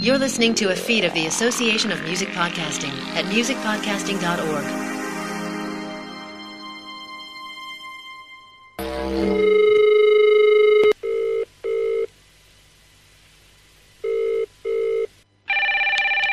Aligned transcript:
You're 0.00 0.18
listening 0.18 0.54
to 0.56 0.70
a 0.70 0.76
feed 0.76 1.04
of 1.04 1.12
the 1.14 1.26
Association 1.26 1.90
of 1.90 2.02
Music 2.04 2.28
Podcasting 2.28 2.92
at 3.14 3.24
musicpodcasting.org. 3.26 4.64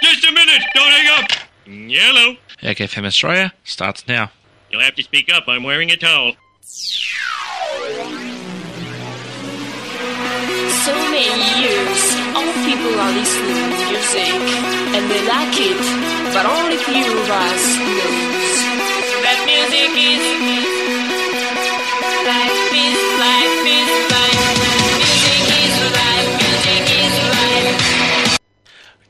Just 0.02 0.26
a 0.26 0.32
minute! 0.32 0.62
Don't 0.76 0.92
hang 0.92 1.24
up! 1.24 1.32
Yellow. 1.66 2.38
FM 2.62 3.06
Australia 3.06 3.54
starts 3.64 4.08
now. 4.08 4.32
You'll 4.70 4.82
have 4.82 4.96
to 4.96 5.04
speak 5.04 5.32
up. 5.32 5.48
I'm 5.48 5.64
wearing 5.64 5.92
a 5.92 5.98
towel. 5.98 6.34
so 10.84 10.94
many 11.12 11.62
years, 11.62 12.23
all 12.36 12.54
people 12.66 12.94
are 13.00 13.14
listening 13.14 13.70
to 13.70 13.86
music, 13.94 14.42
and 14.96 15.06
they 15.12 15.22
like 15.28 15.54
it, 15.54 15.78
but 16.34 16.46
only 16.46 16.78
few 16.78 17.06
of 17.06 17.30
us 17.30 17.78
knows 17.78 18.58
that 19.22 19.38
music 19.46 19.94
is 19.94 20.24
life 22.26 22.74
is 22.74 22.98
life 23.22 23.66
is 23.70 23.90
life. 24.10 24.34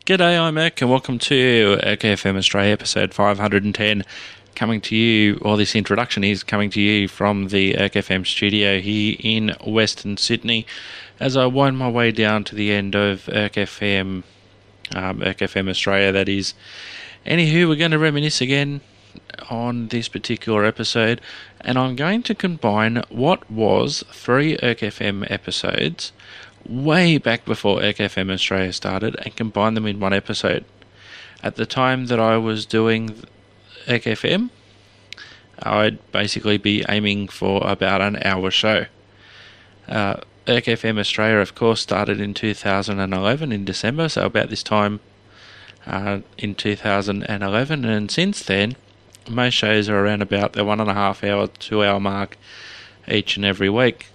G'day, 0.06 0.38
I'm 0.38 0.56
Erk, 0.56 0.82
and 0.82 0.92
welcome 0.92 1.18
to 1.20 1.80
FM 1.82 2.36
Australia 2.36 2.74
episode 2.74 3.14
510. 3.14 4.04
Coming 4.54 4.82
to 4.82 4.96
you, 4.96 5.40
or 5.42 5.56
this 5.56 5.76
introduction 5.76 6.26
is 6.26 6.44
coming 6.44 6.70
to 6.72 6.82
you 6.82 7.08
from 7.08 7.48
the 7.48 7.74
FM 7.74 8.28
studio 8.28 8.82
here 8.82 9.16
in 9.20 9.56
Western 9.66 10.18
Sydney. 10.18 10.68
As 11.20 11.38
I 11.38 11.46
wind 11.46 11.78
my 11.78 11.90
way 11.90 12.12
down 12.12 12.44
to 12.46 12.56
the 12.56 12.72
end 12.72 12.96
of 12.96 13.26
FM, 13.26 14.24
um, 14.96 15.20
FM 15.20 15.70
Australia, 15.70 16.12
that 16.12 16.28
is. 16.28 16.54
Anywho, 17.26 17.70
we're 17.70 17.76
going 17.76 17.92
to 17.92 18.00
reminisce 18.00 18.42
again 18.42 18.82
on 19.50 19.88
this 19.88 20.08
particular 20.08 20.66
episode, 20.66 21.22
and 21.62 21.78
I'm 21.78 21.96
going 21.96 22.24
to 22.24 22.36
combine 22.36 23.04
what 23.10 23.50
was 23.50 24.04
three 24.12 24.58
FM 24.58 25.30
episodes 25.30 26.12
way 26.68 27.18
back 27.18 27.46
before 27.46 27.80
FM 27.80 28.32
Australia 28.32 28.74
started 28.74 29.16
and 29.24 29.36
combine 29.36 29.74
them 29.74 29.86
in 29.86 30.00
one 30.00 30.14
episode. 30.14 30.66
At 31.42 31.56
the 31.56 31.66
time 31.66 32.08
that 32.08 32.20
I 32.20 32.38
was 32.38 32.66
doing 32.66 33.24
FM, 33.86 34.50
I'd 35.62 36.12
basically 36.12 36.58
be 36.58 36.84
aiming 36.88 37.28
for 37.28 37.62
about 37.66 38.02
an 38.02 38.18
hour 38.24 38.50
show. 38.50 38.86
Uh, 39.88 40.18
FM 40.46 41.00
Australia, 41.00 41.38
of 41.38 41.56
course, 41.56 41.82
started 41.82 42.20
in 42.20 42.34
2011 42.34 43.52
in 43.52 43.66
December, 43.66 44.10
so 44.10 44.26
about 44.26 44.50
this 44.50 44.64
time 44.64 45.00
uh, 45.86 46.20
in 46.38 46.56
2011, 46.56 47.86
and 47.86 48.12
since 48.12 48.44
then, 48.44 48.76
most 49.30 49.54
shows 49.54 49.88
are 49.88 50.06
around 50.06 50.22
about 50.22 50.54
the 50.54 50.66
one 50.66 50.80
and 50.80 50.90
a 50.90 50.94
half 50.94 51.24
hour, 51.24 51.48
two 51.48 51.84
hour 51.84 52.00
mark 52.00 52.38
each 53.08 53.38
and 53.38 53.46
every 53.46 53.70
week. 53.70 54.08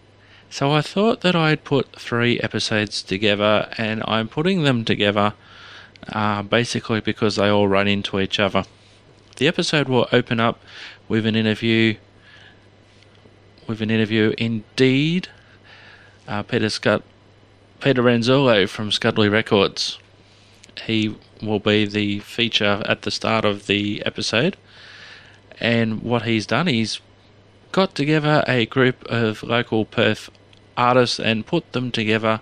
So 0.51 0.73
I 0.73 0.81
thought 0.81 1.21
that 1.21 1.37
I'd 1.37 1.65
put 1.65 1.93
three 1.93 2.41
episodes 2.41 3.03
together, 3.03 3.69
and 3.79 4.03
I'm 4.07 4.29
putting 4.29 4.63
them 4.63 4.85
together 4.85 5.35
uh, 6.13 6.43
basically 6.43 7.01
because 7.01 7.37
they 7.37 7.49
all 7.49 7.69
run 7.69 7.89
into 7.89 8.21
each 8.21 8.39
other. 8.39 8.65
The 9.37 9.49
episode 9.49 9.89
will 9.89 10.09
open 10.13 10.41
up 10.41 10.61
with 11.09 11.27
an 11.27 11.37
interview, 11.37 11.97
with 13.67 13.83
an 13.83 13.91
interview 13.91 14.35
indeed. 14.39 15.29
Uh, 16.29 16.43
Peter 16.43 16.69
Scott, 16.69 17.03
Peter 17.81 18.03
Renzullo 18.03 18.69
from 18.69 18.91
Scudley 18.91 19.29
Records. 19.29 19.99
He 20.85 21.17
will 21.43 21.59
be 21.59 21.87
the 21.87 22.21
feature 22.21 22.83
at 22.87 23.03
the 23.03 23.11
start 23.11 23.45
of 23.45 23.67
the 23.67 24.03
episode, 24.05 24.57
and 25.59 26.03
what 26.03 26.23
he's 26.23 26.47
done, 26.47 26.67
he's 26.67 27.01
got 27.73 27.95
together 27.95 28.45
a 28.47 28.67
group 28.67 29.05
of 29.07 29.43
local 29.43 29.85
Perth 29.85 30.31
artists 30.77 31.19
and 31.19 31.47
put 31.47 31.73
them 31.73 31.91
together 31.91 32.41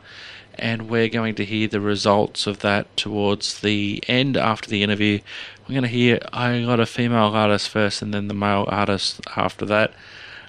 and 0.59 0.89
we're 0.89 1.09
going 1.09 1.35
to 1.35 1.45
hear 1.45 1.69
the 1.69 1.81
results 1.81 2.47
of 2.47 2.61
that 2.61 2.95
towards 2.97 3.61
the 3.61 4.03
end 4.09 4.37
after 4.37 4.69
the 4.69 4.83
interview. 4.83 5.21
We're 5.63 5.75
going 5.75 5.83
to 5.83 5.89
hear 5.89 6.19
I 6.33 6.63
got 6.63 6.81
a 6.81 6.87
female 6.87 7.35
artist 7.35 7.69
first 7.69 8.03
and 8.03 8.13
then 8.13 8.29
the 8.29 8.35
male 8.35 8.65
artist 8.69 9.21
after 9.37 9.67
that. 9.67 9.93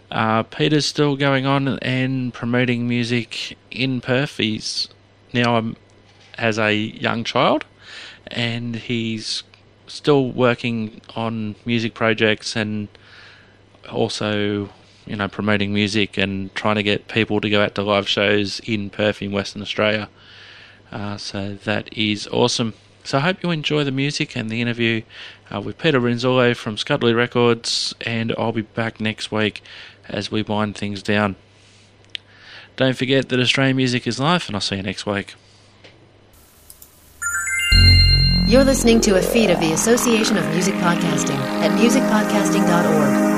Uh, 0.10 0.44
Peter's 0.44 0.86
still 0.86 1.16
going 1.16 1.46
on 1.46 1.80
and 1.80 2.34
promoting 2.34 2.88
music 2.88 3.58
in 3.72 4.02
Perth. 4.02 4.38
He's 4.38 4.88
now 5.34 5.58
um, 5.58 5.76
has 6.38 6.58
a 6.58 6.74
young 6.74 7.24
child 7.24 7.66
and 8.28 8.76
he's 8.76 9.44
still 9.88 10.30
working 10.30 11.02
on 11.16 11.56
music 11.66 11.94
projects 11.94 12.56
and 12.56 12.88
also 13.90 14.70
you 15.08 15.16
know, 15.16 15.28
promoting 15.28 15.74
music 15.74 16.18
and 16.18 16.54
trying 16.54 16.76
to 16.76 16.84
get 16.84 17.08
people 17.08 17.40
to 17.42 17.50
go 17.50 17.64
out 17.64 17.76
to 17.76 17.82
live 17.82 18.08
shows 18.08 18.60
in 18.66 18.90
Perth 18.90 19.22
in 19.22 19.32
Western 19.32 19.62
Australia. 19.62 20.10
Uh, 20.92 21.18
so 21.18 21.56
that 21.64 21.92
is 21.98 22.28
awesome. 22.28 22.74
So 23.04 23.20
I 23.20 23.22
hope 23.22 23.42
you 23.42 23.52
enjoy 23.52 23.86
the 23.86 23.92
music 23.92 24.36
and 24.36 24.50
the 24.50 24.62
interview 24.62 25.02
uh, 25.54 25.62
with 25.62 25.78
Peter 25.78 26.00
Renzullo 26.00 26.54
from 26.54 26.76
Scudley 26.76 27.16
Records, 27.16 27.96
and 28.02 28.34
I'll 28.38 28.52
be 28.52 28.64
back 28.64 29.00
next 29.00 29.32
week 29.32 29.62
as 30.10 30.32
we 30.32 30.42
wind 30.42 30.76
things 30.78 31.04
down. 31.04 31.36
Don't 32.76 32.96
forget 32.96 33.30
that 33.30 33.40
Australian 33.40 33.78
music 33.78 34.06
is 34.06 34.20
life, 34.20 34.48
and 34.48 34.56
I'll 34.56 34.62
see 34.62 34.76
you 34.76 34.84
next 34.84 35.06
week. 35.06 35.34
You're 38.48 38.64
listening 38.64 39.02
to 39.02 39.18
a 39.18 39.22
feed 39.22 39.50
of 39.50 39.60
the 39.60 39.74
Association 39.74 40.38
of 40.38 40.48
Music 40.52 40.74
Podcasting 40.76 41.38
at 41.62 41.72
musicpodcasting.org. 41.72 43.37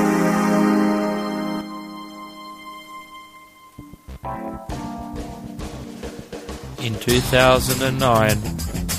In 6.82 6.98
2009, 6.98 8.36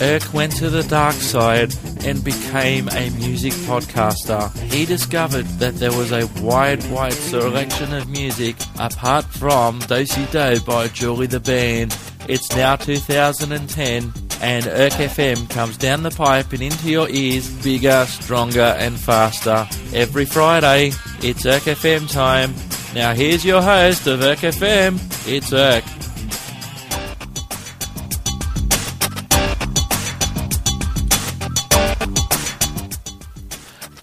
Erk 0.01 0.33
went 0.33 0.55
to 0.57 0.69
the 0.69 0.83
dark 0.83 1.15
side 1.15 1.75
and 2.05 2.23
became 2.23 2.87
a 2.89 3.09
music 3.11 3.53
podcaster. 3.53 4.55
He 4.71 4.85
discovered 4.85 5.45
that 5.59 5.75
there 5.75 5.91
was 5.91 6.11
a 6.11 6.27
wide, 6.41 6.83
wide 6.91 7.13
selection 7.13 7.93
of 7.93 8.07
music 8.07 8.55
apart 8.79 9.25
from 9.25 9.79
Dosey 9.81 10.25
Do 10.31 10.59
by 10.63 10.89
Julie 10.89 11.25
the 11.25 11.39
Band. 11.39 11.97
It's 12.27 12.55
now 12.55 12.75
2010 12.75 14.13
and 14.41 14.65
Erk 14.65 14.91
FM 14.91 15.49
comes 15.49 15.77
down 15.77 16.03
the 16.03 16.11
pipe 16.11 16.53
and 16.53 16.61
into 16.61 16.89
your 16.89 17.09
ears 17.09 17.49
bigger, 17.63 18.05
stronger 18.05 18.75
and 18.79 18.99
faster. 18.99 19.67
Every 19.93 20.25
Friday, 20.25 20.87
it's 21.21 21.45
Erk 21.45 21.65
FM 21.65 22.11
time. 22.11 22.53
Now 22.93 23.13
here's 23.13 23.43
your 23.43 23.61
host 23.61 24.05
of 24.05 24.19
Erk 24.19 24.37
FM, 24.37 24.95
it's 25.27 25.49
Erk. 25.49 26.10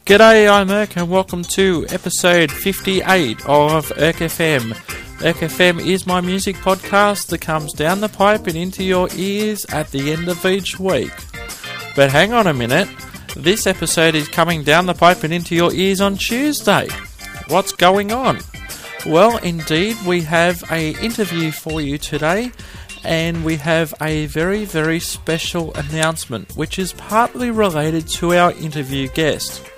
G'day, 0.09 0.51
I'm 0.51 0.69
Erk 0.69 0.97
and 0.97 1.11
welcome 1.11 1.43
to 1.43 1.85
episode 1.91 2.51
58 2.51 3.45
of 3.45 3.91
Erk 3.91 4.15
FM. 4.25 4.73
Erk 5.19 5.35
FM 5.35 5.87
is 5.87 6.07
my 6.07 6.23
music 6.23 6.57
podcast 6.57 7.27
that 7.27 7.43
comes 7.43 7.75
down 7.75 8.01
the 8.01 8.09
pipe 8.09 8.47
and 8.47 8.57
into 8.57 8.83
your 8.83 9.11
ears 9.17 9.67
at 9.69 9.91
the 9.91 10.11
end 10.11 10.31
of 10.31 10.47
each 10.47 10.81
week. 10.81 11.13
But 11.95 12.11
hang 12.11 12.33
on 12.33 12.47
a 12.47 12.55
minute, 12.55 12.89
this 13.37 13.67
episode 13.67 14.15
is 14.15 14.29
coming 14.29 14.65
down 14.65 14.87
the 14.87 14.95
pipe 14.95 15.25
and 15.25 15.35
into 15.35 15.55
your 15.55 15.75
ears 15.75 16.01
on 16.01 16.17
Tuesday. 16.17 16.89
What's 17.49 17.73
going 17.73 18.11
on? 18.11 18.39
Well, 19.05 19.37
indeed, 19.37 19.99
we 20.07 20.23
have 20.23 20.65
a 20.73 20.93
interview 21.05 21.51
for 21.51 21.83
you 21.83 21.99
today 21.99 22.51
and 23.05 23.45
we 23.45 23.57
have 23.57 23.93
a 24.01 24.25
very, 24.25 24.65
very 24.65 25.01
special 25.01 25.75
announcement 25.75 26.57
which 26.57 26.79
is 26.79 26.95
partly 26.95 27.51
related 27.51 28.09
to 28.09 28.33
our 28.33 28.53
interview 28.53 29.09
guest. 29.09 29.71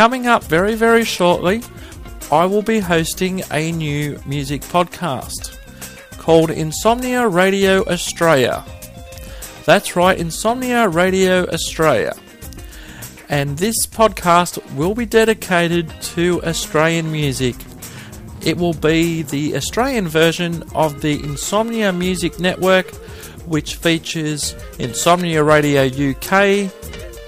Coming 0.00 0.26
up 0.26 0.42
very, 0.44 0.76
very 0.76 1.04
shortly, 1.04 1.62
I 2.32 2.46
will 2.46 2.62
be 2.62 2.78
hosting 2.78 3.42
a 3.52 3.70
new 3.70 4.18
music 4.24 4.62
podcast 4.62 5.58
called 6.12 6.50
Insomnia 6.50 7.28
Radio 7.28 7.84
Australia. 7.84 8.64
That's 9.66 9.96
right, 9.96 10.18
Insomnia 10.18 10.88
Radio 10.88 11.46
Australia. 11.48 12.14
And 13.28 13.58
this 13.58 13.86
podcast 13.86 14.74
will 14.74 14.94
be 14.94 15.04
dedicated 15.04 15.90
to 16.14 16.42
Australian 16.44 17.12
music. 17.12 17.56
It 18.40 18.56
will 18.56 18.72
be 18.72 19.20
the 19.20 19.54
Australian 19.54 20.08
version 20.08 20.62
of 20.74 21.02
the 21.02 21.22
Insomnia 21.22 21.92
Music 21.92 22.40
Network, 22.40 22.90
which 23.44 23.74
features 23.74 24.54
Insomnia 24.78 25.44
Radio 25.44 25.84
UK, 25.84 26.72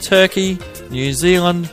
Turkey, 0.01 0.59
New 0.89 1.13
Zealand, 1.13 1.69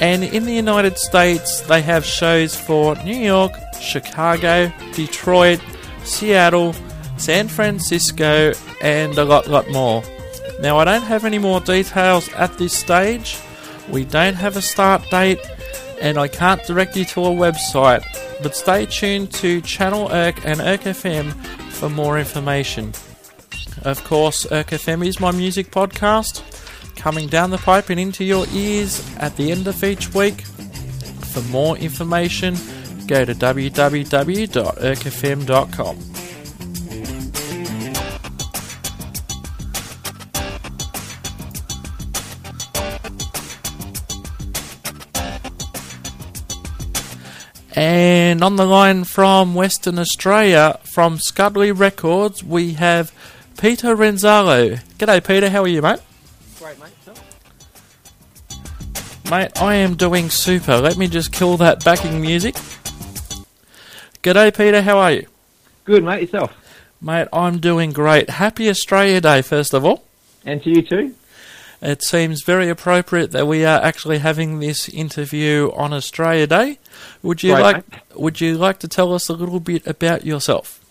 and 0.00 0.24
in 0.24 0.44
the 0.44 0.54
United 0.54 0.96
States, 0.98 1.60
they 1.62 1.82
have 1.82 2.04
shows 2.04 2.56
for 2.56 2.96
New 3.04 3.16
York, 3.16 3.52
Chicago, 3.80 4.72
Detroit, 4.94 5.60
Seattle, 6.04 6.74
San 7.18 7.48
Francisco, 7.48 8.52
and 8.80 9.16
a 9.18 9.24
lot, 9.24 9.46
lot 9.46 9.68
more. 9.70 10.02
Now, 10.60 10.78
I 10.78 10.84
don't 10.84 11.02
have 11.02 11.24
any 11.24 11.38
more 11.38 11.60
details 11.60 12.28
at 12.32 12.56
this 12.56 12.72
stage. 12.72 13.38
We 13.90 14.04
don't 14.04 14.34
have 14.34 14.56
a 14.56 14.62
start 14.62 15.02
date, 15.10 15.40
and 16.00 16.16
I 16.18 16.28
can't 16.28 16.64
direct 16.64 16.96
you 16.96 17.04
to 17.06 17.24
a 17.24 17.30
website. 17.30 18.04
But 18.42 18.56
stay 18.56 18.86
tuned 18.86 19.32
to 19.34 19.60
Channel 19.60 20.08
Erk 20.08 20.44
and 20.44 20.60
Erk 20.60 20.82
FM 20.82 21.32
for 21.72 21.90
more 21.90 22.18
information. 22.18 22.94
Of 23.82 24.02
course, 24.04 24.46
Erk 24.46 24.68
FM 24.68 25.06
is 25.06 25.20
my 25.20 25.30
music 25.30 25.70
podcast, 25.70 26.42
coming 27.00 27.26
down 27.28 27.50
the 27.50 27.58
pipe 27.58 27.88
and 27.88 27.98
into 27.98 28.22
your 28.24 28.46
ears 28.52 29.02
at 29.16 29.34
the 29.36 29.50
end 29.50 29.66
of 29.66 29.82
each 29.82 30.12
week. 30.14 30.42
For 31.32 31.40
more 31.50 31.78
information, 31.78 32.54
go 33.06 33.24
to 33.24 33.34
www.erkfm.com. 33.34 33.80
And 47.76 48.44
on 48.44 48.56
the 48.56 48.66
line 48.66 49.04
from 49.04 49.54
Western 49.54 49.98
Australia, 49.98 50.78
from 50.84 51.18
Scudley 51.18 51.72
Records, 51.72 52.44
we 52.44 52.74
have 52.74 53.10
Peter 53.56 53.96
Renzullo. 53.96 54.82
G'day, 54.98 55.26
Peter. 55.26 55.48
How 55.48 55.62
are 55.62 55.68
you, 55.68 55.80
mate? 55.80 56.00
Great, 56.60 56.78
mate. 56.78 56.92
Mate, 59.30 59.62
I 59.62 59.76
am 59.76 59.94
doing 59.94 60.28
super. 60.28 60.76
Let 60.76 60.98
me 60.98 61.08
just 61.08 61.32
kill 61.32 61.56
that 61.56 61.82
backing 61.82 62.20
music. 62.20 62.54
G'day, 64.22 64.54
Peter. 64.54 64.82
How 64.82 64.98
are 64.98 65.12
you? 65.12 65.26
Good, 65.86 66.04
mate. 66.04 66.20
Yourself. 66.20 66.52
Mate, 67.00 67.28
I'm 67.32 67.60
doing 67.60 67.92
great. 67.92 68.28
Happy 68.28 68.68
Australia 68.68 69.22
Day, 69.22 69.40
first 69.40 69.72
of 69.72 69.86
all. 69.86 70.04
And 70.44 70.62
to 70.62 70.68
you 70.68 70.82
too. 70.82 71.14
It 71.80 72.02
seems 72.02 72.42
very 72.44 72.68
appropriate 72.68 73.30
that 73.30 73.46
we 73.46 73.64
are 73.64 73.80
actually 73.80 74.18
having 74.18 74.58
this 74.58 74.86
interview 74.90 75.70
on 75.74 75.94
Australia 75.94 76.46
Day. 76.46 76.78
Would 77.22 77.42
you 77.42 77.54
Great, 77.54 77.62
like 77.62 77.90
mate. 77.90 78.00
Would 78.16 78.40
you 78.42 78.58
like 78.58 78.80
to 78.80 78.88
tell 78.88 79.14
us 79.14 79.30
a 79.30 79.32
little 79.32 79.60
bit 79.60 79.86
about 79.86 80.26
yourself? 80.26 80.84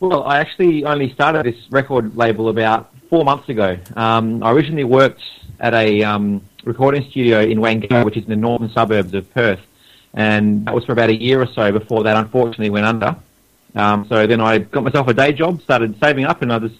Well, 0.00 0.24
I 0.24 0.40
actually 0.40 0.84
only 0.84 1.12
started 1.14 1.46
this 1.46 1.70
record 1.70 2.16
label 2.16 2.48
about 2.48 2.92
four 3.08 3.24
months 3.24 3.48
ago. 3.48 3.76
Um, 3.96 4.42
I 4.42 4.52
originally 4.52 4.84
worked 4.84 5.22
at 5.60 5.74
a 5.74 6.02
um, 6.02 6.42
recording 6.64 7.08
studio 7.10 7.40
in 7.40 7.58
Wangara, 7.58 8.04
which 8.04 8.16
is 8.16 8.24
in 8.24 8.30
the 8.30 8.36
northern 8.36 8.70
suburbs 8.70 9.14
of 9.14 9.32
Perth, 9.34 9.60
and 10.14 10.66
that 10.66 10.74
was 10.74 10.84
for 10.84 10.92
about 10.92 11.10
a 11.10 11.20
year 11.20 11.40
or 11.40 11.46
so 11.46 11.72
before 11.72 12.02
that 12.04 12.16
unfortunately 12.16 12.70
went 12.70 12.86
under. 12.86 13.16
Um, 13.74 14.06
so 14.08 14.26
then 14.26 14.40
I 14.40 14.58
got 14.58 14.82
myself 14.84 15.08
a 15.08 15.14
day 15.14 15.32
job, 15.32 15.60
started 15.62 15.98
saving 16.00 16.24
up, 16.24 16.42
and 16.42 16.52
I 16.52 16.58
just 16.58 16.76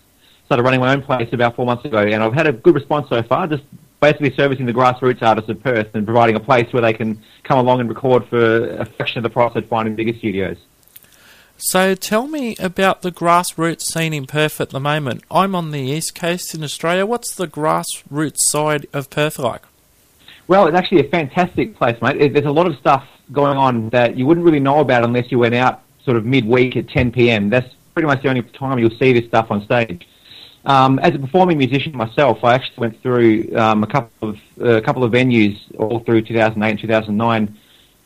started 0.46 0.62
running 0.62 0.80
my 0.80 0.92
own 0.92 1.02
place 1.02 1.28
about 1.32 1.56
four 1.56 1.66
months 1.66 1.84
ago. 1.84 1.98
And 1.98 2.22
I've 2.22 2.32
had 2.32 2.46
a 2.46 2.52
good 2.52 2.74
response 2.74 3.08
so 3.08 3.22
far, 3.22 3.46
just 3.46 3.64
basically 4.00 4.34
servicing 4.34 4.66
the 4.66 4.72
grassroots 4.72 5.22
artists 5.22 5.50
of 5.50 5.62
Perth 5.62 5.94
and 5.94 6.06
providing 6.06 6.36
a 6.36 6.40
place 6.40 6.72
where 6.72 6.82
they 6.82 6.92
can 6.92 7.22
come 7.42 7.58
along 7.58 7.80
and 7.80 7.88
record 7.88 8.26
for 8.28 8.68
a 8.76 8.84
fraction 8.84 9.18
of 9.18 9.24
the 9.24 9.30
price 9.30 9.52
they'd 9.54 9.68
find 9.68 9.88
in 9.88 9.94
bigger 9.94 10.16
studios. 10.16 10.56
So 11.60 11.96
tell 11.96 12.28
me 12.28 12.54
about 12.60 13.02
the 13.02 13.10
grassroots 13.10 13.82
scene 13.82 14.14
in 14.14 14.26
Perth 14.26 14.60
at 14.60 14.70
the 14.70 14.78
moment. 14.78 15.24
I'm 15.28 15.56
on 15.56 15.72
the 15.72 15.80
east 15.80 16.14
coast 16.14 16.54
in 16.54 16.62
Australia. 16.62 17.04
What's 17.04 17.34
the 17.34 17.48
grassroots 17.48 18.38
side 18.38 18.86
of 18.92 19.10
Perth 19.10 19.40
like? 19.40 19.62
Well, 20.46 20.68
it's 20.68 20.76
actually 20.76 21.00
a 21.00 21.10
fantastic 21.10 21.76
place, 21.76 22.00
mate. 22.00 22.32
There's 22.32 22.46
a 22.46 22.52
lot 22.52 22.68
of 22.68 22.76
stuff 22.76 23.04
going 23.32 23.58
on 23.58 23.88
that 23.90 24.16
you 24.16 24.24
wouldn't 24.24 24.46
really 24.46 24.60
know 24.60 24.78
about 24.78 25.02
unless 25.02 25.32
you 25.32 25.40
went 25.40 25.56
out 25.56 25.82
sort 26.04 26.16
of 26.16 26.24
midweek 26.24 26.76
at 26.76 26.88
10 26.90 27.10
p.m. 27.10 27.50
That's 27.50 27.74
pretty 27.92 28.06
much 28.06 28.22
the 28.22 28.28
only 28.28 28.42
time 28.42 28.78
you'll 28.78 28.96
see 28.96 29.12
this 29.12 29.26
stuff 29.26 29.50
on 29.50 29.64
stage. 29.64 30.06
Um, 30.64 31.00
as 31.00 31.12
a 31.16 31.18
performing 31.18 31.58
musician 31.58 31.96
myself, 31.96 32.44
I 32.44 32.54
actually 32.54 32.78
went 32.78 33.02
through 33.02 33.56
um, 33.56 33.82
a 33.82 33.86
couple 33.88 34.28
of 34.28 34.38
uh, 34.60 34.76
a 34.76 34.80
couple 34.80 35.02
of 35.02 35.10
venues 35.10 35.58
all 35.76 35.98
through 36.00 36.22
2008 36.22 36.70
and 36.70 36.78
2009, 36.78 37.58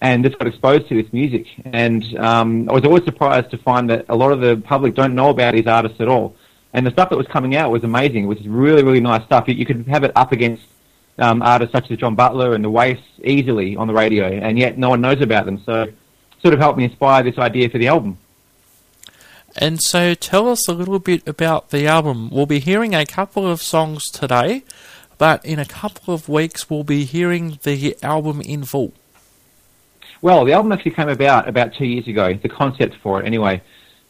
and 0.02 0.24
just 0.24 0.36
got 0.36 0.48
exposed 0.48 0.88
to 0.88 1.00
this 1.00 1.10
music. 1.12 1.46
And 1.64 2.04
um, 2.18 2.68
I 2.68 2.72
was 2.72 2.84
always 2.84 3.04
surprised 3.04 3.52
to 3.52 3.58
find 3.58 3.88
that 3.88 4.04
a 4.08 4.16
lot 4.16 4.32
of 4.32 4.40
the 4.40 4.56
public 4.56 4.94
don't 4.96 5.14
know 5.14 5.30
about 5.30 5.54
these 5.54 5.68
artists 5.68 6.00
at 6.00 6.08
all. 6.08 6.34
And 6.72 6.84
the 6.84 6.90
stuff 6.90 7.08
that 7.10 7.16
was 7.16 7.28
coming 7.28 7.54
out 7.54 7.70
was 7.70 7.84
amazing. 7.84 8.24
It 8.24 8.26
was 8.26 8.44
really, 8.46 8.82
really 8.82 9.00
nice 9.00 9.24
stuff. 9.24 9.46
You, 9.46 9.54
you 9.54 9.64
could 9.64 9.86
have 9.86 10.02
it 10.02 10.10
up 10.16 10.32
against 10.32 10.64
um, 11.18 11.40
artists 11.40 11.72
such 11.72 11.88
as 11.92 11.98
John 11.98 12.16
Butler 12.16 12.54
and 12.54 12.64
the 12.64 12.70
Waifs 12.70 13.02
easily 13.22 13.76
on 13.76 13.86
the 13.86 13.94
radio, 13.94 14.26
and 14.26 14.58
yet 14.58 14.76
no 14.76 14.88
one 14.88 15.00
knows 15.00 15.20
about 15.20 15.46
them. 15.46 15.62
So, 15.64 15.86
sort 16.40 16.52
of 16.52 16.58
helped 16.58 16.78
me 16.78 16.84
inspire 16.84 17.22
this 17.22 17.38
idea 17.38 17.68
for 17.68 17.78
the 17.78 17.86
album. 17.86 18.18
And 19.56 19.80
so 19.80 20.14
tell 20.14 20.48
us 20.48 20.66
a 20.66 20.72
little 20.72 20.98
bit 20.98 21.28
about 21.28 21.70
the 21.70 21.86
album. 21.86 22.30
We'll 22.30 22.46
be 22.46 22.58
hearing 22.58 22.94
a 22.94 23.06
couple 23.06 23.46
of 23.46 23.62
songs 23.62 24.10
today, 24.10 24.64
but 25.18 25.44
in 25.44 25.60
a 25.60 25.66
couple 25.66 26.12
of 26.12 26.28
weeks 26.28 26.68
we'll 26.68 26.84
be 26.84 27.04
hearing 27.04 27.60
the 27.62 27.96
album 28.02 28.40
in 28.40 28.64
full. 28.64 28.94
Well, 30.22 30.44
the 30.44 30.52
album 30.52 30.70
actually 30.70 30.92
came 30.92 31.08
about 31.08 31.48
about 31.48 31.74
two 31.74 31.84
years 31.84 32.06
ago. 32.06 32.32
The 32.32 32.48
concept 32.48 32.94
for 33.02 33.20
it, 33.20 33.26
anyway, 33.26 33.60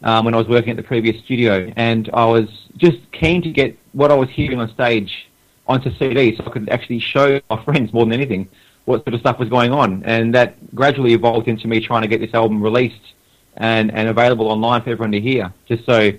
um, 0.02 0.26
when 0.26 0.34
I 0.34 0.36
was 0.36 0.46
working 0.46 0.68
at 0.68 0.76
the 0.76 0.82
previous 0.82 1.18
studio, 1.24 1.72
and 1.74 2.10
I 2.12 2.26
was 2.26 2.50
just 2.76 2.98
keen 3.12 3.40
to 3.40 3.50
get 3.50 3.78
what 3.92 4.12
I 4.12 4.14
was 4.14 4.28
hearing 4.28 4.60
on 4.60 4.70
stage 4.74 5.30
onto 5.66 5.90
CD, 5.96 6.36
so 6.36 6.44
I 6.44 6.50
could 6.50 6.68
actually 6.68 6.98
show 6.98 7.40
my 7.48 7.64
friends 7.64 7.94
more 7.94 8.04
than 8.04 8.12
anything 8.12 8.46
what 8.84 9.04
sort 9.04 9.14
of 9.14 9.20
stuff 9.20 9.38
was 9.38 9.48
going 9.48 9.72
on, 9.72 10.02
and 10.04 10.34
that 10.34 10.74
gradually 10.74 11.14
evolved 11.14 11.48
into 11.48 11.66
me 11.66 11.80
trying 11.80 12.02
to 12.02 12.08
get 12.08 12.20
this 12.20 12.34
album 12.34 12.62
released 12.62 13.14
and 13.56 13.90
and 13.90 14.08
available 14.08 14.48
online 14.48 14.82
for 14.82 14.90
everyone 14.90 15.12
to 15.12 15.20
hear, 15.20 15.50
just 15.66 15.86
so 15.86 16.12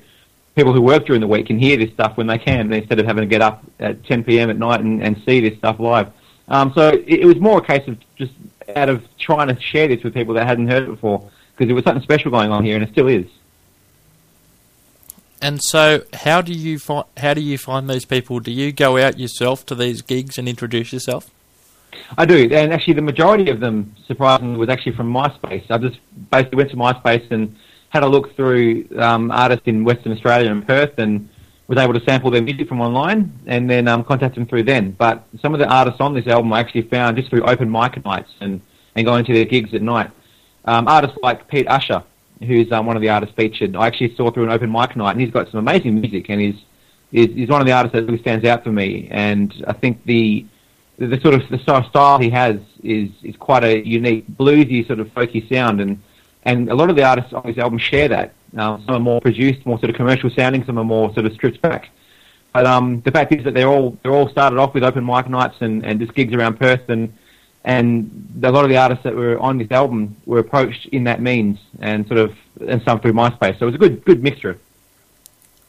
people 0.56 0.74
who 0.74 0.82
work 0.82 1.06
during 1.06 1.22
the 1.22 1.28
week 1.28 1.46
can 1.46 1.60
hear 1.60 1.78
this 1.78 1.92
stuff 1.92 2.18
when 2.18 2.26
they 2.26 2.40
can, 2.40 2.74
instead 2.74 3.00
of 3.00 3.06
having 3.06 3.22
to 3.22 3.28
get 3.28 3.44
up 3.44 3.64
at 3.80 4.04
10 4.06 4.24
p.m. 4.24 4.50
at 4.50 4.58
night 4.58 4.80
and, 4.80 5.04
and 5.04 5.22
see 5.24 5.40
this 5.40 5.56
stuff 5.60 5.80
live. 5.80 6.12
Um, 6.48 6.74
so 6.76 6.90
it, 6.90 7.22
it 7.22 7.26
was 7.26 7.40
more 7.40 7.60
a 7.60 7.66
case 7.66 7.88
of 7.88 7.98
just 8.16 8.34
out 8.76 8.90
of 8.90 9.06
trying 9.18 9.48
to 9.48 9.62
share 9.62 9.88
this 9.88 10.04
with 10.04 10.14
people 10.14 10.34
that 10.36 10.48
hadn't 10.48 10.68
heard 10.68 10.84
it 10.84 10.88
before, 10.88 11.30
because 11.52 11.68
there 11.68 11.76
was 11.76 11.84
something 11.84 12.04
special 12.04 12.32
going 12.32 12.52
on 12.52 12.64
here, 12.64 12.76
and 12.76 12.84
it 12.84 12.92
still 12.92 13.08
is. 13.08 13.26
And 15.42 15.62
so 15.62 16.04
how 16.14 16.42
do 16.42 16.54
you 16.54 16.80
find 16.80 17.06
how 17.18 17.34
do 17.34 17.42
you 17.42 17.58
find 17.58 17.90
these 17.90 18.06
people? 18.06 18.40
Do 18.40 18.52
you 18.52 18.72
go 18.72 18.98
out 18.98 19.20
yourself 19.20 19.66
to 19.66 19.76
these 19.76 20.02
gigs 20.02 20.38
and 20.38 20.48
introduce 20.48 20.94
yourself? 20.94 21.30
I 22.18 22.26
do, 22.26 22.50
and 22.52 22.74
actually 22.74 22.94
the 22.94 23.02
majority 23.02 23.50
of 23.50 23.60
them, 23.60 23.94
surprisingly, 24.08 24.58
was 24.58 24.70
actually 24.70 24.94
from 24.94 25.12
MySpace. 25.12 25.70
I 25.70 25.78
just 25.78 26.00
basically 26.32 26.58
went 26.58 26.72
to 26.72 26.78
MySpace 26.78 27.30
and 27.30 27.56
had 27.90 28.04
a 28.04 28.08
look 28.08 28.36
through 28.36 28.88
um, 28.98 29.32
artists 29.32 29.68
in 29.68 29.84
Western 29.84 30.14
Australia 30.14 30.50
and 30.50 30.66
Perth, 30.66 30.98
and 30.98 31.30
was 31.68 31.78
able 31.78 31.94
to 31.94 32.04
sample 32.06 32.30
their 32.30 32.42
music 32.42 32.68
from 32.68 32.82
online, 32.82 33.32
and 33.46 33.70
then 33.70 33.88
um, 33.88 34.04
contact 34.04 34.36
them 34.36 34.46
through 34.46 34.64
then. 34.64 34.92
But 34.92 35.24
some 35.42 35.54
of 35.54 35.60
the 35.60 35.68
artists 35.68 36.02
on 36.02 36.14
this 36.14 36.28
album 36.28 36.52
I 36.52 36.60
actually 36.60 36.84
found 36.84 37.18
just 37.18 37.30
through 37.30 37.44
open 37.44 37.72
mic 37.72 38.04
nights 38.04 38.32
and, 38.42 38.62
and 38.96 39.06
going 39.06 39.26
to 39.26 39.34
their 39.34 39.46
gigs 39.46 39.74
at 39.74 39.82
night. 39.82 40.12
Um, 40.66 40.88
artists 40.88 41.18
like 41.22 41.48
Pete 41.48 41.68
Usher, 41.68 42.04
who's 42.42 42.72
um, 42.72 42.86
one 42.86 42.96
of 42.96 43.02
the 43.02 43.10
artists 43.10 43.36
featured, 43.36 43.76
I 43.76 43.88
actually 43.88 44.16
saw 44.16 44.32
through 44.32 44.44
an 44.44 44.50
open 44.50 44.72
mic 44.72 44.96
night, 44.96 45.12
and 45.12 45.22
he's 45.22 45.32
got 45.32 45.50
some 45.52 45.60
amazing 45.60 46.00
music, 46.00 46.30
and 46.30 46.42
he's 46.42 46.56
he's, 47.12 47.34
he's 47.34 47.50
one 47.50 47.62
of 47.62 47.68
the 47.68 47.74
artists 47.74 47.94
that 47.94 48.06
really 48.06 48.20
stands 48.20 48.46
out 48.46 48.64
for 48.64 48.72
me. 48.72 49.08
And 49.12 49.54
I 49.68 49.74
think 49.74 50.04
the 50.06 50.46
the, 50.98 51.20
sort 51.22 51.34
of 51.34 51.42
the 51.50 51.58
style 51.60 52.20
he 52.20 52.30
has 52.30 52.58
is 52.84 53.10
is 53.24 53.36
quite 53.38 53.64
a 53.64 53.86
unique 53.86 54.28
bluesy 54.28 54.86
sort 54.86 55.00
of 55.00 55.08
folky 55.08 55.48
sound, 55.50 55.82
and 55.82 56.02
and 56.46 56.70
a 56.70 56.76
lot 56.76 56.90
of 56.90 56.96
the 56.96 57.04
artists 57.04 57.34
on 57.34 57.44
this 57.46 57.58
album 57.58 57.80
share 57.80 58.08
that. 58.10 58.34
Um, 58.56 58.84
some 58.86 58.96
are 58.96 59.00
more 59.00 59.20
produced, 59.20 59.66
more 59.66 59.80
sort 59.80 59.90
of 59.90 59.96
commercial 59.96 60.30
sounding, 60.30 60.64
some 60.66 60.78
are 60.78 60.84
more 60.84 61.12
sort 61.14 61.26
of 61.26 61.34
stripped 61.34 61.62
back. 61.62 61.90
But 62.54 62.68
um, 62.68 63.02
the 63.02 63.12
fact 63.12 63.34
is 63.34 63.44
that 63.46 63.56
they're 63.56 63.68
all 63.68 63.98
they're 64.04 64.12
all 64.12 64.30
started 64.30 64.60
off 64.60 64.76
with 64.76 64.84
open 64.84 65.06
mic 65.06 65.28
nights 65.28 65.56
and, 65.62 65.84
and 65.84 66.00
just 66.00 66.14
gigs 66.14 66.34
around 66.34 66.60
Perth, 66.60 66.88
and 66.88 67.12
and 67.66 68.40
a 68.44 68.52
lot 68.52 68.64
of 68.64 68.70
the 68.70 68.78
artists 68.78 69.04
that 69.06 69.16
were 69.16 69.40
on 69.40 69.58
this 69.58 69.72
album 69.72 70.16
were 70.26 70.40
approached 70.40 70.86
in 70.88 71.06
that 71.06 71.20
means, 71.20 71.58
and 71.80 72.08
sort 72.08 72.20
of 72.20 72.36
and 72.68 72.82
some 72.84 73.00
through 73.00 73.14
MySpace. 73.14 73.58
So 73.58 73.68
it 73.68 73.72
was 73.72 73.76
a 73.76 73.80
good 73.80 74.06
good 74.06 74.22
mixture. 74.22 74.60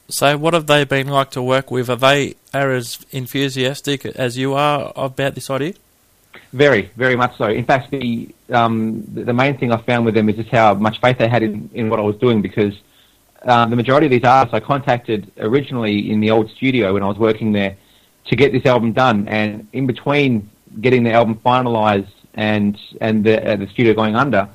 So 0.09 0.37
what 0.37 0.53
have 0.53 0.67
they 0.67 0.85
been 0.85 1.09
like 1.09 1.31
to 1.31 1.43
work 1.43 1.71
with? 1.71 1.89
Are 1.89 1.97
they 1.97 2.35
are 2.53 2.73
as 2.73 2.99
enthusiastic 3.11 4.05
as 4.05 4.37
you 4.37 4.53
are 4.53 4.93
about 4.95 5.35
this 5.35 5.49
idea? 5.49 5.75
Very, 6.53 6.91
very 6.97 7.17
much 7.17 7.37
so. 7.37 7.47
In 7.47 7.65
fact, 7.65 7.91
the 7.91 8.29
um, 8.51 9.05
the 9.13 9.33
main 9.33 9.59
thing 9.59 9.73
I 9.73 9.79
found 9.83 10.05
with 10.05 10.15
them 10.15 10.29
is 10.29 10.37
just 10.37 10.51
how 10.51 10.75
much 10.75 11.01
faith 11.01 11.19
they 11.19 11.29
had 11.29 11.43
in, 11.43 11.71
in 11.75 11.91
what 11.91 11.99
I 11.99 12.03
was 12.03 12.17
doing 12.17 12.43
because 12.43 12.75
um, 13.43 13.71
the 13.71 13.77
majority 13.77 14.07
of 14.07 14.11
these 14.11 14.25
artists 14.25 14.55
I 14.55 14.61
contacted 14.61 15.31
originally 15.39 16.11
in 16.11 16.21
the 16.21 16.31
old 16.31 16.51
studio 16.51 16.95
when 16.95 17.03
I 17.03 17.07
was 17.07 17.19
working 17.19 17.53
there 17.53 17.77
to 18.27 18.37
get 18.37 18.53
this 18.53 18.65
album 18.67 18.93
done, 18.93 19.29
and 19.29 19.67
in 19.73 19.87
between 19.87 20.51
getting 20.81 21.03
the 21.03 21.13
album 21.13 21.41
finalised 21.45 22.13
and 22.35 22.79
and 23.01 23.25
the 23.25 23.53
uh, 23.53 23.57
the 23.57 23.67
studio 23.69 23.95
going 23.95 24.17
under, 24.17 24.49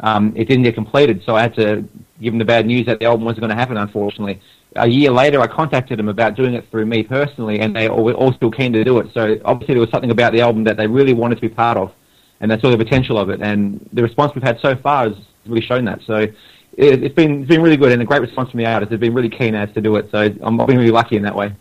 um, 0.00 0.32
it 0.36 0.46
didn't 0.46 0.64
get 0.64 0.74
completed. 0.74 1.22
So 1.24 1.36
I 1.36 1.42
had 1.42 1.54
to 1.56 1.88
give 2.20 2.32
them 2.32 2.38
the 2.38 2.44
bad 2.44 2.66
news 2.66 2.86
that 2.86 2.98
the 2.98 3.06
album 3.06 3.24
wasn't 3.24 3.40
going 3.40 3.50
to 3.50 3.56
happen, 3.56 3.76
unfortunately. 3.76 4.40
A 4.76 4.86
year 4.86 5.10
later, 5.10 5.40
I 5.40 5.46
contacted 5.46 5.98
them 5.98 6.08
about 6.08 6.34
doing 6.34 6.54
it 6.54 6.70
through 6.70 6.86
me 6.86 7.02
personally, 7.02 7.60
and 7.60 7.74
they 7.74 7.88
were 7.88 8.12
all 8.12 8.32
still 8.32 8.50
keen 8.50 8.72
to 8.72 8.84
do 8.84 8.98
it. 8.98 9.12
So 9.14 9.38
obviously, 9.44 9.74
there 9.74 9.80
was 9.80 9.90
something 9.90 10.10
about 10.10 10.32
the 10.32 10.40
album 10.40 10.64
that 10.64 10.76
they 10.76 10.86
really 10.86 11.14
wanted 11.14 11.36
to 11.36 11.40
be 11.40 11.48
part 11.48 11.76
of, 11.76 11.92
and 12.40 12.50
they 12.50 12.58
saw 12.60 12.70
the 12.70 12.76
potential 12.76 13.18
of 13.18 13.30
it. 13.30 13.40
And 13.40 13.88
the 13.92 14.02
response 14.02 14.34
we've 14.34 14.44
had 14.44 14.60
so 14.60 14.76
far 14.76 15.08
has 15.08 15.16
really 15.46 15.64
shown 15.64 15.84
that. 15.86 16.00
So 16.02 16.14
it, 16.16 16.34
it, 16.76 17.02
it's 17.04 17.14
been 17.14 17.40
it's 17.40 17.48
been 17.48 17.62
really 17.62 17.76
good 17.76 17.92
and 17.92 18.02
a 18.02 18.04
great 18.04 18.20
response 18.20 18.50
from 18.50 18.58
the 18.58 18.66
artists. 18.66 18.90
They've 18.90 19.00
been 19.00 19.14
really 19.14 19.30
keen 19.30 19.54
as 19.54 19.72
to 19.74 19.80
do 19.80 19.96
it, 19.96 20.10
so 20.10 20.34
I'm, 20.42 20.60
I've 20.60 20.66
been 20.66 20.78
really 20.78 20.90
lucky 20.90 21.16
in 21.16 21.22
that 21.22 21.34
way. 21.34 21.52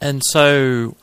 And 0.00 0.22
so, 0.24 0.96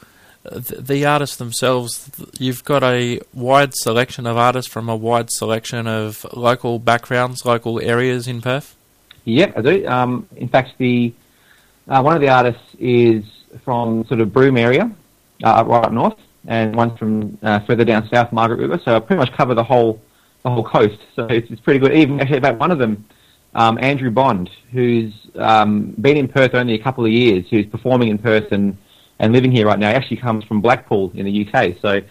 th- 0.49 0.81
the 0.81 1.05
artists 1.05 1.37
themselves, 1.37 2.11
you've 2.37 2.63
got 2.65 2.83
a 2.83 3.21
wide 3.33 3.73
selection 3.75 4.27
of 4.27 4.37
artists 4.37 4.71
from 4.71 4.89
a 4.89 4.95
wide 4.95 5.29
selection 5.31 5.87
of 5.87 6.25
local 6.33 6.79
backgrounds, 6.79 7.45
local 7.45 7.81
areas 7.81 8.27
in 8.27 8.41
Perth. 8.41 8.75
Yep, 9.29 9.57
I 9.57 9.61
do. 9.61 9.87
Um, 9.87 10.27
in 10.35 10.47
fact, 10.47 10.73
the 10.77 11.13
uh, 11.87 12.01
one 12.01 12.15
of 12.15 12.21
the 12.21 12.29
artists 12.29 12.75
is 12.79 13.23
from 13.63 14.05
sort 14.05 14.21
of 14.21 14.33
Broome 14.33 14.57
area, 14.57 14.91
uh, 15.43 15.63
right 15.65 15.85
up 15.85 15.91
north, 15.91 16.17
and 16.47 16.75
one's 16.75 16.97
from 16.97 17.37
uh, 17.41 17.59
further 17.61 17.85
down 17.85 18.07
south, 18.09 18.31
Margaret 18.31 18.59
River. 18.59 18.79
So 18.83 18.95
I 18.95 18.99
pretty 18.99 19.19
much 19.19 19.31
cover 19.33 19.53
the 19.53 19.63
whole 19.63 20.01
the 20.43 20.49
whole 20.49 20.63
coast. 20.63 20.99
So 21.15 21.25
it's, 21.25 21.49
it's 21.51 21.61
pretty 21.61 21.79
good. 21.79 21.93
Even 21.93 22.19
actually, 22.19 22.37
about 22.37 22.57
one 22.57 22.71
of 22.71 22.79
them, 22.79 23.05
um, 23.55 23.77
Andrew 23.81 24.09
Bond, 24.09 24.49
who's 24.71 25.13
um, 25.35 25.95
been 26.01 26.17
in 26.17 26.27
Perth 26.27 26.55
only 26.55 26.73
a 26.73 26.83
couple 26.83 27.05
of 27.05 27.11
years, 27.11 27.45
who's 27.49 27.65
performing 27.65 28.09
in 28.09 28.17
Perth 28.17 28.51
and, 28.51 28.77
and 29.19 29.33
living 29.33 29.51
here 29.51 29.67
right 29.67 29.79
now, 29.79 29.89
actually 29.89 30.17
comes 30.17 30.43
from 30.43 30.61
Blackpool 30.61 31.11
in 31.13 31.25
the 31.25 31.47
UK. 31.47 31.75
So 31.81 32.01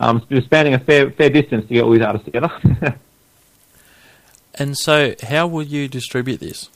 um, 0.00 0.26
spanning 0.44 0.74
a 0.74 0.78
fair 0.78 1.10
fair 1.10 1.28
distance 1.28 1.66
to 1.68 1.74
get 1.74 1.84
all 1.84 1.90
these 1.90 2.02
artists 2.02 2.24
together. 2.24 2.50
And 4.54 4.76
so, 4.76 5.14
how 5.22 5.46
will 5.46 5.62
you 5.62 5.88
distribute 5.88 6.40
this? 6.40 6.68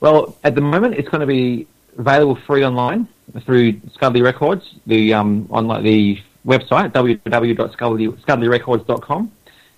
Well, 0.00 0.36
at 0.44 0.54
the 0.54 0.60
moment, 0.60 0.96
it's 0.96 1.08
going 1.08 1.22
to 1.22 1.26
be 1.26 1.66
available 1.96 2.36
free 2.46 2.62
online 2.64 3.08
through 3.44 3.80
Scudley 3.94 4.22
Records, 4.22 4.74
the 4.86 5.14
um, 5.14 5.46
online 5.50 5.82
the 5.82 6.18
website 6.46 6.92
www.scudleyrecords.com, 6.92 9.32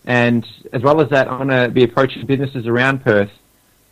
and 0.07 0.45
as 0.73 0.83
well 0.83 1.01
as 1.01 1.09
that, 1.11 1.31
I'm 1.31 1.47
going 1.47 1.67
to 1.67 1.71
be 1.71 1.85
approaching 1.85 2.27
businesses 2.27 2.67
around 2.67 3.05
Perth, 3.05 3.31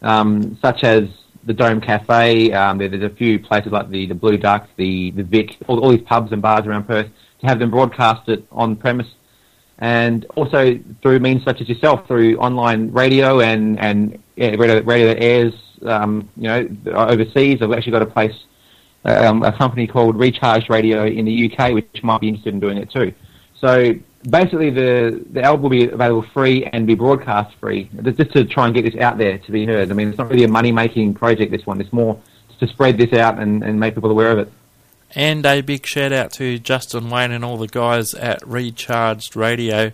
um, 0.02 0.58
such 0.60 0.82
as 0.82 1.04
the 1.44 1.52
Dome 1.52 1.80
Cafe. 1.80 2.50
Um, 2.52 2.78
there, 2.78 2.88
there's 2.88 3.04
a 3.04 3.10
few 3.14 3.38
places 3.38 3.70
like 3.70 3.90
the, 3.90 4.06
the 4.06 4.14
Blue 4.14 4.36
Duck, 4.36 4.68
the 4.76 5.12
the 5.12 5.22
Vic, 5.22 5.56
all, 5.68 5.78
all 5.78 5.90
these 5.90 6.02
pubs 6.02 6.32
and 6.32 6.42
bars 6.42 6.66
around 6.66 6.88
Perth 6.88 7.06
to 7.40 7.46
have 7.46 7.60
them 7.60 7.70
broadcast 7.70 8.28
it 8.28 8.44
on 8.50 8.74
premise 8.74 9.06
and 9.84 10.24
also 10.34 10.80
through 11.02 11.18
means 11.18 11.44
such 11.44 11.60
as 11.60 11.68
yourself, 11.68 12.06
through 12.08 12.38
online 12.38 12.90
radio 12.90 13.40
and 13.40 13.78
and 13.78 14.18
yeah, 14.34 14.54
radio, 14.56 14.80
radio 14.80 15.08
that 15.08 15.22
airs, 15.22 15.52
um, 15.84 16.26
you 16.38 16.44
know, 16.44 16.66
overseas. 16.94 17.60
I've 17.60 17.70
actually 17.70 17.92
got 17.92 18.00
a 18.00 18.06
place, 18.06 18.34
um, 19.04 19.42
a 19.42 19.52
company 19.52 19.86
called 19.86 20.16
Recharge 20.16 20.70
Radio 20.70 21.04
in 21.04 21.26
the 21.26 21.52
UK, 21.52 21.74
which 21.74 22.02
might 22.02 22.22
be 22.22 22.28
interested 22.28 22.54
in 22.54 22.60
doing 22.60 22.78
it 22.78 22.90
too. 22.90 23.12
So 23.60 23.92
basically, 24.30 24.70
the 24.70 25.22
the 25.30 25.42
album 25.42 25.64
will 25.64 25.70
be 25.70 25.84
available 25.90 26.24
free 26.32 26.64
and 26.72 26.86
be 26.86 26.94
broadcast 26.94 27.54
free, 27.60 27.90
just 28.02 28.32
to 28.32 28.46
try 28.46 28.64
and 28.64 28.74
get 28.74 28.86
this 28.90 28.98
out 28.98 29.18
there 29.18 29.36
to 29.36 29.52
be 29.52 29.66
heard. 29.66 29.90
I 29.90 29.92
mean, 29.92 30.08
it's 30.08 30.16
not 30.16 30.30
really 30.30 30.44
a 30.44 30.48
money 30.48 30.72
making 30.72 31.12
project. 31.12 31.52
This 31.52 31.66
one, 31.66 31.78
it's 31.78 31.92
more 31.92 32.18
to 32.58 32.66
spread 32.68 32.96
this 32.96 33.12
out 33.12 33.38
and, 33.38 33.62
and 33.62 33.78
make 33.78 33.94
people 33.94 34.10
aware 34.10 34.30
of 34.30 34.38
it. 34.38 34.50
And 35.14 35.46
a 35.46 35.60
big 35.60 35.86
shout 35.86 36.12
out 36.12 36.32
to 36.34 36.58
Justin 36.58 37.08
Wayne 37.08 37.30
and 37.30 37.44
all 37.44 37.56
the 37.56 37.68
guys 37.68 38.14
at 38.14 38.46
Recharged 38.46 39.36
Radio. 39.36 39.92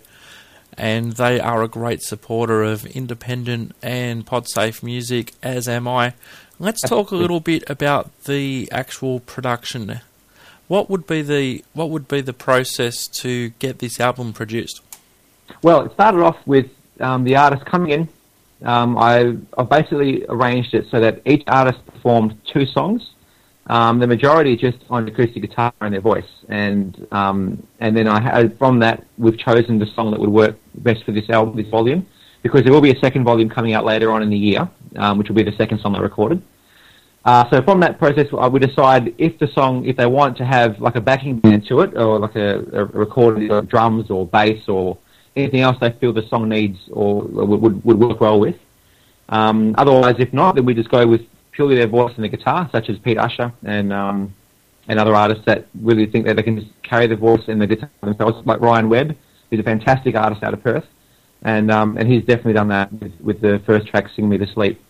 And 0.79 1.13
they 1.13 1.39
are 1.39 1.63
a 1.63 1.69
great 1.69 2.03
supporter 2.03 2.63
of 2.63 2.87
independent 2.87 3.77
and 3.83 4.25
podsafe 4.25 4.83
music, 4.83 5.35
as 5.43 5.69
am 5.69 5.87
I. 5.87 6.15
Let's 6.59 6.81
talk 6.81 7.11
a 7.11 7.17
little 7.17 7.41
bit 7.41 7.69
about 7.69 8.11
the 8.25 8.69
actual 8.73 9.21
production. 9.21 10.01
What 10.69 10.89
would 10.89 11.07
be 11.07 11.21
the 11.21 11.65
what 11.75 11.91
would 11.91 12.07
be 12.09 12.21
the 12.21 12.33
process 12.33 13.07
to 13.09 13.51
get 13.59 13.81
this 13.81 13.99
album 14.01 14.33
produced? 14.33 14.81
Well, 15.63 15.85
it 15.85 15.93
started 15.93 16.23
off 16.23 16.37
with 16.47 16.71
um, 17.01 17.25
the 17.25 17.37
artist 17.37 17.67
coming 17.67 17.91
in. 17.91 18.09
Um, 18.63 18.97
I, 18.97 19.37
I 19.59 19.63
basically 19.65 20.25
arranged 20.29 20.75
it 20.75 20.87
so 20.91 21.01
that 21.01 21.23
each 21.27 21.43
artist 21.47 21.85
performed 21.87 22.39
two 22.47 22.67
songs. 22.67 23.11
Um, 23.71 24.01
the 24.01 24.07
majority 24.09 24.57
just 24.57 24.79
on 24.91 25.07
acoustic 25.07 25.43
guitar 25.43 25.73
and 25.81 25.95
their 25.95 26.01
voice, 26.01 26.27
and 26.49 27.07
um, 27.13 27.65
and 27.79 27.97
then 27.97 28.09
I 28.09 28.21
had 28.21 28.59
from 28.59 28.81
that 28.81 29.07
we've 29.17 29.39
chosen 29.39 29.79
the 29.79 29.87
song 29.95 30.11
that 30.11 30.19
would 30.19 30.29
work 30.29 30.57
best 30.75 31.05
for 31.05 31.13
this 31.13 31.31
album, 31.31 31.55
this 31.55 31.69
volume, 31.69 32.05
because 32.43 32.65
there 32.65 32.73
will 32.73 32.81
be 32.81 32.91
a 32.91 32.99
second 32.99 33.23
volume 33.23 33.49
coming 33.49 33.73
out 33.75 33.85
later 33.85 34.11
on 34.11 34.25
in 34.25 34.29
the 34.29 34.37
year, 34.37 34.69
um, 34.97 35.19
which 35.19 35.29
will 35.29 35.37
be 35.37 35.45
the 35.45 35.57
second 35.57 35.81
song 35.81 35.95
I 35.95 36.01
recorded. 36.01 36.43
Uh, 37.25 37.49
so 37.49 37.63
from 37.63 37.79
that 37.79 38.01
process, 38.01 38.27
I 38.37 38.49
would 38.49 38.63
decide 38.63 39.15
if 39.19 39.39
the 39.39 39.47
song, 39.55 39.85
if 39.85 39.97
they 39.97 40.07
want 40.07 40.37
to 40.39 40.45
have 40.45 40.81
like 40.81 40.97
a 40.97 41.01
backing 41.01 41.39
band 41.39 41.65
to 41.69 41.83
it, 41.83 41.97
or 41.97 42.19
like 42.19 42.35
a, 42.35 42.65
a 42.73 42.85
recorded 42.87 43.53
of 43.53 43.69
drums 43.69 44.11
or 44.11 44.27
bass 44.27 44.69
or 44.69 44.99
anything 45.37 45.61
else 45.61 45.77
they 45.81 45.93
feel 46.01 46.13
the 46.13 46.27
song 46.29 46.49
needs 46.49 46.79
or 46.91 47.23
would, 47.23 47.61
would, 47.61 47.85
would 47.85 48.01
work 48.01 48.21
well 48.21 48.41
with. 48.41 48.57
Um, 49.29 49.77
otherwise, 49.79 50.17
if 50.19 50.33
not, 50.33 50.57
then 50.57 50.65
we 50.65 50.75
just 50.75 50.91
go 50.91 51.07
with 51.07 51.21
purely 51.53 51.77
their 51.77 51.87
voice 51.87 52.13
and 52.17 52.25
the 52.25 52.29
guitar, 52.29 52.69
such 52.73 52.89
as 52.89 52.99
Pete 52.99 53.19
Usher 53.19 53.53
and 53.65 53.93
um, 53.93 54.35
and 54.89 54.99
other 54.99 55.15
artists 55.15 55.45
that 55.47 55.67
really 55.81 56.07
think 56.07 56.27
that 56.27 56.37
they 56.37 56.43
can 56.43 56.59
just 56.59 56.71
carry 56.83 57.07
the 57.07 57.17
voice 57.17 57.43
and 57.49 57.61
the 57.61 57.67
guitar 57.67 57.91
themselves, 58.03 58.45
like 58.47 58.61
Ryan 58.61 58.89
Webb, 58.89 59.17
who's 59.49 59.61
a 59.61 59.63
fantastic 59.63 60.17
artist 60.17 60.43
out 60.43 60.55
of 60.55 60.63
Perth, 60.63 60.87
and 61.43 61.71
um, 61.71 61.97
and 61.97 62.09
he's 62.09 62.25
definitely 62.25 62.55
done 62.55 62.69
that 62.69 62.93
with, 62.93 63.13
with 63.21 63.41
the 63.41 63.63
first 63.67 63.87
track, 63.89 64.09
"Sing 64.15 64.29
Me 64.29 64.39
to 64.39 64.47
Sleep." 64.47 64.81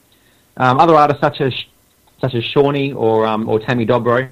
Um, 0.57 0.79
other 0.81 0.95
artists 0.95 1.21
such 1.21 1.41
as 1.41 1.53
such 2.21 2.35
as 2.35 2.45
Shawnee 2.45 2.93
or 2.93 3.27
um, 3.27 3.49
or 3.49 3.59
Tammy 3.59 3.87
Dobro, 3.87 4.31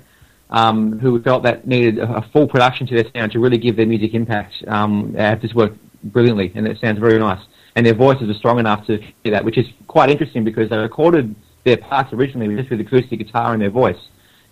um, 0.50 0.98
who 0.98 1.20
felt 1.22 1.42
that 1.42 1.66
needed 1.66 1.98
a, 1.98 2.18
a 2.18 2.22
full 2.32 2.46
production 2.46 2.86
to 2.86 2.94
their 2.94 3.10
sound 3.14 3.32
to 3.32 3.40
really 3.40 3.58
give 3.58 3.76
their 3.76 3.86
music 3.86 4.14
impact, 4.14 4.54
um, 4.68 5.14
have 5.14 5.40
just 5.40 5.54
worked 5.54 5.78
brilliantly, 6.04 6.52
and 6.54 6.66
it 6.66 6.78
sounds 6.80 6.98
very 6.98 7.18
nice. 7.18 7.40
And 7.76 7.86
their 7.86 7.94
voices 7.94 8.28
are 8.28 8.34
strong 8.34 8.58
enough 8.58 8.86
to 8.86 8.98
do 9.22 9.30
that, 9.30 9.44
which 9.44 9.56
is 9.56 9.66
quite 9.86 10.10
interesting 10.10 10.42
because 10.42 10.68
they 10.68 10.76
recorded 10.76 11.34
their 11.68 11.76
parts 11.88 12.12
originally 12.12 12.54
just 12.56 12.70
with 12.70 12.80
acoustic 12.80 13.18
guitar 13.18 13.52
and 13.52 13.62
their 13.62 13.70
voice. 13.70 13.98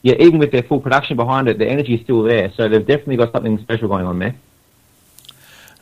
Yet 0.02 0.20
even 0.20 0.38
with 0.38 0.52
their 0.52 0.62
full 0.62 0.80
production 0.80 1.16
behind 1.16 1.48
it, 1.48 1.58
the 1.58 1.66
energy 1.66 1.94
is 1.94 2.02
still 2.02 2.22
there. 2.22 2.52
So 2.52 2.68
they've 2.68 2.86
definitely 2.86 3.16
got 3.16 3.32
something 3.32 3.58
special 3.58 3.88
going 3.88 4.06
on 4.06 4.18
there. 4.18 4.34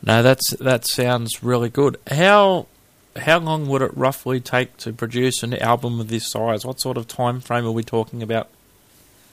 No, 0.01 0.21
that's 0.21 0.51
that 0.57 0.85
sounds 0.87 1.43
really 1.43 1.69
good. 1.69 1.97
How 2.09 2.67
how 3.15 3.39
long 3.39 3.67
would 3.67 3.81
it 3.81 3.95
roughly 3.95 4.39
take 4.39 4.77
to 4.77 4.93
produce 4.93 5.41
an 5.43 5.53
album 5.55 5.99
of 5.99 6.09
this 6.09 6.29
size? 6.29 6.65
What 6.65 6.79
sort 6.79 6.97
of 6.97 7.07
time 7.07 7.39
frame 7.39 7.65
are 7.65 7.71
we 7.71 7.83
talking 7.83 8.21
about? 8.21 8.49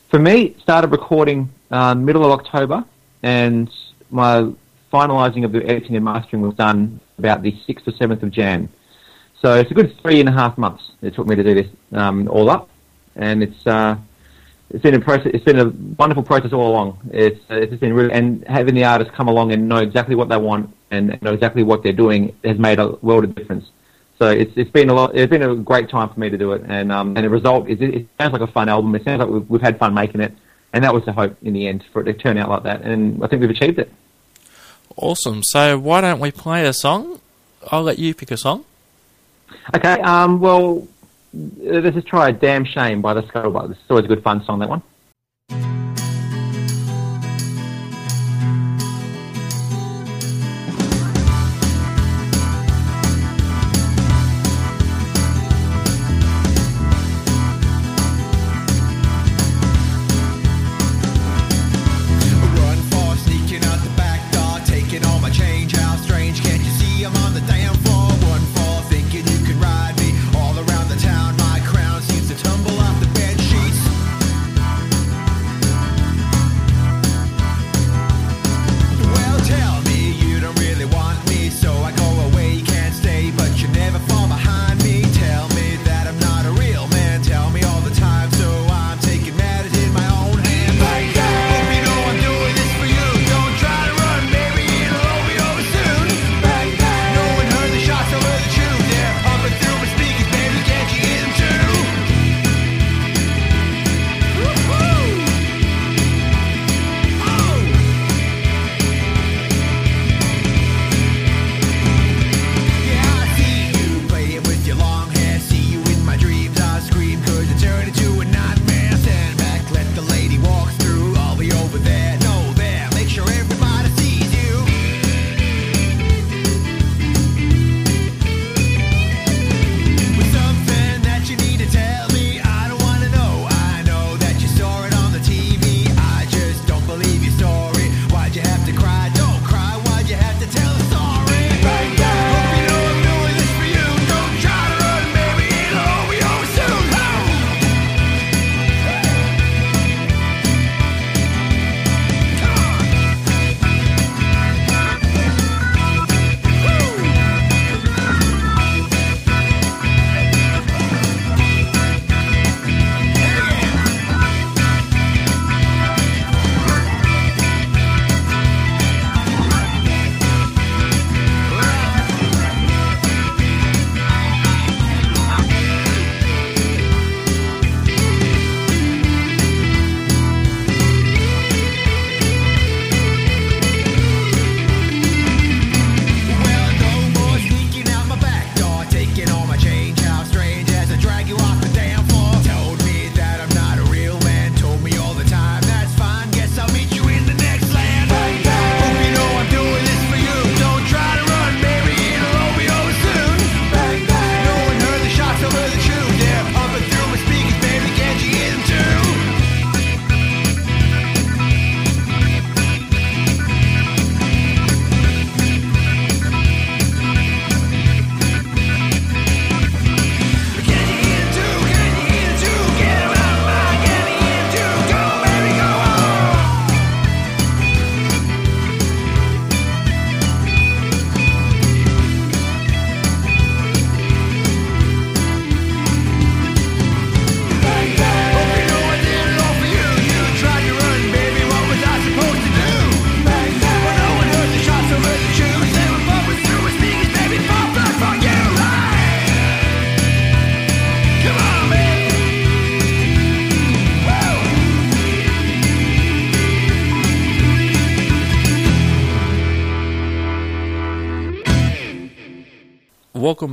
For 0.09 0.19
me, 0.19 0.55
started 0.61 0.91
recording 0.91 1.51
uh, 1.71 1.95
middle 1.95 2.25
of 2.25 2.39
October, 2.39 2.85
and 3.23 3.71
my 4.11 4.53
finalising 4.93 5.45
of 5.45 5.53
the 5.53 5.65
editing 5.65 5.97
and 5.97 6.05
mastering 6.05 6.43
was 6.43 6.55
done 6.55 7.01
about 7.19 7.43
the 7.43 7.57
sixth 7.67 7.89
or 7.89 7.93
seventh 7.93 8.23
of 8.23 8.31
Jan. 8.31 8.69
So 9.43 9.55
it's 9.55 9.71
a 9.73 9.75
good 9.75 10.01
three 10.01 10.21
and 10.21 10.29
a 10.29 10.33
half 10.33 10.57
months 10.57 10.93
it 11.03 11.15
took 11.15 11.27
me 11.27 11.35
to 11.35 11.43
do 11.43 11.55
this 11.55 11.67
um, 11.93 12.29
all 12.29 12.49
up, 12.49 12.71
and 13.17 13.43
it's 13.43 13.67
uh, 13.67 13.97
it's 14.71 14.83
been 14.83 14.95
a 14.95 15.01
process. 15.01 15.33
It's 15.35 15.45
been 15.45 15.59
a 15.59 15.69
wonderful 15.99 16.23
process 16.23 16.53
all 16.53 16.71
along. 16.71 17.11
It's 17.13 17.41
uh, 17.51 17.57
it's 17.57 17.75
been 17.75 17.93
really 17.93 18.13
and 18.13 18.47
having 18.47 18.77
the 18.77 18.85
artists 18.85 19.13
come 19.17 19.27
along 19.27 19.51
and 19.53 19.69
know 19.69 19.79
exactly 19.79 20.15
what 20.15 20.29
they 20.29 20.37
want 20.37 20.73
and 20.93 21.21
know 21.23 21.33
exactly 21.33 21.65
what 21.65 21.83
they're 21.83 21.93
doing 21.93 22.37
has 22.45 22.57
made 22.57 22.79
a 22.79 22.91
world 23.03 23.25
of 23.25 23.35
difference. 23.35 23.69
So 24.21 24.31
it's 24.31 24.53
it's 24.57 24.71
been 24.71 24.91
a 24.91 24.95
lot. 24.95 25.17
It's 25.17 25.29
been 25.29 25.43
a 25.43 25.57
great 25.57 25.91
time 25.91 26.09
for 26.09 26.21
me 26.21 26.31
to 26.31 26.39
do 26.39 26.53
it, 26.53 26.63
and 26.69 26.93
um, 26.93 27.17
and 27.17 27.25
the 27.25 27.31
result 27.31 27.69
is 27.69 27.81
it, 27.81 27.95
it 27.95 28.07
sounds 28.21 28.33
like 28.33 28.43
a 28.43 28.47
fun 28.47 28.69
album. 28.69 28.95
It 28.95 29.03
sounds 29.03 29.19
like 29.19 29.29
we've, 29.29 29.51
we've 29.51 29.61
had 29.61 29.77
fun 29.77 29.93
making 29.93 30.21
it, 30.21 30.33
and 30.73 30.85
that 30.85 30.95
was 30.95 31.05
the 31.05 31.13
hope 31.13 31.37
in 31.43 31.53
the 31.53 31.67
end 31.67 31.85
for 31.93 32.01
it 32.01 32.05
to 32.05 32.13
turn 32.13 32.39
out 32.39 32.49
like 32.49 32.63
that. 32.63 32.83
And 32.83 33.25
I 33.25 33.27
think 33.27 33.41
we've 33.41 33.51
achieved 33.51 33.81
it. 33.81 33.93
Awesome. 34.97 35.43
So 35.43 35.81
why 35.81 36.01
don't 36.01 36.21
we 36.21 36.31
play 36.31 36.65
a 36.65 36.73
song? 36.73 37.21
I'll 37.73 37.83
let 37.83 37.99
you 37.99 38.15
pick 38.15 38.31
a 38.31 38.37
song. 38.37 38.67
Okay. 39.75 40.01
Um. 40.01 40.41
Well, 40.41 40.87
let's 41.33 41.95
just 41.95 42.07
try 42.07 42.31
"Damn 42.33 42.65
Shame" 42.65 43.03
by 43.03 43.15
the 43.15 43.23
Scuttlebutt. 43.23 43.71
It's 43.71 43.81
always 43.89 44.05
a 44.05 44.09
good 44.09 44.23
fun 44.23 44.45
song. 44.45 44.59
That 44.59 44.69
one. 44.69 44.83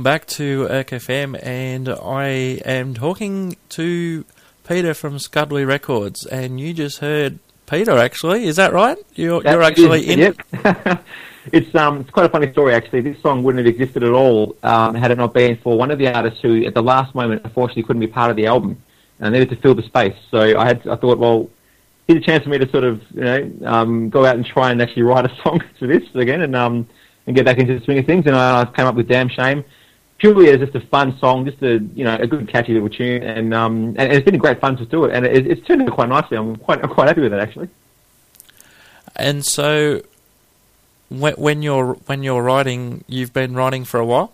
Welcome 0.00 0.12
back 0.18 0.26
to 0.28 0.66
FM, 0.66 1.38
and 1.44 1.86
I 1.86 2.28
am 2.64 2.94
talking 2.94 3.58
to 3.68 4.24
Peter 4.66 4.94
from 4.94 5.18
Scudley 5.18 5.66
Records, 5.66 6.24
and 6.24 6.58
you 6.58 6.72
just 6.72 7.00
heard 7.00 7.38
Peter. 7.68 7.98
Actually, 7.98 8.46
is 8.46 8.56
that 8.56 8.72
right? 8.72 8.96
You're, 9.14 9.42
That 9.42 9.52
you're 9.52 9.60
is- 9.60 9.68
actually 9.68 10.08
in. 10.08 10.18
Yep. 10.20 11.04
it's 11.52 11.74
um, 11.74 12.00
it's 12.00 12.08
quite 12.08 12.24
a 12.24 12.30
funny 12.30 12.50
story 12.50 12.72
actually. 12.72 13.02
This 13.02 13.20
song 13.20 13.42
wouldn't 13.42 13.66
have 13.66 13.74
existed 13.74 14.02
at 14.02 14.12
all 14.12 14.56
um, 14.62 14.94
had 14.94 15.10
it 15.10 15.18
not 15.18 15.34
been 15.34 15.58
for 15.58 15.76
one 15.76 15.90
of 15.90 15.98
the 15.98 16.08
artists 16.08 16.40
who, 16.40 16.64
at 16.64 16.72
the 16.72 16.82
last 16.82 17.14
moment, 17.14 17.42
unfortunately 17.44 17.82
couldn't 17.82 18.00
be 18.00 18.06
part 18.06 18.30
of 18.30 18.38
the 18.38 18.46
album 18.46 18.82
and 19.18 19.34
needed 19.34 19.50
to 19.50 19.56
fill 19.56 19.74
the 19.74 19.82
space. 19.82 20.16
So 20.30 20.58
I 20.58 20.64
had, 20.64 20.88
I 20.88 20.96
thought, 20.96 21.18
well, 21.18 21.50
here's 22.08 22.22
a 22.22 22.24
chance 22.24 22.42
for 22.44 22.48
me 22.48 22.56
to 22.56 22.70
sort 22.70 22.84
of, 22.84 23.02
you 23.12 23.20
know, 23.20 23.52
um, 23.66 24.08
go 24.08 24.24
out 24.24 24.36
and 24.36 24.46
try 24.46 24.70
and 24.70 24.80
actually 24.80 25.02
write 25.02 25.26
a 25.26 25.36
song 25.44 25.62
for 25.78 25.86
this 25.86 26.04
again 26.14 26.40
and 26.40 26.56
um, 26.56 26.88
and 27.26 27.36
get 27.36 27.44
back 27.44 27.58
into 27.58 27.78
the 27.78 27.84
swing 27.84 27.98
of 27.98 28.06
things. 28.06 28.24
And 28.24 28.34
I, 28.34 28.62
I 28.62 28.64
came 28.64 28.86
up 28.86 28.94
with 28.94 29.06
"Damn 29.06 29.28
Shame." 29.28 29.62
Purely 30.20 30.50
as 30.50 30.60
just 30.60 30.74
a 30.74 30.80
fun 30.80 31.18
song, 31.18 31.44
just 31.44 31.62
a 31.62 31.78
you 31.94 32.04
know 32.04 32.14
a 32.14 32.26
good 32.26 32.46
catchy 32.48 32.74
little 32.74 32.88
tune, 32.88 33.22
and 33.22 33.52
um 33.52 33.94
and 33.98 34.12
it's 34.12 34.24
been 34.24 34.34
a 34.36 34.38
great 34.38 34.60
fun 34.60 34.76
to 34.76 34.86
do 34.86 35.04
it, 35.04 35.14
and 35.14 35.26
it, 35.26 35.46
it's 35.46 35.66
turned 35.66 35.82
out 35.82 35.90
quite 35.90 36.08
nicely. 36.08 36.36
I'm 36.36 36.56
quite 36.56 36.82
I'm 36.82 36.90
quite 36.90 37.08
happy 37.08 37.22
with 37.22 37.32
it 37.32 37.40
actually. 37.40 37.68
And 39.16 39.44
so, 39.44 40.02
when, 41.08 41.34
when 41.34 41.62
you're 41.62 41.94
when 42.06 42.22
you're 42.22 42.42
writing, 42.42 43.04
you've 43.08 43.32
been 43.32 43.54
writing 43.54 43.84
for 43.84 43.98
a 43.98 44.06
while. 44.06 44.32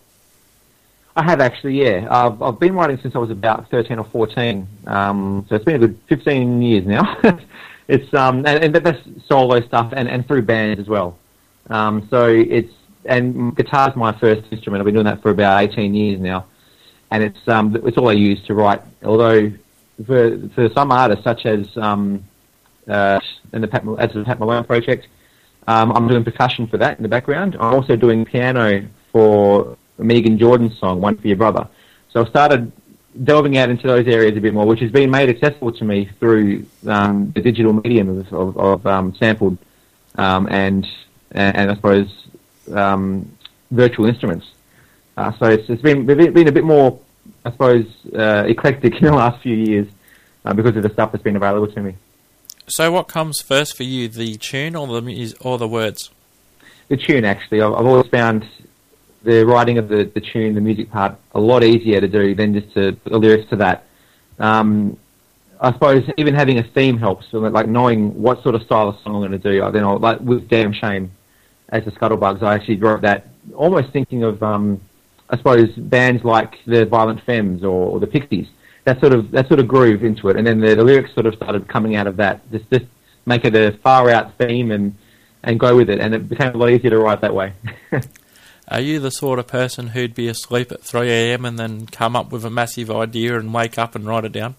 I 1.17 1.23
have 1.23 1.41
actually, 1.41 1.83
yeah. 1.83 2.07
I've, 2.11 2.43
I've 2.43 2.61
been 2.61 2.75
writing 2.75 2.99
since 3.01 3.17
I 3.17 3.19
was 3.19 3.31
about 3.31 3.71
13 3.71 3.99
or 3.99 4.05
14. 4.05 4.69
Um, 4.87 5.47
so 5.49 5.55
it's 5.55 5.65
been 5.65 5.77
a 5.77 5.79
good 5.79 5.99
15 6.09 6.61
years 6.61 6.87
now. 6.87 7.19
it's, 7.89 8.13
um, 8.13 8.45
and, 8.47 8.63
and 8.63 8.75
that's 8.75 9.01
solo 9.27 9.61
stuff 9.63 9.95
and, 9.97 10.09
and 10.09 10.29
through 10.29 10.43
bands 10.43 10.79
as 10.79 10.89
well. 10.89 11.19
Um, 11.71 12.07
so 12.11 12.27
it's, 12.27 12.73
and 13.09 13.57
guitar's 13.57 13.97
my 13.97 14.13
first 14.19 14.43
instrument. 14.51 14.81
I've 14.81 14.85
been 14.85 14.95
doing 14.95 15.07
that 15.07 15.23
for 15.23 15.31
about 15.31 15.63
18 15.63 15.95
years 15.95 16.21
now. 16.21 16.47
And 17.11 17.23
it's, 17.23 17.49
um, 17.49 17.77
it's 17.87 17.97
all 17.97 18.09
I 18.09 18.13
use 18.13 18.43
to 18.47 18.55
write. 18.55 18.83
Although 19.05 19.53
for, 20.05 20.49
for 20.55 20.69
some 20.71 20.91
artists, 20.91 21.25
such 21.25 21.47
as, 21.47 21.77
um, 21.77 22.25
uh, 22.89 23.21
in 23.53 23.63
the 23.63 23.69
Pat, 23.69 23.85
as 23.99 24.13
the 24.13 24.25
Pat 24.25 24.39
Malone 24.39 24.65
project, 24.65 25.09
um, 25.69 25.93
I'm 25.93 26.09
doing 26.09 26.25
percussion 26.25 26.67
for 26.67 26.79
that 26.79 26.97
in 26.99 27.03
the 27.03 27.09
background. 27.09 27.57
I'm 27.57 27.75
also 27.75 27.97
doing 27.97 28.25
piano 28.25 28.87
for 29.13 29.77
Megan 29.99 30.39
Jordan's 30.39 30.79
song, 30.79 31.01
One 31.01 31.17
for 31.17 31.27
Your 31.27 31.37
Brother. 31.37 31.69
So 32.11 32.25
I 32.25 32.29
started 32.29 32.73
delving 33.25 33.57
out 33.57 33.71
into 33.71 33.87
those 33.87 34.07
areas 34.07 34.37
a 34.37 34.41
bit 34.41 34.55
more, 34.55 34.67
which 34.67 34.81
has 34.81 34.91
been 34.91 35.11
made 35.11 35.29
accessible 35.29 35.73
to 35.73 35.85
me 35.85 36.11
through 36.21 36.67
um, 36.87 37.33
the 37.35 37.41
digital 37.41 37.73
medium 37.73 38.21
of, 38.21 38.33
of, 38.33 38.57
of 38.59 38.87
um, 38.87 39.15
sampled 39.15 39.59
um, 40.17 40.49
and, 40.51 40.87
and 41.33 41.71
I 41.71 41.75
suppose 41.75 42.27
um, 42.75 43.31
virtual 43.71 44.07
instruments. 44.07 44.47
Uh, 45.17 45.33
so 45.39 45.47
it's, 45.47 45.69
it's 45.69 45.83
been, 45.83 46.05
been 46.05 46.49
a 46.49 46.53
bit 46.53 46.65
more, 46.65 46.99
I 47.45 47.51
suppose, 47.51 47.87
uh, 48.15 48.45
eclectic 48.47 48.95
in 49.01 49.05
the 49.05 49.13
last 49.13 49.43
few 49.43 49.57
years 49.57 49.89
uh, 50.45 50.53
because 50.53 50.77
of 50.77 50.83
the 50.83 50.91
stuff 50.91 51.13
that's 51.13 51.25
been 51.25 51.37
available 51.37 51.73
to 51.73 51.83
me. 51.83 51.97
So, 52.69 52.91
what 52.91 53.07
comes 53.07 53.41
first 53.41 53.77
for 53.77 53.85
you, 53.85 54.09
the 54.09 54.37
tune 54.37 54.75
or 54.75 54.89
the 54.89 55.35
or 55.41 55.57
the 55.57 55.69
words? 55.69 56.11
the 56.89 56.97
tune 56.97 57.25
actually. 57.25 57.61
I've, 57.61 57.73
I've 57.73 57.87
always 57.87 58.09
found 58.09 58.47
the 59.23 59.45
writing 59.45 59.79
of 59.79 59.89
the, 59.89 60.05
the 60.05 60.21
tune, 60.21 60.55
the 60.55 60.61
music 60.61 60.91
part, 60.91 61.17
a 61.35 61.41
lot 61.41 61.65
easier 61.65 62.01
to 62.01 62.09
do 62.09 62.35
than 62.35 62.55
just 62.55 62.73
to 62.75 62.93
put 62.93 63.13
the 63.13 63.19
lyrics 63.19 63.49
to 63.51 63.57
that. 63.57 63.85
Um, 64.39 64.97
I 65.61 65.73
suppose 65.73 66.09
even 66.19 66.35
having 66.35 66.59
a 66.59 66.63
theme 66.63 66.99
helps, 66.99 67.33
like 67.33 67.67
knowing 67.67 68.21
what 68.21 68.43
sort 68.43 68.55
of 68.55 68.63
style 68.63 68.91
of 68.91 68.97
song 69.01 69.15
I'm 69.15 69.21
going 69.21 69.33
to 69.33 69.39
do. 69.39 69.65
I 69.65 69.71
Then, 69.71 69.85
I'll, 69.85 69.99
like 69.99 70.21
with 70.21 70.49
"Damn 70.49 70.73
Shame" 70.73 71.13
as 71.71 71.85
the 71.85 71.91
Scuttlebugs, 71.91 72.43
I 72.43 72.55
actually 72.55 72.77
wrote 72.77 73.03
that 73.03 73.29
almost 73.55 73.93
thinking 73.93 74.23
of, 74.23 74.43
um, 74.43 74.81
I 75.31 75.37
suppose, 75.37 75.71
bands 75.77 76.25
like 76.25 76.55
the 76.67 76.87
Violent 76.87 77.23
Femmes 77.25 77.63
or, 77.65 77.91
or 77.91 78.01
the 78.01 78.07
Pixies. 78.07 78.47
That 78.85 79.01
sort 79.01 79.13
of 79.13 79.33
that 79.33 79.49
sort 79.49 79.59
of 79.59 79.67
groove 79.67 80.05
into 80.05 80.29
it, 80.29 80.37
and 80.37 80.47
then 80.47 80.61
the, 80.61 80.77
the 80.77 80.85
lyrics 80.85 81.13
sort 81.13 81.27
of 81.27 81.35
started 81.35 81.67
coming 81.67 81.97
out 81.97 82.07
of 82.07 82.17
that. 82.19 82.49
Just 82.53 82.71
just 82.71 82.85
make 83.27 83.45
it 83.45 83.57
a 83.57 83.77
far 83.79 84.11
out 84.11 84.39
theme 84.39 84.71
and 84.71 84.97
and 85.43 85.59
go 85.59 85.75
with 85.77 85.91
it, 85.91 85.99
and 85.99 86.15
it 86.15 86.29
became 86.29 86.55
a 86.55 86.57
lot 86.57 86.71
easier 86.71 86.91
to 86.91 86.99
write 86.99 87.21
that 87.23 87.35
way. 87.35 87.53
Are 88.69 88.81
you 88.81 88.99
the 88.99 89.11
sort 89.11 89.39
of 89.39 89.47
person 89.47 89.89
who'd 89.89 90.15
be 90.15 90.27
asleep 90.27 90.73
at 90.73 90.83
3 90.83 91.09
a.m. 91.09 91.45
and 91.45 91.57
then 91.57 91.87
come 91.87 92.17
up 92.17 92.33
with 92.33 92.45
a 92.45 92.51
massive 92.51 92.91
idea 92.91 93.39
and 93.39 93.55
wake 93.55 93.79
up 93.79 93.95
and 93.95 94.05
write 94.05 94.25
it 94.25 94.33
down? 94.33 94.57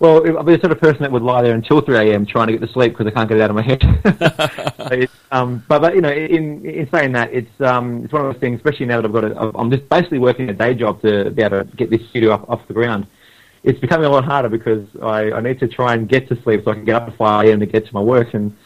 Well, 0.00 0.38
I'll 0.38 0.44
be 0.44 0.54
the 0.54 0.60
sort 0.60 0.70
of 0.70 0.80
person 0.80 1.02
that 1.02 1.10
would 1.10 1.22
lie 1.22 1.42
there 1.42 1.54
until 1.54 1.80
3 1.80 2.10
a.m. 2.10 2.24
trying 2.24 2.46
to 2.46 2.52
get 2.52 2.64
to 2.64 2.72
sleep 2.72 2.92
because 2.92 3.06
I 3.06 3.10
can't 3.10 3.28
get 3.28 3.38
it 3.38 3.42
out 3.42 3.50
of 3.50 3.56
my 3.56 3.62
head. 3.62 5.08
Um, 5.30 5.62
but, 5.68 5.80
but 5.80 5.94
you 5.94 6.00
know, 6.00 6.10
in 6.10 6.64
in 6.64 6.88
saying 6.90 7.12
that, 7.12 7.30
it's 7.34 7.60
um, 7.60 8.04
it's 8.04 8.12
one 8.14 8.24
of 8.24 8.32
those 8.32 8.40
things. 8.40 8.56
Especially 8.56 8.86
now 8.86 9.02
that 9.02 9.06
I've 9.06 9.12
got 9.12 9.24
it, 9.24 9.36
I'm 9.36 9.70
just 9.70 9.86
basically 9.90 10.18
working 10.18 10.48
a 10.48 10.54
day 10.54 10.72
job 10.72 11.02
to 11.02 11.30
be 11.30 11.42
able 11.42 11.64
to 11.64 11.76
get 11.76 11.90
this 11.90 12.00
studio 12.08 12.32
up 12.32 12.48
off 12.48 12.66
the 12.66 12.72
ground. 12.72 13.06
It's 13.62 13.78
becoming 13.78 14.06
a 14.06 14.08
lot 14.08 14.24
harder 14.24 14.48
because 14.48 14.86
I, 15.02 15.32
I 15.32 15.40
need 15.42 15.60
to 15.60 15.68
try 15.68 15.92
and 15.92 16.08
get 16.08 16.28
to 16.28 16.42
sleep 16.42 16.64
so 16.64 16.70
I 16.70 16.74
can 16.74 16.86
get 16.86 16.94
up 16.94 17.08
at 17.08 17.16
5 17.18 17.46
a.m. 17.46 17.60
to 17.60 17.66
get 17.66 17.86
to 17.86 17.92
my 17.92 18.00
work, 18.00 18.32
and 18.32 18.56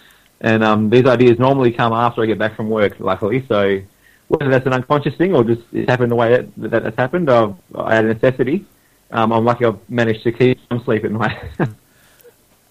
and 0.41 0.63
um, 0.63 0.89
these 0.89 1.07
ideas 1.07 1.41
normally 1.41 1.73
come 1.73 1.93
after 1.93 2.23
I 2.23 2.27
get 2.27 2.39
back 2.39 2.55
from 2.55 2.71
work, 2.71 3.01
luckily. 3.01 3.45
So 3.49 3.81
whether 4.29 4.49
that's 4.49 4.67
an 4.67 4.73
unconscious 4.73 5.17
thing 5.17 5.35
or 5.35 5.43
just 5.43 5.63
it's 5.73 5.91
happened 5.91 6.13
the 6.13 6.17
way 6.17 6.31
that, 6.31 6.71
that 6.71 6.85
that's 6.85 6.97
happened, 6.97 7.29
I've, 7.29 7.57
I 7.75 7.97
had 7.97 8.05
a 8.05 8.15
necessity. 8.15 8.67
Um, 9.13 9.33
I'm 9.33 9.45
lucky 9.45 9.65
I've 9.65 9.79
managed 9.89 10.25
to 10.25 10.33
keep 10.33 10.59
some 10.69 10.83
sleep 10.85 11.05
at 11.05 11.13
night. 11.13 11.39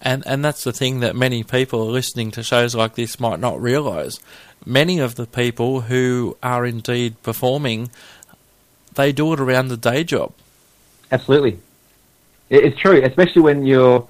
And 0.02 0.24
and 0.26 0.44
that's 0.44 0.64
the 0.64 0.72
thing 0.72 1.00
that 1.00 1.14
many 1.14 1.44
people 1.44 1.86
listening 1.86 2.32
to 2.32 2.42
shows 2.42 2.74
like 2.74 2.96
this 2.96 3.20
might 3.20 3.38
not 3.38 3.60
realise. 3.62 4.18
Many 4.66 4.98
of 4.98 5.14
the 5.14 5.26
people 5.26 5.82
who 5.82 6.36
are 6.42 6.66
indeed 6.66 7.22
performing, 7.22 7.90
they 8.94 9.12
do 9.12 9.32
it 9.32 9.40
around 9.40 9.68
the 9.68 9.76
day 9.76 10.02
job. 10.02 10.32
Absolutely, 11.12 11.60
it's 12.50 12.76
true, 12.78 13.00
especially 13.04 13.42
when 13.42 13.64
you're, 13.64 14.08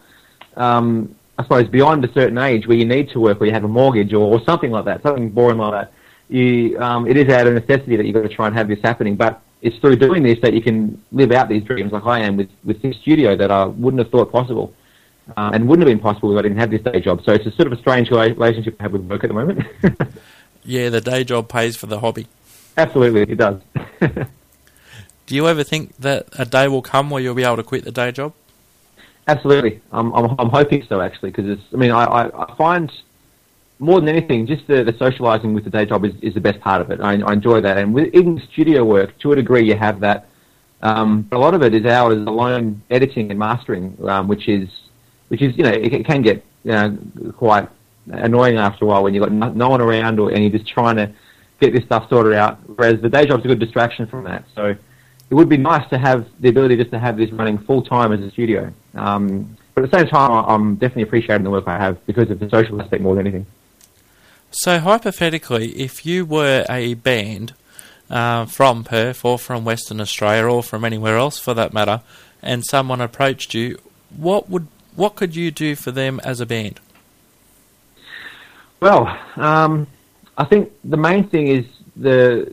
um, 0.56 1.14
I 1.38 1.42
suppose, 1.42 1.68
beyond 1.68 2.04
a 2.06 2.12
certain 2.12 2.38
age 2.38 2.66
where 2.66 2.76
you 2.76 2.86
need 2.86 3.10
to 3.10 3.20
work, 3.20 3.40
or 3.40 3.46
you 3.46 3.52
have 3.52 3.64
a 3.64 3.68
mortgage, 3.68 4.14
or, 4.14 4.32
or 4.32 4.42
something 4.44 4.70
like 4.70 4.86
that, 4.86 5.02
something 5.02 5.28
boring 5.28 5.58
like 5.58 5.72
that. 5.72 5.92
You, 6.34 6.80
um, 6.80 7.06
it 7.06 7.18
is 7.18 7.28
out 7.28 7.46
of 7.46 7.52
necessity 7.52 7.96
that 7.96 8.06
you've 8.06 8.14
got 8.14 8.22
to 8.22 8.30
try 8.30 8.46
and 8.46 8.56
have 8.56 8.68
this 8.68 8.80
happening, 8.80 9.16
but 9.16 9.42
it's 9.62 9.78
through 9.78 9.96
doing 9.96 10.22
this 10.22 10.38
that 10.42 10.52
you 10.52 10.60
can 10.60 11.02
live 11.12 11.32
out 11.32 11.48
these 11.48 11.62
dreams, 11.62 11.92
like 11.92 12.04
I 12.04 12.20
am 12.20 12.36
with 12.36 12.50
with 12.64 12.82
this 12.82 12.96
studio 12.98 13.36
that 13.36 13.50
I 13.50 13.64
wouldn't 13.64 14.00
have 14.00 14.10
thought 14.10 14.30
possible. 14.30 14.74
Um, 15.36 15.54
and 15.54 15.68
wouldn't 15.68 15.86
have 15.86 15.96
been 15.96 16.02
possible 16.02 16.32
if 16.32 16.38
I 16.40 16.42
didn't 16.42 16.58
have 16.58 16.72
this 16.72 16.82
day 16.82 17.00
job. 17.00 17.22
So 17.24 17.32
it's 17.32 17.46
a 17.46 17.52
sort 17.52 17.68
of 17.68 17.72
a 17.72 17.76
strange 17.76 18.10
relationship 18.10 18.74
I 18.80 18.82
have 18.82 18.92
with 18.92 19.02
work 19.02 19.22
at 19.22 19.28
the 19.28 19.34
moment. 19.34 19.64
Yeah, 20.64 20.90
the 20.90 21.00
day 21.00 21.24
job 21.24 21.48
pays 21.48 21.76
for 21.76 21.86
the 21.86 22.00
hobby. 22.00 22.26
Absolutely, 22.76 23.22
it 23.22 23.36
does. 23.36 23.60
Do 25.26 25.34
you 25.34 25.48
ever 25.48 25.62
think 25.64 25.96
that 25.98 26.28
a 26.38 26.44
day 26.44 26.68
will 26.68 26.82
come 26.82 27.10
where 27.10 27.22
you'll 27.22 27.34
be 27.34 27.44
able 27.44 27.56
to 27.56 27.62
quit 27.62 27.84
the 27.84 27.92
day 27.92 28.12
job? 28.12 28.32
Absolutely, 29.28 29.80
I'm 29.92 30.12
I'm, 30.14 30.34
I'm 30.38 30.48
hoping 30.48 30.84
so 30.88 31.00
actually 31.00 31.30
because 31.30 31.48
it's. 31.48 31.62
I 31.72 31.76
mean, 31.76 31.90
I, 31.90 32.04
I, 32.04 32.44
I 32.44 32.56
find 32.56 32.92
more 33.82 33.98
than 33.98 34.08
anything, 34.08 34.46
just 34.46 34.64
the, 34.68 34.84
the 34.84 34.92
socialising 34.92 35.54
with 35.54 35.64
the 35.64 35.70
day 35.70 35.84
job 35.84 36.04
is, 36.04 36.14
is 36.22 36.34
the 36.34 36.40
best 36.40 36.60
part 36.60 36.80
of 36.80 36.92
it. 36.92 37.00
I, 37.00 37.14
I 37.20 37.32
enjoy 37.32 37.60
that, 37.62 37.78
and 37.78 37.92
with 37.92 38.14
even 38.14 38.40
studio 38.52 38.84
work, 38.84 39.18
to 39.18 39.32
a 39.32 39.36
degree, 39.36 39.66
you 39.66 39.76
have 39.76 39.98
that. 40.00 40.28
Um, 40.82 41.22
but 41.22 41.36
a 41.36 41.40
lot 41.40 41.52
of 41.52 41.62
it 41.62 41.74
is 41.74 41.84
hours 41.84 42.18
alone 42.18 42.80
editing 42.90 43.30
and 43.30 43.38
mastering, 43.38 43.96
um, 44.08 44.28
which 44.28 44.48
is 44.48 44.68
which 45.28 45.42
is 45.42 45.56
you 45.56 45.64
know 45.64 45.70
it, 45.70 45.92
it 45.92 46.06
can 46.06 46.22
get 46.22 46.44
you 46.62 46.70
know, 46.70 46.98
quite 47.36 47.68
annoying 48.06 48.56
after 48.56 48.84
a 48.84 48.88
while 48.88 49.02
when 49.02 49.14
you've 49.14 49.24
got 49.24 49.32
no, 49.32 49.48
no 49.52 49.68
one 49.68 49.80
around 49.80 50.20
or 50.20 50.30
and 50.30 50.42
you're 50.44 50.58
just 50.58 50.68
trying 50.68 50.96
to 50.96 51.12
get 51.60 51.72
this 51.72 51.84
stuff 51.84 52.08
sorted 52.08 52.34
out. 52.34 52.58
Whereas 52.76 53.00
the 53.00 53.08
day 53.08 53.26
job's 53.26 53.44
a 53.44 53.48
good 53.48 53.60
distraction 53.60 54.06
from 54.06 54.24
that. 54.24 54.44
So 54.54 54.76
it 55.30 55.34
would 55.34 55.48
be 55.48 55.56
nice 55.56 55.88
to 55.90 55.98
have 55.98 56.26
the 56.38 56.48
ability 56.50 56.76
just 56.76 56.92
to 56.92 57.00
have 57.00 57.16
this 57.16 57.32
running 57.32 57.58
full 57.58 57.82
time 57.82 58.12
as 58.12 58.20
a 58.20 58.30
studio. 58.30 58.72
Um, 58.94 59.56
but 59.74 59.82
at 59.82 59.90
the 59.90 59.98
same 59.98 60.06
time, 60.06 60.30
I'm 60.30 60.74
definitely 60.76 61.04
appreciating 61.04 61.42
the 61.42 61.50
work 61.50 61.66
I 61.66 61.78
have 61.78 62.04
because 62.06 62.30
of 62.30 62.38
the 62.38 62.48
social 62.48 62.80
aspect 62.80 63.02
more 63.02 63.16
than 63.16 63.26
anything. 63.26 63.46
So, 64.54 64.78
hypothetically, 64.80 65.70
if 65.70 66.04
you 66.04 66.26
were 66.26 66.66
a 66.68 66.92
band 66.94 67.54
uh, 68.10 68.44
from 68.44 68.84
Perth 68.84 69.24
or 69.24 69.38
from 69.38 69.64
Western 69.64 69.98
Australia 69.98 70.44
or 70.44 70.62
from 70.62 70.84
anywhere 70.84 71.16
else 71.16 71.38
for 71.38 71.54
that 71.54 71.72
matter, 71.72 72.02
and 72.42 72.62
someone 72.64 73.00
approached 73.00 73.54
you, 73.54 73.78
what 74.14 74.50
would 74.50 74.66
what 74.94 75.16
could 75.16 75.34
you 75.34 75.50
do 75.50 75.74
for 75.74 75.90
them 75.90 76.20
as 76.22 76.38
a 76.40 76.44
band? 76.44 76.80
Well, 78.80 79.06
um, 79.36 79.86
I 80.36 80.44
think 80.44 80.70
the 80.84 80.98
main 80.98 81.28
thing 81.30 81.48
is 81.48 81.64
the 81.96 82.52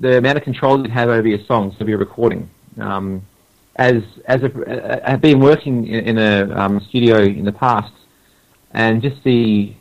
the 0.00 0.16
amount 0.16 0.38
of 0.38 0.44
control 0.44 0.82
you 0.86 0.90
have 0.92 1.10
over 1.10 1.28
your 1.28 1.44
songs, 1.44 1.74
over 1.78 1.90
your 1.90 1.98
recording. 1.98 2.48
Um, 2.80 3.22
as 3.76 4.02
as 4.26 4.42
a, 4.42 5.10
I've 5.10 5.20
been 5.20 5.40
working 5.40 5.86
in, 5.88 6.16
in 6.16 6.18
a 6.18 6.58
um, 6.58 6.80
studio 6.88 7.18
in 7.18 7.44
the 7.44 7.52
past, 7.52 7.92
and 8.70 9.02
just 9.02 9.22
the 9.24 9.74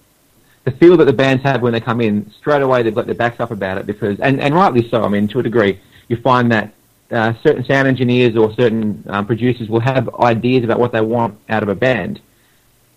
the 0.65 0.71
feel 0.71 0.95
that 0.97 1.05
the 1.05 1.13
bands 1.13 1.43
have 1.43 1.61
when 1.61 1.73
they 1.73 1.81
come 1.81 2.01
in, 2.01 2.31
straight 2.39 2.61
away 2.61 2.83
they've 2.83 2.95
got 2.95 3.05
their 3.05 3.15
backs 3.15 3.39
up 3.39 3.51
about 3.51 3.77
it 3.77 3.85
because, 3.85 4.19
and, 4.19 4.39
and 4.39 4.55
rightly 4.55 4.87
so. 4.89 5.03
I 5.03 5.09
mean, 5.09 5.27
to 5.29 5.39
a 5.39 5.43
degree, 5.43 5.79
you 6.07 6.17
find 6.17 6.51
that 6.51 6.73
uh, 7.11 7.33
certain 7.43 7.63
sound 7.65 7.87
engineers 7.87 8.35
or 8.35 8.53
certain 8.53 9.03
um, 9.07 9.25
producers 9.25 9.69
will 9.69 9.81
have 9.81 10.13
ideas 10.15 10.63
about 10.63 10.79
what 10.79 10.91
they 10.91 11.01
want 11.01 11.37
out 11.49 11.63
of 11.63 11.69
a 11.69 11.75
band, 11.75 12.21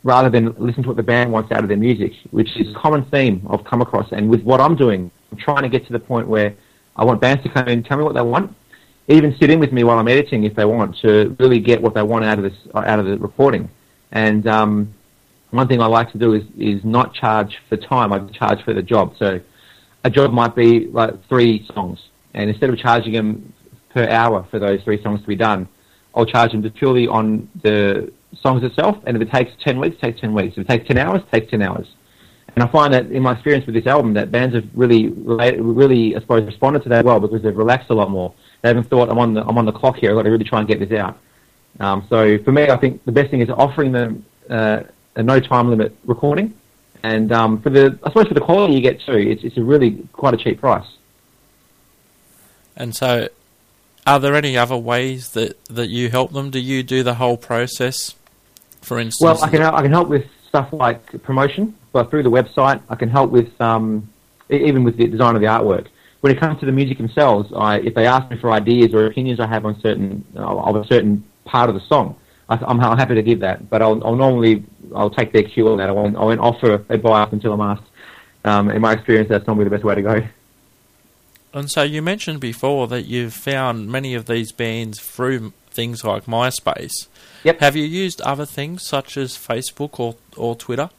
rather 0.05 0.31
than 0.31 0.55
listen 0.59 0.83
to 0.85 0.89
what 0.89 0.97
the 0.97 1.03
band 1.03 1.33
wants 1.33 1.51
out 1.51 1.63
of 1.63 1.69
their 1.69 1.77
music, 1.77 2.13
which 2.31 2.57
is 2.57 2.71
a 2.71 2.75
common 2.75 3.05
theme 3.07 3.45
I've 3.51 3.65
come 3.65 3.83
across. 3.83 4.13
And 4.13 4.31
with 4.31 4.43
what 4.43 4.61
I'm 4.61 4.77
doing, 4.77 5.11
I'm 5.33 5.39
trying 5.39 5.63
to 5.63 5.69
get 5.69 5.87
to 5.89 5.93
the 5.93 5.99
point 5.99 6.29
where 6.29 6.55
I 6.95 7.05
want 7.05 7.21
bands 7.21 7.43
to 7.43 7.49
come 7.49 7.67
in, 7.67 7.79
and 7.79 7.85
tell 7.85 7.99
me 7.99 8.05
what 8.05 8.15
they 8.15 8.23
want, 8.23 8.55
even 9.09 9.37
sit 9.39 9.51
in 9.51 9.59
with 9.59 9.73
me 9.73 9.85
while 9.85 9.99
I'm 9.99 10.09
editing 10.09 10.45
if 10.45 10.55
they 10.55 10.65
want 10.65 10.97
to 10.99 11.37
really 11.39 11.59
get 11.59 11.83
what 11.83 11.95
they 11.95 12.03
want 12.03 12.25
out 12.25 12.39
of 12.39 12.45
this 12.45 12.55
out 12.75 12.99
of 12.99 13.07
the 13.07 13.19
recording. 13.19 13.69
And 14.13 14.47
um, 14.47 14.95
one 15.51 15.69
thing 15.69 15.81
I 15.81 15.87
like 15.87 16.13
to 16.13 16.19
do 16.19 16.35
is 16.35 16.45
is 16.59 16.85
not 16.85 17.15
charge 17.15 17.59
for 17.69 17.77
time. 17.77 18.13
I 18.13 18.19
charge 18.29 18.63
for 18.63 18.75
the 18.75 18.83
job. 18.83 19.15
So 19.19 19.41
a 20.05 20.11
job 20.11 20.33
might 20.33 20.55
be 20.55 20.87
like 20.87 21.27
three 21.29 21.67
songs, 21.75 21.99
and 22.35 22.51
instead 22.51 22.71
of 22.71 22.79
charging 22.79 23.13
them 23.13 23.53
per 23.91 24.09
hour 24.09 24.47
for 24.51 24.59
those 24.59 24.83
three 24.83 25.03
songs 25.03 25.21
to 25.23 25.27
be 25.27 25.37
done, 25.37 25.69
I'll 26.15 26.27
charge 26.27 26.53
them 26.53 26.63
just 26.63 26.75
purely 26.75 27.07
on 27.07 27.49
the 27.63 28.13
songs 28.41 28.63
itself. 28.63 28.99
And 29.07 29.17
if 29.17 29.23
it 29.23 29.33
takes 29.33 29.53
ten 29.63 29.79
weeks, 29.81 30.01
takes 30.01 30.21
ten 30.21 30.35
weeks. 30.35 30.57
If 30.57 30.65
it 30.65 30.69
takes 30.69 30.87
ten 30.87 30.99
hours, 30.99 31.23
it 31.23 31.33
takes 31.33 31.51
ten 31.51 31.63
hours. 31.63 31.87
And 32.55 32.65
I 32.65 32.69
find 32.69 32.95
that 32.95 33.07
in 33.11 33.23
my 33.23 33.33
experience 33.33 33.67
with 33.67 33.75
this 33.75 33.87
album, 33.87 34.15
that 34.15 34.33
bands 34.33 34.55
have 34.55 34.65
really, 34.75 35.09
really, 35.09 36.17
I 36.17 36.21
suppose, 36.21 36.45
responded 36.45 36.83
to 36.85 36.89
that 36.89 37.05
well 37.05 37.21
because 37.21 37.43
they've 37.43 37.57
relaxed 37.57 37.91
a 37.91 37.95
lot 37.95 38.11
more. 38.11 38.33
They 38.63 38.69
haven't 38.69 38.85
thought, 38.85 39.11
"I'm 39.11 39.19
on 39.19 39.35
the, 39.35 39.43
I'm 39.45 39.59
on 39.59 39.67
the 39.67 39.73
clock 39.73 39.97
here. 39.97 40.11
I've 40.11 40.17
got 40.17 40.23
to 40.23 40.31
really 40.31 40.45
try 40.45 40.61
and 40.61 40.69
get 40.69 40.81
this 40.81 40.99
out." 40.99 41.19
Um, 41.81 42.07
so 42.09 42.39
for 42.45 42.53
me, 42.53 42.71
I 42.71 42.77
think 42.77 43.05
the 43.05 43.13
best 43.13 43.31
thing 43.31 43.43
is 43.43 43.51
offering 43.51 43.93
them 43.93 44.25
uh, 44.49 44.85
a 45.17 45.23
no 45.23 45.41
time 45.41 45.69
limit 45.69 45.97
recording, 46.05 46.55
and 47.03 47.33
um, 47.33 47.61
for 47.61 47.71
the, 47.71 47.99
I 48.03 48.11
suppose, 48.11 48.29
for 48.29 48.35
the 48.35 48.41
quality 48.41 48.75
you 48.75 48.81
get 48.81 49.01
too, 49.01 49.17
it's, 49.17 49.43
it's 49.43 49.57
a 49.57 49.63
really 49.63 50.07
quite 50.13 50.35
a 50.35 50.37
cheap 50.37 50.61
price. 50.61 50.87
And 52.77 52.95
so, 52.95 53.29
are 54.07 54.21
there 54.21 54.35
any 54.35 54.57
other 54.57 54.77
ways 54.77 55.31
that, 55.31 55.63
that 55.67 55.89
you 55.89 56.11
help 56.11 56.33
them? 56.33 56.51
Do 56.51 56.61
you 56.61 56.83
do 56.83 57.03
the 57.03 57.15
whole 57.15 57.37
process? 57.37 58.15
For 58.83 58.99
instance, 58.99 59.25
Well, 59.25 59.43
I 59.43 59.49
can 59.49 59.63
I 59.63 59.83
can 59.83 59.91
help 59.91 60.09
with 60.09 60.27
stuff 60.49 60.73
like 60.73 61.23
promotion, 61.23 61.75
but 61.93 62.11
through 62.11 62.23
the 62.23 62.31
website, 62.31 62.81
I 62.89 62.95
can 62.95 63.09
help 63.09 63.31
with 63.31 63.61
um, 63.61 64.09
even 64.51 64.85
with 64.85 64.97
the 64.97 65.07
design 65.07 65.35
of 65.35 65.41
the 65.41 65.49
artwork. 65.49 65.89
When 66.21 66.35
it 66.35 66.41
comes 66.41 66.61
to 66.61 66.67
the 66.67 66.73
music 66.73 66.99
themselves, 66.99 67.53
I, 67.57 67.79
if 67.79 67.95
they 67.95 68.07
ask 68.07 68.31
me 68.31 68.37
for 68.39 68.51
ideas 68.51 68.95
or 68.95 69.07
opinions 69.07 69.39
I 69.39 69.47
have 69.47 69.65
on 69.65 69.81
certain 69.81 70.25
of 70.35 70.77
a 70.77 70.85
certain 70.87 71.25
part 71.45 71.69
of 71.69 71.75
the 71.75 71.81
song, 71.83 72.17
I, 72.49 72.59
I'm 72.67 72.79
happy 72.79 73.15
to 73.15 73.23
give 73.23 73.41
that. 73.41 73.69
But 73.69 73.83
I'll, 73.83 74.05
I'll 74.05 74.17
normally 74.17 74.65
I'll 74.95 75.11
take 75.11 75.33
their 75.33 75.43
cue 75.43 75.69
on 75.69 75.79
that. 75.79 75.89
I 75.89 75.93
won't, 75.93 76.17
I 76.17 76.21
won't 76.21 76.41
offer 76.41 76.85
advice 76.89 77.29
until 77.33 77.53
I'm 77.53 77.61
asked. 77.61 77.83
Um, 78.45 78.71
in 78.71 78.81
my 78.81 78.93
experience, 78.93 79.29
that's 79.29 79.47
normally 79.47 79.65
the 79.65 79.71
best 79.71 79.85
way 79.85 79.97
to 79.97 80.03
go. 80.03 80.23
And 81.53 81.71
so 81.71 81.83
you 81.83 82.03
mentioned 82.03 82.41
before 82.41 82.87
that 82.89 83.07
you've 83.07 83.35
found 83.35 83.89
many 83.89 84.15
of 84.15 84.27
these 84.27 84.53
bands 84.53 85.01
through 85.01 85.53
things 85.71 86.05
like 86.05 86.27
MySpace. 86.27 87.09
Yep. 87.45 87.61
Have 87.61 87.77
you 87.77 87.85
used 87.85 88.21
other 88.21 88.47
things 88.47 88.87
such 88.87 89.17
as 89.17 89.33
Facebook 89.33 89.99
or, 89.99 90.17
or 90.37 90.55
Twitter? 90.55 90.91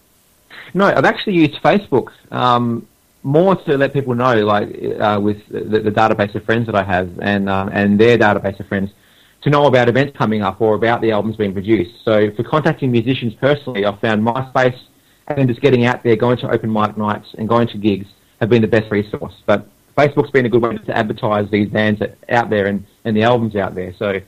No, 0.74 0.86
I've 0.86 1.06
actually 1.06 1.36
used 1.36 1.62
Facebook 1.62 2.12
um, 2.32 2.88
more 3.24 3.56
to 3.56 3.78
let 3.78 3.94
people 3.94 4.16
know, 4.16 4.46
like 4.46 4.70
uh, 5.00 5.20
with 5.22 5.46
the, 5.48 5.80
the 5.80 5.92
database 5.92 6.34
of 6.36 6.44
friends 6.44 6.66
that 6.66 6.76
I 6.76 6.84
have 6.84 7.20
and 7.20 7.50
um, 7.50 7.70
and 7.70 8.00
their 8.00 8.18
database 8.18 8.60
of 8.60 8.68
friends, 8.68 8.92
to 9.42 9.50
know 9.50 9.66
about 9.66 9.88
events 9.88 10.18
coming 10.18 10.42
up 10.42 10.60
or 10.62 10.76
about 10.76 11.02
the 11.02 11.12
albums 11.12 11.36
being 11.36 11.54
produced. 11.54 12.04
So 12.04 12.32
for 12.32 12.44
contacting 12.44 12.92
musicians 12.92 13.34
personally, 13.36 13.86
I've 13.86 14.00
found 14.00 14.26
MySpace 14.26 14.80
and 15.28 15.38
then 15.38 15.48
just 15.48 15.62
getting 15.62 15.86
out 15.86 16.04
there, 16.04 16.16
going 16.16 16.38
to 16.40 16.52
open 16.52 16.72
mic 16.72 16.98
nights 16.98 17.28
and 17.38 17.48
going 17.48 17.68
to 17.70 17.78
gigs 17.78 18.08
have 18.40 18.50
been 18.50 18.62
the 18.62 18.68
best 18.68 18.92
resource. 18.92 19.34
But 19.46 19.68
Facebook's 19.98 20.32
been 20.32 20.46
a 20.46 20.50
good 20.50 20.62
way 20.62 20.78
to 20.78 20.98
advertise 20.98 21.50
these 21.52 21.70
bands 21.70 22.02
out 22.30 22.50
there 22.50 22.68
and, 22.68 22.86
and 23.06 23.16
the 23.16 23.24
albums 23.24 23.56
out 23.56 23.76
there. 23.76 23.94
So 23.98 24.20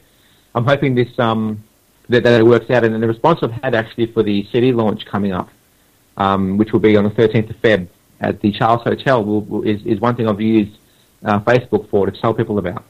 I'm 0.56 0.66
hoping 0.66 0.96
this 0.96 1.18
um, 1.20 1.64
that, 2.10 2.24
that 2.24 2.40
it 2.40 2.46
works 2.46 2.70
out. 2.70 2.84
And 2.84 3.02
the 3.02 3.08
response 3.08 3.40
I've 3.42 3.52
had 3.52 3.76
actually 3.76 4.12
for 4.12 4.24
the 4.24 4.48
CD 4.52 4.72
launch 4.72 5.06
coming 5.06 5.32
up 5.32 5.50
um, 6.20 6.58
which 6.58 6.72
will 6.72 6.80
be 6.80 6.96
on 6.98 7.06
the 7.06 7.10
13th 7.10 7.50
of 7.50 7.56
Feb 7.58 7.88
at 8.20 8.42
the 8.42 8.52
Charles 8.52 8.84
Hotel, 8.84 9.24
will, 9.24 9.42
will, 9.42 9.64
is, 9.64 9.82
is 9.86 10.00
one 10.00 10.16
thing 10.16 10.28
I've 10.28 10.42
used 10.42 10.78
uh, 11.24 11.40
Facebook 11.40 11.90
for 11.90 12.06
to 12.06 12.12
tell 12.12 12.34
people 12.34 12.60
about. 12.60 12.84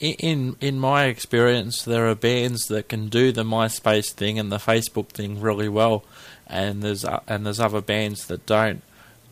In 0.00 0.56
in 0.60 0.78
my 0.80 1.04
experience, 1.04 1.82
there 1.82 2.08
are 2.08 2.14
bands 2.14 2.68
that 2.68 2.88
can 2.88 3.08
do 3.08 3.32
the 3.32 3.44
MySpace 3.44 4.12
thing 4.12 4.38
and 4.38 4.50
the 4.50 4.56
Facebook 4.56 5.08
thing 5.08 5.40
really 5.42 5.68
well, 5.68 6.04
and 6.46 6.82
there's 6.82 7.04
uh, 7.04 7.20
and 7.28 7.44
there's 7.44 7.60
other 7.60 7.82
bands 7.82 8.26
that 8.28 8.46
don't. 8.46 8.82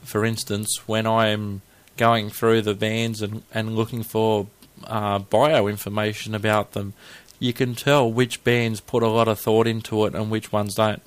For 0.02 0.26
instance, 0.26 0.86
when 0.86 1.06
I'm 1.06 1.62
going 1.96 2.28
through 2.28 2.62
the 2.62 2.74
bands 2.74 3.22
and, 3.22 3.42
and 3.52 3.76
looking 3.76 4.02
for 4.02 4.46
uh, 4.84 5.18
bio 5.18 5.66
information 5.66 6.34
about 6.34 6.72
them, 6.72 6.92
you 7.38 7.52
can 7.52 7.74
tell 7.74 8.10
which 8.10 8.44
bands 8.44 8.80
put 8.80 9.02
a 9.02 9.08
lot 9.08 9.28
of 9.28 9.38
thought 9.38 9.66
into 9.66 10.04
it 10.04 10.14
and 10.14 10.30
which 10.30 10.52
ones 10.52 10.74
don't. 10.74 11.02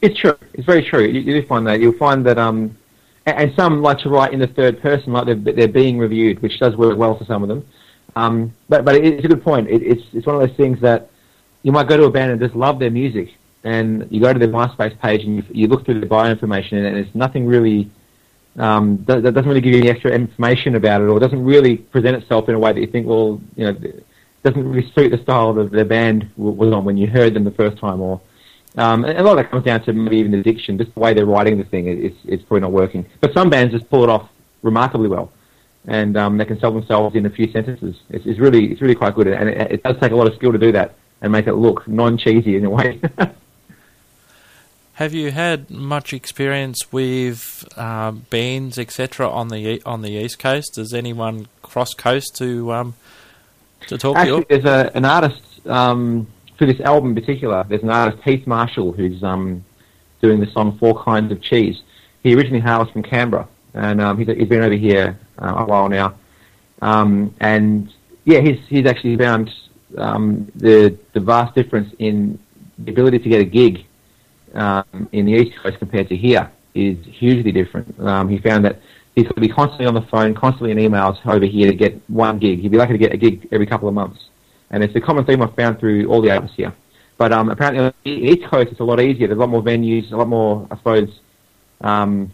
It's 0.00 0.18
true. 0.18 0.38
It's 0.54 0.64
very 0.64 0.82
true. 0.82 1.04
You, 1.04 1.20
you 1.20 1.40
do 1.40 1.46
find 1.46 1.66
that. 1.66 1.80
You'll 1.80 1.92
find 1.94 2.24
that, 2.26 2.38
um, 2.38 2.76
and 3.26 3.52
some 3.54 3.82
like 3.82 3.98
to 4.00 4.08
write 4.08 4.32
in 4.32 4.38
the 4.38 4.46
third 4.46 4.80
person, 4.80 5.12
like 5.12 5.26
they're, 5.26 5.52
they're 5.52 5.68
being 5.68 5.98
reviewed, 5.98 6.40
which 6.42 6.58
does 6.58 6.76
work 6.76 6.96
well 6.96 7.16
for 7.16 7.24
some 7.24 7.42
of 7.42 7.48
them. 7.48 7.66
Um, 8.18 8.52
but 8.68 8.84
but 8.84 8.96
it's 8.96 9.24
a 9.24 9.28
good 9.28 9.44
point. 9.50 9.68
It, 9.68 9.82
it's 9.82 10.04
it's 10.12 10.26
one 10.26 10.36
of 10.36 10.42
those 10.44 10.56
things 10.56 10.80
that 10.80 11.00
you 11.62 11.72
might 11.76 11.88
go 11.88 11.96
to 11.96 12.04
a 12.04 12.10
band 12.10 12.32
and 12.32 12.40
just 12.40 12.56
love 12.56 12.76
their 12.80 12.90
music, 12.90 13.28
and 13.62 13.88
you 14.10 14.20
go 14.20 14.32
to 14.32 14.38
their 14.38 14.48
MySpace 14.48 14.98
page 14.98 15.22
and 15.24 15.36
you, 15.36 15.44
you 15.60 15.66
look 15.68 15.84
through 15.84 16.00
the 16.00 16.06
bio 16.06 16.28
information, 16.30 16.84
and 16.84 16.96
it's 16.96 17.14
nothing 17.14 17.46
really 17.46 17.80
um, 18.58 19.04
that, 19.06 19.22
that 19.22 19.32
doesn't 19.34 19.48
really 19.48 19.60
give 19.60 19.72
you 19.72 19.80
any 19.80 19.90
extra 19.90 20.10
information 20.10 20.74
about 20.74 21.00
it, 21.00 21.04
or 21.04 21.20
doesn't 21.20 21.44
really 21.44 21.76
present 21.76 22.16
itself 22.20 22.48
in 22.48 22.54
a 22.56 22.58
way 22.58 22.72
that 22.72 22.80
you 22.80 22.88
think, 22.88 23.06
well, 23.06 23.40
you 23.56 23.64
know, 23.66 23.76
doesn't 24.42 24.68
really 24.68 24.90
suit 24.92 25.10
the 25.10 25.22
style 25.22 25.52
that 25.54 25.70
the 25.70 25.84
band 25.84 26.28
was 26.36 26.72
on 26.72 26.84
when 26.84 26.96
you 26.96 27.06
heard 27.06 27.34
them 27.34 27.44
the 27.44 27.52
first 27.62 27.78
time, 27.78 28.00
or 28.00 28.20
um, 28.76 29.04
and 29.04 29.16
a 29.16 29.22
lot 29.22 29.32
of 29.32 29.38
that 29.38 29.50
comes 29.50 29.64
down 29.64 29.84
to 29.84 29.92
maybe 29.92 30.16
even 30.16 30.32
the 30.32 30.42
diction, 30.42 30.76
just 30.76 30.92
the 30.94 31.00
way 31.00 31.14
they're 31.14 31.32
writing 31.34 31.56
the 31.56 31.64
thing. 31.64 31.86
It, 31.86 31.98
it's 32.06 32.20
it's 32.24 32.42
probably 32.42 32.62
not 32.62 32.72
working. 32.72 33.06
But 33.20 33.32
some 33.32 33.48
bands 33.48 33.72
just 33.72 33.88
pull 33.88 34.02
it 34.02 34.10
off 34.10 34.28
remarkably 34.62 35.08
well, 35.08 35.30
and 35.88 36.16
um, 36.18 36.36
they 36.36 36.44
can 36.44 36.60
sell 36.60 36.70
themselves 36.70 37.16
in 37.16 37.26
a 37.26 37.30
few 37.30 37.50
sentences. 37.50 37.96
It's, 38.10 38.26
it's 38.26 38.38
really 38.38 38.70
it's 38.70 38.80
really 38.80 38.94
quite 38.94 39.14
good, 39.14 39.26
and 39.26 39.48
it, 39.48 39.72
it 39.72 39.82
does 39.82 39.96
take 40.00 40.12
a 40.12 40.16
lot 40.16 40.28
of 40.28 40.34
skill 40.34 40.52
to 40.52 40.58
do 40.58 40.70
that 40.72 40.94
and 41.20 41.32
make 41.32 41.46
it 41.48 41.54
look 41.54 41.88
non-cheesy 41.88 42.56
in 42.56 42.64
a 42.64 42.70
way. 42.70 43.00
Have 44.92 45.14
you 45.14 45.30
had 45.30 45.70
much 45.70 46.12
experience 46.12 46.92
with 46.92 47.66
uh, 47.76 48.10
bands, 48.10 48.78
etc., 48.78 49.28
on 49.30 49.48
the 49.48 49.80
on 49.86 50.02
the 50.02 50.10
East 50.10 50.38
Coast? 50.38 50.74
Does 50.74 50.92
anyone 50.92 51.48
cross 51.62 51.94
coast 51.94 52.36
to 52.36 52.72
um, 52.72 52.94
to 53.86 53.96
talk 53.96 54.16
Actually, 54.16 54.44
to 54.44 54.54
you? 54.54 54.60
there's 54.60 54.64
a, 54.64 54.90
an 54.94 55.04
artist 55.06 55.66
um, 55.66 56.26
for 56.58 56.66
this 56.66 56.80
album 56.80 57.10
in 57.10 57.14
particular. 57.14 57.64
There's 57.66 57.82
an 57.82 57.90
artist, 57.90 58.22
Heath 58.24 58.46
Marshall, 58.46 58.92
who's 58.92 59.22
um, 59.22 59.64
doing 60.20 60.40
the 60.40 60.50
song 60.50 60.76
Four 60.78 61.02
Kinds 61.02 61.32
of 61.32 61.40
Cheese. 61.40 61.80
He 62.22 62.34
originally 62.34 62.60
hails 62.60 62.90
from 62.90 63.02
Canberra, 63.04 63.48
and 63.74 64.00
um, 64.00 64.18
he's, 64.18 64.26
he's 64.26 64.48
been 64.48 64.62
over 64.62 64.74
here 64.74 65.18
uh, 65.40 65.54
a 65.58 65.64
while 65.64 65.88
now. 65.88 66.14
Um, 66.82 67.34
and 67.40 67.92
yeah, 68.24 68.40
he's 68.40 68.58
he's 68.68 68.86
actually 68.86 69.16
found 69.16 69.50
um, 69.96 70.50
the 70.54 70.98
the 71.14 71.20
vast 71.20 71.54
difference 71.54 71.92
in 71.98 72.38
the 72.78 72.92
ability 72.92 73.18
to 73.18 73.28
get 73.28 73.40
a 73.40 73.44
gig 73.44 73.84
um, 74.54 75.08
in 75.12 75.26
the 75.26 75.32
East 75.32 75.58
Coast 75.62 75.78
compared 75.78 76.08
to 76.08 76.16
here 76.16 76.50
is 76.74 76.96
hugely 77.06 77.52
different. 77.52 77.98
Um, 78.00 78.28
he 78.28 78.38
found 78.38 78.64
that 78.64 78.80
he's 79.14 79.24
got 79.24 79.34
to 79.34 79.40
be 79.40 79.48
constantly 79.48 79.86
on 79.86 79.94
the 79.94 80.06
phone, 80.10 80.34
constantly 80.34 80.70
in 80.70 80.78
emails 80.78 81.18
over 81.26 81.44
here 81.44 81.70
to 81.70 81.76
get 81.76 82.00
one 82.08 82.38
gig. 82.38 82.60
He'd 82.60 82.70
be 82.70 82.78
lucky 82.78 82.92
to 82.92 82.98
get 82.98 83.12
a 83.12 83.16
gig 83.16 83.48
every 83.50 83.66
couple 83.66 83.88
of 83.88 83.94
months. 83.94 84.20
And 84.70 84.84
it's 84.84 84.94
a 84.94 85.00
common 85.00 85.24
theme 85.24 85.42
I've 85.42 85.54
found 85.54 85.80
through 85.80 86.06
all 86.08 86.20
the 86.20 86.30
artists 86.30 86.56
here. 86.56 86.74
But 87.16 87.32
um, 87.32 87.48
apparently 87.48 87.84
on 87.84 87.94
the 88.04 88.10
East 88.10 88.48
Coast 88.48 88.70
it's 88.70 88.80
a 88.80 88.84
lot 88.84 89.00
easier. 89.00 89.26
There's 89.26 89.38
a 89.38 89.40
lot 89.40 89.48
more 89.48 89.62
venues, 89.62 90.12
a 90.12 90.16
lot 90.16 90.28
more, 90.28 90.68
I 90.70 90.76
suppose, 90.76 91.08
um, 91.80 92.32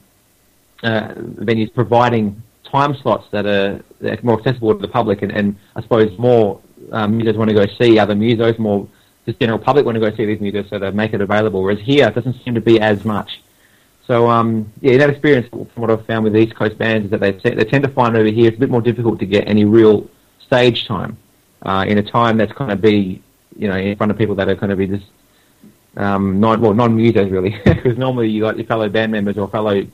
uh, 0.83 1.09
venues 1.49 1.73
providing 1.73 2.43
time 2.65 2.95
slots 2.97 3.27
that 3.31 3.47
are, 3.47 3.83
that 4.01 4.19
are 4.19 4.23
more 4.23 4.39
accessible 4.39 4.75
to 4.75 4.81
the 4.81 4.89
public 4.89 5.23
and, 5.23 5.33
and 5.33 5.57
I 5.77 5.83
suppose 5.83 6.17
more 6.19 6.61
um, 6.93 7.19
musos 7.19 7.37
want 7.37 7.51
to 7.51 7.55
go 7.55 7.67
see 7.79 7.99
other 7.99 8.15
musos, 8.15 8.59
more 8.59 8.89
just 9.27 9.39
general 9.41 9.59
public 9.59 9.87
want 9.87 9.97
to 9.97 10.01
go 10.01 10.15
see 10.17 10.27
these 10.27 10.39
musos 10.39 10.69
so 10.69 10.79
they 10.79 10.91
make 10.91 11.15
it 11.15 11.21
available. 11.21 11.63
Whereas 11.63 11.81
here 11.81 12.09
it 12.09 12.15
doesn't 12.15 12.43
seem 12.45 12.55
to 12.55 12.61
be 12.61 12.81
as 12.81 13.05
much. 13.05 13.41
So 14.07 14.29
um, 14.29 14.71
yeah, 14.81 14.99
that 14.99 15.11
experience 15.11 15.49
from 15.49 15.69
what 15.75 15.91
I've 15.91 16.05
found 16.07 16.25
with 16.25 16.35
the 16.35 16.41
East 16.41 16.55
Coast 16.55 16.77
bands 16.77 17.07
is 17.07 17.11
that 17.11 17.21
they, 17.21 17.33
they 17.33 17.65
tend 17.65 17.85
to 17.85 17.91
find 17.91 18.17
over 18.17 18.29
here 18.29 18.49
it's 18.49 18.57
a 18.57 18.61
bit 18.61 18.71
more 18.71 18.83
difficult 18.83 19.19
to 19.21 19.27
get 19.27 19.49
any 19.49 19.65
real 19.65 20.09
stage 20.47 20.87
time 20.87 21.17
uh, 21.63 21.85
in 21.89 21.97
a 21.99 22.03
time 22.03 22.37
that's 22.37 22.53
going 22.53 22.71
to 22.71 22.77
be 22.77 23.23
you 23.57 23.69
know 23.69 23.77
in 23.77 23.97
front 23.97 24.13
of 24.13 24.19
people 24.19 24.35
that 24.35 24.49
are 24.49 24.55
going 24.55 24.71
to 24.71 24.77
be 24.77 24.87
just 24.87 25.07
um, 25.97 26.39
non 26.39 26.61
well 26.61 26.75
non 26.75 26.97
musos 26.97 27.31
really 27.31 27.51
because 27.65 27.97
normally 27.97 28.29
you 28.29 28.43
got 28.43 28.59
your 28.59 28.67
fellow 28.67 28.89
band 28.89 29.11
members 29.13 29.39
or 29.39 29.49
fellow 29.49 29.87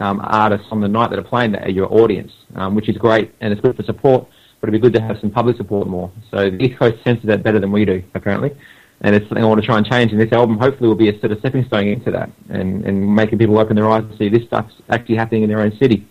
um, 0.00 0.20
artists 0.22 0.68
on 0.70 0.80
the 0.80 0.88
night 0.88 1.10
that 1.10 1.18
are 1.18 1.24
playing 1.24 1.52
that 1.52 1.66
are 1.66 1.70
your 1.70 1.92
audience, 1.92 2.32
um, 2.54 2.74
which 2.74 2.88
is 2.88 2.96
great 2.96 3.34
and 3.40 3.52
it's 3.52 3.60
good 3.60 3.76
for 3.76 3.82
support. 3.82 4.26
But 4.60 4.68
it'd 4.68 4.80
be 4.80 4.84
good 4.84 4.98
to 4.98 5.00
have 5.00 5.20
some 5.20 5.30
public 5.30 5.56
support 5.56 5.86
more. 5.86 6.10
So 6.32 6.50
the 6.50 6.62
East 6.64 6.78
Coast 6.78 7.02
senses 7.04 7.26
that 7.26 7.44
better 7.44 7.60
than 7.60 7.70
we 7.70 7.84
do 7.84 8.02
apparently 8.14 8.56
and 9.00 9.14
it's 9.14 9.28
something 9.28 9.44
I 9.44 9.46
want 9.46 9.60
to 9.60 9.66
try 9.66 9.78
and 9.78 9.86
change. 9.86 10.12
And 10.12 10.20
this 10.20 10.32
album 10.32 10.58
hopefully 10.58 10.88
will 10.88 10.96
be 10.96 11.08
a 11.08 11.18
sort 11.20 11.32
of 11.32 11.38
stepping 11.38 11.64
stone 11.66 11.86
into 11.86 12.10
that, 12.10 12.30
and, 12.48 12.84
and 12.84 13.14
making 13.14 13.38
people 13.38 13.58
open 13.58 13.76
their 13.76 13.88
eyes 13.88 14.04
and 14.04 14.16
see 14.18 14.28
this 14.28 14.44
stuff's 14.46 14.74
actually 14.88 15.16
happening 15.16 15.42
in 15.42 15.48
their 15.48 15.60
own 15.60 15.76
city, 15.78 16.06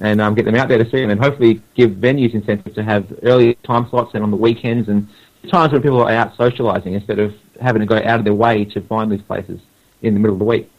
and 0.00 0.20
um, 0.20 0.34
get 0.34 0.44
them 0.44 0.54
out 0.54 0.68
there 0.68 0.78
to 0.78 0.90
see 0.90 0.98
it, 0.98 1.10
and 1.10 1.20
hopefully 1.20 1.62
give 1.74 1.92
venues 1.92 2.34
incentive 2.34 2.74
to 2.74 2.82
have 2.82 3.06
earlier 3.22 3.54
time 3.64 3.88
slots 3.90 4.14
and 4.14 4.22
on 4.22 4.30
the 4.30 4.36
weekends 4.36 4.88
and 4.88 5.08
times 5.50 5.72
when 5.72 5.80
people 5.80 6.02
are 6.02 6.10
out 6.10 6.36
socialising 6.36 6.94
instead 6.94 7.20
of 7.20 7.32
having 7.60 7.80
to 7.80 7.86
go 7.86 7.96
out 7.96 8.18
of 8.18 8.24
their 8.24 8.34
way 8.34 8.64
to 8.64 8.80
find 8.82 9.10
these 9.12 9.22
places 9.22 9.60
in 10.02 10.12
the 10.14 10.20
middle 10.20 10.34
of 10.34 10.40
the 10.40 10.44
week. 10.44 10.70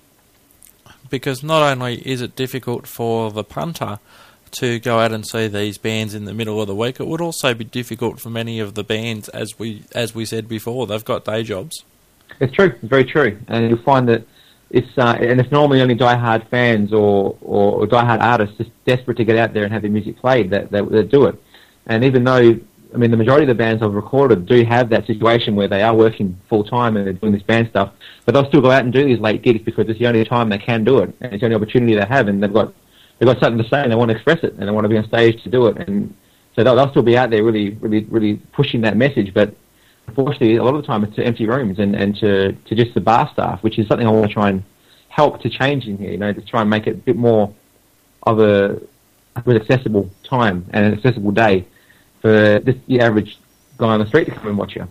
Because 1.09 1.43
not 1.43 1.61
only 1.61 1.95
is 2.07 2.21
it 2.21 2.35
difficult 2.35 2.87
for 2.87 3.31
the 3.31 3.43
punter, 3.43 3.99
to 4.51 4.79
go 4.79 4.99
out 4.99 5.11
and 5.11 5.27
see 5.27 5.47
these 5.47 5.77
bands 5.77 6.13
in 6.13 6.25
the 6.25 6.33
middle 6.33 6.61
of 6.61 6.67
the 6.67 6.75
week. 6.75 6.99
It 6.99 7.07
would 7.07 7.21
also 7.21 7.53
be 7.53 7.63
difficult 7.63 8.19
for 8.19 8.29
many 8.29 8.59
of 8.59 8.75
the 8.75 8.83
bands, 8.83 9.29
as 9.29 9.59
we 9.59 9.83
as 9.93 10.15
we 10.15 10.25
said 10.25 10.47
before, 10.47 10.87
they've 10.87 11.03
got 11.03 11.25
day 11.25 11.43
jobs. 11.43 11.83
It's 12.39 12.53
true, 12.53 12.73
it's 12.81 12.83
very 12.83 13.05
true, 13.05 13.39
and 13.47 13.69
you'll 13.69 13.83
find 13.83 14.07
that 14.09 14.25
it's 14.69 14.97
uh, 14.97 15.17
and 15.19 15.39
it's 15.39 15.51
normally 15.51 15.81
only 15.81 15.95
diehard 15.95 16.47
fans 16.49 16.93
or, 16.93 17.37
or, 17.41 17.81
or 17.81 17.87
diehard 17.87 18.21
artists 18.21 18.57
just 18.57 18.71
desperate 18.85 19.17
to 19.17 19.25
get 19.25 19.37
out 19.37 19.53
there 19.53 19.63
and 19.63 19.71
have 19.71 19.81
their 19.81 19.91
music 19.91 20.17
played 20.17 20.49
that, 20.51 20.71
that 20.71 20.89
that 20.91 21.09
do 21.09 21.25
it. 21.25 21.41
And 21.85 22.03
even 22.03 22.23
though 22.23 22.59
I 22.93 22.97
mean 22.97 23.11
the 23.11 23.17
majority 23.17 23.43
of 23.43 23.49
the 23.49 23.55
bands 23.55 23.83
I've 23.83 23.93
recorded 23.93 24.45
do 24.45 24.63
have 24.65 24.89
that 24.89 25.05
situation 25.05 25.55
where 25.55 25.67
they 25.67 25.81
are 25.81 25.95
working 25.95 26.39
full 26.49 26.63
time 26.63 26.97
and 26.97 27.05
they're 27.05 27.13
doing 27.13 27.33
this 27.33 27.43
band 27.43 27.69
stuff, 27.69 27.91
but 28.25 28.33
they'll 28.33 28.47
still 28.47 28.61
go 28.61 28.71
out 28.71 28.83
and 28.83 28.93
do 28.93 29.03
these 29.03 29.19
late 29.19 29.41
gigs 29.41 29.63
because 29.63 29.87
it's 29.89 29.99
the 29.99 30.07
only 30.07 30.23
time 30.23 30.49
they 30.49 30.57
can 30.57 30.83
do 30.83 30.99
it 30.99 31.15
and 31.21 31.33
it's 31.33 31.41
the 31.41 31.45
only 31.45 31.55
opportunity 31.55 31.95
they 31.95 32.05
have, 32.05 32.27
and 32.27 32.41
they've 32.41 32.53
got 32.53 32.73
they've 33.19 33.27
got 33.27 33.39
something 33.39 33.61
to 33.61 33.69
say 33.69 33.81
and 33.81 33.91
they 33.91 33.95
want 33.95 34.09
to 34.09 34.15
express 34.15 34.43
it 34.43 34.53
and 34.53 34.67
they 34.67 34.71
want 34.71 34.85
to 34.85 34.89
be 34.89 34.97
on 34.97 35.07
stage 35.07 35.41
to 35.43 35.49
do 35.49 35.67
it, 35.67 35.77
and 35.77 36.13
so 36.55 36.63
they'll, 36.63 36.75
they'll 36.75 36.89
still 36.89 37.03
be 37.03 37.17
out 37.17 37.29
there 37.29 37.43
really 37.43 37.71
really 37.81 38.05
really 38.05 38.37
pushing 38.53 38.81
that 38.81 38.95
message, 38.97 39.33
but 39.33 39.53
unfortunately, 40.07 40.55
a 40.55 40.63
lot 40.63 40.73
of 40.73 40.81
the 40.81 40.87
time 40.87 41.03
it's 41.03 41.15
to 41.15 41.23
empty 41.23 41.45
rooms 41.45 41.79
and, 41.79 41.95
and 41.95 42.15
to, 42.17 42.53
to 42.53 42.75
just 42.75 42.93
the 42.93 43.01
bar 43.01 43.29
staff, 43.33 43.61
which 43.61 43.77
is 43.77 43.87
something 43.87 44.07
I 44.07 44.09
want 44.09 44.27
to 44.27 44.33
try 44.33 44.49
and 44.49 44.63
help 45.09 45.41
to 45.41 45.49
change 45.49 45.85
in 45.85 45.97
here, 45.97 46.11
you 46.11 46.17
know, 46.17 46.33
to 46.33 46.41
try 46.41 46.61
and 46.61 46.69
make 46.69 46.87
it 46.87 46.91
a 46.91 46.97
bit 46.97 47.15
more 47.15 47.53
of 48.23 48.39
a 48.39 48.81
an 49.45 49.55
accessible 49.55 50.09
time 50.23 50.65
and 50.71 50.85
an 50.85 50.93
accessible 50.93 51.31
day 51.31 51.65
for 52.27 52.59
this, 52.59 52.75
the 52.87 52.99
average 52.99 53.37
guy 53.77 53.93
on 53.93 53.99
the 54.01 54.07
street 54.07 54.25
to 54.25 54.31
come 54.31 54.47
and 54.47 54.57
watch 54.57 54.75
you. 54.75 54.87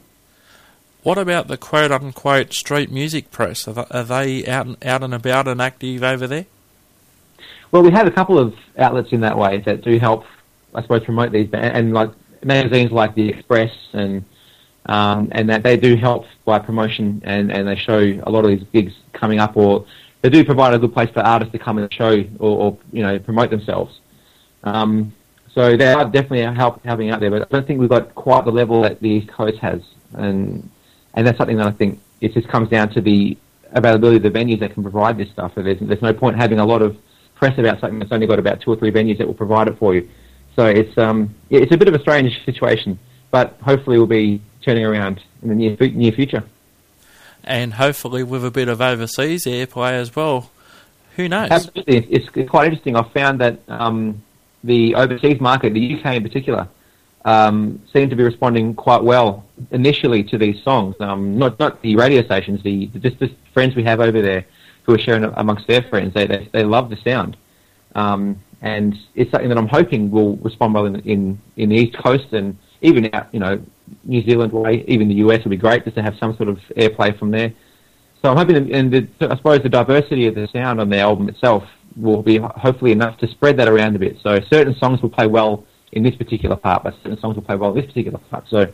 What 1.03 1.19
about 1.19 1.49
the 1.49 1.59
quote 1.59 1.93
unquote 1.93 2.55
street 2.55 2.91
music 2.91 3.31
press? 3.31 3.69
Are 3.69 4.05
they, 4.05 4.47
out 4.47 4.67
and, 4.67 4.85
out 4.85 5.03
and 5.03 5.13
about 5.13 5.47
and 5.47 5.61
active 5.61 6.03
over 6.03 6.27
there? 6.27 6.47
Well, 7.71 7.83
we 7.83 7.91
have 7.91 8.07
a 8.07 8.11
couple 8.11 8.39
of 8.39 8.55
outlets 8.79 9.13
in 9.13 9.21
that 9.21 9.37
way 9.37 9.59
that 9.67 9.83
do 9.83 9.99
help, 9.99 10.25
I 10.75 10.81
suppose, 10.81 11.05
promote 11.05 11.31
these, 11.31 11.49
and, 11.53 11.77
and 11.77 11.93
like 11.93 12.11
magazines 12.43 12.91
like 12.91 13.15
the 13.15 13.35
X-Press 13.35 13.73
and 13.93 14.25
um, 14.87 15.29
and 15.33 15.51
that 15.51 15.63
they 15.63 15.77
do 15.77 15.97
help 15.97 16.27
by 16.45 16.61
promotion 16.61 17.21
and, 17.25 17.51
and 17.51 17.67
they 17.67 17.75
show 17.75 17.99
a 17.99 18.31
lot 18.31 18.45
of 18.45 18.51
these 18.51 18.65
gigs 18.73 18.95
coming 19.13 19.41
up 19.41 19.57
or 19.57 19.85
they 20.23 20.31
do 20.31 20.45
provide 20.45 20.75
a 20.75 20.79
good 20.79 20.93
place 20.93 21.11
for 21.11 21.21
artists 21.21 21.51
to 21.53 21.59
come 21.59 21.79
and 21.79 21.93
show 21.93 22.25
or, 22.39 22.59
or 22.59 22.79
you 22.93 23.03
know 23.03 23.19
promote 23.19 23.51
themselves. 23.51 23.99
Um, 24.63 25.13
so 25.57 25.75
they 25.75 25.91
are 25.91 26.05
definitely 26.05 26.43
help, 26.55 26.85
helping 26.85 27.11
out 27.11 27.21
there, 27.21 27.31
but 27.31 27.41
I 27.41 27.47
don't 27.47 27.67
think 27.67 27.81
we've 27.81 27.89
got 27.89 28.15
quite 28.15 28.45
the 28.45 28.51
level 28.53 28.83
that 28.83 29.01
the 29.01 29.09
East 29.09 29.29
Coast 29.29 29.57
has, 29.61 29.81
and 30.13 30.69
and 31.15 31.27
that's 31.27 31.39
something 31.39 31.57
that 31.57 31.67
I 31.67 31.71
think 31.71 31.99
it 32.21 32.35
just 32.35 32.47
comes 32.49 32.69
down 32.69 32.91
to 32.91 33.01
the 33.01 33.39
availability 33.73 34.19
of 34.19 34.23
the 34.23 34.39
venues 34.39 34.61
that 34.61 34.75
can 34.75 34.83
provide 34.83 35.17
this 35.17 35.31
stuff. 35.31 35.53
So 35.55 35.63
there's 35.63 35.79
there's 35.81 36.03
no 36.03 36.13
point 36.13 36.37
having 36.37 36.59
a 36.59 36.67
lot 36.67 36.83
of 36.83 36.95
press 37.37 37.59
about 37.59 37.81
something 37.81 37.99
that's 37.99 38.13
only 38.13 38.27
got 38.27 38.39
about 38.39 38.61
two 38.61 38.71
or 38.71 38.77
three 38.77 38.91
venues 38.91 39.17
that 39.17 39.27
will 39.27 39.35
provide 39.35 39.67
it 39.67 39.79
for 39.79 39.95
you. 39.95 40.07
So 40.57 40.67
it's 40.67 40.97
um 40.99 41.35
it's 41.49 41.73
a 41.73 41.79
bit 41.79 41.89
of 41.89 41.95
a 41.95 42.01
strange 42.01 42.45
situation, 42.45 42.99
but 43.31 43.57
hopefully 43.63 43.97
we'll 43.97 44.07
be 44.07 44.43
turning 44.61 44.85
around 44.85 45.23
in 45.41 45.49
the 45.49 45.55
near 45.55 45.75
near 45.91 46.13
future. 46.13 46.45
And 47.45 47.73
hopefully 47.73 48.23
with 48.23 48.45
a 48.45 48.51
bit 48.51 48.69
of 48.69 48.83
overseas 48.83 49.47
airplay 49.47 49.93
as 49.93 50.15
well. 50.15 50.51
Who 51.15 51.31
knows? 51.31 51.51
Absolutely, 51.51 51.97
it's, 52.11 52.29
it's 52.35 52.51
quite 52.51 52.67
interesting. 52.67 52.95
I've 52.95 53.11
found 53.13 53.41
that 53.41 53.61
um, 53.69 54.23
the 54.67 54.95
overseas 54.95 55.41
market, 55.41 55.75
the 55.75 55.99
UK 55.99 56.17
in 56.17 56.23
particular, 56.23 56.69
um, 57.25 57.83
seem 57.93 58.09
to 58.11 58.17
be 58.17 58.23
responding 58.23 58.75
quite 58.75 59.03
well 59.03 59.45
initially 59.71 60.23
to 60.25 60.39
these 60.39 60.63
songs. 60.63 60.95
Um, 61.01 61.39
not 61.39 61.59
not 61.59 61.83
the 61.83 61.97
radio 61.97 62.23
stations, 62.23 62.63
the, 62.63 62.87
the 62.87 62.99
just 62.99 63.19
the 63.19 63.35
friends 63.53 63.75
we 63.75 63.85
have 63.85 64.01
over 64.01 64.21
there 64.23 64.45
who 64.85 64.95
are 64.95 64.99
sharing 64.99 65.25
amongst 65.25 65.67
their 65.67 65.83
friends. 65.83 66.15
They 66.15 66.27
they, 66.27 66.49
they 66.53 66.65
love 66.65 66.91
the 66.91 66.97
sound, 66.97 67.37
um, 67.95 68.41
and 68.63 68.95
it's 69.15 69.31
something 69.31 69.49
that 69.49 69.59
I'm 69.59 69.69
hoping 69.69 70.11
will 70.11 70.37
respond 70.37 70.75
well 70.75 70.87
in 70.87 71.01
in, 71.01 71.41
in 71.57 71.71
the 71.71 71.77
East 71.77 71.99
Coast 71.99 72.33
and 72.33 72.57
even 72.83 73.13
out 73.15 73.29
you 73.33 73.41
know 73.41 73.61
New 74.05 74.23
Zealand 74.23 74.53
way, 74.53 74.85
even 74.87 75.09
the 75.09 75.17
US 75.27 75.45
would 75.45 75.51
be 75.51 75.57
great 75.57 75.85
just 75.85 75.97
to 75.97 76.03
have 76.03 76.17
some 76.19 76.37
sort 76.37 76.49
of 76.49 76.59
airplay 76.77 77.17
from 77.19 77.31
there. 77.31 77.53
So 78.23 78.31
I'm 78.31 78.37
hoping, 78.37 78.73
and 78.75 78.93
the, 78.93 79.09
I 79.21 79.37
suppose 79.37 79.63
the 79.63 79.69
diversity 79.69 80.27
of 80.27 80.35
the 80.35 80.49
sound 80.49 80.81
on 80.81 80.89
the 80.89 80.99
album 80.99 81.29
itself 81.29 81.65
will 81.97 82.23
be 82.23 82.39
hopefully 82.39 82.93
enough 82.93 83.19
to 83.19 83.29
spread 83.29 83.57
that 83.59 83.69
around 83.69 83.97
a 83.97 83.99
bit. 83.99 84.19
So 84.23 84.41
certain 84.51 84.75
songs 84.77 85.03
will 85.03 85.11
play 85.11 85.27
well 85.27 85.65
in 85.93 86.03
this 86.03 86.15
particular 86.15 86.57
part, 86.57 86.85
but 86.85 86.95
certain 87.03 87.19
songs 87.19 87.37
will 87.37 87.43
play 87.43 87.57
well 87.57 87.71
in 87.71 87.77
this 87.77 87.87
particular 87.87 88.19
part. 88.31 88.45
So 88.49 88.73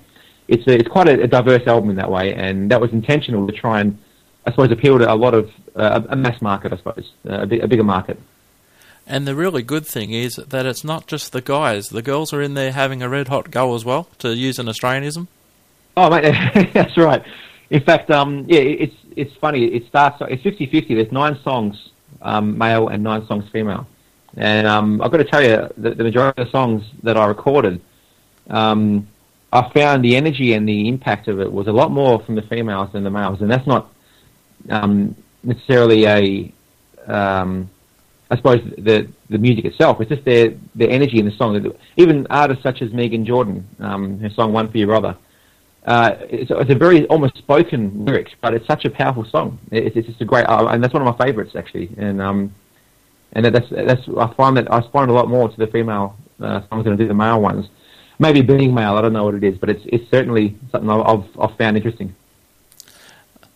it's 0.48 0.66
a, 0.66 0.78
it's 0.78 0.88
quite 0.88 1.08
a, 1.08 1.22
a 1.22 1.26
diverse 1.26 1.66
album 1.66 1.90
in 1.90 1.96
that 1.96 2.10
way, 2.10 2.34
and 2.34 2.70
that 2.70 2.80
was 2.80 2.92
intentional 2.92 3.46
to 3.46 3.52
try 3.52 3.80
and 3.80 3.98
I 4.46 4.50
suppose 4.50 4.72
appeal 4.72 4.98
to 4.98 5.12
a 5.12 5.14
lot 5.14 5.34
of 5.34 5.50
uh, 5.76 6.02
a 6.08 6.16
mass 6.16 6.40
market, 6.42 6.72
I 6.72 6.76
suppose, 6.76 7.12
a, 7.24 7.42
a 7.42 7.68
bigger 7.68 7.84
market. 7.84 8.18
And 9.06 9.26
the 9.26 9.34
really 9.34 9.62
good 9.62 9.86
thing 9.86 10.12
is 10.12 10.36
that 10.36 10.66
it's 10.66 10.84
not 10.84 11.06
just 11.06 11.32
the 11.32 11.40
guys. 11.40 11.88
The 11.88 12.02
girls 12.02 12.32
are 12.32 12.42
in 12.42 12.54
there 12.54 12.72
having 12.72 13.02
a 13.02 13.08
red 13.08 13.28
hot 13.28 13.50
go 13.50 13.74
as 13.74 13.84
well, 13.84 14.08
to 14.18 14.34
use 14.34 14.58
an 14.58 14.66
Australianism. 14.66 15.28
Oh, 15.96 16.08
mate, 16.10 16.70
that's 16.72 16.96
right. 16.96 17.22
In 17.70 17.82
fact, 17.82 18.10
um, 18.10 18.44
yeah, 18.48 18.60
it's 18.60 18.94
it's 19.16 19.34
funny. 19.36 19.64
It 19.66 19.86
starts. 19.86 20.16
It's 20.22 20.42
50-50. 20.42 20.88
There's 20.88 21.12
nine 21.12 21.38
songs 21.42 21.90
um, 22.22 22.56
male 22.56 22.88
and 22.88 23.02
nine 23.02 23.26
songs 23.26 23.44
female, 23.52 23.86
and 24.36 24.66
um, 24.66 25.00
I've 25.02 25.10
got 25.10 25.18
to 25.18 25.24
tell 25.24 25.42
you, 25.42 25.68
the, 25.76 25.94
the 25.94 26.04
majority 26.04 26.40
of 26.40 26.46
the 26.46 26.50
songs 26.50 26.84
that 27.02 27.16
I 27.16 27.26
recorded, 27.26 27.80
um, 28.48 29.08
I 29.52 29.70
found 29.74 30.04
the 30.04 30.16
energy 30.16 30.54
and 30.54 30.68
the 30.68 30.88
impact 30.88 31.28
of 31.28 31.40
it 31.40 31.52
was 31.52 31.66
a 31.66 31.72
lot 31.72 31.90
more 31.90 32.22
from 32.24 32.34
the 32.34 32.42
females 32.42 32.90
than 32.92 33.04
the 33.04 33.10
males, 33.10 33.40
and 33.40 33.50
that's 33.50 33.66
not 33.66 33.92
um, 34.70 35.14
necessarily 35.42 36.06
a 36.06 36.52
um, 37.06 37.70
I 38.32 38.36
suppose 38.36 38.62
the 38.78 39.08
the 39.28 39.36
music 39.36 39.66
itself. 39.66 40.00
It's 40.00 40.08
just 40.08 40.24
their 40.24 40.54
their 40.74 40.88
energy 40.88 41.18
in 41.18 41.26
the 41.26 41.32
song. 41.32 41.74
Even 41.98 42.26
artists 42.30 42.62
such 42.62 42.80
as 42.80 42.90
Megan 42.90 43.26
Jordan, 43.26 43.68
um, 43.78 44.18
her 44.20 44.30
song 44.30 44.54
"One 44.54 44.70
for 44.70 44.78
Your 44.78 44.86
Brother," 44.86 45.16
uh, 45.86 46.16
it's, 46.20 46.50
it's 46.50 46.70
a 46.70 46.74
very 46.74 47.06
almost 47.06 47.36
spoken 47.38 48.04
lyric, 48.04 48.28
but 48.40 48.54
it's 48.54 48.66
such 48.66 48.84
a 48.84 48.90
powerful 48.90 49.24
song. 49.24 49.58
It's, 49.70 49.96
it's 49.96 50.06
just 50.06 50.20
a 50.20 50.24
great, 50.24 50.44
uh, 50.44 50.68
and 50.68 50.82
that's 50.82 50.94
one 50.94 51.06
of 51.06 51.18
my 51.18 51.24
favourites 51.24 51.56
actually. 51.56 51.90
And 51.96 52.20
um, 52.22 52.54
and 53.32 53.44
that's 53.46 53.68
that's 53.70 54.02
I 54.16 54.32
find 54.34 54.56
that 54.56 54.70
I 54.70 54.78
respond 54.78 55.10
a 55.10 55.14
lot 55.14 55.28
more 55.28 55.48
to 55.48 55.56
the 55.56 55.66
female 55.66 56.16
uh, 56.40 56.62
songs 56.68 56.84
than 56.84 56.92
I 56.92 56.96
do 56.96 57.08
the 57.08 57.14
male 57.14 57.40
ones. 57.40 57.68
Maybe 58.18 58.42
being 58.42 58.72
male, 58.72 58.96
I 58.96 59.00
don't 59.00 59.12
know 59.12 59.24
what 59.24 59.34
it 59.34 59.42
is, 59.42 59.58
but 59.58 59.70
it's 59.70 59.82
it's 59.86 60.08
certainly 60.10 60.56
something 60.70 60.88
I've 60.88 61.06
I've, 61.06 61.40
I've 61.40 61.56
found 61.56 61.76
interesting. 61.76 62.14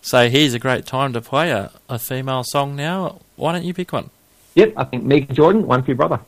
So 0.01 0.29
here's 0.29 0.55
a 0.55 0.59
great 0.59 0.87
time 0.87 1.13
to 1.13 1.21
play 1.21 1.51
a, 1.51 1.73
a 1.89 1.99
female 1.99 2.45
song 2.45 2.77
now. 2.77 3.21
Why 3.37 3.53
don't 3.53 3.65
you 3.65 3.75
pick 3.75 3.93
one? 3.93 4.11
Yep, 4.55 4.75
I 4.77 4.85
think 4.85 5.05
Megan 5.05 5.35
Jordan, 5.35 5.67
"One 5.67 5.83
for 5.83 5.89
Your 5.89 5.97
Brother." 5.97 6.21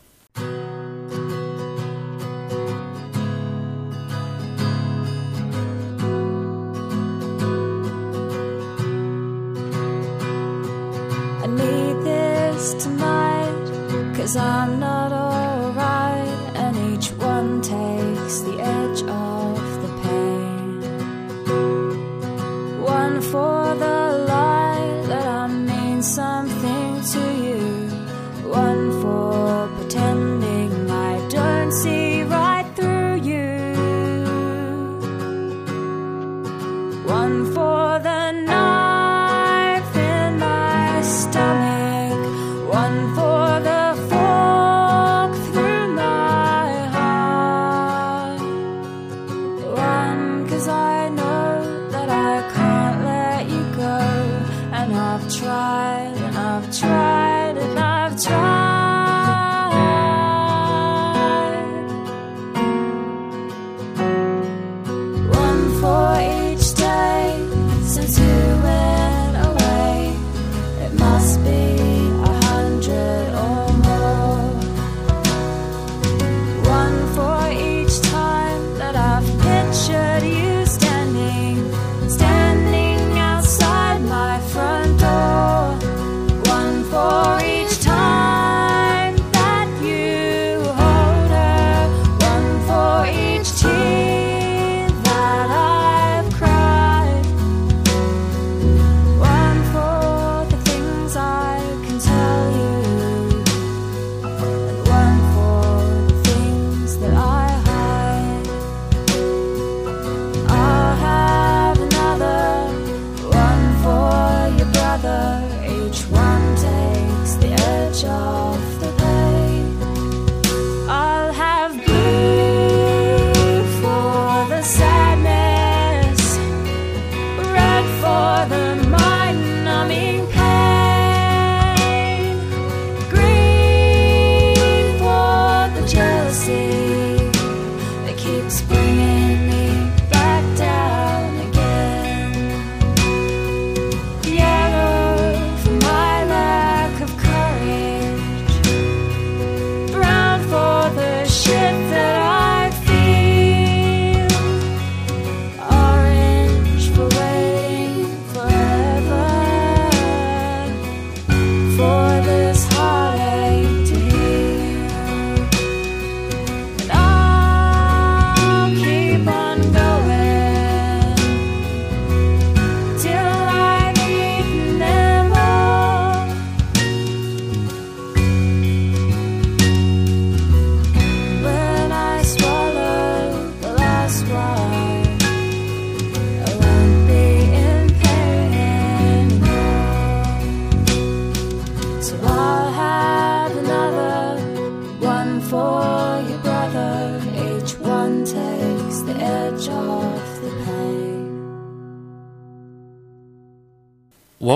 Cause 14.28 14.36
I'm 14.36 14.78
not 14.78 15.27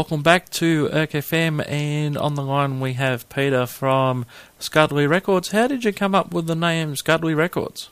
Welcome 0.02 0.22
back 0.22 0.48
to 0.50 0.88
Erk 0.88 1.12
FM, 1.12 1.64
and 1.70 2.18
on 2.18 2.34
the 2.34 2.42
line 2.42 2.80
we 2.80 2.94
have 2.94 3.28
Peter 3.28 3.66
from 3.66 4.26
Scudley 4.58 5.08
Records. 5.08 5.52
How 5.52 5.68
did 5.68 5.84
you 5.84 5.92
come 5.92 6.12
up 6.12 6.34
with 6.34 6.48
the 6.48 6.56
name 6.56 6.96
Scudley 6.96 7.36
Records? 7.36 7.88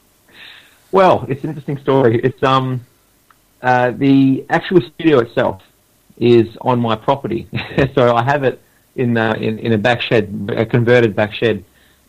Well, 0.90 1.24
it's 1.28 1.44
an 1.44 1.50
interesting 1.50 1.78
story. 1.78 2.20
It's 2.24 2.42
um, 2.42 2.84
uh, 3.62 3.92
the 3.92 4.44
actual 4.50 4.80
studio 4.80 5.20
itself 5.20 5.62
is 6.18 6.48
on 6.62 6.80
my 6.80 6.96
property, 6.96 7.46
so 7.94 8.16
I 8.16 8.24
have 8.24 8.42
it 8.42 8.60
in, 8.96 9.16
uh, 9.16 9.34
in 9.34 9.60
in 9.60 9.72
a 9.72 9.78
back 9.78 10.00
shed, 10.00 10.52
a 10.56 10.66
converted 10.66 11.14
back 11.14 11.32
shed, 11.32 11.64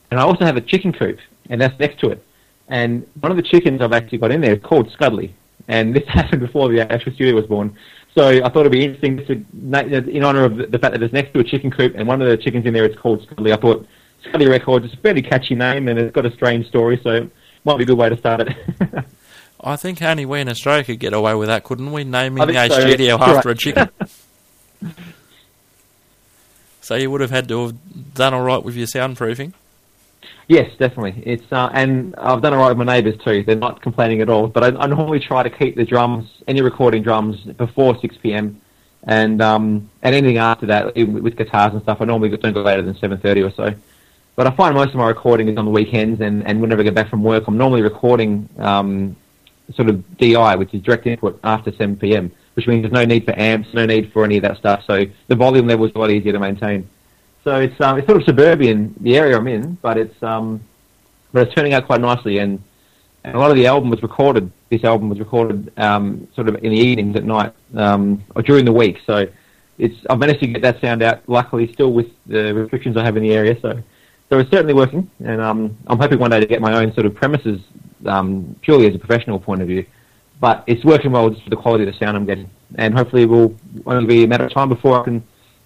and 0.10 0.20
I 0.20 0.24
also 0.24 0.46
have 0.46 0.58
a 0.58 0.62
chicken 0.62 0.94
coop, 0.94 1.20
and 1.48 1.62
that's 1.62 1.80
next 1.80 2.00
to 2.00 2.10
it. 2.10 2.26
And 2.68 3.06
one 3.20 3.32
of 3.32 3.38
the 3.38 3.44
chickens 3.44 3.82
I've 3.82 3.94
actually 3.94 4.18
got 4.18 4.32
in 4.32 4.42
there 4.42 4.56
is 4.56 4.64
called 4.64 4.92
Scudley, 4.94 5.34
and 5.68 5.96
this 5.96 6.08
happened 6.08 6.42
before 6.42 6.70
the 6.70 6.92
actual 6.92 7.14
studio 7.14 7.36
was 7.36 7.46
born. 7.46 7.78
So 8.16 8.28
I 8.28 8.50
thought 8.50 8.62
it'd 8.62 8.72
be 8.72 8.84
interesting 8.84 9.18
to, 9.26 10.10
in 10.10 10.24
honor 10.24 10.44
of 10.44 10.58
the 10.58 10.80
fact 10.80 10.94
that 10.94 11.02
it's 11.02 11.14
next 11.14 11.34
to 11.34 11.40
a 11.40 11.44
chicken 11.44 11.72
coop, 11.72 11.96
and 11.96 12.08
one 12.08 12.22
of 12.22 12.28
the 12.28 12.38
chickens 12.38 12.66
in 12.66 12.74
there 12.74 12.86
is 12.86 12.98
called 12.98 13.26
Scudley. 13.26 13.54
I 13.54 13.56
thought 13.56 13.88
Scudley 14.26 14.50
Records 14.50 14.86
is 14.86 14.94
a 14.94 14.98
fairly 14.98 15.22
catchy 15.22 15.56
name, 15.56 15.88
and 15.88 15.98
it's 15.98 16.14
got 16.14 16.26
a 16.26 16.32
strange 16.32 16.68
story, 16.68 17.00
so 17.04 17.10
it 17.12 17.32
might 17.64 17.78
be 17.78 17.84
a 17.84 17.88
good 17.88 17.98
way 17.98 18.10
to 18.10 18.18
start 18.18 18.42
it. 18.42 18.58
I 19.64 19.76
think 19.76 20.02
only 20.02 20.26
we 20.26 20.42
in 20.42 20.50
Australia 20.50 20.84
could 20.84 21.00
get 21.00 21.14
away 21.14 21.36
with 21.36 21.48
that, 21.48 21.64
couldn't 21.64 21.92
we? 21.92 22.04
Naming 22.04 22.50
a 22.50 22.70
so, 22.70 22.80
studio 22.82 23.18
yeah. 23.18 23.24
after 23.24 23.50
a 23.50 23.56
chicken. 23.56 23.90
so 26.82 26.96
you 26.96 27.12
would 27.12 27.22
have 27.22 27.30
had 27.30 27.48
to 27.48 27.68
have 27.68 28.14
done 28.14 28.34
all 28.34 28.42
right 28.42 28.64
with 28.64 28.76
your 28.76 28.88
soundproofing. 28.88 29.54
Yes, 30.48 30.72
definitely. 30.78 31.24
It's 31.26 31.50
uh, 31.52 31.70
and 31.74 32.16
I've 32.16 32.42
done 32.42 32.54
all 32.54 32.60
right 32.60 32.76
with 32.76 32.86
my 32.86 32.94
neighbours 32.94 33.18
too. 33.24 33.44
They're 33.44 33.56
not 33.56 33.82
complaining 33.82 34.22
at 34.22 34.30
all. 34.30 34.48
But 34.48 34.64
I, 34.64 34.84
I 34.84 34.88
normally 34.88 35.20
try 35.20 35.44
to 35.44 35.50
keep 35.50 35.76
the 35.76 35.86
drums, 35.86 36.30
any 36.48 36.62
recording 36.62 37.04
drums, 37.04 37.38
before 37.58 37.98
six 38.02 38.18
pm, 38.18 38.60
and 39.04 39.42
um, 39.42 39.90
and 40.02 40.16
anything 40.16 40.38
after 40.38 40.66
that, 40.68 40.96
with 40.96 41.38
guitars 41.38 41.74
and 41.74 41.82
stuff, 41.84 42.00
I 42.02 42.06
normally 42.06 42.36
don't 42.36 42.54
go 42.54 42.62
later 42.62 42.82
than 42.82 42.98
seven 42.98 43.18
thirty 43.20 43.42
or 43.42 43.52
so. 43.52 43.74
But 44.36 44.48
I 44.48 44.56
find 44.56 44.76
most 44.76 44.90
of 44.90 44.96
my 44.96 45.08
recording 45.08 45.50
is 45.50 45.58
on 45.58 45.66
the 45.66 45.72
weekends, 45.72 46.22
and, 46.22 46.46
and 46.48 46.62
whenever 46.62 46.82
I 46.82 46.84
get 46.86 46.96
back 46.96 47.10
from 47.10 47.24
work, 47.24 47.48
I'm 47.48 47.58
normally 47.58 47.82
recording 47.82 48.50
um, 48.58 49.16
sort 49.76 49.90
of 49.90 50.18
DI, 50.18 50.56
which 50.56 50.74
is 50.74 50.82
direct 50.82 51.06
input 51.06 51.40
after 51.44 51.72
seven 51.72 51.98
pm, 51.98 52.32
which 52.54 52.68
means 52.68 52.84
there's 52.84 52.94
no 52.94 53.06
need 53.06 53.26
for 53.26 53.38
amps, 53.38 53.74
no 53.74 53.86
need 53.86 54.12
for 54.12 54.24
any 54.24 54.38
of 54.38 54.44
that 54.44 54.58
stuff. 54.58 54.84
So 54.88 55.06
the 55.28 55.36
volume 55.36 55.68
level 55.68 55.86
is 55.86 55.92
a 55.94 55.98
lot 55.98 56.12
easier 56.12 56.32
to 56.32 56.40
maintain. 56.40 56.90
So 57.44 57.60
it's 57.60 57.80
um, 57.82 57.98
it's 57.98 58.08
sort 58.08 58.20
of 58.20 58.26
suburban, 58.26 58.96
the 59.00 59.18
area 59.18 59.38
I'm 59.38 59.48
in, 59.48 59.78
but 59.82 59.98
it's 59.98 60.22
um, 60.22 60.62
but 61.34 61.48
it's 61.48 61.56
turning 61.56 61.74
out 61.74 61.86
quite 61.86 62.02
nicely. 62.02 62.38
And, 62.38 62.62
and 63.24 63.36
a 63.36 63.40
lot 63.40 63.50
of 63.50 63.58
the 63.58 63.66
album 63.68 63.90
was 63.90 64.02
recorded. 64.04 64.52
This 64.70 64.84
album 64.84 65.10
was 65.10 65.20
recorded 65.20 65.72
um, 65.78 66.28
sort 66.36 66.50
of 66.50 66.56
in 66.56 66.72
the 66.72 66.78
evenings 66.78 67.16
at 67.16 67.24
night 67.24 67.54
um, 67.76 68.24
or 68.36 68.42
during 68.44 68.66
the 68.66 68.72
week. 68.72 69.00
So 69.08 69.28
it's 69.80 69.96
I've 70.10 70.20
managed 70.20 70.42
to 70.42 70.48
get 70.48 70.62
that 70.62 70.82
sound 70.82 71.02
out. 71.02 71.28
Luckily, 71.28 71.72
still 71.74 71.94
with 71.94 72.08
the 72.28 72.54
restrictions 72.54 72.96
I 72.96 73.04
have 73.04 73.18
in 73.18 73.24
the 73.24 73.34
area. 73.34 73.60
So 73.60 73.82
so 74.30 74.38
it's 74.40 74.52
certainly 74.52 74.76
working. 74.76 75.10
And 75.24 75.42
um, 75.42 75.78
I'm 75.88 75.98
hoping 75.98 76.20
one 76.20 76.30
day 76.30 76.40
to 76.40 76.46
get 76.46 76.62
my 76.62 76.74
own 76.74 76.94
sort 76.94 77.08
of 77.08 77.16
premises 77.16 77.60
um, 78.06 78.56
purely 78.62 78.88
as 78.88 78.96
a 78.96 79.00
professional 79.00 79.40
point 79.40 79.62
of 79.62 79.68
view. 79.68 79.86
But 80.40 80.64
it's 80.68 80.84
working 80.84 81.12
well 81.12 81.30
just 81.30 81.44
for 81.44 81.50
the 81.50 81.56
quality 81.56 81.86
of 81.86 81.94
the 81.94 81.98
sound 82.00 82.18
I'm 82.18 82.26
getting. 82.26 82.50
And 82.76 82.94
hopefully, 82.94 83.24
it 83.24 83.30
will 83.30 83.56
only 83.88 84.06
be 84.06 84.24
a 84.24 84.28
matter 84.28 84.46
of 84.46 84.54
time 84.54 84.70
before 84.70 85.02
I 85.02 85.04
can 85.04 85.24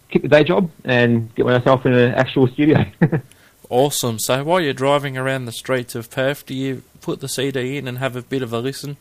keep 0.09 0.21
the 0.21 0.27
day 0.27 0.43
job 0.43 0.69
and 0.83 1.33
get 1.35 1.45
myself 1.45 1.85
in 1.85 1.93
an 1.93 2.13
actual 2.13 2.47
studio. 2.47 2.85
Awesome. 3.69 4.19
So 4.19 4.43
while 4.43 4.61
you're 4.61 4.73
driving 4.73 5.17
around 5.17 5.45
the 5.45 5.51
streets 5.51 5.95
of 5.95 6.09
Perth, 6.09 6.45
do 6.45 6.53
you 6.53 6.83
put 7.01 7.19
the 7.19 7.27
CD 7.27 7.77
in 7.77 7.87
and 7.87 7.97
have 7.97 8.15
a 8.15 8.21
bit 8.21 8.41
of 8.41 8.53
a 8.53 8.59
listen? 8.59 8.97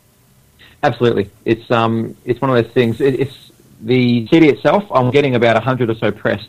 Absolutely, 0.83 1.31
it's 1.45 1.71
um, 1.71 2.17
it's 2.25 2.41
one 2.41 2.51
of 2.55 2.63
those 2.63 2.73
things. 2.73 3.01
It, 3.01 3.19
it's 3.19 3.53
the 3.81 4.27
CD 4.29 4.49
itself. 4.49 4.85
I'm 4.91 5.11
getting 5.11 5.35
about 5.35 5.63
hundred 5.63 5.91
or 5.91 5.95
so 5.95 6.11
pressed 6.11 6.49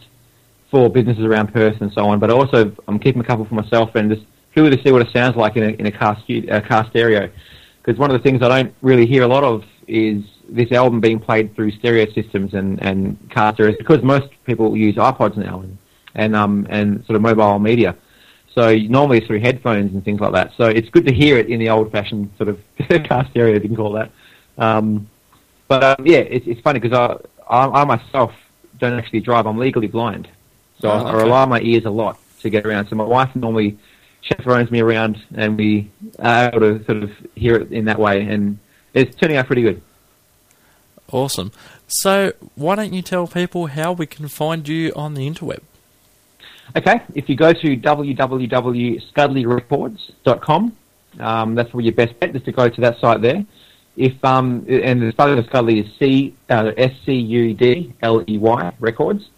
for 0.71 0.89
businesses 0.89 1.23
around 1.23 1.53
Perth 1.53 1.79
and 1.81 1.91
so 1.93 2.05
on. 2.07 2.19
But 2.19 2.31
also, 2.31 2.73
I'm 2.87 2.99
keeping 2.99 3.21
a 3.21 3.25
couple 3.25 3.45
for 3.45 3.55
myself 3.55 3.95
and 3.95 4.09
just 4.09 4.25
purely 4.51 4.75
to 4.75 4.83
see 4.83 4.91
what 4.91 5.01
it 5.01 5.11
sounds 5.13 5.35
like 5.35 5.55
in 5.55 5.63
a 5.63 5.69
in 5.69 5.85
a 5.85 5.91
car 5.91 6.17
stu- 6.23 6.47
a 6.49 6.61
car 6.61 6.85
stereo. 6.89 7.29
Because 7.81 7.99
one 7.99 8.09
of 8.09 8.21
the 8.21 8.23
things 8.23 8.41
I 8.41 8.49
don't 8.49 8.75
really 8.81 9.05
hear 9.05 9.23
a 9.23 9.27
lot 9.27 9.43
of 9.43 9.63
is 9.87 10.23
this 10.49 10.71
album 10.71 10.99
being 10.99 11.19
played 11.19 11.55
through 11.55 11.71
stereo 11.71 12.05
systems 12.13 12.53
and 12.53 12.81
and 12.81 13.17
car 13.31 13.53
stereos. 13.53 13.77
Because 13.77 14.01
most 14.03 14.27
people 14.45 14.75
use 14.77 14.95
iPods 14.95 15.37
now 15.37 15.61
and 15.61 15.77
and 16.15 16.35
um 16.35 16.67
and 16.69 17.05
sort 17.05 17.15
of 17.15 17.21
mobile 17.21 17.59
media. 17.59 17.95
So 18.53 18.73
normally 18.73 19.17
it's 19.17 19.27
through 19.27 19.41
headphones 19.41 19.93
and 19.93 20.03
things 20.03 20.21
like 20.21 20.31
that. 20.33 20.53
So 20.55 20.67
it's 20.67 20.89
good 20.89 21.05
to 21.07 21.13
hear 21.13 21.37
it 21.37 21.49
in 21.49 21.59
the 21.59 21.69
old-fashioned 21.69 22.31
sort 22.37 22.47
of 22.47 22.59
car 23.09 23.27
stereo, 23.31 23.55
if 23.55 23.63
you 23.63 23.67
can 23.69 23.75
call 23.75 23.91
that. 23.93 24.11
Um, 24.57 25.09
but 25.67 25.83
um, 25.83 26.05
yeah, 26.07 26.19
it's, 26.19 26.47
it's 26.47 26.61
funny 26.61 26.79
because 26.79 26.97
I, 26.97 27.53
I, 27.53 27.81
I 27.81 27.83
myself 27.83 28.31
don't 28.79 28.93
actually 28.97 29.19
drive. 29.19 29.45
I'm 29.45 29.57
legally 29.57 29.87
blind, 29.87 30.29
so 30.79 30.87
I, 30.89 30.93
Oh, 30.93 31.05
I 31.05 31.09
okay. 31.09 31.23
rely 31.23 31.41
on 31.41 31.49
my 31.49 31.59
ears 31.61 31.83
a 31.83 31.89
lot 31.89 32.17
to 32.41 32.49
get 32.49 32.65
around. 32.65 32.87
So 32.87 32.95
my 32.95 33.03
wife 33.03 33.35
normally 33.35 33.77
chaperones 34.21 34.71
me 34.71 34.79
around, 34.79 35.21
and 35.35 35.57
we 35.57 35.91
are 36.19 36.47
able 36.47 36.59
to 36.61 36.85
sort 36.85 37.03
of 37.03 37.11
hear 37.35 37.55
it 37.55 37.73
in 37.73 37.83
that 37.85 37.99
way, 37.99 38.21
and 38.21 38.57
it's 38.93 39.15
turning 39.17 39.35
out 39.35 39.47
pretty 39.47 39.63
good. 39.63 39.81
Awesome. 41.11 41.51
So 41.87 42.33
why 42.55 42.75
don't 42.75 42.93
you 42.93 43.01
tell 43.01 43.25
people 43.27 43.67
how 43.67 43.93
we 43.93 44.07
can 44.07 44.27
find 44.27 44.67
you 44.67 44.91
on 44.95 45.13
the 45.13 45.29
interweb? 45.29 45.61
Okay, 46.75 46.99
if 47.13 47.29
you 47.29 47.35
go 47.35 47.53
to 47.53 47.77
www.scudleyrecords.com, 47.77 50.77
um, 51.19 51.55
that's 51.55 51.69
probably 51.69 51.85
your 51.85 51.93
best 51.93 52.19
bet, 52.19 52.33
just 52.33 52.45
to 52.45 52.51
go 52.51 52.67
to 52.67 52.81
that 52.81 52.99
site 52.99 53.21
there. 53.21 53.45
If 53.95 54.25
um, 54.25 54.65
and 54.67 55.01
the 55.01 55.11
spelling 55.11 55.39
of 55.39 55.45
Scudley 55.45 55.85
is 55.85 55.91
C 55.97 56.35
uh, 56.49 56.71
S 56.75 56.91
C 57.05 57.13
U 57.13 57.53
D 57.53 57.93
L 58.01 58.25
E 58.27 58.37
Y 58.37 58.73
Records. 58.79 59.29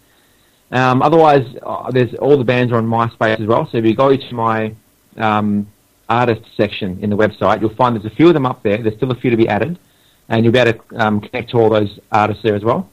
Um, 0.72 1.00
otherwise, 1.00 1.46
uh, 1.62 1.92
there's 1.92 2.12
all 2.14 2.36
the 2.36 2.44
bands 2.44 2.72
are 2.72 2.76
on 2.76 2.86
MySpace 2.86 3.40
as 3.40 3.46
well. 3.46 3.68
So 3.70 3.78
if 3.78 3.84
you 3.84 3.94
go 3.94 4.16
to 4.16 4.34
my 4.34 4.74
um, 5.16 5.68
artist 6.08 6.42
section 6.56 6.98
in 7.02 7.10
the 7.10 7.16
website, 7.16 7.60
you'll 7.60 7.74
find 7.74 7.94
there's 7.94 8.10
a 8.10 8.16
few 8.16 8.26
of 8.28 8.34
them 8.34 8.46
up 8.46 8.64
there. 8.64 8.78
There's 8.78 8.96
still 8.96 9.12
a 9.12 9.14
few 9.14 9.30
to 9.30 9.36
be 9.36 9.48
added, 9.48 9.78
and 10.28 10.44
you'll 10.44 10.52
be 10.52 10.58
able 10.58 10.72
to 10.72 10.96
um, 10.96 11.20
connect 11.20 11.50
to 11.50 11.58
all 11.58 11.70
those 11.70 11.98
artists 12.12 12.42
there 12.42 12.54
as 12.54 12.64
well. 12.64 12.88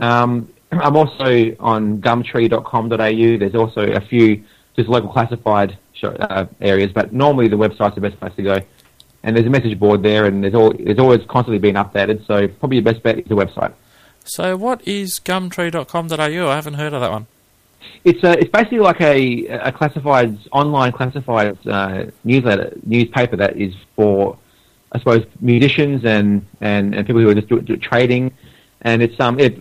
Um, 0.00 0.48
I'm 0.70 0.96
also 0.96 1.54
on 1.60 2.00
gumtree.com.au. 2.00 3.38
There's 3.38 3.54
also 3.54 3.92
a 3.92 4.00
few 4.00 4.42
just 4.74 4.88
local 4.88 5.10
classified 5.10 5.78
show, 5.92 6.08
uh, 6.08 6.46
areas, 6.60 6.90
but 6.92 7.12
normally 7.12 7.48
the 7.48 7.56
website's 7.56 7.94
the 7.94 8.00
best 8.00 8.18
place 8.18 8.34
to 8.36 8.42
go. 8.42 8.60
And 9.22 9.36
there's 9.36 9.46
a 9.46 9.50
message 9.50 9.78
board 9.78 10.02
there, 10.02 10.24
and 10.24 10.42
there's, 10.42 10.54
all, 10.54 10.72
there's 10.72 10.98
always 10.98 11.20
constantly 11.28 11.58
being 11.58 11.74
updated. 11.74 12.26
So 12.26 12.48
probably 12.48 12.78
your 12.78 12.84
best 12.84 13.02
bet 13.02 13.18
is 13.18 13.26
the 13.26 13.36
website. 13.36 13.72
So 14.24 14.56
what 14.56 14.86
is 14.86 15.20
gumtree.com.au? 15.20 16.48
I 16.48 16.54
haven't 16.54 16.74
heard 16.74 16.92
of 16.94 17.00
that 17.00 17.10
one. 17.10 17.26
It's 18.04 18.22
a, 18.24 18.32
it's 18.32 18.50
basically 18.50 18.78
like 18.78 19.00
a, 19.00 19.46
a 19.46 19.72
classified 19.72 20.38
online 20.52 20.92
classified 20.92 21.58
uh, 21.66 22.06
newsletter 22.24 22.76
newspaper 22.84 23.36
that 23.36 23.56
is 23.56 23.74
for 23.94 24.38
I 24.92 24.98
suppose 24.98 25.24
musicians 25.40 26.04
and, 26.04 26.46
and, 26.60 26.94
and 26.94 27.06
people 27.06 27.22
who 27.22 27.28
are 27.28 27.34
just 27.34 27.48
do, 27.48 27.60
do 27.60 27.76
trading, 27.76 28.32
and 28.82 29.02
it's 29.02 29.18
um 29.20 29.38
it, 29.38 29.56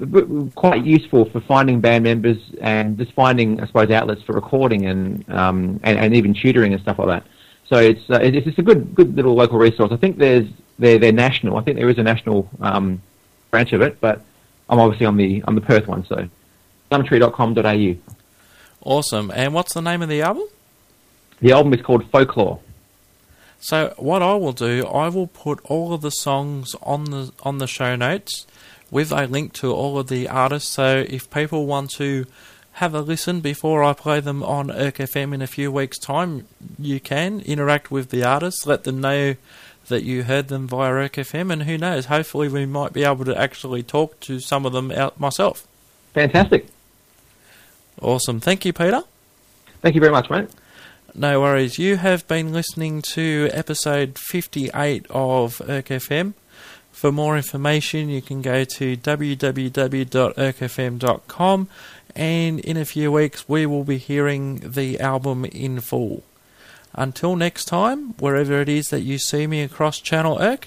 quite 0.55 0.83
useful 0.83 1.25
for 1.25 1.41
finding 1.41 1.79
band 1.79 2.03
members 2.03 2.37
and 2.59 2.97
just 2.97 3.13
finding 3.13 3.61
I 3.61 3.67
suppose 3.67 3.89
outlets 3.91 4.23
for 4.23 4.33
recording 4.33 4.87
and 4.87 5.29
um 5.31 5.79
and, 5.83 5.97
and 5.97 6.15
even 6.15 6.33
tutoring 6.33 6.73
and 6.73 6.81
stuff 6.81 6.99
like 6.99 7.07
that. 7.07 7.23
So 7.69 7.77
it's 7.77 8.01
uh, 8.09 8.19
it's 8.21 8.47
it's 8.47 8.57
a 8.57 8.63
good 8.63 8.93
good 8.95 9.15
little 9.15 9.35
local 9.35 9.57
resource. 9.57 9.91
I 9.91 9.97
think 9.97 10.17
there's 10.17 10.47
they're 10.77 10.99
they're 10.99 11.13
national. 11.13 11.57
I 11.57 11.61
think 11.61 11.77
there 11.77 11.89
is 11.89 11.97
a 11.97 12.03
national 12.03 12.49
um, 12.59 13.01
branch 13.49 13.71
of 13.71 13.81
it, 13.81 14.01
but 14.01 14.21
I'm 14.69 14.79
obviously 14.79 15.05
on 15.05 15.15
the 15.15 15.41
on 15.43 15.55
the 15.55 15.61
Perth 15.61 15.87
one. 15.87 16.05
So 16.05 16.27
gumtree.com.au. 16.91 18.13
Awesome. 18.83 19.31
And 19.33 19.53
what's 19.53 19.73
the 19.73 19.81
name 19.81 20.01
of 20.01 20.09
the 20.09 20.21
album? 20.21 20.43
The 21.39 21.53
album 21.53 21.73
is 21.73 21.81
called 21.81 22.09
Folklore. 22.11 22.59
So 23.61 23.93
what 23.97 24.23
I 24.23 24.33
will 24.33 24.53
do, 24.53 24.87
I 24.87 25.07
will 25.07 25.27
put 25.27 25.61
all 25.65 25.93
of 25.93 26.01
the 26.01 26.09
songs 26.09 26.75
on 26.81 27.05
the 27.05 27.31
on 27.43 27.59
the 27.59 27.67
show 27.67 27.95
notes 27.95 28.47
with 28.89 29.11
a 29.11 29.27
link 29.27 29.53
to 29.53 29.71
all 29.71 29.99
of 29.99 30.07
the 30.07 30.27
artists. 30.27 30.71
So 30.71 31.05
if 31.07 31.29
people 31.29 31.67
want 31.67 31.91
to 31.91 32.25
have 32.73 32.95
a 32.95 33.01
listen 33.01 33.39
before 33.39 33.83
I 33.83 33.93
play 33.93 34.19
them 34.19 34.41
on 34.41 34.69
Erk 34.69 34.95
FM 34.95 35.33
in 35.33 35.43
a 35.43 35.47
few 35.47 35.71
weeks' 35.71 35.99
time, 35.99 36.47
you 36.79 36.99
can 36.99 37.41
interact 37.41 37.91
with 37.91 38.09
the 38.09 38.23
artists, 38.23 38.65
let 38.65 38.83
them 38.83 38.99
know 38.99 39.35
that 39.89 40.03
you 40.03 40.23
heard 40.23 40.47
them 40.47 40.67
via 40.67 40.91
Erk 40.91 41.13
FM, 41.13 41.51
and 41.51 41.63
who 41.63 41.77
knows, 41.77 42.05
hopefully 42.05 42.47
we 42.47 42.65
might 42.65 42.93
be 42.93 43.03
able 43.03 43.25
to 43.25 43.39
actually 43.39 43.83
talk 43.83 44.19
to 44.21 44.39
some 44.39 44.65
of 44.65 44.73
them 44.73 44.91
out 44.91 45.19
myself. 45.19 45.67
Fantastic. 46.13 46.65
Awesome. 48.01 48.39
Thank 48.39 48.65
you, 48.65 48.73
Peter. 48.73 49.03
Thank 49.81 49.95
you 49.95 50.01
very 50.01 50.11
much, 50.11 50.29
mate. 50.29 50.49
No 51.13 51.41
worries. 51.41 51.77
You 51.77 51.97
have 51.97 52.25
been 52.27 52.53
listening 52.53 53.01
to 53.13 53.49
episode 53.51 54.17
58 54.17 55.05
of 55.09 55.57
Erk 55.57 55.87
FM. 55.87 56.33
For 56.91 57.11
more 57.11 57.35
information, 57.35 58.07
you 58.07 58.21
can 58.21 58.41
go 58.41 58.63
to 58.63 58.95
www.erkfm.com 58.95 61.67
and 62.15 62.59
in 62.59 62.77
a 62.77 62.85
few 62.85 63.11
weeks 63.11 63.49
we 63.49 63.65
will 63.65 63.83
be 63.83 63.97
hearing 63.97 64.59
the 64.59 64.99
album 64.99 65.45
in 65.45 65.81
full. 65.81 66.23
Until 66.93 67.35
next 67.35 67.65
time, 67.65 68.13
wherever 68.19 68.61
it 68.61 68.69
is 68.69 68.85
that 68.87 69.01
you 69.01 69.17
see 69.17 69.47
me 69.47 69.61
across 69.61 69.99
Channel 69.99 70.37
Erk, 70.37 70.65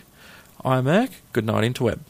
I'm 0.65 0.85
Erk. 0.85 1.11
Good 1.33 1.47
night, 1.47 1.73
Interweb. 1.73 2.01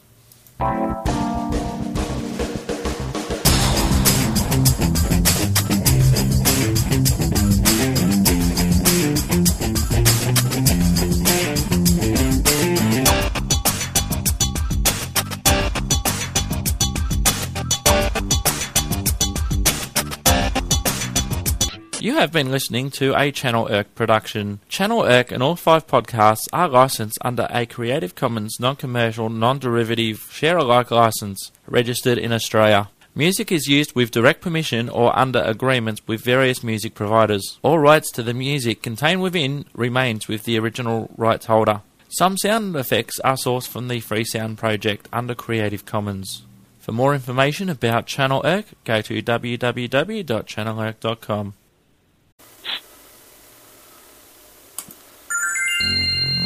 You 22.05 22.13
have 22.17 22.31
been 22.31 22.51
listening 22.51 22.91
to 23.01 23.19
a 23.19 23.31
Channel 23.31 23.65
Erk 23.65 23.87
production. 23.95 24.59
Channel 24.69 25.01
Erk 25.01 25.31
and 25.31 25.41
all 25.41 25.55
five 25.55 25.87
podcasts 25.87 26.47
are 26.53 26.67
licensed 26.67 27.17
under 27.21 27.47
a 27.49 27.65
Creative 27.65 28.13
Commons 28.13 28.59
non 28.59 28.75
commercial, 28.75 29.27
non 29.27 29.57
derivative, 29.57 30.27
share 30.29 30.57
alike 30.57 30.91
license, 30.91 31.51
registered 31.65 32.19
in 32.19 32.31
Australia. 32.31 32.91
Music 33.15 33.51
is 33.51 33.65
used 33.65 33.95
with 33.95 34.11
direct 34.11 34.41
permission 34.41 34.87
or 34.87 35.17
under 35.17 35.41
agreements 35.41 35.99
with 36.05 36.21
various 36.21 36.63
music 36.63 36.93
providers. 36.93 37.57
All 37.63 37.79
rights 37.79 38.11
to 38.11 38.21
the 38.21 38.35
music 38.35 38.83
contained 38.83 39.23
within 39.23 39.65
remains 39.73 40.27
with 40.27 40.43
the 40.43 40.59
original 40.59 41.09
rights 41.17 41.47
holder. 41.47 41.81
Some 42.07 42.37
sound 42.37 42.75
effects 42.75 43.19
are 43.21 43.33
sourced 43.33 43.67
from 43.67 43.87
the 43.87 43.99
Free 43.99 44.25
Sound 44.25 44.59
Project 44.59 45.09
under 45.11 45.33
Creative 45.33 45.83
Commons. 45.87 46.43
For 46.77 46.91
more 46.91 47.15
information 47.15 47.67
about 47.67 48.05
Channel 48.05 48.43
Erk, 48.43 48.65
go 48.83 49.01
to 49.01 49.23
www.channelerk.com. 49.23 51.53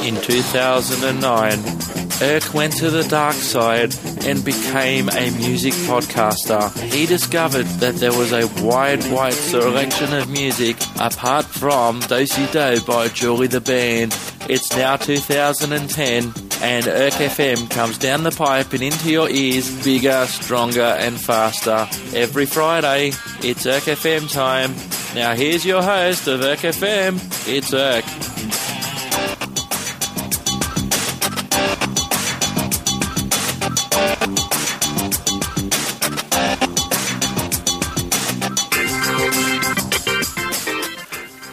In 0.03 0.15
2009, 0.15 1.51
Erk 2.21 2.53
went 2.53 2.75
to 2.77 2.89
the 2.89 3.03
dark 3.03 3.35
side 3.35 3.95
and 4.25 4.43
became 4.43 5.09
a 5.09 5.31
music 5.37 5.73
podcaster. 5.73 6.71
He 6.91 7.05
discovered 7.05 7.65
that 7.79 7.95
there 7.95 8.11
was 8.11 8.31
a 8.31 8.47
wide, 8.63 9.03
wide 9.11 9.33
selection 9.33 10.13
of 10.13 10.29
music 10.29 10.77
apart 10.99 11.45
from 11.45 11.99
Dosey 12.01 12.51
Do 12.51 12.83
by 12.85 13.07
Julie 13.09 13.47
the 13.47 13.61
Band. 13.61 14.17
It's 14.49 14.75
now 14.75 14.97
2010 14.97 16.23
and 16.63 16.85
Erk 16.85 17.13
FM 17.13 17.69
comes 17.69 17.97
down 17.97 18.23
the 18.23 18.31
pipe 18.31 18.73
and 18.73 18.83
into 18.83 19.11
your 19.11 19.29
ears 19.29 19.83
bigger, 19.83 20.25
stronger 20.27 20.81
and 20.81 21.19
faster. 21.19 21.87
Every 22.15 22.45
Friday, 22.45 23.09
it's 23.41 23.65
Erk 23.65 23.87
FM 23.87 24.31
time. 24.31 24.73
Now 25.15 25.35
here's 25.35 25.65
your 25.65 25.81
host 25.81 26.27
of 26.27 26.41
Erk 26.41 26.59
FM, 26.59 27.15
it's 27.47 27.71
Erk. 27.71 28.70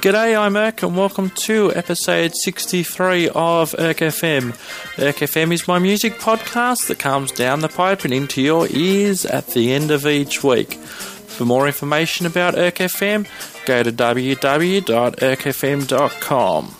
G'day, 0.08 0.40
I'm 0.40 0.54
Erk, 0.54 0.82
and 0.82 0.96
welcome 0.96 1.28
to 1.44 1.70
episode 1.74 2.34
63 2.34 3.28
of 3.28 3.72
Erk 3.72 3.98
FM. 3.98 4.52
Erk 4.96 5.18
FM 5.18 5.52
is 5.52 5.68
my 5.68 5.78
music 5.78 6.14
podcast 6.14 6.86
that 6.86 6.98
comes 6.98 7.30
down 7.30 7.60
the 7.60 7.68
pipe 7.68 8.06
and 8.06 8.14
into 8.14 8.40
your 8.40 8.66
ears 8.70 9.26
at 9.26 9.48
the 9.48 9.74
end 9.74 9.90
of 9.90 10.06
each 10.06 10.42
week. 10.42 10.76
For 10.76 11.44
more 11.44 11.66
information 11.66 12.24
about 12.24 12.54
Erk 12.54 12.76
FM, 12.76 13.26
go 13.66 13.82
to 13.82 13.92
www.erkfm.com. 13.92 16.74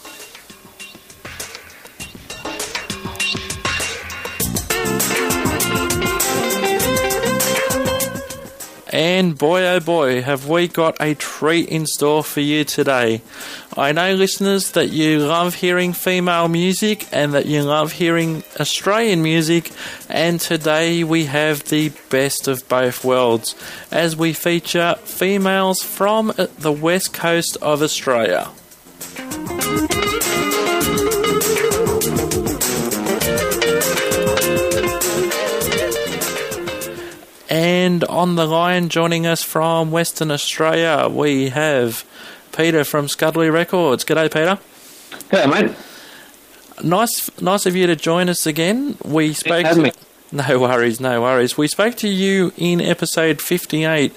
And 8.99 9.39
boy, 9.39 9.65
oh 9.65 9.79
boy, 9.79 10.23
have 10.23 10.49
we 10.49 10.67
got 10.67 10.97
a 10.99 11.15
treat 11.15 11.69
in 11.69 11.87
store 11.87 12.25
for 12.25 12.41
you 12.41 12.65
today. 12.65 13.23
I 13.77 13.93
know, 13.93 14.15
listeners, 14.15 14.73
that 14.73 14.89
you 14.89 15.21
love 15.21 15.55
hearing 15.55 15.93
female 15.93 16.49
music 16.49 17.07
and 17.13 17.33
that 17.33 17.47
you 17.47 17.63
love 17.63 17.93
hearing 17.93 18.43
Australian 18.59 19.23
music, 19.23 19.71
and 20.09 20.41
today 20.41 21.05
we 21.05 21.27
have 21.27 21.63
the 21.69 21.93
best 22.11 22.49
of 22.49 22.69
both 22.69 23.05
worlds 23.05 23.55
as 23.93 24.17
we 24.17 24.33
feature 24.33 24.97
females 25.05 25.81
from 25.81 26.33
the 26.59 26.73
west 26.73 27.13
coast 27.13 27.57
of 27.63 27.83
Australia. 27.83 28.51
On 38.09 38.37
the 38.37 38.47
line, 38.47 38.89
joining 38.89 39.27
us 39.27 39.43
from 39.43 39.91
Western 39.91 40.31
Australia, 40.31 41.09
we 41.11 41.51
have 41.51 42.05
Peter 42.57 42.85
from 42.85 43.07
Scudley 43.07 43.51
Records. 43.53 44.05
G'day, 44.05 44.33
Peter. 44.33 44.59
Hello, 45.31 45.47
mate. 45.47 45.77
Nice, 46.83 47.31
nice 47.41 47.67
of 47.67 47.75
you 47.77 47.87
to 47.87 47.97
join 47.97 48.29
us 48.29 48.47
again. 48.47 48.97
We 49.05 49.33
spoke. 49.33 49.77
me. 49.77 49.93
No 50.31 50.59
worries, 50.59 51.01
no 51.01 51.23
worries. 51.23 51.57
We 51.57 51.69
spoke 51.69 51.97
to 51.97 52.09
you 52.09 52.53
in 52.57 52.81
episode 52.81 53.41
fifty-eight 53.41 54.15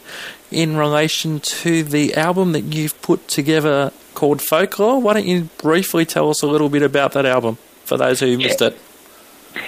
in 0.51 0.75
relation 0.75 1.39
to 1.39 1.83
the 1.83 2.13
album 2.15 2.51
that 2.51 2.61
you've 2.61 3.01
put 3.01 3.27
together 3.27 3.91
called 4.13 4.41
Folklore. 4.41 5.01
Why 5.01 5.13
don't 5.13 5.25
you 5.25 5.49
briefly 5.57 6.05
tell 6.05 6.29
us 6.29 6.41
a 6.41 6.47
little 6.47 6.67
bit 6.69 6.83
about 6.83 7.13
that 7.13 7.25
album 7.25 7.57
for 7.85 7.97
those 7.97 8.19
who 8.19 8.37
missed 8.37 8.61
it? 8.61 8.77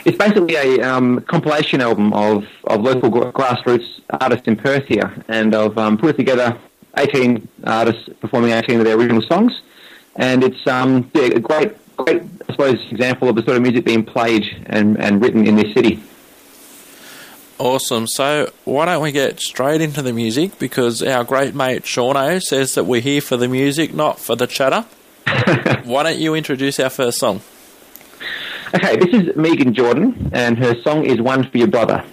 It's 0.06 0.18
basically 0.18 0.56
a 0.56 0.82
um, 0.82 1.22
compilation 1.22 1.82
album 1.82 2.14
of, 2.14 2.46
of 2.66 2.82
local 2.82 3.10
grassroots 3.10 4.02
artists 4.10 4.48
in 4.48 4.56
Perth 4.56 4.86
here, 4.86 5.14
and 5.28 5.54
I've 5.56 5.78
um, 5.78 5.98
put 5.98 6.18
together 6.18 6.58
18 6.98 7.48
artists 7.66 8.10
performing 8.20 8.52
18 8.52 8.80
of 8.80 8.86
their 8.86 8.98
original 8.98 9.22
songs, 9.22 9.62
and 10.16 10.44
it's 10.44 10.66
um, 10.68 11.10
yeah, 11.14 11.24
a 11.24 11.40
great, 11.40 11.74
great, 11.98 12.22
I 12.48 12.52
suppose, 12.52 12.80
example 12.92 13.30
of 13.30 13.36
the 13.36 13.44
sort 13.44 13.58
of 13.58 13.64
music 13.64 13.86
being 13.86 14.04
played 14.04 14.46
and, 14.68 15.00
and 15.00 15.22
written 15.22 15.48
in 15.48 15.56
this 15.56 15.74
city. 15.74 16.02
Awesome. 17.60 18.08
So 18.08 18.52
why 18.66 18.86
don't 18.86 19.02
we 19.02 19.12
get 19.12 19.40
straight 19.40 19.80
into 19.80 20.02
the 20.02 20.12
music? 20.12 20.60
Because 20.60 21.02
our 21.02 21.24
great 21.24 21.56
mate 21.56 21.84
Shauno 21.84 22.42
says 22.42 22.76
that 22.76 22.86
we're 22.86 23.02
here 23.02 23.22
for 23.22 23.38
the 23.38 23.48
music, 23.48 23.94
not 23.94 24.20
for 24.20 24.36
the 24.36 24.48
chatter. 24.48 24.86
why 25.84 26.04
don't 26.04 26.18
you 26.18 26.36
introduce 26.36 26.80
our 26.80 26.90
first 26.90 27.20
song? 27.20 27.42
Okay, 28.76 28.98
this 28.98 29.14
is 29.14 29.36
Megan 29.36 29.72
Jordan, 29.72 30.32
and 30.34 30.58
her 30.58 30.74
song 30.82 31.06
is 31.06 31.22
One 31.22 31.48
for 31.48 31.60
Your 31.60 31.68
Brother. 31.68 32.04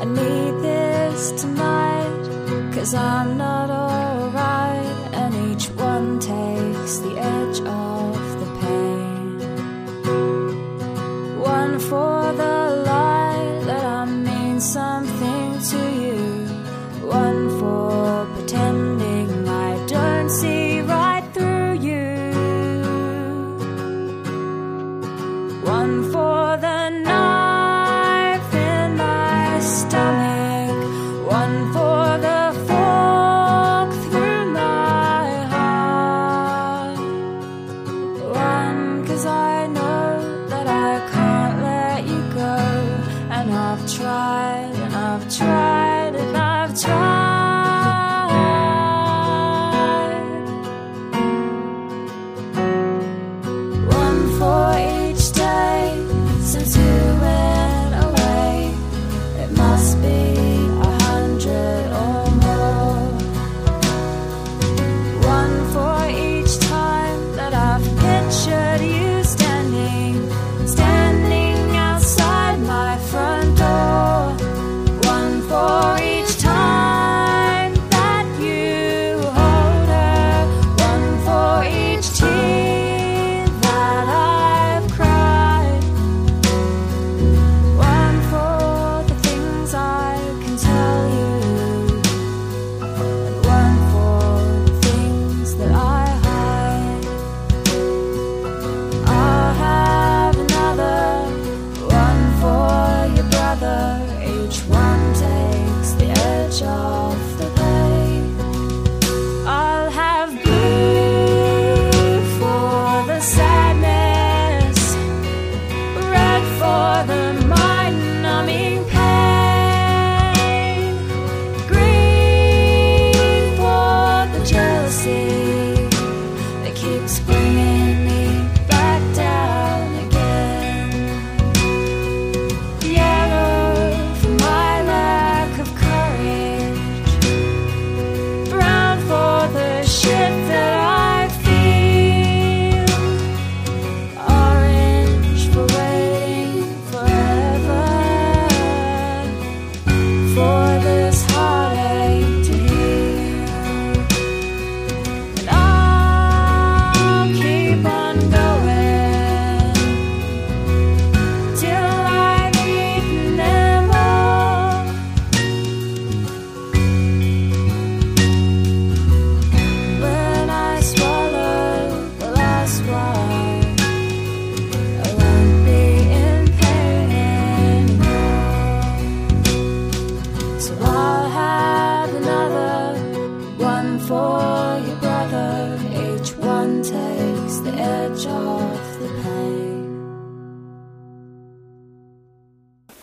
I 0.00 0.04
need 0.06 0.62
this 0.62 1.32
tonight, 1.32 2.72
cause 2.72 2.94
I'm 2.94 3.36
not 3.36 3.68
alright, 3.68 3.99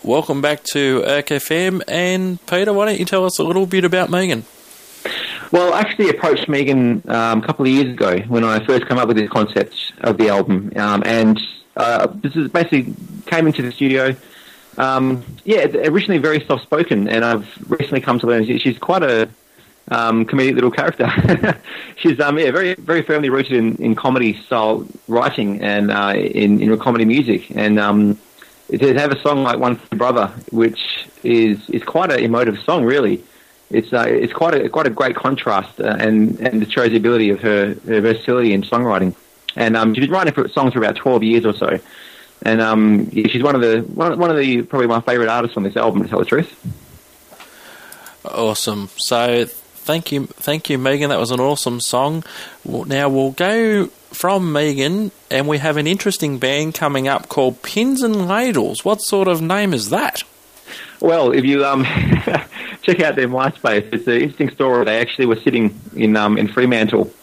Welcome 0.08 0.40
back 0.40 0.64
to 0.72 1.02
FM. 1.02 1.82
And 1.86 2.40
Peter, 2.48 2.72
why 2.72 2.86
don't 2.86 2.98
you 2.98 3.04
tell 3.04 3.26
us 3.26 3.40
a 3.40 3.44
little 3.44 3.66
bit 3.66 3.84
about 3.84 4.10
Megan? 4.10 4.46
Well, 5.52 5.74
I 5.74 5.82
actually 5.82 6.08
approached 6.08 6.48
Megan 6.48 7.04
um, 7.10 7.44
a 7.44 7.46
couple 7.46 7.66
of 7.66 7.72
years 7.74 7.92
ago 7.92 8.20
when 8.30 8.46
I 8.46 8.66
first 8.66 8.88
came 8.88 9.00
up 9.00 9.10
with 9.10 9.18
this 9.18 9.30
concept 9.30 9.76
of 10.00 10.18
the 10.18 10.30
album, 10.30 10.72
um, 10.78 11.04
and 11.06 11.38
uh, 11.76 12.08
this 12.08 12.38
is 12.38 12.50
basically 12.50 12.96
came 13.26 13.48
into 13.48 13.62
the 13.62 13.74
studio. 13.74 14.16
Um, 14.78 15.26
yeah, 15.44 15.66
originally 15.66 16.20
very 16.20 16.40
soft 16.46 16.64
spoken, 16.64 17.10
and 17.10 17.26
I've 17.26 17.70
recently 17.70 18.00
come 18.00 18.18
to 18.20 18.28
learn 18.28 18.46
she's 18.46 18.80
quite 18.80 19.04
a 19.04 19.28
um, 19.92 20.26
comedic 20.26 20.56
little 20.56 20.72
character. 20.72 21.10
she's 21.98 22.18
um, 22.22 22.40
yeah, 22.40 22.52
very 22.52 22.76
very 22.76 23.02
firmly 23.02 23.30
rooted 23.30 23.52
in, 23.52 23.76
in 23.76 23.94
comedy 23.94 24.42
style 24.44 24.88
writing 25.10 25.62
and 25.62 25.92
uh, 25.92 26.14
in 26.16 26.62
in 26.62 26.80
comedy 26.80 27.04
music, 27.04 27.52
and 27.54 27.78
um, 27.78 28.18
to 28.70 28.94
have 28.96 29.12
a 29.12 29.20
song 29.22 29.44
like 29.44 29.60
One 29.60 29.76
for 29.78 29.96
Brother, 29.96 30.28
which 30.52 31.08
is 31.24 31.70
is 31.70 31.84
quite 31.84 32.12
an 32.12 32.20
emotive 32.20 32.60
song, 32.60 32.84
really. 32.84 33.24
It's 33.70 33.92
uh, 33.92 34.06
it's 34.08 34.34
quite 34.34 34.54
a 34.54 34.70
quite 34.70 34.88
a 34.88 34.90
great 34.90 35.16
contrast, 35.16 35.80
uh, 35.80 35.96
and 36.00 36.40
and 36.40 36.64
it 36.64 36.72
shows 36.72 36.92
the 36.92 36.98
ability 36.98 37.30
of 37.30 37.42
her, 37.42 37.76
her 37.86 38.02
versatility 38.02 38.54
in 38.54 38.64
songwriting. 38.64 39.16
And 39.56 39.76
um, 39.76 39.94
she's 39.94 40.06
been 40.06 40.12
writing 40.12 40.34
for 40.34 40.48
songs 40.50 40.74
for 40.74 40.80
about 40.80 40.96
twelve 40.96 41.24
years 41.24 41.46
or 41.46 41.54
so, 41.54 41.80
and 42.44 42.62
um, 42.62 43.10
she's 43.12 43.44
one 43.44 43.56
of 43.56 43.62
the 43.62 43.82
one, 43.82 44.18
one 44.18 44.30
of 44.30 44.38
the 44.38 44.62
probably 44.62 44.88
my 44.88 45.02
favourite 45.02 45.30
artists 45.30 45.58
on 45.58 45.64
this 45.64 45.76
album, 45.76 46.04
to 46.04 46.08
tell 46.08 46.20
the 46.20 46.26
truth. 46.26 46.54
Awesome. 48.24 48.90
So 48.98 49.46
thank 49.46 50.12
you, 50.12 50.28
thank 50.28 50.70
you, 50.70 50.78
Megan. 50.78 51.10
That 51.10 51.20
was 51.20 51.32
an 51.32 51.40
awesome 51.40 51.80
song. 51.80 52.24
Now 52.66 53.10
we'll 53.10 53.32
go 53.32 53.90
from 54.18 54.52
Megan, 54.52 55.12
and 55.30 55.48
we 55.48 55.60
have 55.60 55.78
an 55.78 55.86
interesting 55.86 56.40
band 56.40 56.74
coming 56.74 57.08
up 57.08 57.30
called 57.30 57.62
Pins 57.62 58.02
and 58.02 58.28
Ladles. 58.28 58.84
What 58.84 58.98
sort 58.98 59.28
of 59.28 59.44
name 59.44 59.76
is 59.76 59.92
that? 59.92 60.24
Well, 61.00 61.32
if 61.32 61.46
you 61.46 61.64
um, 61.64 61.84
check 62.82 63.00
out 63.02 63.16
their 63.16 63.28
MySpace, 63.28 63.94
it's 63.94 64.08
an 64.08 64.14
interesting 64.16 64.50
story. 64.50 64.86
They 64.86 65.00
actually 65.00 65.28
were 65.28 65.36
sitting 65.36 65.80
in 65.96 66.18
um, 66.18 66.40
in 66.40 66.48
Fremantle, 66.48 67.14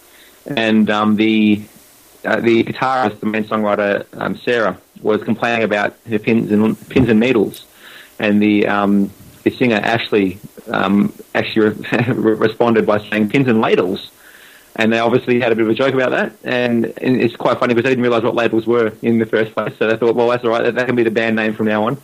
and 0.46 0.88
um, 0.88 1.16
the 1.16 1.64
uh, 2.24 2.40
the 2.40 2.62
guitarist, 2.62 3.18
the 3.18 3.26
main 3.26 3.42
songwriter 3.42 4.06
um, 4.12 4.36
Sarah, 4.36 4.78
was 5.02 5.20
complaining 5.24 5.64
about 5.64 5.96
her 6.08 6.20
pins 6.20 6.52
and 6.52 6.88
pins 6.90 7.08
and 7.08 7.18
needles, 7.18 7.66
and 8.20 8.40
the 8.40 8.68
um, 8.68 9.10
the 9.42 9.50
singer 9.50 9.80
Ashley 9.82 10.38
um, 10.68 11.12
actually 11.34 11.70
re- 12.06 12.34
responded 12.34 12.86
by 12.86 12.98
saying 13.08 13.30
pins 13.30 13.48
and 13.48 13.60
ladles. 13.60 14.12
And 14.76 14.92
they 14.92 14.98
obviously 14.98 15.40
had 15.40 15.52
a 15.52 15.54
bit 15.54 15.64
of 15.64 15.70
a 15.70 15.74
joke 15.74 15.94
about 15.94 16.10
that, 16.10 16.32
and, 16.42 16.86
and 16.98 17.20
it's 17.20 17.36
quite 17.36 17.60
funny 17.60 17.74
because 17.74 17.84
they 17.84 17.90
didn't 17.90 18.02
realise 18.02 18.24
what 18.24 18.34
labels 18.34 18.66
were 18.66 18.92
in 19.02 19.18
the 19.18 19.26
first 19.26 19.54
place. 19.54 19.72
So 19.78 19.86
they 19.86 19.96
thought, 19.96 20.16
well, 20.16 20.28
that's 20.28 20.42
all 20.42 20.50
right. 20.50 20.64
That, 20.64 20.74
that 20.74 20.86
can 20.86 20.96
be 20.96 21.04
the 21.04 21.12
band 21.12 21.36
name 21.36 21.54
from 21.54 21.66
now 21.66 21.86
on. 21.86 21.98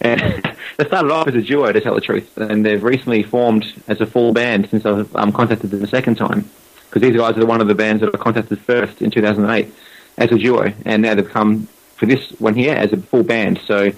And 0.00 0.20
they 0.76 0.84
started 0.86 1.10
off 1.10 1.26
as 1.26 1.34
a 1.34 1.42
duo, 1.42 1.72
to 1.72 1.80
tell 1.80 1.94
the 1.94 2.00
truth, 2.00 2.36
and 2.36 2.64
they've 2.64 2.82
recently 2.82 3.24
formed 3.24 3.64
as 3.88 4.00
a 4.00 4.06
full 4.06 4.32
band 4.32 4.68
since 4.70 4.86
I've 4.86 5.14
um, 5.16 5.32
contacted 5.32 5.70
them 5.70 5.80
the 5.80 5.88
second 5.88 6.16
time. 6.16 6.48
Because 6.88 7.02
these 7.08 7.16
guys 7.16 7.38
are 7.38 7.46
one 7.46 7.60
of 7.60 7.68
the 7.68 7.74
bands 7.74 8.02
that 8.02 8.14
I 8.14 8.18
contacted 8.18 8.60
first 8.60 9.00
in 9.00 9.10
2008 9.10 9.72
as 10.18 10.30
a 10.30 10.38
duo, 10.38 10.72
and 10.84 11.02
now 11.02 11.14
they've 11.14 11.28
come 11.28 11.66
for 11.96 12.06
this 12.06 12.30
one 12.38 12.54
here 12.54 12.74
as 12.74 12.92
a 12.92 12.98
full 12.98 13.22
band. 13.22 13.60
So 13.66 13.90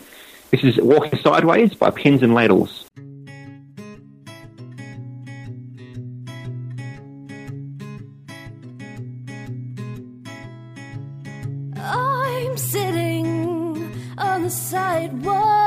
this 0.50 0.62
is 0.62 0.76
Walking 0.78 1.18
Sideways 1.18 1.74
by 1.74 1.90
Pins 1.90 2.22
and 2.22 2.34
Ladles. 2.34 2.88
Sidewalk, 14.54 15.63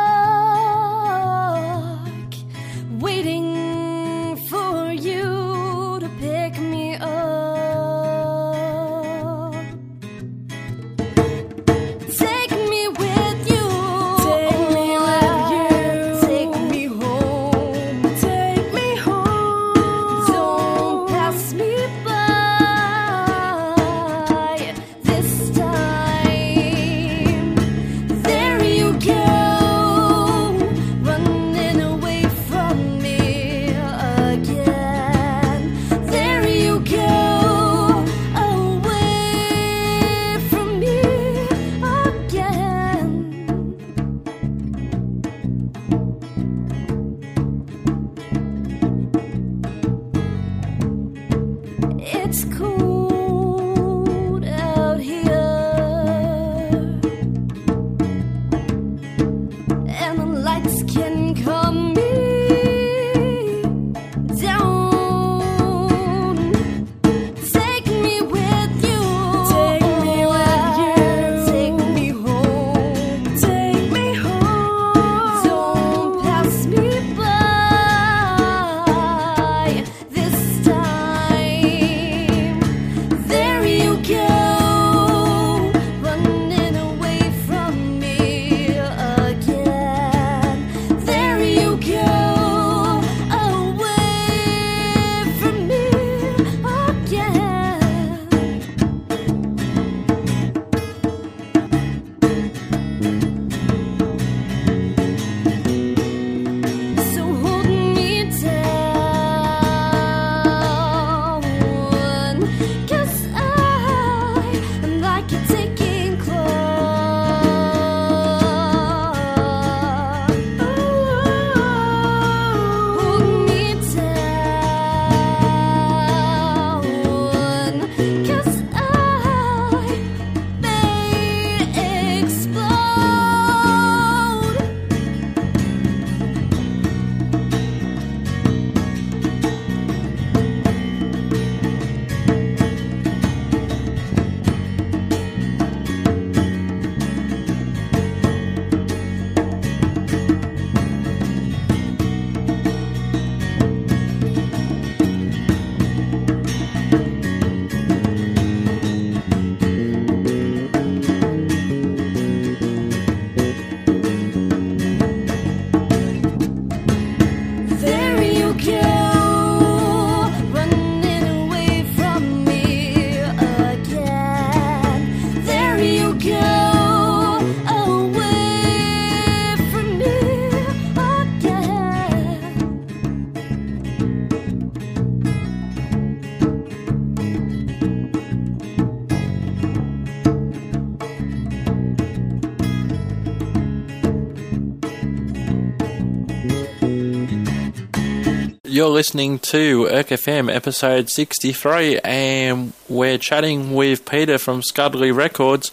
You're 198.78 198.90
listening 198.90 199.40
to 199.40 199.88
Irk 199.90 200.10
FM 200.10 200.54
episode 200.54 201.10
63, 201.10 201.98
and 202.04 202.74
we're 202.88 203.18
chatting 203.18 203.74
with 203.74 204.06
Peter 204.06 204.38
from 204.38 204.62
Scudley 204.62 205.12
Records. 205.12 205.72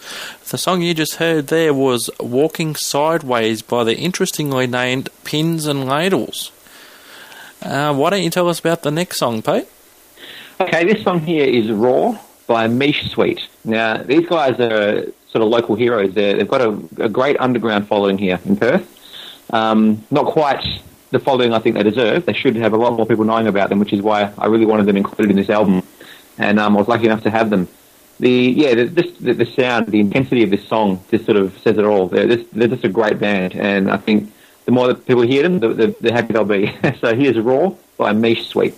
The 0.48 0.56
song 0.56 0.80
you 0.80 0.94
just 0.94 1.16
heard 1.16 1.48
there 1.48 1.74
was 1.74 2.08
Walking 2.18 2.74
Sideways 2.74 3.60
by 3.60 3.84
the 3.84 3.94
interestingly 3.94 4.66
named 4.66 5.10
Pins 5.22 5.66
and 5.66 5.84
Ladles. 5.84 6.50
Uh, 7.60 7.94
why 7.94 8.08
don't 8.08 8.22
you 8.22 8.30
tell 8.30 8.48
us 8.48 8.58
about 8.58 8.84
the 8.84 8.90
next 8.90 9.18
song, 9.18 9.42
Pete? 9.42 9.68
Okay, 10.58 10.90
this 10.90 11.04
song 11.04 11.20
here 11.20 11.44
is 11.44 11.70
Raw 11.70 12.18
by 12.46 12.68
Mish 12.68 13.10
Sweet. 13.10 13.42
Now, 13.66 13.98
these 13.98 14.26
guys 14.26 14.58
are 14.58 15.04
sort 15.28 15.42
of 15.44 15.48
local 15.48 15.74
heroes. 15.74 16.14
they 16.14 16.38
have 16.38 16.48
got 16.48 16.62
a, 16.62 16.70
a, 16.96 17.10
great 17.10 17.38
underground 17.38 17.86
following 17.86 18.16
here 18.16 18.40
in 18.46 18.56
Perth. 18.56 19.50
Um, 19.52 20.02
not 20.10 20.24
quite 20.24 20.64
the 21.14 21.20
following 21.20 21.54
I 21.54 21.60
think 21.60 21.76
they 21.76 21.82
deserve. 21.82 22.26
They 22.26 22.34
should 22.34 22.56
have 22.56 22.74
a 22.74 22.76
lot 22.76 22.92
more 22.92 23.06
people 23.06 23.24
knowing 23.24 23.46
about 23.46 23.70
them, 23.70 23.78
which 23.78 23.92
is 23.92 24.02
why 24.02 24.32
I 24.36 24.46
really 24.46 24.66
wanted 24.66 24.86
them 24.86 24.96
included 24.96 25.30
in 25.30 25.36
this 25.36 25.48
album. 25.48 25.82
And 26.36 26.58
um, 26.58 26.76
I 26.76 26.80
was 26.80 26.88
lucky 26.88 27.06
enough 27.06 27.22
to 27.22 27.30
have 27.30 27.48
them. 27.48 27.68
The 28.20 28.30
yeah, 28.30 28.74
the, 28.74 28.86
just 28.86 29.24
the, 29.24 29.32
the, 29.32 29.46
sound, 29.46 29.86
the 29.86 30.00
intensity 30.00 30.42
of 30.42 30.50
this 30.50 30.66
song 30.68 31.02
just 31.10 31.24
sort 31.24 31.36
of 31.36 31.56
says 31.58 31.78
it 31.78 31.84
all. 31.84 32.08
They're 32.08 32.28
just, 32.28 32.52
they're 32.52 32.68
just 32.68 32.84
a 32.84 32.88
great 32.88 33.18
band, 33.18 33.54
and 33.54 33.90
I 33.90 33.96
think 33.96 34.32
the 34.66 34.72
more 34.72 34.86
that 34.88 35.06
people 35.06 35.22
hear 35.22 35.42
them, 35.42 35.58
the, 35.58 35.68
the, 35.68 35.96
the 36.00 36.12
happier 36.12 36.34
they'll 36.34 36.44
be. 36.44 36.76
so 37.00 37.14
here's 37.14 37.38
Raw 37.38 37.74
by 37.96 38.12
Mish 38.12 38.46
Sweet. 38.48 38.74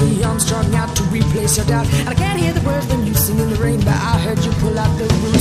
I'm 0.00 0.38
strung 0.38 0.72
out 0.76 0.94
to 0.96 1.02
replace 1.04 1.56
your 1.56 1.66
doubt. 1.66 1.86
And 1.92 2.08
I 2.08 2.14
can't 2.14 2.38
hear 2.38 2.52
the 2.52 2.60
words 2.60 2.86
when 2.86 3.04
you 3.04 3.14
sing 3.14 3.38
in 3.38 3.50
the 3.50 3.56
rain, 3.56 3.78
but 3.80 3.88
I 3.88 4.18
heard 4.20 4.38
you 4.44 4.52
pull 4.52 4.78
out 4.78 4.96
the 4.96 5.04
room. 5.04 5.37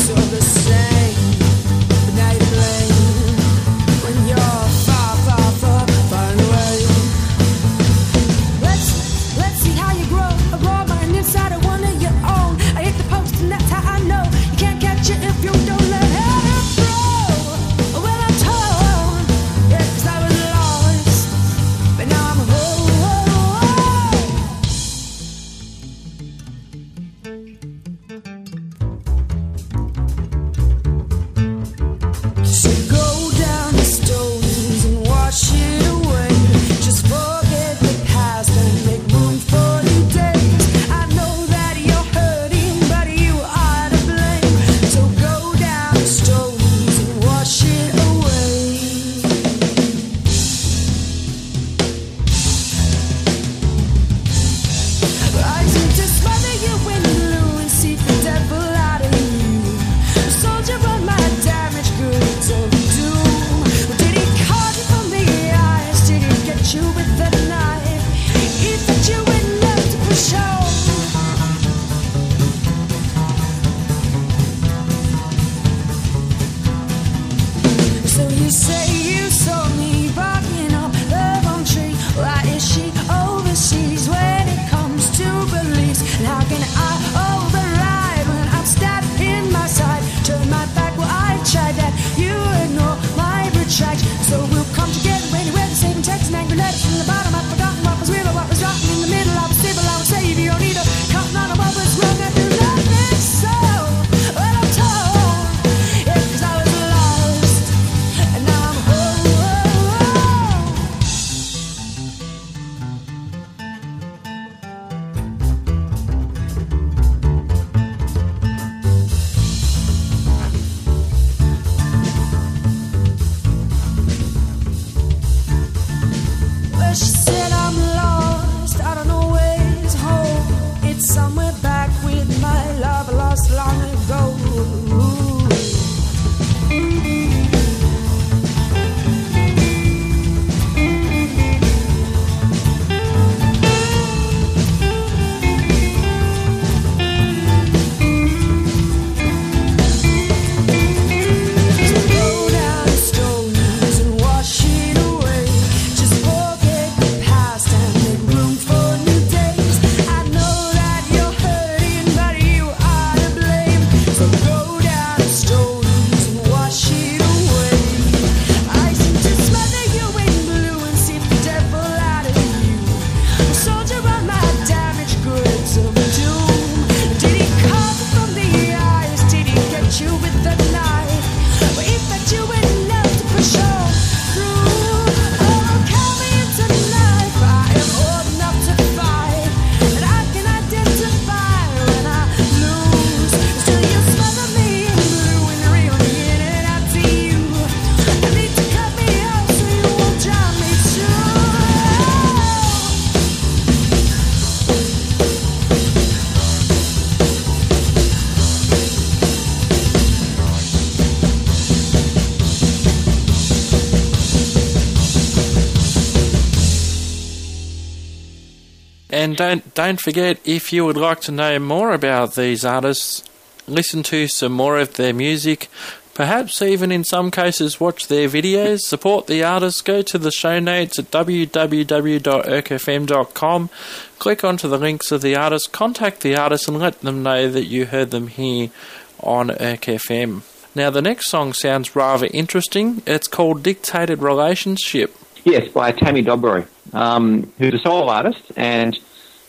Don't 219.78 220.02
forget, 220.02 220.40
if 220.44 220.74
you 220.74 220.84
would 220.86 220.98
like 220.98 221.22
to 221.22 221.32
know 221.32 221.60
more 221.60 221.94
about 221.94 222.34
these 222.34 222.66
artists, 222.66 223.24
listen 223.68 224.02
to 224.02 224.28
some 224.28 224.54
more 224.54 224.80
of 224.80 224.96
their 224.96 225.14
music, 225.14 225.68
perhaps 226.16 226.64
even 226.64 226.92
in 226.92 227.04
some 227.04 227.30
cases 227.30 227.80
watch 227.80 228.08
their 228.08 228.28
videos, 228.28 228.80
support 228.80 229.28
the 229.28 229.44
artists, 229.44 229.82
go 229.82 230.02
to 230.02 230.18
the 230.18 230.32
show 230.32 230.60
notes 230.60 230.98
at 230.98 231.12
www.erkfm.com, 231.12 233.70
click 234.18 234.44
onto 234.44 234.68
the 234.68 234.80
links 234.80 235.12
of 235.12 235.22
the 235.22 235.36
artists, 235.36 235.68
contact 235.68 236.22
the 236.22 236.36
artists 236.36 236.68
and 236.68 236.80
let 236.80 237.02
them 237.02 237.22
know 237.22 237.48
that 237.48 237.66
you 237.66 237.86
heard 237.86 238.10
them 238.10 238.30
here 238.30 238.72
on 239.20 239.50
ErkFM. 239.50 240.42
Now, 240.74 240.90
the 240.90 241.04
next 241.04 241.30
song 241.30 241.54
sounds 241.54 241.96
rather 241.96 242.28
interesting. 242.34 243.04
It's 243.06 243.28
called 243.28 243.62
Dictated 243.62 244.24
Relationship. 244.24 245.16
Yes, 245.44 245.68
by 245.68 245.92
Tammy 245.92 246.24
Dobrow, 246.24 246.66
um, 246.96 247.54
who's 247.60 247.76
a 247.76 247.78
solo 247.78 248.10
artist 248.10 248.42
and 248.56 249.00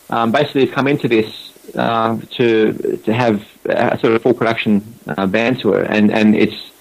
um, 0.09 0.31
basically 0.31 0.65
has 0.65 0.73
come 0.73 0.87
into 0.87 1.07
this 1.07 1.75
um, 1.75 2.21
to 2.37 2.97
to 3.05 3.13
have 3.13 3.45
a 3.65 3.97
sort 3.99 4.13
of 4.13 4.21
full 4.21 4.33
production 4.33 4.81
uh, 5.07 5.27
band 5.27 5.59
to 5.61 5.73
her, 5.73 5.83
and 5.83 6.11
and 6.11 6.35
it's 6.35 6.71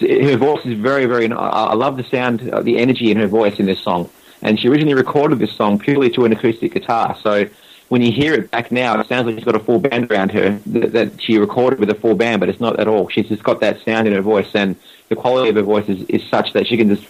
her 0.00 0.36
voice 0.36 0.64
is 0.64 0.78
very 0.78 1.06
very. 1.06 1.30
I 1.30 1.48
I 1.48 1.74
love 1.74 1.96
the 1.96 2.04
sound, 2.04 2.48
uh, 2.50 2.62
the 2.62 2.78
energy 2.78 3.10
in 3.10 3.16
her 3.18 3.26
voice 3.26 3.58
in 3.58 3.66
this 3.66 3.80
song, 3.80 4.08
and 4.42 4.58
she 4.58 4.68
originally 4.68 4.94
recorded 4.94 5.38
this 5.38 5.52
song 5.52 5.78
purely 5.78 6.10
to 6.10 6.24
an 6.24 6.32
acoustic 6.32 6.72
guitar. 6.72 7.16
So 7.22 7.48
when 7.88 8.02
you 8.02 8.12
hear 8.12 8.34
it 8.34 8.50
back 8.50 8.70
now, 8.70 9.00
it 9.00 9.06
sounds 9.08 9.26
like 9.26 9.36
she's 9.36 9.44
got 9.44 9.54
a 9.54 9.60
full 9.60 9.78
band 9.78 10.10
around 10.10 10.30
her 10.32 10.58
that, 10.66 10.92
that 10.92 11.22
she 11.22 11.38
recorded 11.38 11.80
with 11.80 11.90
a 11.90 11.94
full 11.94 12.14
band, 12.14 12.40
but 12.40 12.48
it's 12.48 12.60
not 12.60 12.78
at 12.78 12.86
all. 12.86 13.08
She's 13.08 13.28
just 13.28 13.42
got 13.42 13.60
that 13.60 13.82
sound 13.82 14.06
in 14.06 14.14
her 14.14 14.20
voice, 14.20 14.54
and 14.54 14.76
the 15.08 15.16
quality 15.16 15.48
of 15.48 15.56
her 15.56 15.62
voice 15.62 15.88
is, 15.88 16.02
is 16.08 16.22
such 16.28 16.52
that 16.52 16.66
she 16.66 16.76
can 16.76 16.94
just 16.94 17.06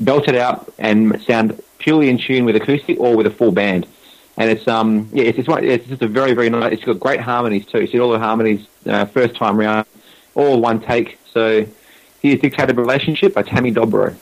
belt 0.00 0.28
it 0.28 0.34
out 0.34 0.72
and 0.78 1.20
sound 1.22 1.60
purely 1.78 2.08
in 2.08 2.18
tune 2.18 2.44
with 2.44 2.56
acoustic 2.56 3.00
or 3.00 3.16
with 3.16 3.26
a 3.26 3.30
full 3.30 3.52
band. 3.52 3.86
And 4.38 4.50
it's 4.50 4.68
um 4.68 5.08
yeah 5.12 5.24
it's 5.24 5.38
it's, 5.48 5.86
just 5.86 6.02
a 6.02 6.08
very 6.08 6.32
very 6.32 6.48
nice. 6.48 6.72
It's 6.72 6.84
got 6.84 7.00
great 7.00 7.20
harmonies 7.20 7.66
too. 7.66 7.80
You 7.80 7.86
see 7.88 8.00
all 8.00 8.12
the 8.12 8.18
harmonies 8.18 8.66
uh, 8.86 9.04
first 9.06 9.34
time 9.34 9.58
round, 9.58 9.86
all 10.34 10.60
one 10.60 10.80
take. 10.80 11.18
So 11.32 11.66
here's 12.22 12.40
Dictated 12.40 12.76
Relationship 12.76 13.34
by 13.34 13.42
Tammy 13.42 13.72
Dobro. 13.72 14.16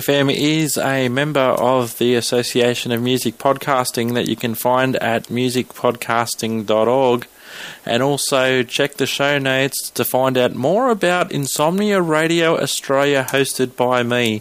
FM 0.00 0.34
is 0.34 0.78
a 0.78 1.10
member 1.10 1.40
of 1.40 1.98
the 1.98 2.14
Association 2.14 2.90
of 2.90 3.02
Music 3.02 3.36
Podcasting 3.36 4.14
that 4.14 4.28
you 4.28 4.34
can 4.34 4.54
find 4.54 4.96
at 4.96 5.24
musicpodcasting.org. 5.24 7.26
And 7.84 8.02
also 8.02 8.62
check 8.62 8.94
the 8.94 9.06
show 9.06 9.38
notes 9.38 9.90
to 9.90 10.06
find 10.06 10.38
out 10.38 10.54
more 10.54 10.88
about 10.88 11.32
Insomnia 11.32 12.00
Radio 12.00 12.58
Australia, 12.58 13.26
hosted 13.28 13.76
by 13.76 14.02
me. 14.02 14.40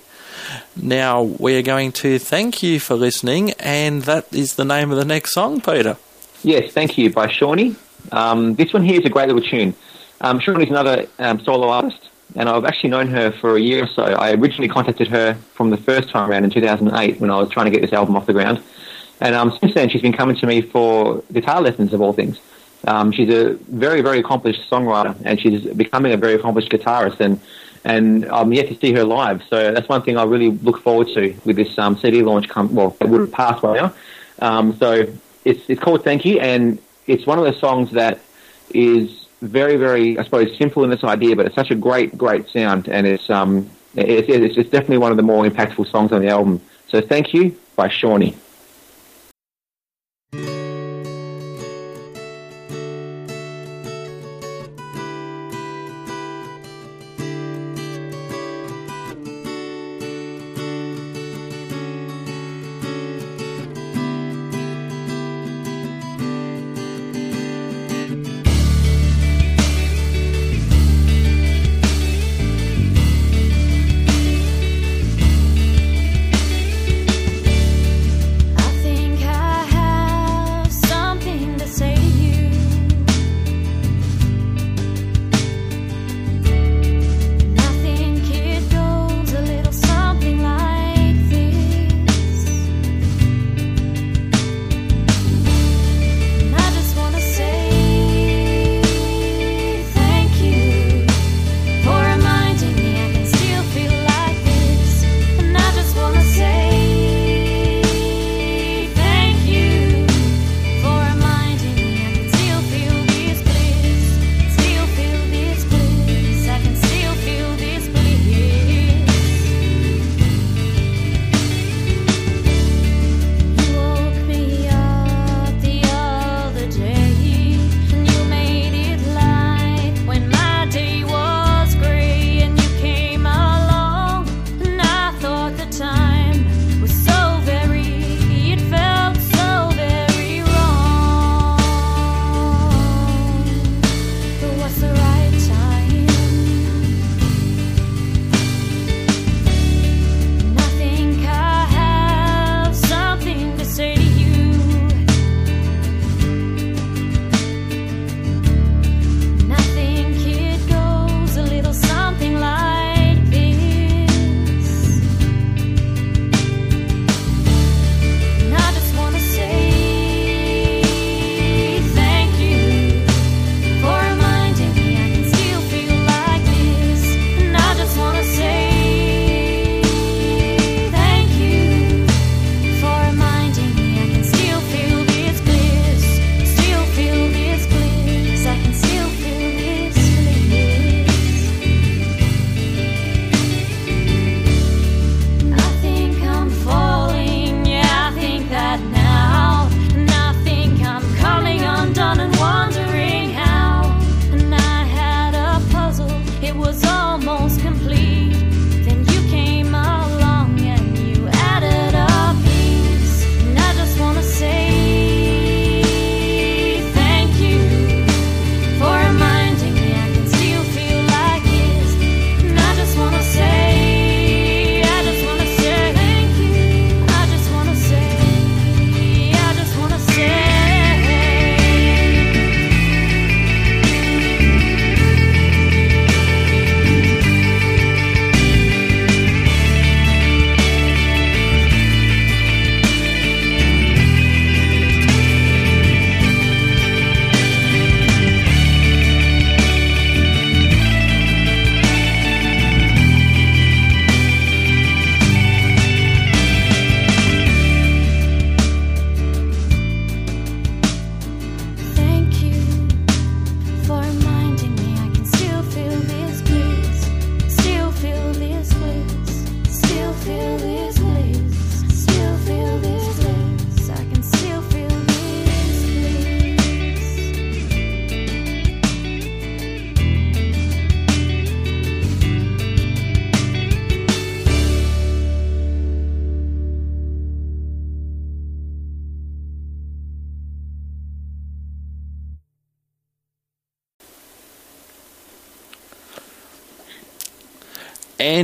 Now, 0.77 1.23
we 1.23 1.57
are 1.57 1.61
going 1.61 1.91
to 1.93 2.19
thank 2.19 2.63
you 2.63 2.79
for 2.79 2.95
listening, 2.95 3.51
and 3.59 4.03
that 4.03 4.33
is 4.33 4.55
the 4.55 4.63
name 4.63 4.91
of 4.91 4.97
the 4.97 5.03
next 5.03 5.33
song, 5.33 5.59
Peter. 5.59 5.97
Yes, 6.41 6.71
thank 6.71 6.97
you, 6.97 7.11
by 7.11 7.27
Shawnee. 7.27 7.75
Um, 8.13 8.55
this 8.55 8.71
one 8.71 8.85
here 8.85 9.01
is 9.01 9.05
a 9.05 9.09
great 9.09 9.27
little 9.27 9.41
tune. 9.41 9.75
Um, 10.21 10.39
Shawnee's 10.39 10.69
another 10.69 11.07
um, 11.17 11.41
solo 11.41 11.67
artist, 11.67 12.08
and 12.35 12.47
I've 12.47 12.65
actually 12.65 12.89
known 12.91 13.07
her 13.07 13.31
for 13.31 13.55
a 13.55 13.59
year 13.59 13.83
or 13.83 13.87
so. 13.87 14.03
I 14.03 14.33
originally 14.33 14.67
contacted 14.67 15.07
her 15.07 15.33
from 15.53 15.69
the 15.69 15.77
first 15.77 16.09
time 16.09 16.29
around 16.29 16.43
in 16.43 16.49
2008 16.49 17.19
when 17.19 17.31
I 17.31 17.37
was 17.37 17.49
trying 17.49 17.65
to 17.65 17.71
get 17.71 17.81
this 17.81 17.93
album 17.93 18.15
off 18.15 18.25
the 18.25 18.33
ground. 18.33 18.61
And 19.21 19.35
um, 19.35 19.57
since 19.59 19.73
then, 19.73 19.89
she's 19.89 20.01
been 20.01 20.13
coming 20.13 20.35
to 20.37 20.47
me 20.47 20.61
for 20.61 21.23
guitar 21.33 21.61
lessons, 21.61 21.93
of 21.93 22.01
all 22.01 22.13
things. 22.13 22.39
Um, 22.87 23.11
she's 23.11 23.29
a 23.29 23.53
very, 23.67 24.01
very 24.01 24.19
accomplished 24.19 24.69
songwriter, 24.69 25.15
and 25.25 25.39
she's 25.39 25.65
becoming 25.73 26.13
a 26.13 26.17
very 26.17 26.35
accomplished 26.35 26.69
guitarist. 26.71 27.19
And 27.19 27.39
and 27.85 28.25
I'm 28.25 28.51
yet 28.53 28.67
to 28.67 28.75
see 28.75 28.93
her 28.93 29.03
live. 29.03 29.41
So 29.49 29.71
that's 29.71 29.87
one 29.87 30.01
thing 30.01 30.17
I 30.17 30.23
really 30.23 30.51
look 30.51 30.81
forward 30.81 31.07
to 31.09 31.33
with 31.45 31.55
this 31.55 31.77
um, 31.77 31.97
CD 31.97 32.21
launch. 32.23 32.49
Come, 32.49 32.73
well, 32.73 32.95
it 32.99 33.07
would 33.07 33.21
have 33.21 33.31
passed 33.31 33.61
by 33.61 33.75
now. 33.75 33.93
Um, 34.39 34.75
so 34.77 35.05
it's 35.45 35.69
it's 35.69 35.81
called 35.81 36.03
Thank 36.03 36.25
You, 36.25 36.39
and 36.39 36.79
it's 37.07 37.25
one 37.25 37.39
of 37.39 37.45
those 37.45 37.59
songs 37.59 37.91
that 37.91 38.19
is 38.73 39.18
very, 39.41 39.77
very, 39.77 40.17
I 40.17 40.23
suppose, 40.23 40.55
simple 40.57 40.83
in 40.83 40.91
its 40.91 41.03
idea, 41.03 41.35
but 41.35 41.45
it's 41.45 41.55
such 41.55 41.71
a 41.71 41.75
great, 41.75 42.17
great 42.17 42.49
sound, 42.49 42.87
and 42.87 43.07
it's 43.07 43.29
um, 43.29 43.69
it's, 43.95 44.27
it's, 44.29 44.57
it's 44.57 44.69
definitely 44.69 44.99
one 44.99 45.11
of 45.11 45.17
the 45.17 45.23
more 45.23 45.45
impactful 45.45 45.89
songs 45.89 46.11
on 46.11 46.21
the 46.21 46.29
album. 46.29 46.61
So 46.87 47.01
Thank 47.01 47.33
You 47.33 47.57
by 47.75 47.87
Shawnee. 47.87 48.35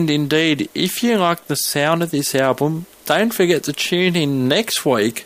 And 0.05 0.11
indeed, 0.11 0.69
if 0.75 1.01
you 1.01 1.17
like 1.17 1.47
the 1.47 1.55
sound 1.55 2.03
of 2.03 2.11
this 2.11 2.35
album, 2.35 2.85
don't 3.05 3.33
forget 3.33 3.63
to 3.63 3.73
tune 3.73 4.15
in 4.15 4.47
next 4.47 4.85
week 4.85 5.21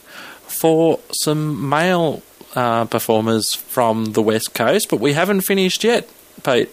for 0.48 1.02
some 1.12 1.68
male 1.68 2.24
uh, 2.56 2.86
performers 2.86 3.54
from 3.54 4.14
the 4.14 4.22
West 4.22 4.54
Coast. 4.54 4.88
But 4.90 5.02
we 5.02 5.12
haven't 5.12 5.42
finished 5.42 5.84
yet, 5.84 6.08
Pete. 6.44 6.70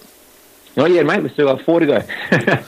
Not 0.77 0.93
yet, 0.93 1.05
mate. 1.05 1.21
We've 1.21 1.33
still 1.33 1.49
got 1.49 1.65
four 1.65 1.81
to 1.81 1.87
go. 1.87 2.03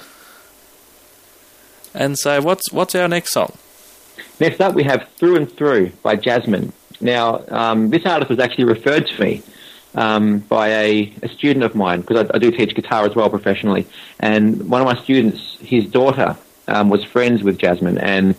And 1.94 2.18
so, 2.18 2.42
what's 2.42 2.70
what's 2.70 2.94
our 2.94 3.08
next 3.08 3.32
song? 3.32 3.56
Next 4.38 4.60
up, 4.60 4.74
we 4.74 4.84
have 4.84 5.08
Through 5.16 5.36
and 5.36 5.50
Through 5.50 5.90
by 6.02 6.16
Jasmine. 6.16 6.72
Now, 7.00 7.44
um, 7.48 7.90
this 7.90 8.04
artist 8.04 8.28
was 8.28 8.38
actually 8.38 8.64
referred 8.64 9.06
to 9.06 9.20
me 9.20 9.42
um, 9.94 10.40
by 10.40 10.68
a, 10.68 11.12
a 11.22 11.28
student 11.28 11.64
of 11.64 11.74
mine 11.74 12.00
because 12.00 12.28
I, 12.30 12.36
I 12.36 12.38
do 12.38 12.50
teach 12.50 12.74
guitar 12.74 13.04
as 13.04 13.14
well 13.14 13.30
professionally. 13.30 13.86
And 14.20 14.68
one 14.68 14.80
of 14.80 14.86
my 14.86 15.00
students, 15.02 15.58
his 15.60 15.86
daughter, 15.86 16.36
um, 16.68 16.90
was 16.90 17.02
friends 17.02 17.42
with 17.42 17.58
Jasmine 17.58 17.98
and 17.98 18.34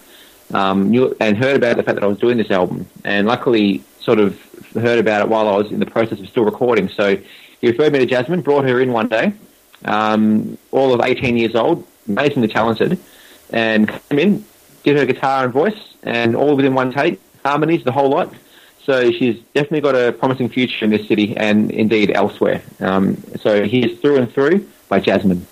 um, 0.54 0.90
knew 0.92 1.16
and 1.20 1.38
heard 1.38 1.56
about 1.56 1.78
the 1.78 1.84
fact 1.84 1.96
that 1.96 2.04
I 2.04 2.08
was 2.08 2.20
doing 2.20 2.38
this 2.38 2.52
album. 2.52 2.88
And 3.04 3.28
luckily, 3.28 3.84
sort 4.00 4.20
of 4.20 4.40
heard 4.74 5.00
about 5.00 5.22
it 5.22 5.30
while 5.30 5.48
I 5.48 5.58
was 5.58 5.72
in 5.72 5.80
the 5.80 5.86
process 5.86 6.20
of 6.20 6.28
still 6.30 6.46
recording. 6.46 6.90
So 6.90 7.18
he 7.62 7.68
referred 7.68 7.94
me 7.94 8.00
to 8.00 8.06
Jasmine, 8.06 8.42
brought 8.42 8.66
her 8.66 8.80
in 8.80 8.94
one 8.94 9.10
day, 9.10 9.34
um, 9.86 10.58
all 10.72 10.94
of 10.94 11.02
18 11.02 11.38
years 11.38 11.56
old, 11.56 11.86
amazingly 12.08 12.48
talented, 12.48 13.00
and 13.52 13.90
came 14.10 14.20
in, 14.20 14.46
did 14.84 14.98
her 14.98 15.06
guitar 15.06 15.44
and 15.44 15.54
voice, 15.54 15.96
and 16.04 16.36
all 16.36 16.56
within 16.56 16.74
one 16.74 16.92
take, 16.92 17.20
harmonies, 17.44 17.84
the 17.84 17.92
whole 17.92 18.10
lot. 18.10 18.34
So 18.90 19.12
she's 19.12 19.40
definitely 19.54 19.82
got 19.82 19.94
a 19.94 20.12
promising 20.14 20.50
future 20.50 20.84
in 20.84 20.90
this 20.90 21.08
city 21.08 21.38
and 21.38 21.70
indeed 21.70 22.10
elsewhere. 22.16 22.64
Um, 22.80 23.24
so 23.40 23.64
here's 23.64 24.00
Through 24.00 24.16
and 24.18 24.34
Through 24.34 24.68
by 24.88 25.00
Jasmine. 25.00 25.46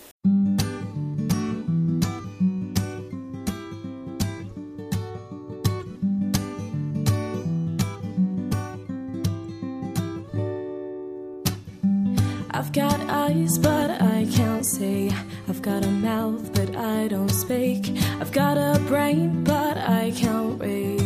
I've 12.50 12.74
got 12.74 13.00
eyes, 13.02 13.60
but 13.60 14.02
I 14.02 14.28
can't 14.34 14.66
see. 14.66 15.12
I've 15.48 15.62
got 15.62 15.86
a 15.86 15.92
mouth, 15.92 16.52
but 16.56 16.76
I 16.76 17.08
don't 17.08 17.30
speak. 17.30 17.96
I've 18.20 18.32
got 18.32 18.58
a 18.58 18.80
brain, 18.88 19.44
but 19.44 19.78
I 19.78 20.12
can't 20.18 20.60
read 20.60 20.97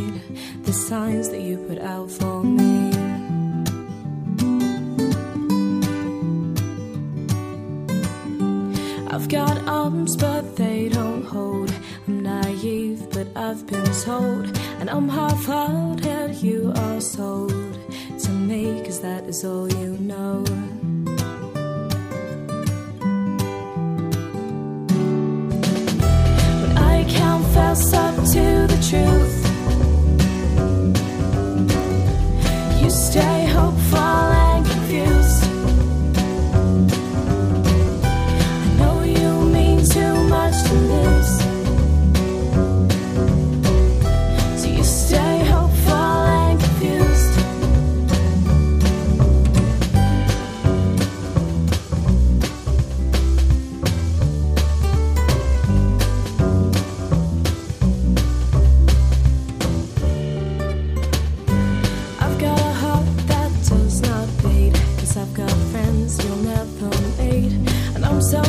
the 0.72 0.78
signs 0.78 1.28
that 1.28 1.42
you 1.42 1.58
put 1.68 1.80
out 1.80 2.10
for 2.10 2.42
me. 2.46 2.92
I've 9.14 9.28
got 9.28 9.58
arms, 9.68 10.16
but 10.16 10.56
they 10.56 10.88
don't 10.88 11.26
hold. 11.26 11.74
I'm 12.08 12.24
naive, 12.24 13.06
but 13.10 13.28
I've 13.36 13.68
been 13.68 13.92
told. 14.08 14.46
And 14.80 14.90
I'm 14.90 15.10
half 15.10 15.44
hearted, 15.44 16.36
you 16.42 16.72
are 16.74 17.02
sold 17.02 17.74
to 18.24 18.32
me, 18.32 18.82
cause 18.86 19.02
that 19.02 19.26
is 19.26 19.44
all 19.44 19.68
you 19.68 19.98
know. 19.98 20.46
When 26.62 26.78
I 26.78 27.04
up 28.06 28.16
to 28.34 28.44
the 28.74 28.80
truth, 28.90 29.41
stay 33.12 33.46
hopeful 33.46 34.31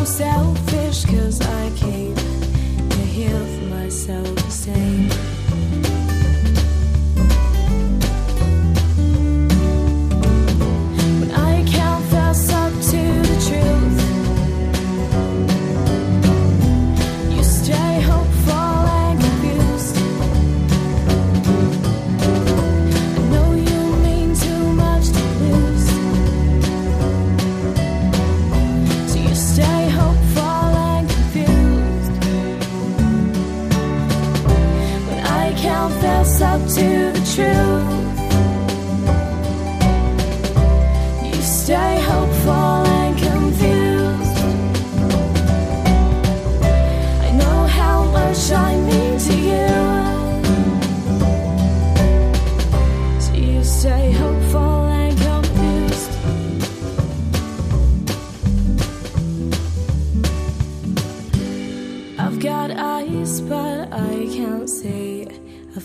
selfish 0.07 1.05
cause 1.05 1.41
I 1.41 1.71
came 1.77 2.15
to 2.15 2.97
heal 2.97 3.31
for 3.31 3.65
myself 3.67 4.32
to 37.37 37.92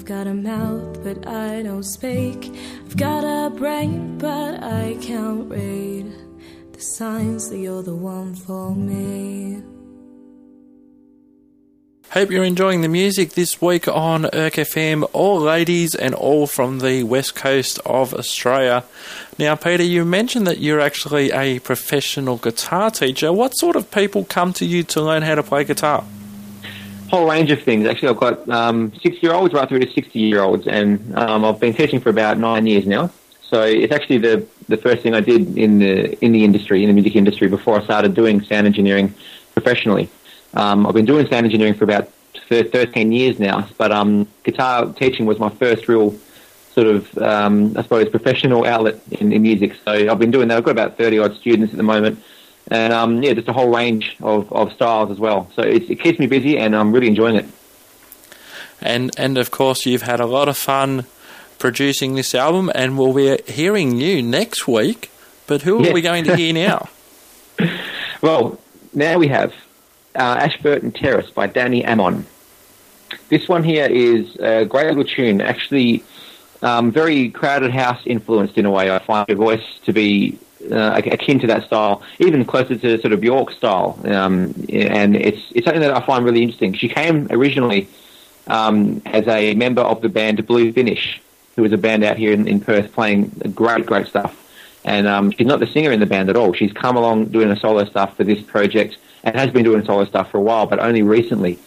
got 0.08 0.26
a 0.26 0.34
mouth, 0.34 1.04
but 1.04 1.28
I 1.28 1.64
don't 1.64 1.84
speak. 1.84 2.50
I've 2.86 2.96
got 2.96 3.26
a 3.26 3.50
brain, 3.50 4.18
but 4.18 4.64
I 4.64 4.98
can't 5.02 5.50
read 5.50 6.14
the 6.72 6.80
signs 6.80 7.50
that 7.50 7.58
you're 7.58 7.84
the 7.84 7.94
one 7.94 8.34
for 8.34 8.74
me. 8.74 9.62
Hope 12.12 12.32
you're 12.32 12.46
enjoying 12.46 12.84
the 12.84 12.88
music 12.88 13.32
this 13.32 13.62
week 13.62 13.90
on 13.90 14.24
Erk 14.24 14.54
FM, 14.54 15.10
all 15.12 15.42
ladies 15.42 15.94
and 15.94 16.16
all 16.16 16.48
from 16.48 16.80
the 16.80 17.04
west 17.04 17.36
coast 17.36 17.78
of 17.86 18.14
Australia. 18.14 18.86
Now, 19.38 19.56
Peter, 19.58 19.84
you 19.84 20.06
mentioned 20.06 20.48
that 20.48 20.60
you're 20.60 20.80
actually 20.80 21.32
a 21.34 21.60
professional 21.60 22.38
guitar 22.38 22.92
teacher. 22.92 23.34
What 23.34 23.58
sort 23.58 23.76
of 23.76 23.92
people 23.92 24.24
come 24.24 24.54
to 24.54 24.66
you 24.66 24.84
to 24.84 25.02
learn 25.02 25.24
how 25.24 25.36
to 25.36 25.44
play 25.44 25.66
guitar? 25.66 26.06
Whole 27.10 27.30
range 27.30 27.52
of 27.52 27.62
things. 27.62 27.88
Actually, 27.88 28.10
I've 28.10 28.20
got 28.20 28.50
um, 28.50 28.92
six-year-olds 29.02 29.54
right 29.54 29.68
through 29.68 29.80
to 29.80 29.92
sixty-year-olds, 29.92 30.68
and 30.68 31.18
um, 31.18 31.46
I've 31.46 31.60
been 31.60 31.74
teaching 31.74 32.00
for 32.00 32.10
about 32.10 32.38
nine 32.38 32.68
years 32.68 32.86
now. 32.86 33.12
So 33.42 33.64
it's 33.64 33.94
actually 33.94 34.18
the 34.20 34.46
the 34.68 34.78
first 34.78 35.04
thing 35.04 35.14
I 35.14 35.22
did 35.22 35.58
in 35.58 35.80
the 35.80 36.24
in 36.24 36.32
the 36.34 36.44
industry, 36.44 36.84
in 36.84 36.88
the 36.90 36.94
music 36.94 37.16
industry, 37.16 37.48
before 37.48 37.80
I 37.80 37.84
started 37.84 38.14
doing 38.14 38.42
sound 38.44 38.68
engineering 38.68 39.14
professionally. 39.54 40.10
Um, 40.54 40.86
I've 40.86 40.94
been 40.94 41.06
doing 41.06 41.28
sound 41.28 41.46
engineering 41.46 41.74
for 41.74 41.86
about 41.86 42.10
thirteen 42.50 43.12
years 43.12 43.40
now, 43.40 43.68
but 43.78 43.92
um, 43.92 44.28
guitar 44.44 44.92
teaching 44.94 45.26
was 45.26 45.40
my 45.40 45.50
first 45.50 45.88
real 45.88 46.16
sort 46.72 46.88
of, 46.88 47.18
um, 47.18 47.74
I 47.76 47.82
suppose, 47.82 48.08
professional 48.10 48.64
outlet 48.64 49.00
in, 49.12 49.34
in 49.34 49.42
music. 49.42 49.74
So 49.84 49.92
I've 49.92 50.20
been 50.20 50.30
doing 50.30 50.48
that. 50.50 50.58
I've 50.58 50.64
got 50.64 50.72
about 50.72 50.98
thirty 50.98 51.18
odd 51.18 51.36
students 51.36 51.74
at 51.74 51.78
the 51.78 51.84
moment. 51.84 52.22
And 52.69 52.91
um, 52.94 53.23
yeah, 53.23 53.34
just 53.34 53.48
a 53.48 53.53
whole 53.53 53.73
range 53.73 54.18
of, 54.22 54.52
of 54.52 54.73
styles 54.73 55.10
as 55.11 55.19
well. 55.19 55.49
So 55.56 55.61
it, 55.61 55.89
it 55.89 55.99
keeps 56.02 56.19
me 56.19 56.27
busy, 56.27 56.57
and 56.57 56.76
I'm 56.76 56.91
really 56.91 57.07
enjoying 57.07 57.35
it. 57.38 57.45
And 58.81 59.11
and 59.18 59.38
of 59.38 59.52
course, 59.52 59.85
you've 59.85 60.02
had 60.03 60.19
a 60.19 60.26
lot 60.26 60.48
of 60.49 60.57
fun 60.57 61.06
producing 61.60 62.15
this 62.15 62.35
album, 62.35 62.69
and 62.76 62.98
we'll 62.98 63.14
be 63.14 63.38
hearing 63.52 63.98
you 63.98 64.22
next 64.22 64.68
week. 64.68 65.10
But 65.48 65.61
who 65.61 65.81
Yeah. 65.84 65.89
are 65.91 65.94
we 65.94 66.02
going 66.02 66.26
to 66.26 66.35
hear 66.35 66.53
now? 66.53 66.89
Well, 68.22 68.60
now 68.95 69.19
we 69.19 69.27
have 69.27 69.53
uh, 70.15 70.19
Ashburton 70.19 70.91
Terrace 70.91 71.30
by 71.30 71.45
Danny 71.45 71.85
Amon. 71.85 72.26
This 73.30 73.48
one 73.48 73.64
here 73.64 73.85
is 73.85 74.35
a 74.38 74.65
great 74.65 74.88
little 74.88 75.03
tune, 75.03 75.39
actually 75.39 76.03
um, 76.64 76.91
very 76.91 77.30
crowded 77.30 77.69
house 77.72 78.02
influenced 78.07 78.57
in 78.57 78.65
a 78.65 78.72
way. 78.72 78.89
I 78.89 78.98
find 78.98 79.30
her 79.30 79.35
voice 79.35 79.64
to 79.85 79.94
be 79.94 80.39
uh, 80.72 80.95
akin 80.95 81.39
to 81.39 81.48
that 81.48 81.65
style, 81.65 82.02
even 82.19 82.45
closer 82.45 82.76
to 82.76 82.99
sort 83.02 83.14
of 83.14 83.22
Bjork 83.22 83.52
style. 83.52 83.99
Um, 84.06 84.53
and 84.69 85.15
it's 85.15 85.52
it's 85.53 85.65
something 85.65 85.81
that 85.81 85.95
I 85.95 86.06
find 86.06 86.26
really 86.26 86.44
interesting. 86.44 86.73
She 86.73 86.89
came 86.89 87.27
originally 87.30 87.88
um, 88.48 89.02
as 89.06 89.27
a 89.27 89.53
member 89.56 89.81
of 89.81 90.02
the 90.02 90.10
band 90.10 90.45
Blue 90.45 90.72
Finish, 90.72 91.22
who 91.56 91.64
was 91.64 91.73
a 91.73 91.77
band 91.77 92.03
out 92.03 92.18
here 92.18 92.31
in, 92.31 92.48
in 92.48 92.60
Perth 92.60 92.94
playing 92.94 93.30
great, 93.53 93.85
great 93.85 94.07
stuff. 94.07 94.44
And 94.85 95.06
um, 95.07 95.31
she's 95.31 95.48
not 95.48 95.60
the 95.60 95.68
singer 95.68 95.91
in 95.91 95.99
the 95.99 96.06
band 96.06 96.30
at 96.30 96.38
all. 96.38 96.53
She's 96.53 96.72
come 96.72 96.95
along 96.95 97.26
doing 97.26 97.52
a 97.52 97.60
solo 97.60 97.84
stuff 97.85 98.15
for 98.15 98.23
this 98.23 98.41
project 98.41 98.98
and 99.23 99.35
has 99.35 99.49
been 99.49 99.64
doing 99.64 99.84
solo 99.84 100.06
stuff 100.06 100.31
for 100.31 100.38
a 100.38 100.41
while, 100.41 100.65
but 100.65 100.80
only 100.80 101.02
recently. 101.02 101.60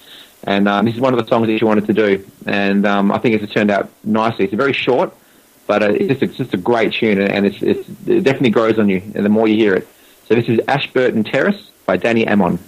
And 0.45 0.67
um, 0.69 0.87
this 0.87 0.95
is 0.95 1.01
one 1.01 1.13
of 1.13 1.21
the 1.21 1.27
songs 1.27 1.47
that 1.49 1.59
she 1.59 1.65
wanted 1.67 1.87
to 1.87 1.93
do, 1.93 2.27
and 2.47 2.87
um, 2.87 3.13
I 3.13 3.19
think 3.19 3.43
it's 3.43 3.53
turned 3.53 3.71
out 3.71 3.91
nicely. 4.05 4.47
It's 4.47 4.55
a 4.55 4.57
very 4.57 4.73
short, 4.73 5.15
but 5.71 5.85
uh, 5.85 5.91
it's, 5.91 6.09
just, 6.09 6.23
it's 6.25 6.37
just 6.37 6.53
a 6.53 6.57
great 6.57 6.93
tune, 6.93 7.21
and 7.21 7.47
it's, 7.47 7.63
it's, 7.63 7.89
it 8.05 8.25
definitely 8.25 8.51
grows 8.51 8.77
on 8.77 8.89
you, 8.89 9.01
and 9.15 9.25
the 9.25 9.29
more 9.29 9.47
you 9.47 9.55
hear 9.55 9.73
it. 9.73 9.87
So 10.27 10.35
this 10.35 10.49
is 10.49 10.59
Ashburton 10.67 11.23
Terrace 11.23 11.71
by 11.87 11.97
Danny 11.97 12.27
Amon. 12.27 12.59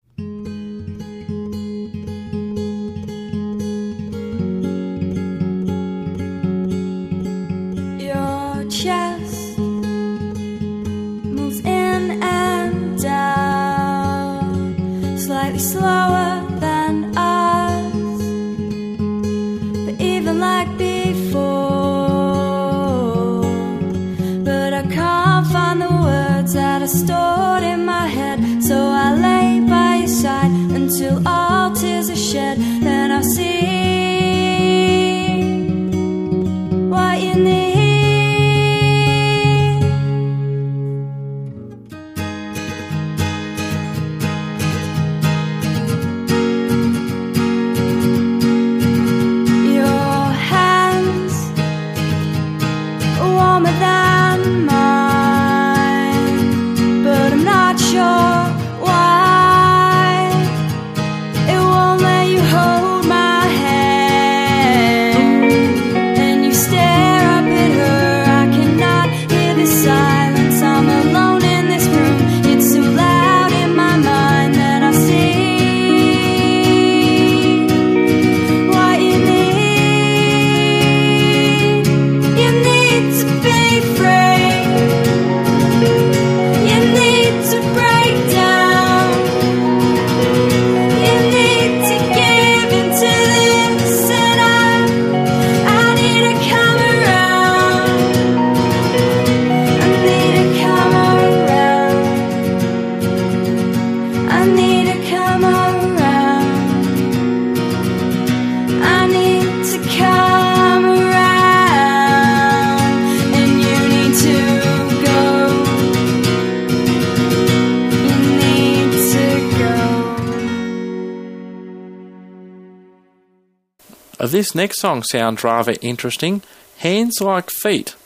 This 124.52 124.56
next 124.56 124.80
song 124.80 125.02
sounds 125.02 125.42
rather 125.42 125.74
interesting. 125.80 126.42
Hands 126.78 127.18
Like 127.22 127.48
Feet. 127.50 127.96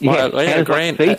by 0.00 0.16
Yeah, 0.16 0.26
Leah 0.26 0.48
Hands 0.48 0.58
Like 0.58 0.66
Grant. 0.66 0.96
Feet. 0.98 1.18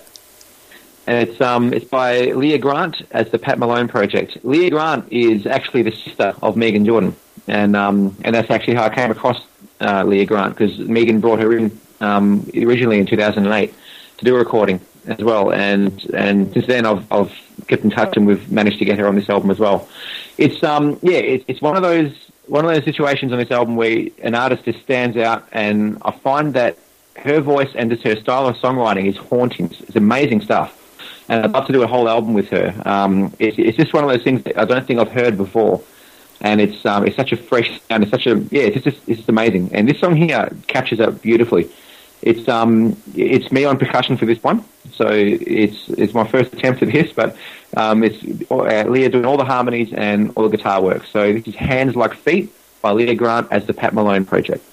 And 1.05 1.27
it's 1.27 1.41
um 1.41 1.73
it's 1.73 1.83
by 1.85 2.27
Leah 2.31 2.59
Grant 2.59 3.01
as 3.11 3.29
the 3.29 3.39
Pat 3.39 3.59
Malone 3.59 3.89
project. 3.89 4.37
Leah 4.43 4.69
Grant 4.69 5.11
is 5.11 5.45
actually 5.45 5.81
the 5.81 5.91
sister 5.91 6.33
of 6.41 6.55
Megan 6.55 6.85
Jordan, 6.85 7.13
and 7.45 7.75
um 7.75 8.15
and 8.23 8.33
that's 8.33 8.49
actually 8.49 8.75
how 8.75 8.85
I 8.85 8.95
came 8.95 9.11
across 9.11 9.41
uh, 9.81 10.03
Leah 10.05 10.25
Grant 10.25 10.55
because 10.55 10.79
Megan 10.79 11.19
brought 11.19 11.39
her 11.39 11.57
in 11.57 11.77
um 11.99 12.49
originally 12.55 12.99
in 12.99 13.05
2008 13.05 13.73
to 14.19 14.25
do 14.25 14.33
a 14.33 14.39
recording 14.39 14.79
as 15.07 15.19
well, 15.19 15.51
and 15.51 16.01
and 16.13 16.53
since 16.53 16.67
then 16.67 16.85
I've 16.85 17.11
I've 17.11 17.33
kept 17.67 17.83
in 17.83 17.89
touch 17.89 18.15
and 18.15 18.25
we've 18.25 18.49
managed 18.49 18.79
to 18.79 18.85
get 18.85 18.97
her 18.97 19.07
on 19.07 19.15
this 19.15 19.29
album 19.29 19.51
as 19.51 19.59
well. 19.59 19.89
It's 20.37 20.63
um 20.63 20.99
yeah 21.01 21.17
it's 21.17 21.43
it's 21.49 21.61
one 21.61 21.75
of 21.75 21.83
those 21.83 22.13
one 22.47 22.65
of 22.65 22.73
those 22.73 22.83
situations 22.83 23.31
on 23.31 23.37
this 23.37 23.51
album 23.51 23.75
where 23.75 24.07
an 24.21 24.35
artist 24.35 24.65
just 24.65 24.81
stands 24.81 25.17
out, 25.17 25.47
and 25.51 25.97
I 26.03 26.11
find 26.11 26.53
that 26.53 26.77
her 27.17 27.39
voice 27.39 27.69
and 27.75 27.89
just 27.89 28.03
her 28.03 28.15
style 28.15 28.47
of 28.47 28.55
songwriting 28.57 29.07
is 29.07 29.17
haunting. 29.17 29.65
It's 29.65 29.95
amazing 29.95 30.41
stuff. 30.41 30.79
And 31.29 31.45
I'd 31.45 31.51
love 31.51 31.67
to 31.67 31.73
do 31.73 31.83
a 31.83 31.87
whole 31.87 32.09
album 32.09 32.33
with 32.33 32.49
her. 32.49 32.73
Um, 32.85 33.33
it's, 33.39 33.57
it's 33.57 33.77
just 33.77 33.93
one 33.93 34.03
of 34.03 34.09
those 34.09 34.23
things 34.23 34.43
that 34.43 34.57
I 34.57 34.65
don't 34.65 34.85
think 34.85 34.99
I've 34.99 35.11
heard 35.11 35.37
before. 35.37 35.81
And 36.41 36.59
it's 36.59 36.85
um, 36.85 37.05
it's 37.07 37.15
such 37.15 37.31
a 37.31 37.37
fresh 37.37 37.79
sound. 37.87 38.03
It's 38.03 38.11
such 38.11 38.27
a 38.27 38.37
yeah. 38.51 38.63
It's 38.63 38.83
just 38.83 38.97
it's 39.07 39.19
just 39.19 39.29
amazing. 39.29 39.73
And 39.73 39.87
this 39.87 39.99
song 39.99 40.17
here 40.17 40.49
captures 40.67 40.97
that 40.97 41.21
beautifully. 41.21 41.69
It's 42.23 42.47
um 42.47 42.95
it's 43.15 43.51
me 43.51 43.65
on 43.65 43.77
percussion 43.77 44.17
for 44.17 44.25
this 44.25 44.41
one. 44.41 44.63
So 44.93 45.07
it's 45.09 45.89
it's 45.89 46.13
my 46.13 46.25
first 46.25 46.53
attempt 46.53 46.81
at 46.81 46.91
this, 46.91 47.11
but 47.11 47.35
um, 47.75 48.03
it's 48.03 48.23
uh, 48.49 48.83
Leah 48.87 49.09
doing 49.09 49.25
all 49.25 49.37
the 49.37 49.45
harmonies 49.45 49.91
and 49.93 50.31
all 50.35 50.47
the 50.47 50.55
guitar 50.55 50.81
work. 50.81 51.05
So 51.05 51.33
this 51.33 51.47
is 51.47 51.55
Hands 51.55 51.95
Like 51.95 52.13
Feet 52.13 52.53
by 52.81 52.91
Leah 52.91 53.15
Grant 53.15 53.47
as 53.51 53.65
the 53.65 53.73
Pat 53.73 53.93
Malone 53.93 54.25
project. 54.25 54.63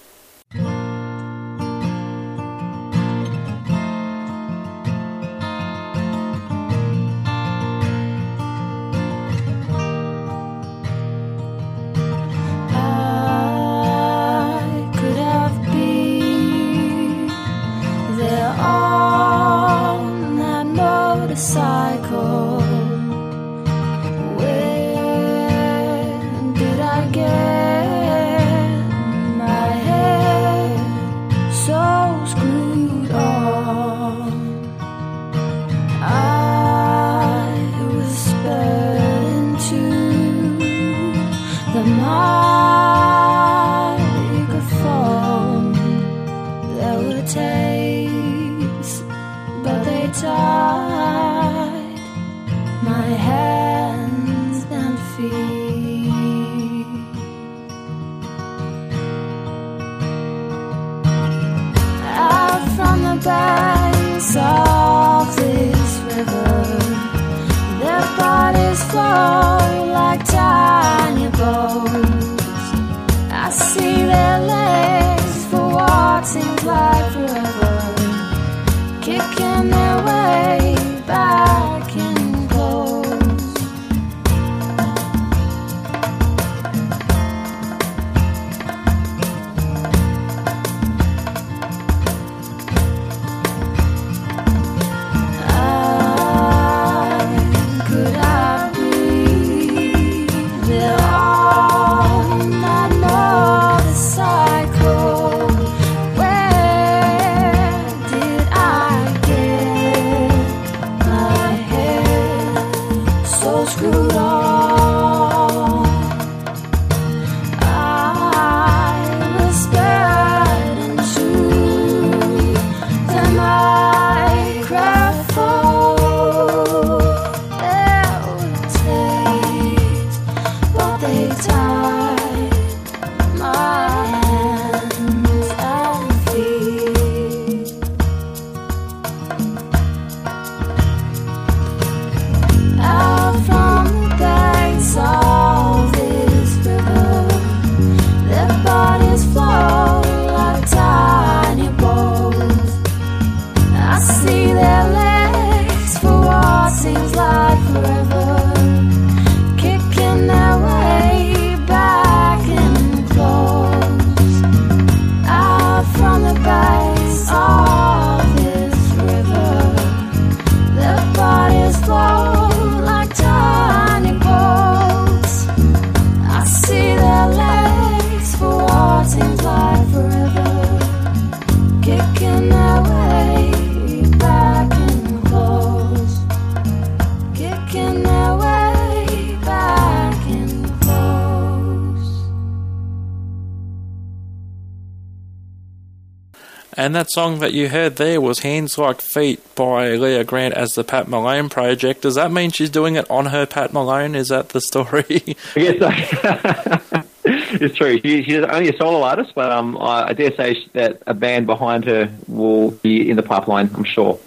And 196.91 196.97
that 196.97 197.13
song 197.13 197.39
that 197.39 197.53
you 197.53 197.69
heard 197.69 197.95
there 197.95 198.21
was 198.21 198.41
Hands 198.41 198.77
Like 198.77 199.01
Feet 199.01 199.55
by 199.55 199.91
Leah 199.91 200.25
Grant 200.25 200.55
as 200.55 200.75
the 200.75 200.83
Pat 200.83 201.07
Malone 201.07 201.49
project. 201.49 202.03
Does 202.03 202.17
that 202.17 202.33
mean 202.33 202.51
she's 202.51 202.69
doing 202.69 202.97
it 202.97 203.09
on 203.09 203.27
her 203.27 203.47
Pat 203.47 203.73
Malone? 203.73 204.17
Is 204.17 204.27
that 204.27 204.49
the 204.49 204.61
story? 204.61 205.37
Yes, 205.55 205.81
I- 205.81 207.05
it's 207.25 207.77
true. 207.77 208.01
She, 208.01 208.25
she's 208.25 208.43
only 208.43 208.71
a 208.71 208.77
solo 208.77 209.05
artist, 209.05 209.37
but 209.37 209.53
um, 209.53 209.79
I, 209.79 210.09
I 210.09 210.13
dare 210.15 210.35
say 210.35 210.67
that 210.73 211.01
a 211.07 211.15
band 211.15 211.47
behind 211.47 211.85
her 211.85 212.13
will 212.27 212.73
be 212.73 213.09
in 213.09 213.15
the 213.15 213.23
pipeline. 213.23 213.71
I'm 213.73 213.85
sure. 213.85 214.19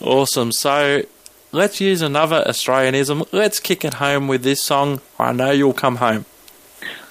awesome. 0.00 0.50
So 0.50 1.02
let's 1.52 1.80
use 1.80 2.02
another 2.02 2.42
Australianism. 2.48 3.28
Let's 3.30 3.60
kick 3.60 3.84
it 3.84 3.94
home 3.94 4.26
with 4.26 4.42
this 4.42 4.60
song, 4.60 5.00
I 5.20 5.30
Know 5.30 5.52
You'll 5.52 5.72
Come 5.72 5.98
Home. 5.98 6.24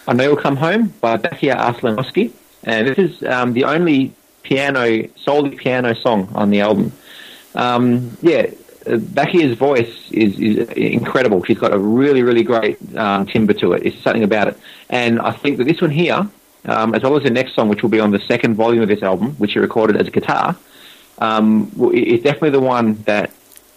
I 0.06 0.12
Know 0.12 0.26
You'll 0.26 0.36
Come 0.36 0.58
Home 0.58 0.94
by 1.00 1.16
Bakia 1.16 1.56
Arslanovsky. 1.56 2.34
And 2.70 2.88
this 2.88 2.98
is 2.98 3.24
um, 3.24 3.54
the 3.54 3.64
only 3.64 4.14
piano, 4.44 5.08
solely 5.16 5.56
piano 5.56 5.94
song 5.96 6.30
on 6.34 6.50
the 6.50 6.62
album. 6.62 6.92
Um, 7.56 8.18
yeah, 8.22 8.48
uh, 8.86 8.98
Bakia's 8.98 9.58
voice 9.58 10.12
is, 10.12 10.40
is 10.40 10.70
incredible. 10.70 11.44
She's 11.44 11.58
got 11.58 11.74
a 11.74 11.80
really, 11.80 12.24
really 12.24 12.44
great 12.44 12.78
um, 12.96 13.26
timbre 13.26 13.54
to 13.56 13.74
it. 13.74 13.86
It's 13.86 14.02
something 14.04 14.24
about 14.24 14.50
it. 14.50 14.58
And 14.90 15.20
I 15.20 15.32
think 15.32 15.58
that 15.58 15.66
this 15.66 15.82
one 15.82 15.92
here, 15.92 16.30
um, 16.66 16.94
as 16.94 17.02
well 17.04 17.18
as 17.18 17.24
the 17.24 17.32
next 17.32 17.56
song, 17.56 17.70
which 17.70 17.82
will 17.82 17.90
be 17.90 18.00
on 18.00 18.12
the 18.12 18.20
second 18.20 18.56
volume 18.56 18.84
of 18.84 18.88
this 18.88 19.02
album, 19.02 19.32
which 19.36 19.52
she 19.54 19.60
recorded 19.60 19.98
as 19.98 20.08
a 20.08 20.12
guitar, 20.12 20.56
um, 21.18 21.72
it's 21.94 22.24
definitely 22.24 22.52
the 22.52 22.62
one 22.62 23.02
that 23.04 23.32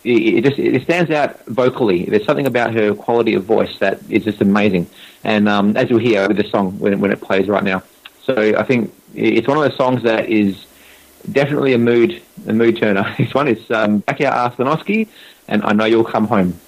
it, 0.04 0.10
it 0.10 0.44
just 0.44 0.58
it 0.58 0.82
stands 0.82 1.10
out 1.10 1.44
vocally. 1.46 2.04
There's 2.04 2.24
something 2.24 2.46
about 2.46 2.74
her 2.74 2.94
quality 2.94 3.34
of 3.34 3.44
voice 3.44 3.78
that 3.78 4.00
is 4.10 4.24
just 4.24 4.40
amazing. 4.40 4.88
And 5.24 5.48
um, 5.48 5.76
as 5.76 5.88
you'll 5.88 5.98
hear 5.98 6.28
with 6.28 6.36
the 6.36 6.48
song 6.48 6.78
when, 6.78 7.00
when 7.00 7.10
it 7.10 7.20
plays 7.20 7.48
right 7.48 7.64
now, 7.64 7.82
so 8.24 8.34
I 8.56 8.62
think 8.62 8.92
it's 9.14 9.48
one 9.48 9.58
of 9.58 9.64
those 9.64 9.76
songs 9.76 10.02
that 10.02 10.28
is 10.28 10.66
definitely 11.30 11.72
a 11.74 11.78
mood 11.78 12.22
a 12.46 12.52
mood 12.52 12.78
turner. 12.78 13.14
This 13.18 13.34
one 13.34 13.48
is 13.48 13.70
um, 13.70 14.02
Bakia 14.02 14.32
Arslanovsky, 14.32 15.08
and 15.48 15.62
I 15.64 15.72
know 15.72 15.84
you'll 15.84 16.04
come 16.04 16.26
home. 16.26 16.58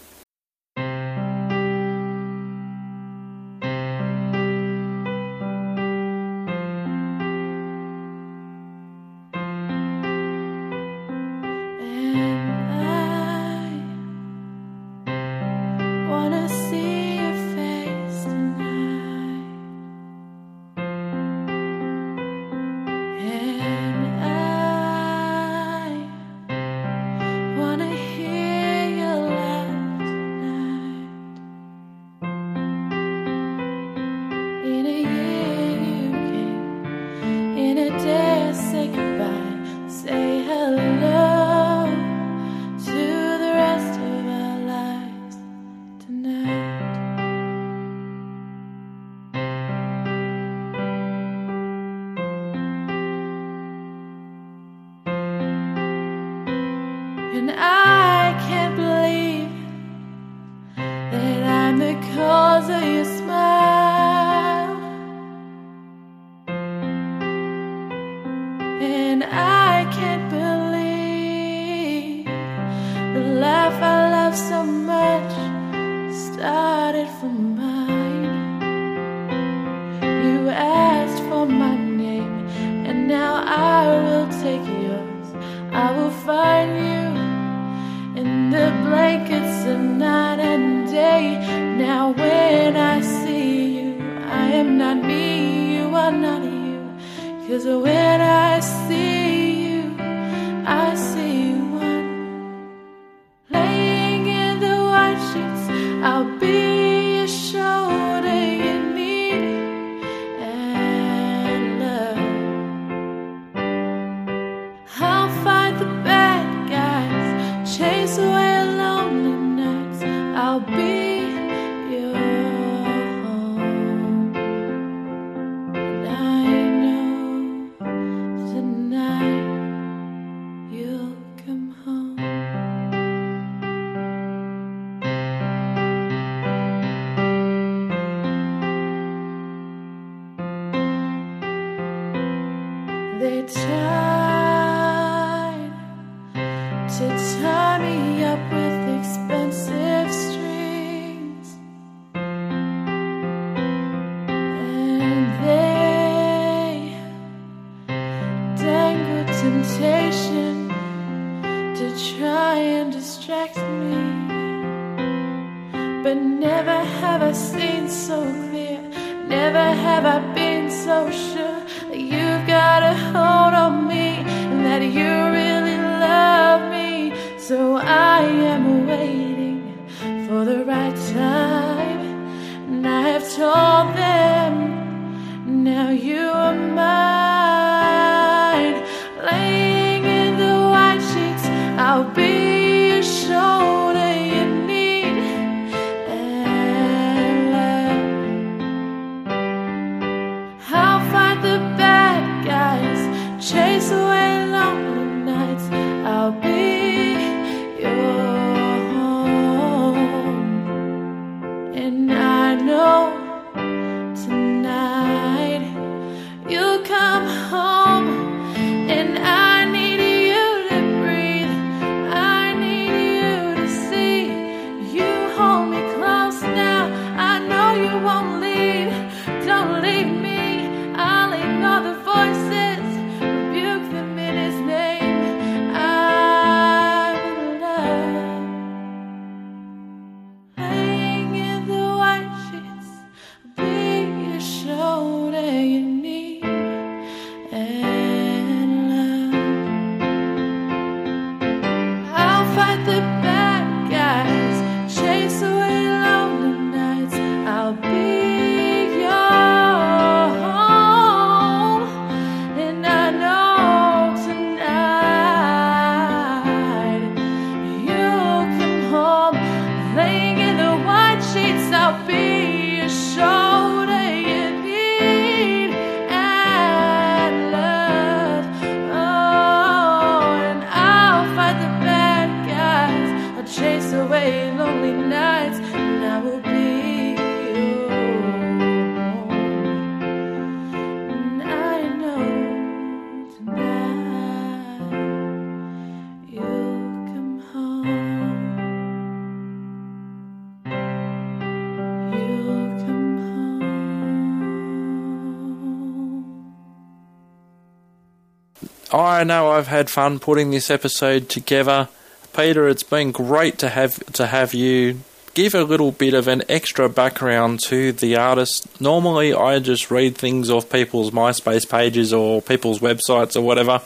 I 309.25 309.27
know 309.27 309.53
I've 309.53 309.69
had 309.69 309.89
fun 309.89 310.19
putting 310.19 310.51
this 310.51 310.71
episode 310.71 311.31
together. 311.31 311.89
Peter, 312.37 312.69
it's 312.69 312.83
been 312.83 313.11
great 313.11 313.57
to 313.61 313.71
have 313.71 313.99
to 314.13 314.27
have 314.27 314.53
you 314.53 315.01
give 315.33 315.55
a 315.55 315.65
little 315.65 315.93
bit 315.93 316.13
of 316.13 316.29
an 316.29 316.43
extra 316.47 316.91
background 316.91 317.61
to 317.61 317.93
the 317.93 318.17
artist. 318.17 318.79
Normally, 318.83 319.33
I 319.33 319.61
just 319.61 319.91
read 319.91 320.15
things 320.19 320.51
off 320.51 320.69
people's 320.69 321.11
MySpace 321.13 321.67
pages 321.67 322.13
or 322.13 322.43
people's 322.43 322.81
websites 322.81 323.35
or 323.35 323.41
whatever, 323.41 323.81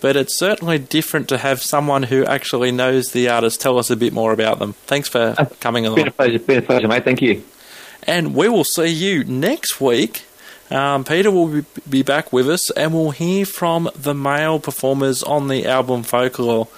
but 0.00 0.16
it's 0.16 0.36
certainly 0.36 0.80
different 0.80 1.28
to 1.28 1.38
have 1.38 1.62
someone 1.62 2.02
who 2.02 2.24
actually 2.24 2.72
knows 2.72 3.12
the 3.12 3.28
artist 3.28 3.60
tell 3.60 3.78
us 3.78 3.88
a 3.88 3.94
bit 3.94 4.12
more 4.12 4.32
about 4.32 4.58
them. 4.58 4.72
Thanks 4.86 5.08
for 5.08 5.36
coming 5.60 5.84
Been 5.84 5.92
a 5.92 5.94
along. 5.94 6.10
pleasure, 6.10 6.38
been 6.40 6.58
a 6.58 6.62
pleasure, 6.62 6.88
mate. 6.88 7.04
Thank 7.04 7.22
you. 7.22 7.44
And 8.02 8.34
we 8.34 8.48
will 8.48 8.64
see 8.64 8.88
you 8.88 9.22
next 9.22 9.80
week. 9.80 10.24
Um, 10.72 11.04
Peter 11.04 11.30
will 11.30 11.62
be- 11.88 12.02
back 12.02 12.32
with 12.32 12.48
us, 12.48 12.70
and 12.70 12.94
we'll 12.94 13.10
hear 13.10 13.44
from 13.44 13.90
the 13.94 14.14
male 14.14 14.58
performers 14.58 15.22
on 15.22 15.48
the 15.48 15.66
album 15.66 16.02
Folklore. 16.02 16.68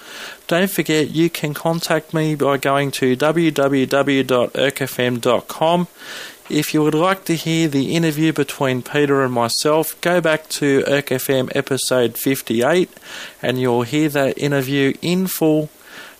Don't 0.47 0.69
forget, 0.69 1.11
you 1.11 1.29
can 1.29 1.53
contact 1.53 2.13
me 2.13 2.35
by 2.35 2.57
going 2.57 2.91
to 2.91 3.15
www.erkfm.com. 3.15 5.87
If 6.47 6.75
you 6.75 6.83
would 6.83 6.93
like 6.93 7.25
to 7.25 7.35
hear 7.35 7.67
the 7.67 7.95
interview 7.95 8.31
between 8.33 8.83
Peter 8.83 9.23
and 9.23 9.33
myself, 9.33 9.99
go 10.01 10.21
back 10.21 10.47
to 10.49 10.81
ErkFM 10.81 11.51
episode 11.55 12.19
58 12.19 12.87
and 13.41 13.59
you'll 13.59 13.81
hear 13.81 14.09
that 14.09 14.37
interview 14.37 14.93
in 15.01 15.25
full. 15.25 15.71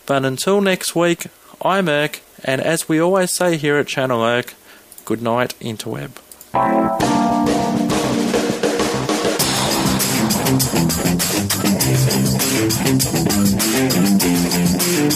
But 0.07 0.25
until 0.25 0.61
next 0.61 0.95
week, 0.95 1.27
I'm 1.61 1.85
Erk, 1.85 2.21
and 2.43 2.59
as 2.59 2.89
we 2.89 2.99
always 2.99 3.31
say 3.31 3.57
here 3.57 3.77
at 3.77 3.85
Channel 3.87 4.21
Erk, 4.21 4.55
good 5.03 5.21
night, 5.21 5.53
interweb. 5.59 6.13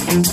You 0.10 0.15
have 0.15 0.23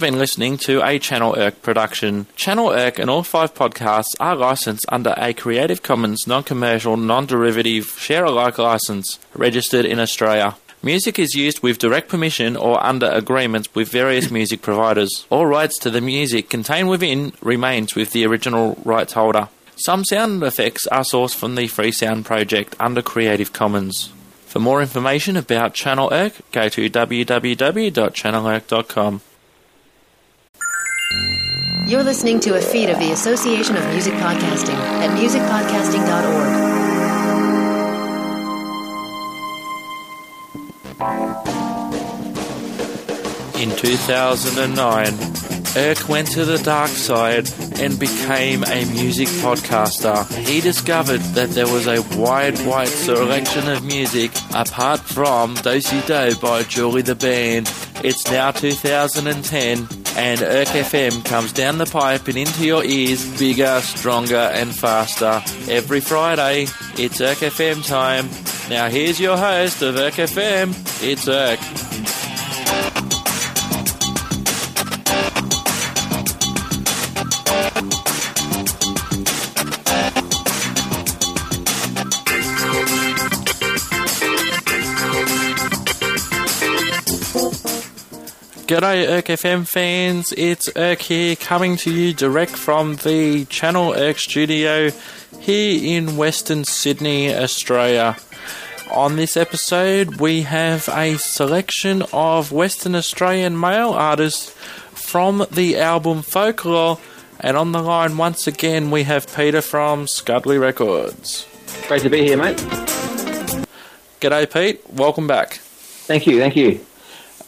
been 0.00 0.18
listening 0.18 0.58
to 0.58 0.84
a 0.84 0.98
Channel 0.98 1.34
Erk 1.34 1.62
production. 1.62 2.26
Channel 2.34 2.70
Erk 2.70 2.98
and 2.98 3.08
all 3.08 3.22
five 3.22 3.54
podcasts 3.54 4.16
are 4.18 4.34
licensed 4.34 4.84
under 4.88 5.14
a 5.16 5.32
Creative 5.32 5.80
Commons 5.80 6.26
non-commercial, 6.26 6.96
non-derivative, 6.96 7.94
share-alike 7.96 8.58
license, 8.58 9.20
registered 9.34 9.84
in 9.84 10.00
Australia. 10.00 10.56
Music 10.82 11.18
is 11.18 11.34
used 11.34 11.60
with 11.60 11.78
direct 11.78 12.08
permission 12.08 12.56
or 12.56 12.82
under 12.84 13.10
agreements 13.10 13.74
with 13.74 13.90
various 13.90 14.30
music 14.38 14.62
providers. 14.62 15.26
All 15.28 15.44
rights 15.46 15.76
to 15.80 15.90
the 15.90 16.00
music 16.00 16.48
contained 16.48 16.88
within 16.88 17.32
remains 17.42 17.96
with 17.96 18.12
the 18.12 18.24
original 18.26 18.78
rights 18.84 19.14
holder. 19.14 19.48
Some 19.76 20.04
sound 20.04 20.40
effects 20.42 20.86
are 20.88 21.02
sourced 21.02 21.34
from 21.34 21.54
the 21.54 21.66
Free 21.68 21.92
Sound 21.92 22.24
Project 22.24 22.74
under 22.80 23.02
Creative 23.02 23.52
Commons. 23.52 24.10
For 24.46 24.58
more 24.60 24.80
information 24.80 25.36
about 25.36 25.74
Channel 25.74 26.08
Erk, 26.10 26.40
go 26.52 26.68
to 26.68 26.88
www.channelerk.com. 26.88 29.20
You're 31.86 32.02
listening 32.02 32.40
to 32.40 32.56
a 32.56 32.60
feed 32.60 32.90
of 32.90 32.98
the 32.98 33.12
Association 33.12 33.76
of 33.76 33.86
Music 33.90 34.14
Podcasting 34.14 34.74
at 34.74 35.16
musicpodcasting.org. 35.16 36.57
Bye. 40.98 41.37
In 43.58 43.74
2009, 43.74 45.06
Erk 45.74 46.08
went 46.08 46.30
to 46.30 46.44
the 46.44 46.58
dark 46.58 46.90
side 46.90 47.50
and 47.80 47.98
became 47.98 48.62
a 48.62 48.84
music 48.92 49.26
podcaster. 49.42 50.24
He 50.46 50.60
discovered 50.60 51.20
that 51.34 51.50
there 51.50 51.66
was 51.66 51.88
a 51.88 52.00
wide, 52.16 52.64
wide 52.64 52.86
selection 52.86 53.68
of 53.68 53.84
music 53.84 54.30
apart 54.54 55.00
from 55.00 55.56
Dosey 55.56 56.00
Do 56.06 56.38
by 56.40 56.62
Julie 56.62 57.02
the 57.02 57.16
Band. 57.16 57.68
It's 58.04 58.30
now 58.30 58.52
2010 58.52 59.78
and 60.16 60.40
Erk 60.40 60.66
FM 60.66 61.24
comes 61.24 61.52
down 61.52 61.78
the 61.78 61.86
pipe 61.86 62.28
and 62.28 62.38
into 62.38 62.64
your 62.64 62.84
ears 62.84 63.38
bigger, 63.40 63.80
stronger 63.80 64.36
and 64.36 64.72
faster. 64.72 65.42
Every 65.68 66.00
Friday, 66.00 66.62
it's 66.96 67.20
Erk 67.20 67.42
FM 67.42 67.84
time. 67.84 68.28
Now 68.70 68.88
here's 68.88 69.18
your 69.18 69.36
host 69.36 69.82
of 69.82 69.96
Erk 69.96 70.12
FM, 70.12 70.68
it's 71.02 71.26
Erk. 71.26 72.17
G'day 88.68 89.08
Erk 89.08 89.28
FM 89.28 89.66
fans, 89.66 90.34
it's 90.36 90.68
Erk 90.74 90.98
here 90.98 91.36
coming 91.36 91.78
to 91.78 91.90
you 91.90 92.12
direct 92.12 92.50
from 92.50 92.96
the 92.96 93.46
Channel 93.46 93.92
Erk 93.92 94.18
studio 94.18 94.90
here 95.40 95.96
in 95.96 96.18
Western 96.18 96.64
Sydney, 96.64 97.34
Australia. 97.34 98.18
On 98.90 99.16
this 99.16 99.38
episode, 99.38 100.16
we 100.16 100.42
have 100.42 100.86
a 100.90 101.16
selection 101.16 102.02
of 102.12 102.52
Western 102.52 102.94
Australian 102.94 103.58
male 103.58 103.88
artists 103.88 104.50
from 104.90 105.46
the 105.50 105.78
album 105.78 106.20
Folklore, 106.20 106.98
and 107.40 107.56
on 107.56 107.72
the 107.72 107.80
line 107.80 108.18
once 108.18 108.46
again 108.46 108.90
we 108.90 109.04
have 109.04 109.34
Peter 109.34 109.62
from 109.62 110.04
Scudley 110.04 110.60
Records. 110.60 111.46
Great 111.86 112.02
to 112.02 112.10
be 112.10 112.22
here, 112.22 112.36
mate. 112.36 112.58
G'day 114.20 114.52
Pete, 114.52 114.90
welcome 114.90 115.26
back. 115.26 115.54
Thank 115.54 116.26
you, 116.26 116.38
thank 116.38 116.54
you. 116.54 116.84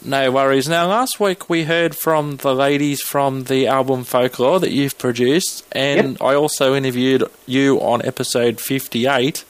No 0.03 0.31
worries. 0.31 0.67
Now, 0.67 0.87
last 0.87 1.19
week 1.19 1.47
we 1.47 1.65
heard 1.65 1.95
from 1.95 2.37
the 2.37 2.55
ladies 2.55 3.01
from 3.01 3.43
the 3.43 3.67
album 3.67 4.03
Folklore 4.03 4.59
that 4.59 4.71
you've 4.71 4.97
produced, 4.97 5.63
and 5.73 6.17
I 6.19 6.33
also 6.33 6.73
interviewed 6.73 7.23
you 7.45 7.79
on 7.79 8.03
episode 8.03 8.59
58. 8.59 9.45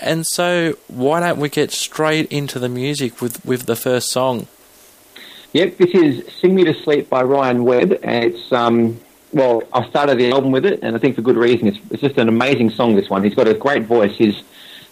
And 0.00 0.26
so, 0.26 0.76
why 0.88 1.20
don't 1.20 1.38
we 1.38 1.48
get 1.48 1.70
straight 1.70 2.32
into 2.32 2.58
the 2.58 2.68
music 2.68 3.20
with, 3.22 3.44
with 3.44 3.66
the 3.66 3.76
first 3.76 4.10
song? 4.10 4.48
Yep, 5.52 5.76
this 5.76 5.90
is 5.90 6.24
"Sing 6.40 6.56
Me 6.56 6.64
to 6.64 6.74
Sleep" 6.74 7.08
by 7.08 7.22
Ryan 7.22 7.62
Webb, 7.62 8.00
and 8.02 8.24
it's 8.24 8.50
um, 8.52 9.00
well, 9.32 9.62
I 9.72 9.88
started 9.88 10.18
the 10.18 10.32
album 10.32 10.50
with 10.50 10.66
it, 10.66 10.80
and 10.82 10.96
I 10.96 10.98
think 10.98 11.14
for 11.14 11.22
good 11.22 11.36
reason. 11.36 11.68
It's, 11.68 11.78
it's 11.90 12.00
just 12.00 12.18
an 12.18 12.28
amazing 12.28 12.70
song. 12.70 12.96
This 12.96 13.08
one, 13.08 13.22
he's 13.22 13.36
got 13.36 13.46
a 13.46 13.54
great 13.54 13.84
voice. 13.84 14.16
He's 14.16 14.42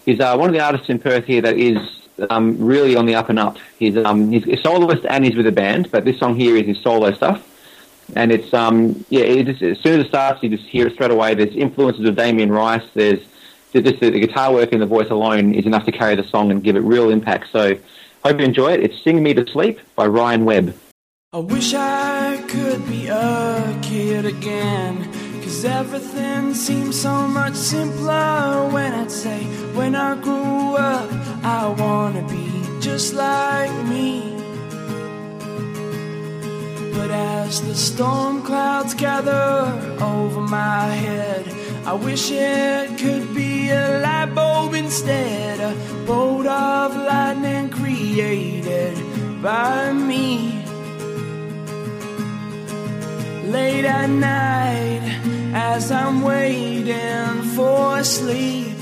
he's 0.05 0.20
uh, 0.20 0.36
one 0.36 0.48
of 0.48 0.55
the 0.55 0.60
artists 0.60 0.88
in 0.88 1.01
Perth 1.01 1.24
here 1.24 1.42
that 1.42 1.56
is 1.59 1.76
um, 2.30 2.56
really 2.59 2.97
on 2.97 3.06
the 3.06 3.14
up 3.14 3.28
and 3.28 3.38
up. 3.38 3.59
He's 3.78 3.97
um, 3.97 4.30
he's 4.30 4.47
a 4.47 4.56
soloist 4.56 5.05
and 5.09 5.24
he's 5.24 5.36
with 5.36 5.47
a 5.47 5.52
band, 5.52 5.90
but 5.90 6.05
this 6.05 6.18
song 6.18 6.36
here 6.36 6.56
is 6.56 6.66
his 6.66 6.78
solo 6.80 7.12
stuff. 7.12 7.47
And 8.16 8.32
it's 8.32 8.52
um, 8.52 9.05
yeah, 9.09 9.22
it 9.22 9.47
just, 9.47 9.62
as 9.62 9.78
soon 9.80 10.01
as 10.01 10.06
it 10.06 10.09
starts, 10.09 10.42
you 10.42 10.48
just 10.48 10.64
hear 10.64 10.88
it 10.88 10.94
straight 10.94 11.10
away. 11.10 11.34
There's 11.34 11.55
influences 11.55 12.06
of 12.09 12.16
Damien 12.16 12.51
Rice. 12.51 12.84
There's 12.94 13.20
just 13.72 14.01
the, 14.01 14.10
the 14.10 14.20
guitar 14.20 14.52
work 14.52 14.72
and 14.72 14.82
the 14.82 14.86
voice 14.86 15.10
alone 15.10 15.55
is 15.55 15.64
enough 15.64 15.84
to 15.86 15.92
carry 15.92 16.16
the 16.16 16.24
song 16.24 16.51
and 16.51 16.62
give 16.62 16.76
it 16.76 16.80
real 16.80 17.10
impact. 17.10 17.48
So, 17.52 17.76
hope 18.24 18.38
you 18.38 18.44
enjoy 18.44 18.72
it. 18.72 18.80
It's 18.80 19.01
"Sing 19.02 19.22
Me 19.22 19.32
to 19.34 19.47
Sleep" 19.51 19.78
by 19.94 20.06
Ryan 20.06 20.44
Webb. 20.44 20.74
I 21.32 21.38
wish 21.38 21.74
I 21.74 22.42
could 22.48 22.84
be 22.88 23.06
a 23.06 23.78
kid 23.82 24.26
again. 24.26 24.99
Cause 25.61 25.70
everything 25.73 26.55
seems 26.55 26.99
so 26.99 27.28
much 27.28 27.55
simpler 27.55 28.70
when 28.73 28.95
I'd 28.95 29.11
say, 29.11 29.45
when 29.77 29.95
I 29.95 30.15
grew 30.19 30.77
up, 30.77 31.11
I 31.45 31.69
wanna 31.69 32.27
be 32.28 32.49
just 32.81 33.12
like 33.12 33.70
me. 33.85 34.23
But 36.95 37.11
as 37.11 37.61
the 37.61 37.74
storm 37.74 38.41
clouds 38.43 38.95
gather 38.95 39.99
over 40.01 40.41
my 40.41 40.87
head, 40.87 41.45
I 41.85 41.93
wish 41.93 42.31
it 42.31 42.99
could 42.99 43.35
be 43.35 43.69
a 43.69 44.01
light 44.03 44.35
bulb 44.35 44.73
instead, 44.73 45.61
a 45.61 45.74
bolt 46.07 46.47
of 46.47 46.97
lightning 46.97 47.69
created 47.69 48.97
by 49.43 49.93
me 49.93 50.65
late 53.52 53.85
at 53.85 54.09
night 54.09 55.02
as 55.52 55.90
I'm 55.90 56.22
waiting 56.22 57.43
for 57.56 58.05
sleep 58.05 58.77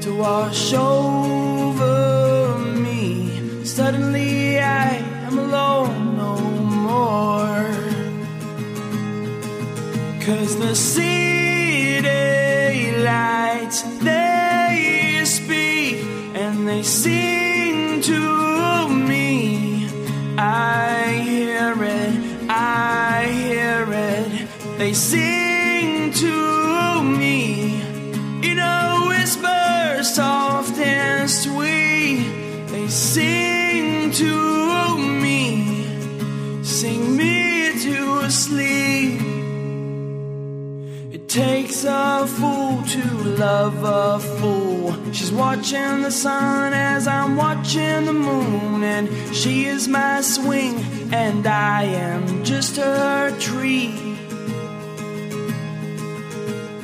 to 0.00 0.16
wash 0.16 0.72
over 0.72 2.58
me. 2.58 3.64
Suddenly 3.64 4.58
I 4.60 4.88
am 5.26 5.38
alone 5.38 6.16
no 6.16 6.36
more. 6.88 7.68
Cause 10.24 10.56
the 10.58 10.74
city 10.74 12.08
lights, 13.02 13.82
they 13.98 15.20
speak 15.24 15.96
and 16.34 16.66
they 16.66 16.82
sing 16.82 18.00
to 18.02 18.88
me. 18.88 19.88
I 20.38 21.01
they 24.92 24.96
sing 24.96 26.12
to 26.12 27.02
me 27.02 27.80
in 28.42 28.58
a 28.58 29.06
whisper 29.08 30.02
soft 30.02 30.76
and 30.76 31.30
sweet. 31.30 32.26
They 32.66 32.88
sing 32.88 34.10
to 34.10 34.98
me, 34.98 35.86
sing 36.62 37.16
me 37.16 37.72
to 37.84 38.30
sleep. 38.30 39.22
It 41.14 41.26
takes 41.26 41.84
a 41.84 42.26
fool 42.26 42.82
to 42.82 43.02
love 43.46 43.82
a 43.84 44.20
fool. 44.20 44.94
She's 45.14 45.32
watching 45.32 46.02
the 46.02 46.10
sun 46.10 46.74
as 46.74 47.08
I'm 47.08 47.36
watching 47.36 48.04
the 48.04 48.12
moon, 48.12 48.84
and 48.84 49.08
she 49.34 49.64
is 49.64 49.88
my 49.88 50.20
swing, 50.20 50.74
and 51.14 51.46
I 51.46 51.84
am 51.84 52.44
just 52.44 52.76
her 52.76 53.34
tree. 53.38 54.11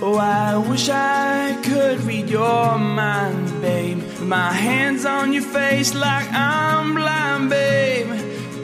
Oh, 0.00 0.16
I 0.16 0.56
wish 0.56 0.88
I 0.88 1.60
could 1.64 2.00
read 2.02 2.30
your 2.30 2.78
mind, 2.78 3.60
babe. 3.60 4.00
My 4.20 4.52
hands 4.52 5.04
on 5.04 5.32
your 5.32 5.42
face 5.42 5.92
like 5.92 6.28
I'm 6.32 6.94
blind, 6.94 7.50
babe. 7.50 8.06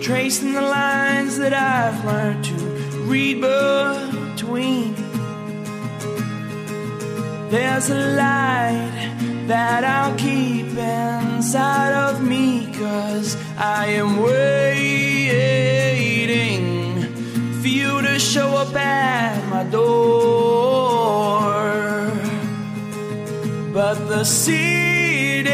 Tracing 0.00 0.52
the 0.52 0.62
lines 0.62 1.38
that 1.38 1.52
I've 1.52 2.04
learned 2.04 2.44
to 2.44 2.54
read 3.10 3.40
between. 3.40 4.94
There's 7.50 7.90
a 7.90 8.16
light 8.16 9.46
that 9.48 9.82
I'll 9.82 10.16
keep 10.16 10.66
inside 10.78 11.94
of 11.94 12.22
me, 12.22 12.72
cause 12.74 13.36
I 13.58 13.86
am 13.86 14.22
waiting 14.22 14.84
for 17.60 17.68
you 17.68 18.02
to 18.02 18.20
show 18.20 18.56
up 18.56 18.72
at 18.76 19.48
my 19.48 19.64
door. 19.64 20.73
But 23.74 24.08
the 24.08 24.24
city 24.24 25.50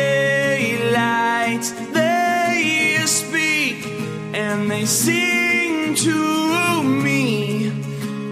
lights, 0.92 1.72
they 1.92 2.98
speak 3.06 3.86
and 4.34 4.70
they 4.70 4.84
sing 4.84 5.94
to 5.94 6.82
me. 6.82 7.72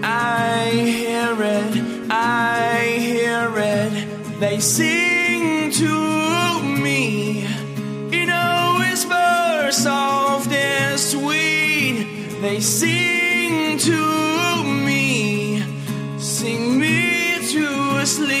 I 0.03 0.69
hear 0.71 1.35
it, 1.41 2.11
I 2.11 2.97
hear 2.99 3.51
it. 3.57 4.39
They 4.39 4.59
sing 4.59 5.71
to 5.71 6.61
me 6.61 7.45
in 8.11 8.29
a 8.29 8.75
whisper, 8.79 9.71
soft 9.71 10.51
and 10.51 10.99
sweet. 10.99 12.07
They 12.41 12.59
sing 12.59 13.77
to 13.79 14.18
to 18.17 18.38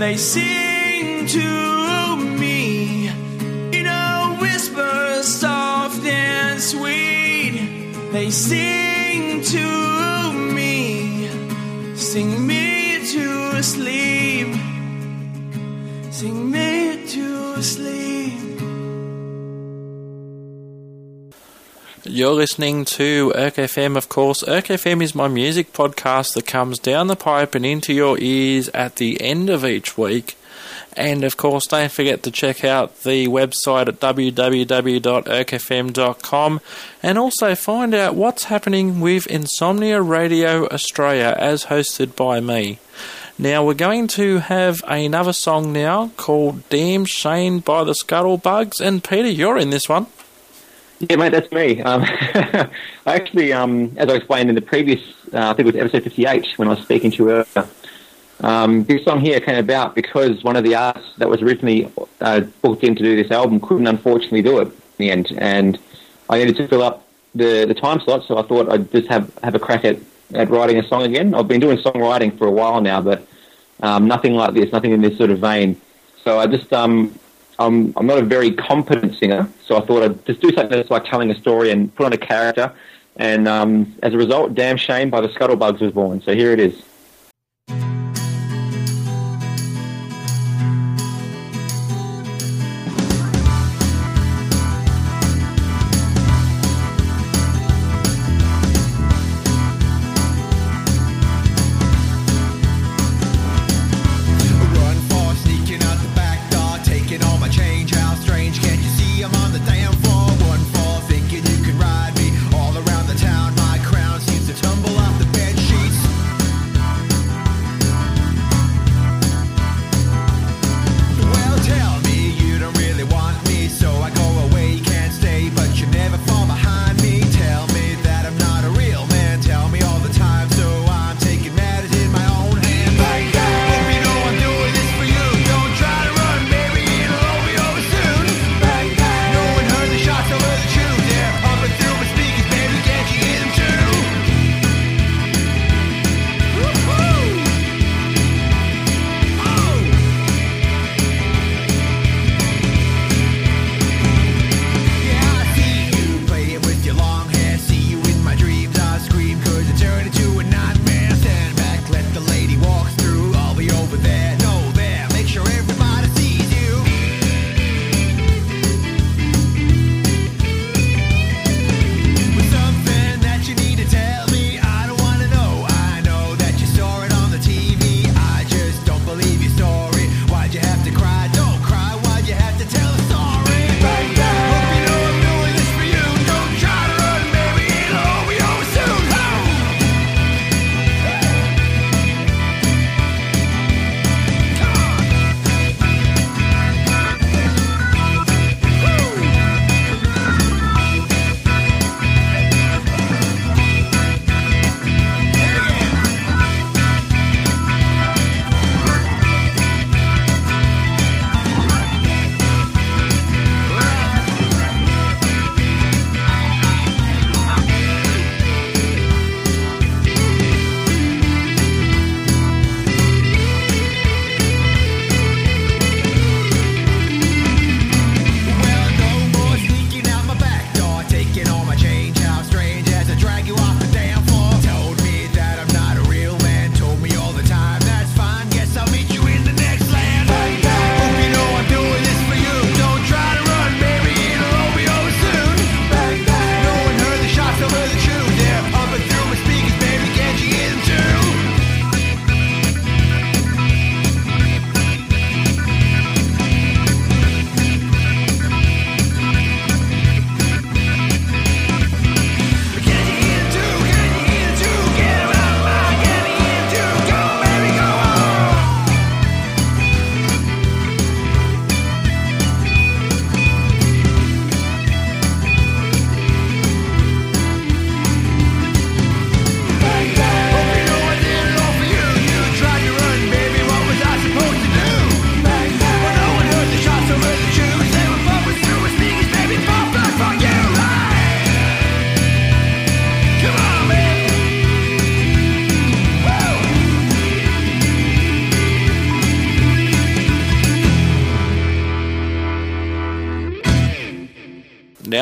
They 0.00 0.16
sing 0.16 1.26
to 1.26 2.16
me 2.16 3.08
in 3.70 3.86
a 3.86 4.34
whisper, 4.40 5.22
soft 5.22 6.06
and 6.06 6.58
sweet. 6.58 7.60
They 8.10 8.30
sing 8.30 9.42
to 9.42 10.32
me, 10.54 11.28
sing 11.96 12.46
me 12.46 13.12
to 13.12 13.62
sleep, 13.62 14.48
sing 16.10 16.50
me 16.50 16.69
You're 22.10 22.32
listening 22.32 22.84
to 22.86 23.32
Erk 23.36 23.54
FM, 23.54 23.96
of 23.96 24.08
course. 24.08 24.42
Erk 24.42 24.66
FM 24.66 25.00
is 25.00 25.14
my 25.14 25.28
music 25.28 25.72
podcast 25.72 26.34
that 26.34 26.44
comes 26.44 26.80
down 26.80 27.06
the 27.06 27.14
pipe 27.14 27.54
and 27.54 27.64
into 27.64 27.92
your 27.92 28.18
ears 28.18 28.68
at 28.70 28.96
the 28.96 29.20
end 29.20 29.48
of 29.48 29.64
each 29.64 29.96
week. 29.96 30.36
And 30.96 31.22
of 31.22 31.36
course, 31.36 31.68
don't 31.68 31.92
forget 31.92 32.24
to 32.24 32.32
check 32.32 32.64
out 32.64 33.04
the 33.04 33.28
website 33.28 33.86
at 33.86 34.00
www.erkfm.com 34.00 36.60
and 37.00 37.16
also 37.16 37.54
find 37.54 37.94
out 37.94 38.16
what's 38.16 38.44
happening 38.44 38.98
with 38.98 39.28
Insomnia 39.28 40.02
Radio 40.02 40.66
Australia 40.66 41.36
as 41.38 41.66
hosted 41.66 42.16
by 42.16 42.40
me. 42.40 42.80
Now, 43.38 43.64
we're 43.64 43.74
going 43.74 44.08
to 44.08 44.38
have 44.38 44.82
another 44.88 45.32
song 45.32 45.72
now 45.72 46.10
called 46.16 46.68
Damn 46.70 47.04
Shame 47.04 47.60
by 47.60 47.84
the 47.84 47.92
Scuttlebugs. 47.92 48.80
And 48.80 49.04
Peter, 49.04 49.30
you're 49.30 49.58
in 49.58 49.70
this 49.70 49.88
one. 49.88 50.08
Yeah, 51.00 51.16
mate, 51.16 51.30
that's 51.30 51.50
me. 51.50 51.80
Um, 51.80 52.02
I 52.04 52.68
actually, 53.06 53.54
um, 53.54 53.94
as 53.96 54.10
I 54.10 54.16
explained 54.16 54.50
in 54.50 54.54
the 54.54 54.60
previous, 54.60 55.00
uh, 55.32 55.50
I 55.50 55.54
think 55.54 55.60
it 55.60 55.74
was 55.74 55.76
episode 55.76 56.04
58 56.04 56.58
when 56.58 56.68
I 56.68 56.72
was 56.72 56.80
speaking 56.82 57.10
to 57.12 57.28
earlier, 57.30 57.68
um, 58.40 58.84
this 58.84 59.04
song 59.04 59.20
here 59.20 59.40
came 59.40 59.56
about 59.56 59.94
because 59.94 60.44
one 60.44 60.56
of 60.56 60.64
the 60.64 60.74
artists 60.74 61.16
that 61.16 61.28
was 61.28 61.40
originally 61.40 61.90
uh, 62.20 62.40
booked 62.62 62.84
in 62.84 62.94
to 62.96 63.02
do 63.02 63.16
this 63.16 63.30
album 63.30 63.60
couldn't 63.60 63.86
unfortunately 63.86 64.42
do 64.42 64.58
it 64.60 64.66
in 64.68 64.72
the 64.98 65.10
end, 65.10 65.32
and 65.38 65.78
I 66.28 66.38
needed 66.38 66.56
to 66.56 66.68
fill 66.68 66.82
up 66.82 67.06
the, 67.34 67.64
the 67.64 67.74
time 67.74 68.00
slot, 68.00 68.26
so 68.26 68.36
I 68.36 68.42
thought 68.42 68.70
I'd 68.70 68.90
just 68.92 69.08
have, 69.08 69.32
have 69.42 69.54
a 69.54 69.58
crack 69.58 69.86
at, 69.86 69.96
at 70.34 70.50
writing 70.50 70.78
a 70.78 70.86
song 70.86 71.04
again. 71.04 71.34
I've 71.34 71.48
been 71.48 71.60
doing 71.60 71.78
songwriting 71.78 72.36
for 72.36 72.46
a 72.46 72.50
while 72.50 72.80
now, 72.82 73.00
but 73.00 73.26
um, 73.82 74.06
nothing 74.06 74.34
like 74.34 74.52
this, 74.52 74.70
nothing 74.70 74.92
in 74.92 75.00
this 75.00 75.16
sort 75.16 75.30
of 75.30 75.38
vein. 75.38 75.80
So 76.24 76.38
I 76.38 76.46
just, 76.46 76.70
um, 76.74 77.18
I'm, 77.60 77.92
I'm 77.96 78.06
not 78.06 78.18
a 78.18 78.22
very 78.24 78.52
competent 78.52 79.14
singer, 79.14 79.46
so 79.62 79.76
I 79.76 79.84
thought 79.84 80.02
I'd 80.02 80.24
just 80.24 80.40
do 80.40 80.48
something 80.48 80.70
that's 80.70 80.90
like 80.90 81.04
telling 81.04 81.30
a 81.30 81.34
story 81.34 81.70
and 81.70 81.94
put 81.94 82.06
on 82.06 82.12
a 82.14 82.18
character. 82.18 82.72
And 83.16 83.46
um, 83.46 83.94
as 84.02 84.14
a 84.14 84.16
result, 84.16 84.54
Damn 84.54 84.78
Shame 84.78 85.10
by 85.10 85.20
the 85.20 85.28
Scuttlebugs 85.28 85.80
was 85.80 85.92
born. 85.92 86.22
So 86.22 86.34
here 86.34 86.52
it 86.52 86.60
is. 86.60 86.82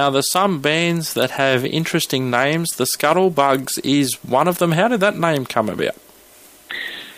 Now, 0.09 0.13
there's 0.13 0.31
some 0.31 0.63
bands 0.63 1.13
that 1.13 1.33
have 1.33 1.67
interesting 1.67 2.31
names. 2.31 2.71
The 2.71 2.85
Scuttlebugs 2.85 3.79
is 3.85 4.15
one 4.25 4.49
of 4.49 4.57
them. 4.57 4.73
How 4.73 4.89
did 4.89 5.01
that 5.01 5.19
name 5.19 5.45
come 5.45 5.69
about? 5.69 5.97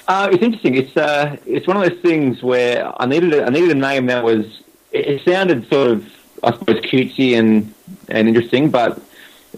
Uh, 0.09 0.29
it's 0.33 0.43
interesting. 0.43 0.75
It's 0.75 0.97
uh, 0.97 1.37
it's 1.47 1.69
one 1.69 1.77
of 1.77 1.89
those 1.89 2.01
things 2.01 2.43
where 2.43 2.93
I 3.01 3.07
needed 3.07 3.33
a, 3.33 3.45
I 3.45 3.51
needed 3.51 3.71
a 3.71 3.77
name 3.77 4.07
that 4.07 4.25
was 4.25 4.65
it, 4.91 5.07
it 5.07 5.25
sounded 5.25 5.69
sort 5.69 5.87
of 5.87 6.13
I 6.43 6.51
suppose 6.51 6.81
cutesy 6.81 7.39
and 7.39 7.73
and 8.09 8.27
interesting, 8.27 8.71
but 8.71 8.99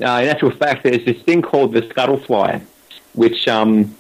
uh, 0.03 0.21
in 0.21 0.29
actual 0.29 0.51
fact, 0.51 0.83
there's 0.83 1.07
this 1.07 1.23
thing 1.23 1.41
called 1.41 1.73
the 1.73 1.81
scuttlefly, 1.81 2.61
which 3.15 3.49
um, 3.49 3.97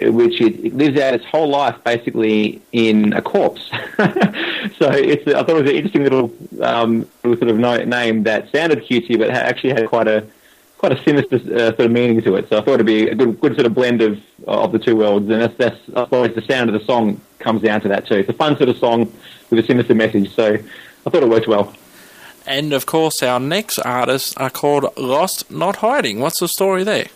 which 0.00 0.40
it, 0.40 0.64
it 0.64 0.74
lives 0.74 0.98
out 0.98 1.14
its 1.14 1.24
whole 1.24 1.48
life 1.48 1.76
basically 1.84 2.60
in 2.72 3.12
a 3.12 3.22
corpse. 3.22 3.68
so 3.98 4.90
it's 4.90 5.26
I 5.26 5.42
thought 5.42 5.50
it 5.50 5.62
was 5.62 5.70
an 5.70 5.76
interesting 5.76 6.02
little 6.02 6.32
um, 6.62 7.08
sort 7.22 7.42
of 7.42 7.58
name 7.58 8.22
that 8.24 8.50
sounded 8.52 8.84
cutesy, 8.84 9.18
but 9.18 9.30
actually 9.30 9.70
had 9.70 9.88
quite 9.88 10.08
a 10.08 10.26
quite 10.78 10.92
a 10.92 11.02
sinister 11.02 11.36
uh, 11.36 11.68
sort 11.76 11.80
of 11.80 11.90
meaning 11.90 12.20
to 12.22 12.36
it. 12.36 12.48
So 12.48 12.58
I 12.58 12.60
thought 12.62 12.74
it'd 12.74 12.86
be 12.86 13.08
a 13.08 13.14
good 13.14 13.40
good 13.40 13.54
sort 13.54 13.66
of 13.66 13.74
blend 13.74 14.02
of 14.02 14.20
of 14.46 14.72
the 14.72 14.78
two 14.78 14.96
worlds, 14.96 15.28
and 15.30 15.42
that's 15.42 15.56
that's 15.56 15.80
I 15.94 16.04
suppose 16.04 16.34
the 16.34 16.42
sound 16.42 16.70
of 16.70 16.78
the 16.78 16.84
song 16.84 17.20
comes 17.38 17.62
down 17.62 17.80
to 17.82 17.88
that 17.88 18.06
too. 18.06 18.16
It's 18.16 18.28
a 18.28 18.34
fun 18.34 18.56
sort 18.56 18.68
of 18.68 18.76
song 18.76 19.12
with 19.50 19.58
a 19.58 19.62
sinister 19.62 19.94
message. 19.94 20.34
So 20.34 20.54
I 20.54 21.10
thought 21.10 21.22
it 21.22 21.28
worked 21.28 21.48
well. 21.48 21.74
And 22.46 22.72
of 22.72 22.86
course, 22.86 23.22
our 23.22 23.40
next 23.40 23.78
artists 23.80 24.36
are 24.36 24.50
called 24.50 24.86
Lost 24.96 25.50
Not 25.50 25.76
Hiding. 25.76 26.20
What's 26.20 26.38
the 26.38 26.48
story 26.48 26.84
there? 26.84 27.06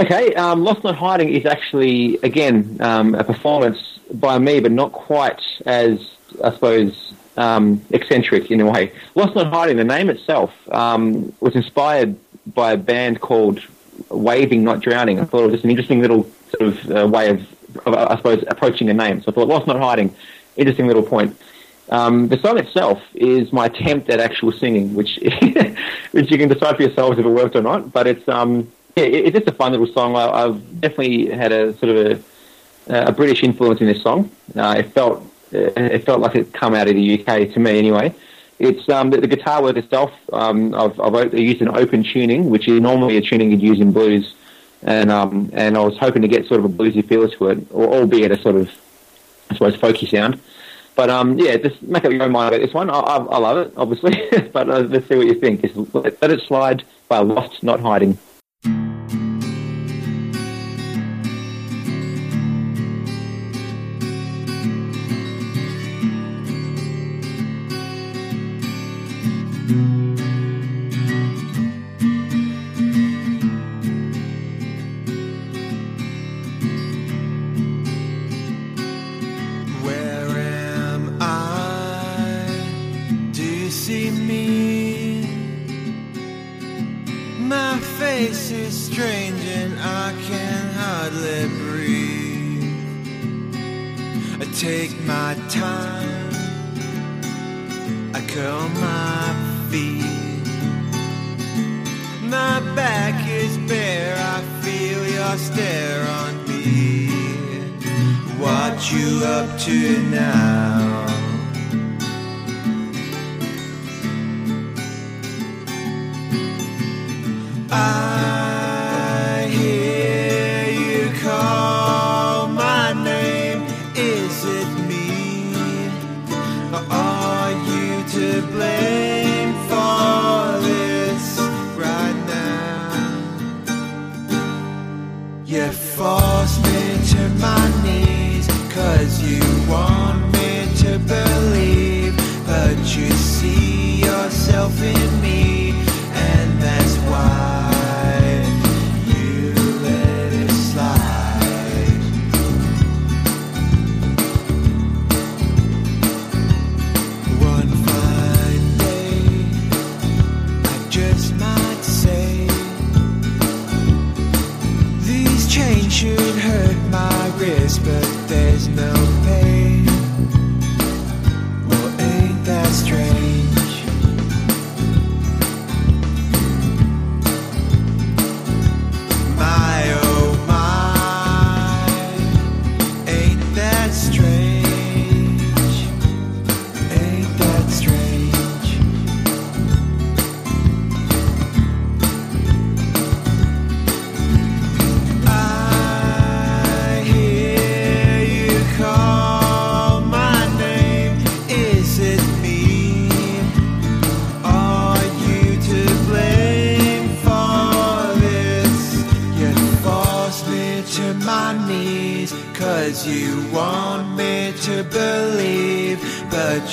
Okay, 0.00 0.34
um, 0.34 0.64
Lost 0.64 0.82
Not 0.82 0.96
Hiding 0.96 1.28
is 1.28 1.44
actually, 1.44 2.16
again, 2.22 2.78
um, 2.80 3.14
a 3.14 3.22
performance 3.22 3.98
by 4.14 4.38
me, 4.38 4.58
but 4.58 4.72
not 4.72 4.92
quite 4.92 5.42
as, 5.66 6.12
I 6.42 6.52
suppose, 6.52 7.12
um, 7.36 7.84
eccentric 7.90 8.50
in 8.50 8.62
a 8.62 8.70
way. 8.70 8.92
Lost 9.14 9.34
Not 9.34 9.48
Hiding, 9.48 9.76
the 9.76 9.84
name 9.84 10.08
itself, 10.08 10.54
um, 10.72 11.34
was 11.40 11.54
inspired 11.54 12.16
by 12.46 12.72
a 12.72 12.78
band 12.78 13.20
called 13.20 13.60
Waving 14.08 14.64
Not 14.64 14.80
Drowning. 14.80 15.20
I 15.20 15.24
thought 15.24 15.40
it 15.40 15.46
was 15.48 15.52
just 15.52 15.64
an 15.64 15.70
interesting 15.70 16.00
little 16.00 16.26
sort 16.56 16.62
of 16.62 16.90
uh, 16.90 17.06
way 17.06 17.28
of, 17.28 17.40
of, 17.86 17.94
I 17.94 18.16
suppose, 18.16 18.42
approaching 18.48 18.88
a 18.88 18.94
name. 18.94 19.20
So 19.20 19.30
I 19.30 19.34
thought 19.34 19.48
Lost 19.48 19.66
Not 19.66 19.76
Hiding, 19.76 20.16
interesting 20.56 20.86
little 20.86 21.02
point. 21.02 21.38
Um, 21.90 22.28
the 22.28 22.38
song 22.38 22.56
itself 22.56 23.02
is 23.14 23.52
my 23.52 23.66
attempt 23.66 24.08
at 24.08 24.18
actual 24.18 24.52
singing, 24.52 24.94
which 24.94 25.18
which 26.12 26.30
you 26.30 26.38
can 26.38 26.48
decide 26.48 26.76
for 26.76 26.82
yourselves 26.84 27.18
if 27.18 27.26
it 27.26 27.28
worked 27.28 27.54
or 27.54 27.62
not. 27.62 27.92
But 27.92 28.06
it's 28.06 28.26
um, 28.28 28.70
yeah, 29.00 29.06
it, 29.06 29.26
it's 29.26 29.36
just 29.38 29.48
a 29.48 29.52
fun 29.52 29.72
little 29.72 29.86
song. 29.86 30.16
I, 30.16 30.28
I've 30.28 30.80
definitely 30.80 31.30
had 31.30 31.52
a 31.52 31.76
sort 31.78 31.96
of 31.96 32.24
a, 32.88 33.04
a 33.06 33.12
British 33.12 33.42
influence 33.42 33.80
in 33.80 33.86
this 33.86 34.02
song. 34.02 34.30
Uh, 34.54 34.76
it 34.78 34.92
felt 34.92 35.22
uh, 35.52 35.72
it 35.76 36.04
felt 36.04 36.20
like 36.20 36.36
it 36.36 36.52
come 36.52 36.74
out 36.74 36.88
of 36.88 36.94
the 36.94 37.20
UK 37.20 37.52
to 37.52 37.60
me 37.60 37.78
anyway. 37.78 38.14
It's 38.58 38.88
um, 38.90 39.10
the, 39.10 39.20
the 39.20 39.26
guitar 39.26 39.62
work 39.62 39.76
itself. 39.76 40.12
Um, 40.32 40.74
I've, 40.74 41.00
I've 41.00 41.34
used 41.34 41.62
an 41.62 41.68
open 41.68 42.04
tuning, 42.04 42.50
which 42.50 42.68
is 42.68 42.80
normally 42.80 43.16
a 43.16 43.22
tuning 43.22 43.50
you'd 43.50 43.62
use 43.62 43.80
in 43.80 43.92
blues, 43.92 44.34
and 44.82 45.10
um, 45.10 45.50
and 45.52 45.76
I 45.76 45.80
was 45.80 45.96
hoping 45.98 46.22
to 46.22 46.28
get 46.28 46.46
sort 46.46 46.60
of 46.60 46.66
a 46.66 46.68
bluesy 46.68 47.06
feel 47.06 47.28
to 47.28 47.48
it, 47.48 47.66
or 47.70 47.86
albeit 47.94 48.32
a 48.32 48.40
sort 48.40 48.56
of 48.56 48.70
I 49.50 49.54
suppose 49.54 49.76
folky 49.76 50.08
sound. 50.08 50.40
But 50.94 51.08
um, 51.08 51.38
yeah, 51.38 51.56
just 51.56 51.80
make 51.82 52.04
up 52.04 52.12
your 52.12 52.22
own 52.22 52.32
mind 52.32 52.54
about 52.54 52.64
this 52.64 52.74
one. 52.74 52.90
I, 52.90 52.98
I, 52.98 53.16
I 53.16 53.38
love 53.38 53.56
it, 53.58 53.72
obviously, 53.76 54.48
but 54.52 54.68
uh, 54.68 54.80
let's 54.80 55.08
see 55.08 55.16
what 55.16 55.26
you 55.26 55.34
think. 55.34 55.62
Let, 55.94 56.20
let 56.20 56.30
it 56.30 56.42
slide 56.42 56.84
by 57.08 57.20
Lost, 57.20 57.62
not 57.62 57.80
hiding. 57.80 58.18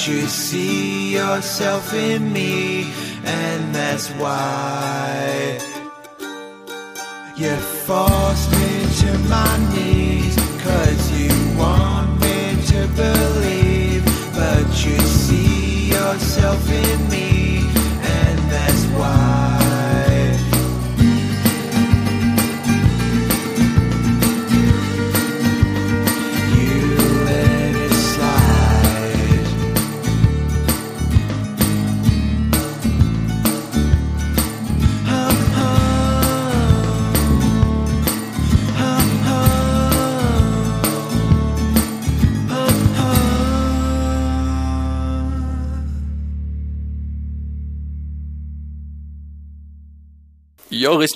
You 0.07 0.27
see 0.27 1.13
yourself 1.13 1.93
in 1.93 2.31
me, 2.31 2.36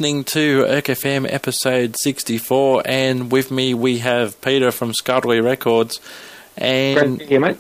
listening 0.02 0.24
to 0.24 0.64
ErkFM 0.64 1.32
episode 1.32 1.96
64, 1.96 2.82
and 2.86 3.32
with 3.32 3.52
me 3.52 3.72
we 3.76 4.00
have 4.00 4.42
Peter 4.42 4.72
from 4.72 4.94
Scudley 4.94 5.40
Records. 5.40 6.00
Great 6.58 6.98
And 6.98 7.22
hear, 7.22 7.40
mate. 7.40 7.58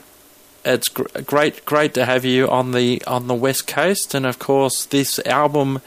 it's 0.65 0.87
gr- 0.87 1.03
great, 1.23 1.63
great 1.65 1.93
to 1.93 2.03
have 2.05 2.25
you 2.25 2.49
on 2.49 2.71
the 2.71 2.99
on 3.05 3.27
the 3.27 3.35
west 3.35 3.67
coast. 3.67 4.15
And 4.15 4.25
of 4.25 4.39
course, 4.39 4.85
this 4.85 5.19
album 5.19 5.81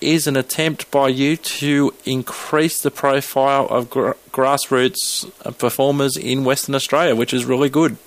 is 0.00 0.26
an 0.26 0.36
attempt 0.36 0.90
by 0.90 1.08
you 1.08 1.36
to 1.36 1.92
increase 2.06 2.80
the 2.80 2.90
profile 2.90 3.66
of 3.66 3.90
gr- 3.90 4.12
grassroots 4.32 5.30
performers 5.58 6.16
in 6.16 6.42
Western 6.42 6.74
Australia, 6.74 7.14
which 7.14 7.34
is 7.34 7.44
really 7.44 7.68
good. 7.68 7.98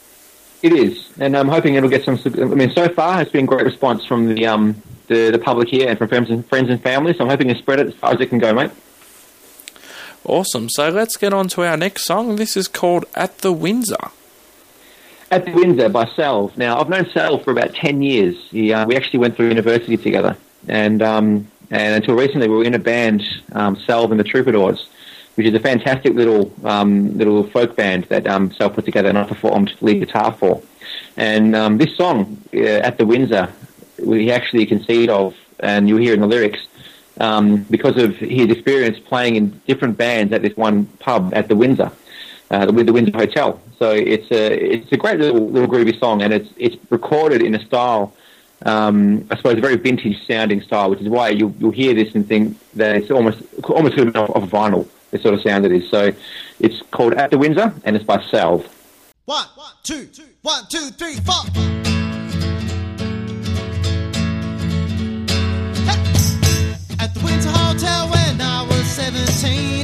It 0.64 0.74
is, 0.74 1.08
and 1.20 1.38
I'm 1.38 1.50
hoping 1.50 1.76
it'll 1.76 1.88
get 1.88 2.06
some. 2.06 2.20
I 2.26 2.46
mean, 2.46 2.72
so 2.72 2.90
far 2.90 3.22
it's 3.22 3.32
been 3.32 3.46
great 3.46 3.66
response 3.66 4.08
from 4.08 4.34
the 4.34 4.48
um 4.48 4.82
the, 5.12 5.30
the 5.32 5.40
public 5.40 5.68
here 5.68 5.88
and 5.90 5.98
from 5.98 6.08
friends 6.08 6.30
and 6.30 6.46
friends 6.46 6.70
and 6.70 6.82
family. 6.82 7.14
So 7.14 7.24
I'm 7.24 7.30
hoping 7.30 7.50
to 7.50 7.56
spread 7.56 7.80
it 7.80 7.88
as 7.88 7.96
far 7.96 8.14
as 8.14 8.20
it 8.20 8.28
can 8.28 8.40
go, 8.40 8.54
mate. 8.54 8.72
Awesome. 10.24 10.70
So 10.70 10.90
let's 10.90 11.18
get 11.18 11.34
on 11.34 11.48
to 11.50 11.64
our 11.64 11.78
next 11.78 12.06
song. 12.06 12.36
This 12.36 12.56
is 12.56 12.68
called 12.68 13.06
At 13.16 13.40
the 13.40 13.52
Windsor. 13.52 14.12
At 15.32 15.46
the 15.46 15.52
Windsor 15.52 15.90
by 15.90 16.06
Salve. 16.16 16.58
Now 16.58 16.80
I've 16.80 16.90
known 16.90 17.08
Salve 17.14 17.44
for 17.44 17.52
about 17.52 17.74
ten 17.74 18.02
years. 18.02 18.36
He, 18.52 18.74
uh, 18.74 18.86
we 18.86 18.96
actually 18.96 19.20
went 19.20 19.36
through 19.36 19.48
university 19.48 19.98
together, 19.98 20.36
and 20.68 21.02
um 21.02 21.48
and 21.72 21.96
until 21.96 22.16
recently 22.16 22.48
we 22.50 22.58
were 22.58 22.66
in 22.66 22.76
a 22.76 22.80
band, 22.80 23.24
um, 23.54 23.78
Salve 23.78 24.12
and 24.12 24.20
the 24.20 24.26
Troubadours, 24.26 24.90
which 25.36 25.48
is 25.48 25.54
a 25.54 25.60
fantastic 25.60 26.14
little 26.14 26.52
um, 26.66 27.18
little 27.18 27.44
folk 27.50 27.76
band 27.76 28.04
that 28.06 28.28
um, 28.28 28.52
Salve 28.52 28.74
put 28.76 28.86
together 28.86 29.10
and 29.10 29.18
I 29.18 29.24
performed 29.24 29.74
lead 29.82 30.00
guitar 30.00 30.34
for. 30.34 30.62
And 31.16 31.56
um, 31.56 31.78
this 31.78 31.96
song, 31.96 32.42
uh, 32.54 32.88
At 32.88 32.98
the 32.98 33.06
Windsor, 33.06 33.48
we 34.02 34.32
actually 34.32 34.66
conceived 34.66 35.10
of, 35.10 35.36
and 35.60 35.88
you 35.88 35.98
hear 35.98 36.14
in 36.14 36.22
the 36.22 36.28
lyrics, 36.28 36.60
um, 37.20 37.64
because 37.70 37.98
of 37.98 38.16
his 38.18 38.50
experience 38.50 39.00
playing 39.00 39.36
in 39.36 39.62
different 39.68 39.98
bands 39.98 40.34
at 40.34 40.42
this 40.42 40.56
one 40.56 40.86
pub 41.00 41.34
at 41.34 41.48
the 41.48 41.56
Windsor, 41.56 41.92
uh, 42.50 42.66
the, 42.66 42.84
the 42.84 42.94
Windsor 42.94 43.18
Hotel. 43.18 43.62
So 43.78 43.92
it's 43.92 44.30
a 44.32 44.74
it's 44.76 44.92
a 44.92 44.98
great 44.98 45.20
little 45.20 45.50
little 45.50 45.68
groovy 45.68 45.98
song, 46.00 46.22
and 46.22 46.34
it's 46.34 46.50
it's 46.58 46.78
recorded 46.90 47.42
in 47.42 47.56
a 47.56 47.66
style, 47.66 48.14
um, 48.66 49.28
I 49.32 49.38
suppose, 49.38 49.58
a 49.58 49.62
very 49.62 49.76
vintage 49.76 50.26
sounding 50.28 50.62
style, 50.62 50.90
which 50.90 51.02
is 51.02 51.10
why 51.10 51.30
you 51.30 51.54
you'll 51.60 51.72
hear 51.72 51.94
this 51.94 52.14
and 52.16 52.28
think 52.28 52.58
that 52.74 52.96
it's 52.96 53.12
almost 53.12 53.42
almost 53.64 53.98
off, 54.16 54.30
off 54.30 54.50
vinyl. 54.50 54.88
The 55.12 55.20
sort 55.20 55.34
of 55.34 55.42
sound 55.42 55.66
it 55.66 55.74
is. 55.74 55.90
So 55.90 56.14
it's 56.60 56.82
called 56.92 57.14
At 57.16 57.32
the 57.32 57.38
Windsor, 57.38 57.74
and 57.84 57.96
it's 57.96 58.06
by 58.06 58.22
Salve. 58.24 58.66
One, 59.26 59.46
two, 59.84 60.08
one, 60.42 60.64
two, 60.70 60.90
three, 60.92 61.16
four. 61.16 62.01
At 67.12 67.20
the 67.20 67.26
Windsor 67.26 67.50
Hotel 67.50 68.08
when 68.08 68.40
I 68.40 68.64
was 68.64 68.86
17. 68.88 69.84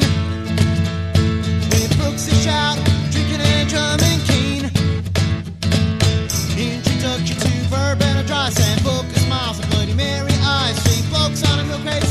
With 1.71 1.97
Brooks 1.97 2.31
and 2.31 2.37
Shout, 2.39 2.77
drinking 3.11 3.41
and 3.41 3.67
drumming 3.67 4.19
keen. 4.29 4.63
Introduction 6.55 7.35
to 7.35 7.49
Verb 7.67 8.01
and 8.01 8.19
a 8.19 8.23
dry 8.23 8.49
sand 8.49 8.81
book 8.81 9.05
smiles 9.25 9.59
and 9.59 9.69
Bloody 9.71 9.93
Mary 9.93 10.31
eyes. 10.41 10.79
Three 10.83 11.03
blokes 11.09 11.43
on 11.51 11.59
a 11.59 11.63
milk 11.65 11.81
crate 11.81 12.06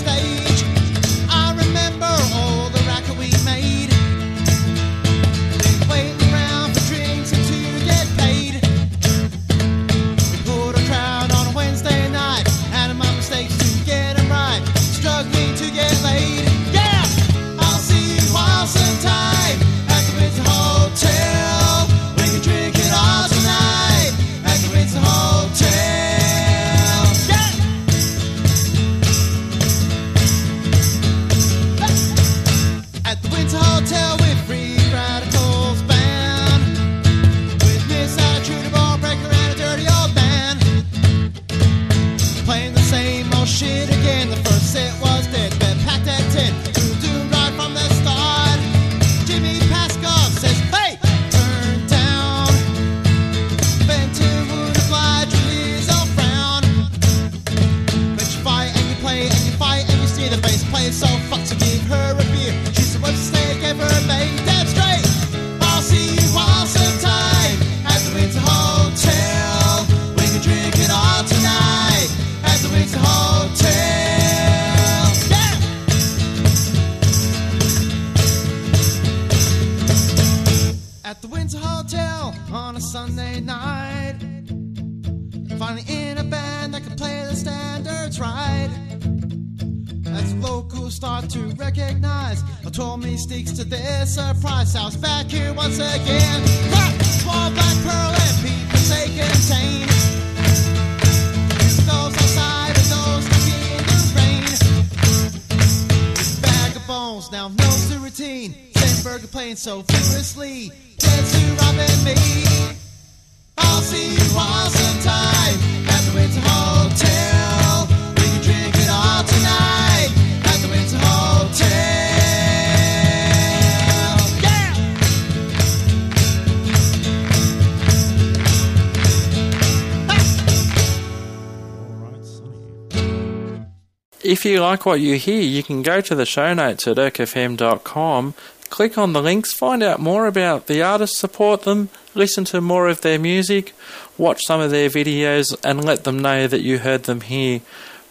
like 134.67 134.85
what 134.85 135.01
you 135.01 135.17
hear, 135.17 135.41
you 135.41 135.63
can 135.63 135.83
go 135.83 136.01
to 136.01 136.15
the 136.15 136.27
show 136.27 136.53
notes 136.53 136.89
at 136.89 136.97
erkfm.com, 136.97 138.35
click 138.69 138.99
on 138.99 139.13
the 139.13 139.23
links, 139.23 139.55
find 139.55 139.83
out 139.83 140.01
more 140.01 140.27
about 140.27 140.67
the 140.67 140.83
artists, 140.83 141.19
support 141.19 141.63
them, 141.63 141.89
listen 142.15 142.45
to 142.47 142.61
more 142.61 142.89
of 142.89 143.03
their 143.03 143.19
music, 143.19 143.73
watch 144.19 144.41
some 144.45 144.61
of 144.61 144.71
their 144.71 144.89
videos, 144.89 145.57
and 145.65 145.85
let 145.85 146.05
them 146.05 146.19
know 146.19 146.47
that 146.49 146.63
you 146.63 146.79
heard 146.79 147.05
them 147.05 147.21
here 147.21 147.61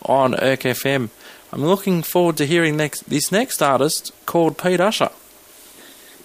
on 0.03 0.34
ErkFM. 0.34 1.10
I'm 1.52 1.65
looking 1.65 2.03
forward 2.03 2.38
to 2.38 2.45
hearing 2.45 2.77
next 2.77 3.10
this 3.10 3.32
next 3.32 3.61
artist 3.61 4.11
called 4.26 4.57
Pete 4.57 4.80
Usher. 4.80 5.10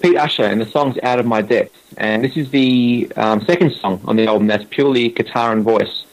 Pete 0.01 0.17
Usher, 0.17 0.45
and 0.45 0.61
the 0.61 0.67
song's 0.67 0.97
Out 1.03 1.19
of 1.19 1.27
My 1.27 1.43
Depth. 1.43 1.75
And 1.97 2.25
this 2.25 2.37
is 2.37 2.51
the 2.51 3.11
um, 3.17 3.45
second 3.45 3.73
song 3.73 4.01
on 4.05 4.17
the 4.17 4.27
album 4.27 4.47
that's 4.47 4.65
purely 4.71 5.09
guitar 5.09 5.53
and 5.53 5.63
voice, 5.63 6.05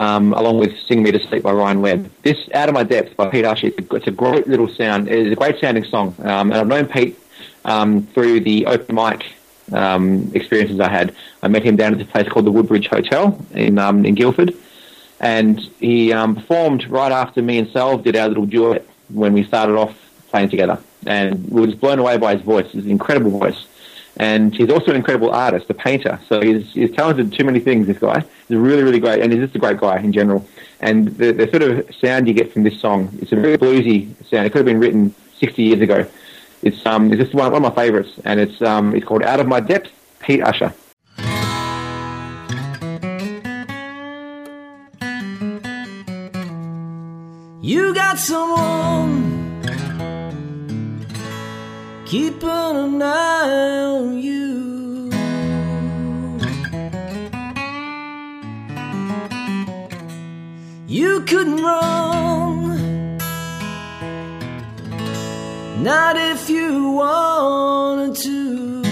um, 0.00 0.32
along 0.32 0.58
with 0.58 0.76
Sing 0.80 1.02
Me 1.02 1.12
to 1.12 1.20
Sleep 1.28 1.42
by 1.42 1.52
Ryan 1.52 1.82
Webb. 1.82 2.10
This 2.22 2.48
Out 2.54 2.70
of 2.70 2.74
My 2.74 2.82
Depth 2.82 3.16
by 3.16 3.28
Pete 3.28 3.44
Usher, 3.44 3.68
it's 3.68 4.06
a, 4.06 4.10
great 4.10 4.48
little 4.48 4.66
sound. 4.66 5.08
It's 5.08 5.30
a 5.30 5.36
great 5.36 5.60
sounding 5.60 5.84
song. 5.84 6.16
Um, 6.20 6.50
and 6.50 6.54
I've 6.54 6.66
known 6.66 6.86
Pete 6.86 7.18
um, 7.66 8.06
through 8.14 8.40
the 8.40 8.64
open 8.64 8.94
mic 8.94 9.30
um, 9.72 10.32
experiences 10.34 10.80
I 10.80 10.88
had. 10.88 11.14
I 11.42 11.48
met 11.48 11.62
him 11.62 11.76
down 11.76 11.92
at 11.92 11.98
this 11.98 12.08
place 12.08 12.26
called 12.28 12.46
the 12.46 12.50
Woodbridge 12.50 12.88
Hotel 12.88 13.38
in, 13.52 13.78
um, 13.78 14.06
in 14.06 14.14
Guildford. 14.14 14.54
And 15.20 15.60
he 15.78 16.14
um, 16.14 16.34
performed 16.34 16.88
right 16.88 17.12
after 17.12 17.42
me 17.42 17.58
and 17.58 17.68
Salve 17.68 18.02
did 18.02 18.16
our 18.16 18.26
little 18.26 18.46
duet 18.46 18.86
when 19.10 19.34
we 19.34 19.44
started 19.44 19.76
off 19.76 19.94
playing 20.30 20.48
together. 20.48 20.78
And 21.04 21.46
we 21.50 21.60
were 21.60 21.66
just 21.66 21.80
blown 21.80 21.98
away 21.98 22.16
by 22.16 22.36
his 22.36 22.42
voice, 22.42 22.72
his 22.72 22.86
incredible 22.86 23.32
voice. 23.38 23.66
And 24.20 24.54
he's 24.54 24.68
also 24.68 24.90
an 24.90 24.98
incredible 24.98 25.30
artist, 25.30 25.70
a 25.70 25.74
painter. 25.74 26.20
So 26.28 26.42
he's, 26.42 26.74
he's 26.74 26.92
talented 26.92 27.32
too 27.32 27.42
many 27.42 27.58
things, 27.58 27.86
this 27.86 27.96
guy. 27.96 28.22
He's 28.48 28.58
really, 28.58 28.82
really 28.82 29.00
great. 29.00 29.22
And 29.22 29.32
he's 29.32 29.40
just 29.40 29.54
a 29.54 29.58
great 29.58 29.80
guy 29.80 29.98
in 29.98 30.12
general. 30.12 30.46
And 30.78 31.08
the, 31.16 31.32
the 31.32 31.48
sort 31.48 31.62
of 31.62 31.94
sound 31.94 32.28
you 32.28 32.34
get 32.34 32.52
from 32.52 32.62
this 32.62 32.78
song, 32.78 33.08
it's 33.22 33.32
a 33.32 33.36
very 33.36 33.56
bluesy 33.56 34.14
sound. 34.28 34.44
It 34.44 34.50
could 34.50 34.58
have 34.58 34.66
been 34.66 34.78
written 34.78 35.14
60 35.38 35.62
years 35.62 35.80
ago. 35.80 36.06
It's 36.62 36.84
um, 36.84 37.10
it's 37.10 37.22
just 37.22 37.34
one, 37.34 37.50
one 37.50 37.64
of 37.64 37.74
my 37.74 37.82
favourites, 37.82 38.12
and 38.26 38.38
it's 38.38 38.60
um, 38.60 38.94
it's 38.94 39.06
called 39.06 39.22
Out 39.22 39.40
of 39.40 39.48
My 39.48 39.60
Depth, 39.60 39.90
Pete 40.20 40.42
Usher. 40.42 40.74
You 47.62 47.94
got 47.94 48.18
someone 48.18 49.19
keeping 52.10 52.48
an 52.48 53.00
eye 53.00 53.84
on 53.84 54.18
you. 54.18 55.08
You 60.88 61.20
couldn't 61.20 61.62
run, 61.62 63.16
not 65.84 66.16
if 66.16 66.50
you 66.50 66.94
wanted 66.94 68.16
to. 68.24 68.82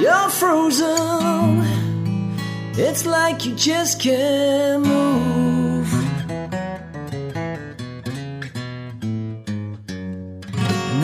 You're 0.00 0.28
frozen. 0.30 1.62
It's 2.76 3.06
like 3.06 3.46
you 3.46 3.54
just 3.54 4.00
can't 4.00 4.84
move. 4.84 5.65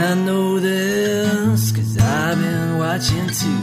I 0.03 0.15
know 0.15 0.59
this 0.59 1.71
cause 1.71 1.97
I've 1.97 2.37
been 2.37 2.79
watching 2.79 3.29
too. 3.29 3.63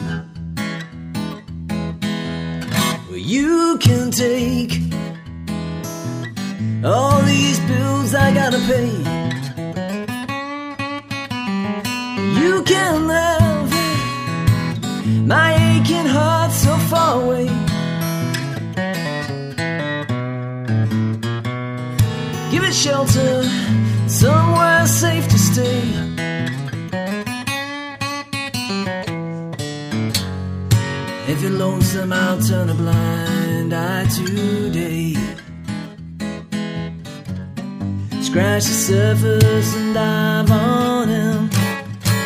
Well, 3.09 3.17
you 3.17 3.77
can 3.81 4.09
take 4.09 4.71
all 6.83 7.21
these 7.23 7.59
bills 7.59 8.15
I 8.15 8.33
gotta 8.33 8.59
pay. 8.71 8.89
You 12.41 12.63
can 12.63 13.09
have 13.09 13.71
my 15.27 15.49
aching 15.71 16.05
heart 16.05 16.51
so 16.53 16.77
far 16.89 17.21
away. 17.21 17.47
Give 22.49 22.63
it 22.63 22.73
shelter, 22.73 23.43
somewhere 24.07 24.87
safe 24.87 25.27
to 25.27 25.37
stay. 25.37 26.08
If 31.31 31.43
you're 31.43 31.51
lonesome, 31.51 32.11
I'll 32.11 32.41
turn 32.41 32.69
a 32.71 32.73
blind 32.73 33.71
eye 33.71 34.05
today. 34.05 35.13
Scratch 38.19 38.63
the 38.63 38.77
surface 38.89 39.75
and 39.75 39.93
dive 39.93 40.49
on 40.49 41.07
him. 41.07 41.49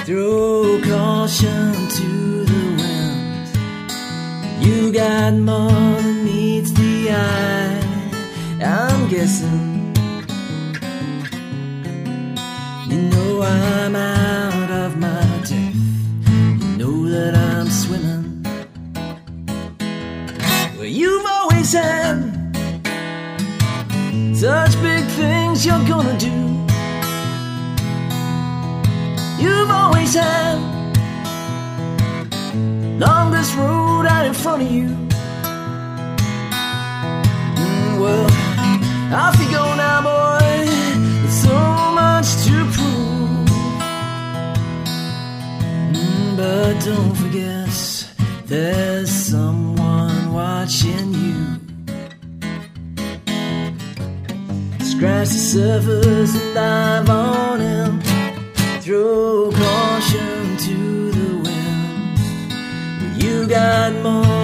Throw 0.05 0.79
caution 0.83 1.73
to 1.97 2.45
the 2.45 2.63
wind. 2.79 3.47
You 4.65 4.93
got 4.93 5.33
more 5.33 6.01
than 6.01 6.23
meets 6.23 6.71
the 6.71 7.11
eye. 7.11 7.83
I'm 8.63 9.09
guessing. 9.09 9.93
You 12.87 13.01
know 13.11 13.41
I'm 13.41 13.95
out 13.97 14.71
of 14.71 14.97
my 14.97 15.23
depth. 15.49 15.51
You 16.29 16.77
know 16.77 17.09
that 17.09 17.35
I'm 17.35 17.69
swimming. 17.69 18.22
You've 20.85 21.25
always 21.25 21.71
had 21.71 22.17
such 24.35 24.73
big 24.81 25.05
things 25.15 25.65
you're 25.65 25.87
gonna 25.87 26.17
do. 26.17 26.37
You've 29.41 29.71
always 29.71 30.13
had 30.13 30.57
longest 32.99 33.55
road 33.55 34.07
out 34.07 34.25
in 34.25 34.33
front 34.33 34.63
of 34.63 34.71
you. 34.71 34.89
Mm, 37.61 37.99
well, 38.01 38.25
off 39.13 39.39
you 39.39 39.49
go 39.51 39.63
now, 39.75 40.01
boy. 40.01 40.65
With 41.21 41.33
so 41.47 41.57
much 41.95 42.27
to 42.43 42.55
prove. 42.75 43.47
Mm, 45.95 46.35
but 46.35 46.73
don't 46.83 47.15
forget, 47.15 47.69
there's 48.47 49.12
you. 50.71 51.59
Scratch 54.79 55.27
the 55.27 55.43
surface 55.55 56.35
and 56.41 56.53
dive 56.55 57.09
on 57.09 57.59
him. 57.59 58.01
Throw 58.79 59.51
caution 59.51 60.57
to 60.57 61.11
the 61.11 61.35
wind. 61.43 62.19
You 63.21 63.45
got 63.45 63.91
more 64.01 64.42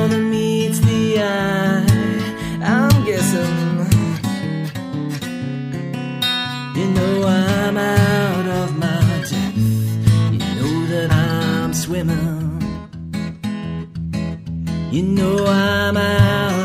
You 14.92 15.04
know 15.04 15.46
I'm 15.46 15.96
out 15.98 16.59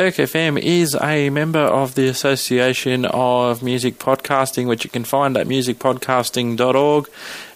ErkFM 0.00 0.58
is 0.58 0.96
a 0.98 1.28
member 1.28 1.58
of 1.58 1.94
the 1.94 2.08
Association 2.08 3.04
of 3.04 3.62
Music 3.62 3.98
Podcasting, 3.98 4.66
which 4.66 4.82
you 4.82 4.88
can 4.88 5.04
find 5.04 5.36
at 5.36 5.46
musicpodcasting.org. 5.46 7.10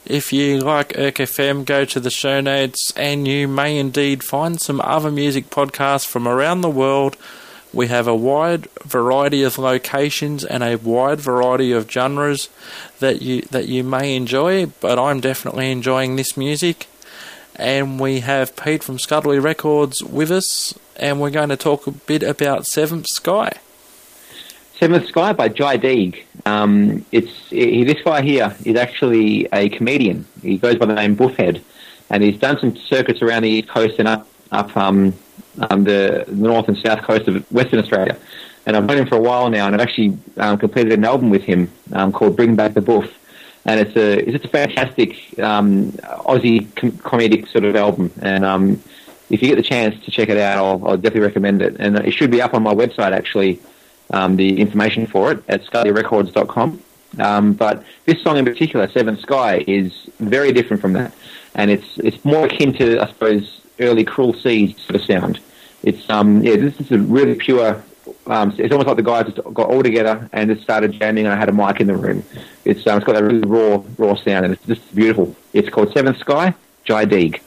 If 0.05 0.31
you 0.31 0.59
like 0.59 0.91
ErkFM, 0.91 1.65
go 1.65 1.87
to 1.87 1.99
the 1.99 2.11
show 2.11 2.43
notes 2.43 2.93
and 2.99 3.27
you 3.27 3.49
may 3.49 3.79
indeed 3.79 4.23
find 4.23 4.61
some 4.61 4.83
other 4.83 5.11
music 5.11 5.49
podcasts 5.49 6.07
from 6.07 6.29
around 6.29 6.61
the 6.61 6.69
world. 6.69 7.17
We 7.73 7.87
have 7.87 8.07
a 8.07 8.15
wide 8.15 8.69
variety 8.85 9.43
of 9.43 9.57
locations 9.57 10.45
and 10.45 10.63
a 10.63 10.77
wide 10.77 11.23
variety 11.23 11.73
of 11.73 11.91
genres 11.91 12.51
that 12.99 13.23
you 13.23 13.41
that 13.53 13.69
you 13.69 13.83
may 13.83 14.15
enjoy, 14.15 14.67
but 14.67 14.99
I'm 14.99 15.21
definitely 15.21 15.71
enjoying 15.71 16.17
this 16.17 16.37
music. 16.37 16.89
And 17.57 18.01
we 18.01 18.21
have 18.21 18.57
Pete 18.57 18.83
from 18.83 18.99
Scudley 18.99 19.39
Records 19.39 20.03
with 20.03 20.31
us, 20.33 20.77
and 20.97 21.21
we're 21.21 21.31
going 21.31 21.51
to 21.51 21.57
talk 21.57 21.87
a 21.87 21.93
bit 21.93 22.23
about 22.23 22.67
Seventh 22.67 23.07
Sky. 23.07 23.59
Seventh 24.79 25.07
Sky 25.07 25.33
by 25.33 25.49
Jai 25.49 25.77
Deeg. 25.77 26.27
Um, 26.47 27.05
it's 27.13 27.49
this 27.51 28.03
guy 28.03 28.23
here 28.23 28.57
is 28.65 28.77
actually 28.77 29.47
a 29.53 29.69
comedian. 29.69 30.27
He 30.43 30.59
goes 30.59 30.77
by 30.77 30.87
the 30.87 30.95
name 30.95 31.17
Buffhead, 31.17 31.63
and 32.11 32.25
he's 32.25 32.39
done 32.39 32.59
some 32.59 32.77
circuits 32.77 33.23
around 33.23 33.43
the 33.45 33.51
east 33.51 33.69
coast 33.69 34.01
and 34.01 34.09
up 34.09 34.27
up 34.51 34.77
um, 34.77 35.15
um, 35.71 35.85
the 35.85 36.25
north 36.29 36.67
and 36.67 36.77
south 36.79 37.03
coast 37.03 37.29
of 37.29 37.51
Western 37.53 37.79
Australia. 37.79 38.19
And 38.67 38.77
I've 38.77 38.85
known 38.85 38.99
him 38.99 39.07
for 39.07 39.17
a 39.17 39.21
while 39.21 39.49
now, 39.49 39.67
and 39.67 39.77
I've 39.77 39.81
actually 39.81 40.19
um, 40.39 40.59
completed 40.59 40.93
an 40.93 41.05
album 41.05 41.31
with 41.31 41.45
him 41.45 41.71
um, 41.93 42.11
called 42.11 42.35
Bring 42.35 42.57
Back 42.57 42.75
the 42.75 42.81
Buff. 42.81 43.09
And 43.67 43.81
it's 43.81 43.97
a 43.97 44.19
it's 44.29 44.45
a 44.45 44.49
fantastic 44.49 45.39
um, 45.39 45.93
Aussie 45.93 46.75
com- 46.77 46.93
comedic 46.93 47.49
sort 47.49 47.65
of 47.65 47.77
album. 47.77 48.13
And 48.21 48.45
um, 48.45 48.83
if 49.31 49.43
you 49.43 49.49
get 49.49 49.57
the 49.57 49.63
chance 49.63 50.03
to 50.05 50.11
check 50.11 50.29
it 50.29 50.37
out, 50.37 50.59
I'll, 50.59 50.89
I'll 50.89 50.97
definitely 50.97 51.21
recommend 51.21 51.63
it. 51.63 51.77
And 51.79 51.97
it 51.99 52.13
should 52.13 52.31
be 52.31 52.43
up 52.43 52.55
on 52.55 52.63
my 52.63 52.75
website 52.75 53.13
actually 53.13 53.61
um, 54.11 54.37
the 54.37 54.61
information 54.61 55.07
for 55.07 55.33
it 55.33 55.43
at 55.49 55.65
scudleyrecords.com. 55.65 56.83
Um, 57.19 57.53
but 57.53 57.85
this 58.07 58.23
song 58.23 58.37
in 58.37 58.45
particular, 58.45 58.89
Seventh 58.89 59.21
Sky, 59.21 59.65
is 59.67 60.11
very 60.19 60.53
different 60.53 60.81
from 60.81 60.95
that, 60.95 61.15
and 61.55 61.71
it's 61.71 61.99
it's 61.99 62.25
more 62.25 62.47
akin 62.47 62.73
to 62.75 63.01
I 63.01 63.07
suppose 63.07 63.61
early 63.81 64.05
Cruel 64.05 64.35
Seas 64.35 64.77
sort 64.83 64.97
of 64.97 65.03
sound. 65.03 65.41
It's 65.83 66.09
um 66.11 66.43
yeah, 66.43 66.57
this 66.57 66.81
is 66.81 66.91
a 66.91 66.99
really 66.99 67.37
pure. 67.37 67.83
Um, 68.27 68.55
it's 68.59 68.73
almost 68.73 68.89
like 68.89 68.97
the 68.97 69.03
guys 69.03 69.27
just 69.27 69.37
got 69.53 69.69
all 69.69 69.83
together 69.83 70.29
and 70.33 70.51
just 70.51 70.63
started 70.63 70.93
jamming, 70.93 71.27
and 71.27 71.35
I 71.35 71.37
had 71.37 71.49
a 71.49 71.53
mic 71.53 71.81
in 71.81 71.87
the 71.89 71.97
room. 71.97 72.25
It's 72.65 72.87
um, 72.87 72.97
it's 72.97 73.07
got 73.07 73.15
that 73.15 73.25
really 73.25 73.41
raw 73.41 73.83
raw 73.99 74.15
sound, 74.15 74.47
and 74.47 74.55
it's 74.55 74.67
just 74.67 74.95
beautiful. 74.95 75.37
It's 75.53 75.69
called 75.69 75.93
Seventh 75.93 76.19
Sky, 76.19 76.55
Jai 76.85 77.05
Deeg. 77.05 77.43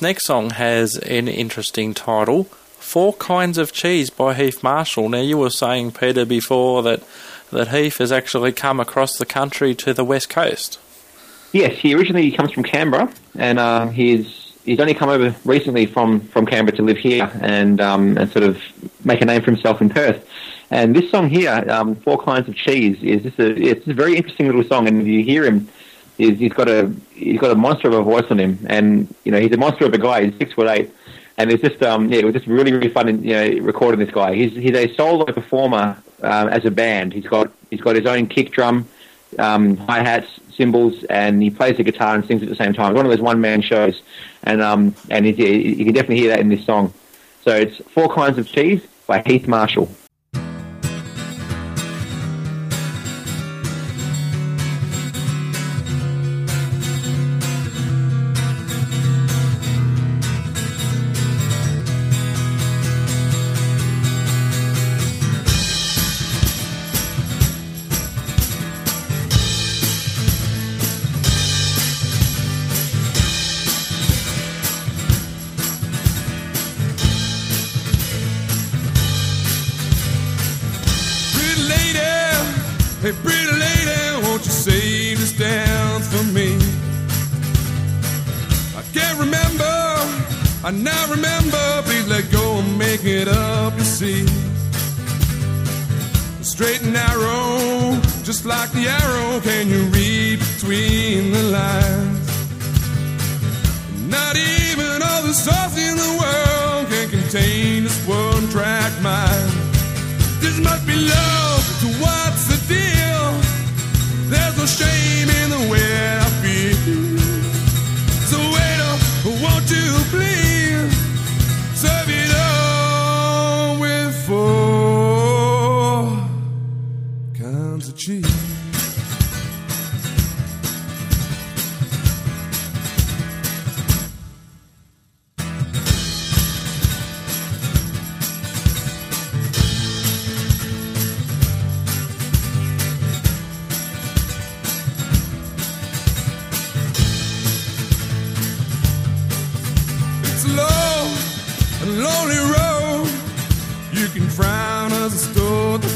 This 0.00 0.06
next 0.06 0.24
song 0.24 0.48
has 0.48 0.96
an 0.96 1.28
interesting 1.28 1.92
title 1.92 2.44
Four 2.44 3.12
Kinds 3.12 3.58
of 3.58 3.70
Cheese 3.70 4.08
by 4.08 4.32
Heath 4.32 4.62
Marshall. 4.62 5.10
Now, 5.10 5.20
you 5.20 5.36
were 5.36 5.50
saying, 5.50 5.92
Peter, 5.92 6.24
before 6.24 6.82
that, 6.84 7.02
that 7.52 7.68
Heath 7.68 7.98
has 7.98 8.10
actually 8.10 8.52
come 8.52 8.80
across 8.80 9.18
the 9.18 9.26
country 9.26 9.74
to 9.74 9.92
the 9.92 10.02
west 10.02 10.30
coast. 10.30 10.78
Yes, 11.52 11.76
he 11.76 11.94
originally 11.94 12.32
comes 12.32 12.50
from 12.50 12.62
Canberra, 12.62 13.12
and 13.36 13.58
uh, 13.58 13.88
he's 13.88 14.54
he's 14.64 14.80
only 14.80 14.94
come 14.94 15.10
over 15.10 15.36
recently 15.44 15.84
from, 15.84 16.20
from 16.20 16.46
Canberra 16.46 16.78
to 16.78 16.82
live 16.82 16.96
here 16.96 17.30
and 17.42 17.78
um, 17.82 18.16
and 18.16 18.32
sort 18.32 18.44
of 18.44 18.58
make 19.04 19.20
a 19.20 19.26
name 19.26 19.42
for 19.42 19.50
himself 19.50 19.82
in 19.82 19.90
Perth. 19.90 20.26
And 20.70 20.96
this 20.96 21.10
song 21.10 21.28
here, 21.28 21.62
um, 21.68 21.94
Four 21.96 22.16
Kinds 22.16 22.48
of 22.48 22.54
Cheese, 22.54 23.02
is 23.02 23.22
just 23.22 23.38
a 23.38 23.54
it's 23.54 23.86
a 23.86 23.92
very 23.92 24.16
interesting 24.16 24.46
little 24.46 24.64
song. 24.64 24.88
And 24.88 25.06
you 25.06 25.22
hear 25.22 25.44
him, 25.44 25.68
he's, 26.20 26.38
he's 26.38 26.52
got 26.52 26.68
a 26.68 26.92
he's 27.14 27.40
got 27.40 27.50
a 27.50 27.54
monster 27.54 27.88
of 27.88 27.94
a 27.94 28.02
voice 28.02 28.30
on 28.30 28.38
him, 28.38 28.58
and 28.68 29.12
you 29.24 29.32
know 29.32 29.40
he's 29.40 29.52
a 29.52 29.56
monster 29.56 29.86
of 29.86 29.94
a 29.94 29.98
guy. 29.98 30.26
He's 30.26 30.36
six 30.38 30.52
foot 30.52 30.68
eight, 30.68 30.90
and 31.38 31.50
it's 31.50 31.62
just 31.62 31.82
um, 31.82 32.12
yeah, 32.12 32.20
it 32.20 32.24
was 32.24 32.34
just 32.34 32.46
really 32.46 32.72
really 32.72 32.88
fun. 32.88 33.08
In, 33.08 33.22
you 33.24 33.32
know, 33.34 33.64
recording 33.64 34.00
this 34.00 34.10
guy. 34.10 34.34
He's 34.34 34.52
he's 34.52 34.76
a 34.76 34.94
solo 34.94 35.24
performer 35.24 36.00
um, 36.22 36.48
as 36.48 36.64
a 36.64 36.70
band. 36.70 37.12
He's 37.12 37.26
got 37.26 37.50
he's 37.70 37.80
got 37.80 37.96
his 37.96 38.06
own 38.06 38.26
kick 38.26 38.52
drum, 38.52 38.88
um, 39.38 39.76
hi 39.76 40.02
hats, 40.02 40.28
cymbals, 40.54 41.04
and 41.04 41.42
he 41.42 41.50
plays 41.50 41.76
the 41.76 41.84
guitar 41.84 42.14
and 42.14 42.24
sings 42.24 42.42
at 42.42 42.48
the 42.48 42.56
same 42.56 42.74
time. 42.74 42.92
It's 42.92 42.96
one 42.96 43.06
of 43.06 43.10
those 43.10 43.20
one 43.20 43.40
man 43.40 43.62
shows, 43.62 44.02
and 44.42 44.60
um, 44.60 44.94
and 45.08 45.26
you 45.26 45.34
can 45.84 45.94
definitely 45.94 46.18
hear 46.18 46.30
that 46.30 46.40
in 46.40 46.48
this 46.48 46.64
song. 46.64 46.92
So 47.42 47.56
it's 47.56 47.78
Four 47.94 48.08
Kinds 48.14 48.38
of 48.38 48.46
Cheese 48.46 48.86
by 49.06 49.22
Heath 49.22 49.48
Marshall. 49.48 49.90
Hey 83.00 83.12
pretty 83.12 83.52
lady, 83.64 84.26
won't 84.26 84.44
you 84.44 84.50
save 84.50 85.18
this 85.18 85.32
dance 85.32 86.06
for 86.12 86.24
me? 86.32 86.56
I 88.76 88.82
can't 88.92 89.18
remember, 89.18 89.64
I 90.62 90.70
now 90.70 91.10
remember. 91.10 91.82
Please 91.84 92.06
let 92.08 92.30
go 92.30 92.58
and 92.58 92.78
make 92.78 93.04
it 93.04 93.28
up. 93.28 93.72
You 93.78 93.84
see, 93.84 94.26
straight 96.42 96.82
and 96.82 96.92
narrow, 96.92 97.98
just 98.22 98.44
like 98.44 98.70
the 98.72 98.88
arrow. 98.88 99.40
Can 99.40 99.68
you 99.68 99.82
read 99.96 100.40
between 100.40 101.32
the 101.32 101.42
lines? 101.44 102.28
Not 104.08 104.36
even 104.36 105.02
all 105.02 105.22
the 105.22 105.32
sauce 105.32 105.76
in 105.78 105.96
the 105.96 106.12
world 106.20 106.88
can 106.90 107.08
contain 107.08 107.84
this 107.84 108.06
one 108.06 108.48
track 108.50 108.92
mind. 109.00 109.52
This 110.40 110.58
must 110.58 110.86
be 110.86 110.96
love, 110.96 111.62
so 111.80 111.88
what's 112.02 112.19
shame 114.80 115.28
in 115.28 115.50
the 115.50 115.68
way 115.70 116.19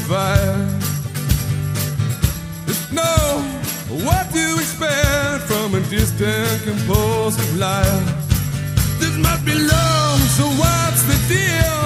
fire. 0.07 0.67
Just 2.67 2.91
know 2.93 3.25
what 4.05 4.31
to 4.33 4.45
expect 4.61 5.41
from 5.49 5.73
a 5.73 5.81
distant 5.89 6.63
compulsive 6.63 7.57
liar. 7.57 8.01
This 8.99 9.15
must 9.17 9.43
be 9.45 9.55
love, 9.55 10.19
so 10.37 10.45
what's 10.61 11.03
the 11.09 11.17
deal? 11.33 11.83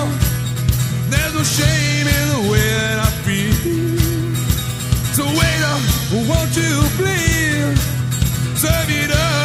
There's 1.11 1.33
no 1.33 1.43
shame 1.43 2.07
in 2.17 2.25
the 2.35 2.43
way 2.51 2.67
that 2.81 2.99
I 3.07 3.09
feel. 3.25 3.55
So 5.17 5.23
wait 5.39 5.61
up, 5.71 5.81
won't 6.29 6.53
you 6.59 6.75
please 6.99 7.79
serve 8.59 8.89
it 8.89 9.11
up 9.11 9.38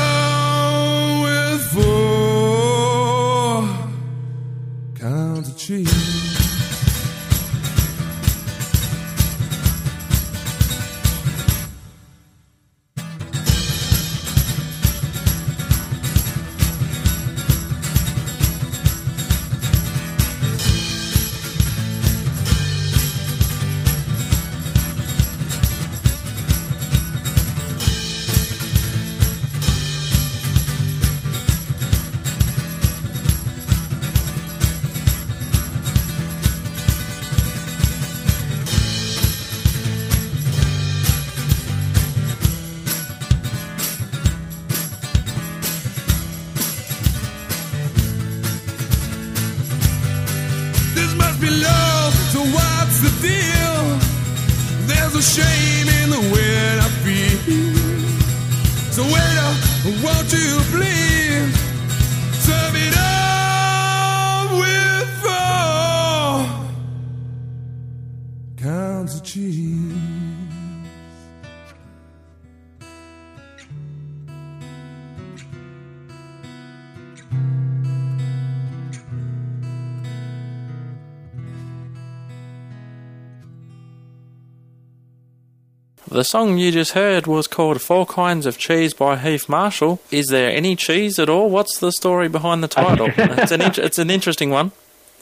The 86.14 86.22
song 86.22 86.58
you 86.58 86.70
just 86.70 86.92
heard 86.92 87.26
was 87.26 87.48
called 87.48 87.82
Four 87.82 88.06
Kinds 88.06 88.46
of 88.46 88.56
Cheese 88.56 88.94
by 88.94 89.16
Heath 89.16 89.48
Marshall. 89.48 90.00
Is 90.12 90.28
there 90.28 90.48
any 90.48 90.76
cheese 90.76 91.18
at 91.18 91.28
all? 91.28 91.50
What's 91.50 91.78
the 91.78 91.90
story 91.90 92.28
behind 92.28 92.62
the 92.62 92.68
title? 92.68 93.08
it's, 93.16 93.50
an 93.50 93.60
int- 93.60 93.78
it's 93.78 93.98
an 93.98 94.10
interesting 94.10 94.50
one. 94.50 94.70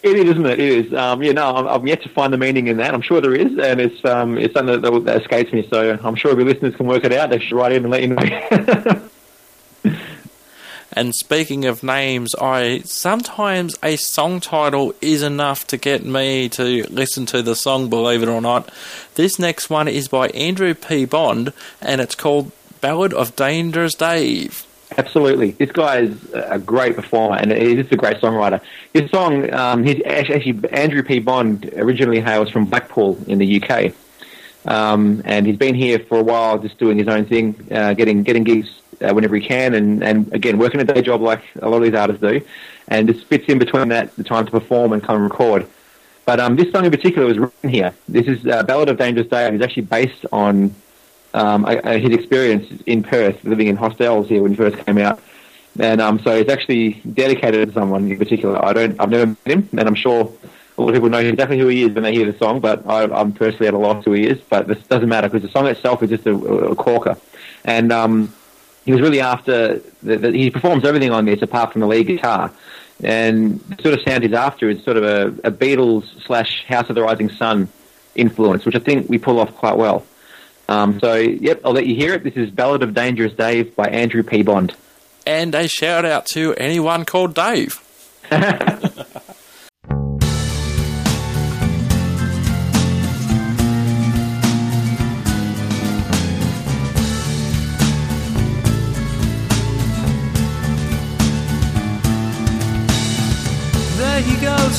It 0.02 0.16
is, 0.16 0.28
isn't 0.32 0.44
it? 0.44 0.60
It 0.60 0.86
is. 0.86 0.93
Um, 0.93 1.23
yeah, 1.23 1.32
no, 1.32 1.66
I'm 1.66 1.86
yet 1.86 2.02
to 2.02 2.10
find 2.10 2.31
the 2.31 2.36
meaning 2.36 2.66
in 2.66 2.77
that. 2.77 2.93
I'm 2.93 3.01
sure 3.01 3.23
there 3.23 3.35
is, 3.35 3.59
and 3.59 3.81
it's 3.81 4.05
um, 4.05 4.36
it's 4.36 4.52
something 4.52 4.82
that, 4.82 5.05
that 5.06 5.23
escapes 5.23 5.51
me. 5.51 5.66
So 5.70 5.98
I'm 6.02 6.14
sure 6.14 6.32
if 6.32 6.36
your 6.36 6.47
listeners 6.47 6.77
can 6.77 6.85
work 6.85 7.05
it 7.05 7.12
out, 7.14 7.31
they 7.31 7.39
should 7.39 7.56
write 7.56 7.73
in 7.73 7.85
and 7.85 7.90
let 7.90 8.02
you 8.02 8.09
know. 8.09 9.09
And 10.94 11.14
speaking 11.14 11.64
of 11.64 11.82
names, 11.82 12.35
I 12.35 12.81
sometimes 12.85 13.78
a 13.82 13.97
song 13.97 14.40
title 14.40 14.94
is 15.01 15.23
enough 15.23 15.66
to 15.69 15.78
get 15.78 16.05
me 16.05 16.48
to 16.51 16.85
listen 16.90 17.24
to 17.27 17.43
the 17.43 17.56
song, 17.56 17.89
believe 17.89 18.23
it 18.23 18.28
or 18.28 18.43
not. 18.43 18.70
This 19.14 19.39
next 19.39 19.70
one 19.70 19.89
is 19.89 20.09
by 20.09 20.28
Andrew 20.28 20.74
P. 20.74 21.06
Bond, 21.06 21.52
and 21.81 22.01
it's 22.01 22.14
called 22.14 22.52
Ballad 22.82 23.14
of 23.14 23.35
Dangerous 23.36 23.94
Dave. 23.94 24.66
Absolutely, 24.98 25.52
this 25.52 25.73
guy 25.73 26.01
is 26.01 26.32
a 26.35 26.59
great 26.59 26.94
performer, 26.94 27.36
and 27.36 27.51
he's 27.51 27.77
just 27.77 27.93
a 27.93 27.97
great 27.97 28.19
songwriter. 28.19 28.60
His 28.93 29.10
song, 29.10 29.51
um, 29.55 29.85
he's 29.85 30.02
actually 30.05 30.60
Andrew 30.70 31.02
P. 31.02 31.19
Bond 31.19 31.73
originally 31.74 32.20
hails 32.20 32.51
from 32.51 32.66
Blackpool 32.66 33.16
in 33.27 33.39
the 33.39 33.62
UK, 33.62 33.94
um, 34.66 35.23
and 35.24 35.47
he's 35.47 35.56
been 35.56 35.74
here 35.74 35.98
for 36.01 36.19
a 36.19 36.23
while, 36.23 36.59
just 36.59 36.77
doing 36.77 36.98
his 36.98 37.09
own 37.09 37.24
thing, 37.24 37.69
uh, 37.70 37.94
getting 37.94 38.23
getting 38.23 38.44
gigs 38.44 38.81
uh, 39.01 39.12
whenever 39.12 39.36
he 39.36 39.47
can, 39.47 39.74
and, 39.74 40.02
and 40.02 40.32
again 40.32 40.59
working 40.59 40.81
a 40.81 40.85
day 40.85 41.02
job 41.02 41.20
like 41.20 41.43
a 41.60 41.69
lot 41.69 41.78
of 41.78 41.82
these 41.85 41.94
artists 41.94 42.20
do, 42.20 42.40
and 42.89 43.09
just 43.09 43.27
fits 43.27 43.44
in 43.48 43.59
between 43.59 43.89
that 43.89 44.14
the 44.16 44.24
time 44.24 44.44
to 44.44 44.51
perform 44.51 44.93
and 44.93 45.02
come 45.02 45.16
and 45.16 45.24
record. 45.24 45.66
But 46.24 46.39
um, 46.39 46.56
this 46.56 46.70
song 46.70 46.85
in 46.85 46.90
particular 46.90 47.27
was 47.27 47.39
written 47.39 47.70
here. 47.70 47.94
This 48.09 48.27
is 48.27 48.47
uh, 48.47 48.62
Ballad 48.62 48.89
of 48.89 48.97
Dangerous 48.97 49.27
Dave. 49.27 49.55
It's 49.55 49.64
actually 49.64 49.82
based 49.82 50.24
on 50.31 50.74
um, 51.35 51.64
uh, 51.64 51.74
uh, 51.82 51.98
his 51.98 52.10
experience 52.10 52.82
in 52.86 53.02
Perth, 53.02 53.43
living 53.44 53.69
in 53.69 53.77
hostels 53.77 54.28
here 54.28 54.43
when 54.43 54.52
he 54.52 54.56
first 54.56 54.78
came 54.85 54.98
out. 54.98 55.20
And 55.78 56.01
um, 56.01 56.20
so 56.20 56.36
it's 56.36 56.51
actually 56.51 57.01
dedicated 57.12 57.69
to 57.69 57.74
someone 57.74 58.10
in 58.10 58.19
particular. 58.19 58.62
I 58.62 58.73
don't, 58.73 59.01
I've 59.01 59.10
never 59.10 59.27
met 59.27 59.39
him, 59.47 59.69
and 59.73 59.89
I'm 59.89 59.94
sure 59.94 60.31
a 60.77 60.81
lot 60.81 60.90
of 60.90 60.94
people 60.94 61.09
know 61.09 61.19
exactly 61.19 61.59
who 61.59 61.69
he 61.69 61.82
is 61.82 61.93
when 61.93 62.05
they 62.05 62.12
hear 62.12 62.31
the 62.31 62.39
song. 62.39 62.60
But 62.60 62.86
I, 62.86 63.05
I'm 63.05 63.32
personally 63.32 63.69
at 63.69 63.74
a 63.74 63.78
loss 63.78 64.05
who 64.05 64.12
he 64.12 64.27
is. 64.27 64.39
But 64.40 64.69
this 64.69 64.82
doesn't 64.85 65.09
matter 65.09 65.28
because 65.28 65.43
the 65.43 65.52
song 65.52 65.66
itself 65.66 66.02
is 66.02 66.10
just 66.10 66.27
a, 66.27 66.35
a 66.35 66.77
corker. 66.77 67.16
And 67.64 67.90
um, 67.90 68.35
he 68.84 68.92
was 68.92 69.00
really 69.00 69.20
after. 69.20 69.80
The, 70.02 70.16
the, 70.16 70.32
he 70.32 70.50
performs 70.50 70.84
everything 70.84 71.10
on 71.10 71.24
this 71.24 71.42
apart 71.42 71.72
from 71.72 71.80
the 71.80 71.86
lead 71.86 72.06
guitar. 72.06 72.52
And 73.02 73.60
the 73.60 73.82
sort 73.82 73.94
of 73.94 74.00
sound 74.06 74.22
he's 74.22 74.32
after 74.32 74.68
is 74.68 74.82
sort 74.84 74.96
of 74.96 75.04
a, 75.04 75.48
a 75.48 75.50
Beatles 75.50 76.04
slash 76.24 76.64
House 76.66 76.88
of 76.88 76.94
the 76.94 77.02
Rising 77.02 77.30
Sun 77.30 77.68
influence, 78.14 78.64
which 78.64 78.76
I 78.76 78.78
think 78.78 79.09
we 79.09 79.18
pull 79.18 79.40
off 79.40 79.54
quite 79.56 79.76
well. 79.76 80.06
Um, 80.68 81.00
so, 81.00 81.14
yep, 81.14 81.60
I'll 81.64 81.72
let 81.72 81.86
you 81.86 81.96
hear 81.96 82.14
it. 82.14 82.22
This 82.22 82.36
is 82.36 82.50
Ballad 82.50 82.82
of 82.82 82.94
Dangerous 82.94 83.32
Dave 83.32 83.74
by 83.74 83.86
Andrew 83.88 84.22
P. 84.22 84.42
Bond. 84.42 84.74
And 85.26 85.54
a 85.54 85.68
shout 85.68 86.04
out 86.04 86.26
to 86.26 86.54
anyone 86.54 87.04
called 87.04 87.34
Dave. 87.34 87.80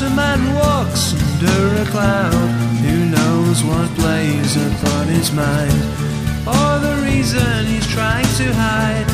a 0.02 0.10
man 0.10 0.54
walks 0.56 1.14
under 1.14 1.82
a 1.82 1.86
cloud. 1.86 2.34
Who 2.82 3.06
knows 3.06 3.64
what 3.64 3.88
plays 3.96 4.56
upon 4.56 5.08
his 5.08 5.32
mind, 5.32 5.80
or 6.48 6.80
the 6.80 7.00
reason 7.06 7.66
he's 7.66 7.86
trying 7.94 8.26
to 8.42 8.48
hide. 8.54 9.08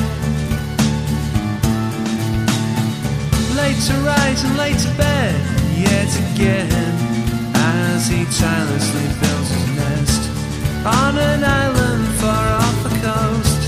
Late 3.57 3.81
to 3.88 3.93
rise 4.07 4.43
and 4.45 4.57
late 4.57 4.80
to 4.80 4.91
bed, 4.95 5.35
yet 5.76 6.10
again, 6.31 6.95
as 7.53 8.07
he 8.07 8.23
tirelessly 8.39 9.07
builds 9.19 9.51
his 9.51 9.68
nest 9.76 10.30
on 10.85 11.18
an 11.18 11.43
island 11.43 12.07
far 12.22 12.47
off 12.61 12.84
the 12.84 12.95
coast. 13.03 13.61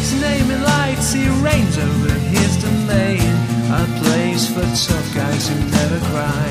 His 0.00 0.20
name 0.20 0.50
in 0.50 0.62
lights, 0.62 1.12
he 1.12 1.28
reigns 1.46 1.78
over 1.78 2.12
his 2.34 2.56
domain. 2.60 3.57
A 3.70 3.84
place 4.00 4.48
for 4.48 4.62
tough 4.62 5.14
guys 5.14 5.46
who 5.46 5.54
never 5.70 5.98
cry. 6.06 6.48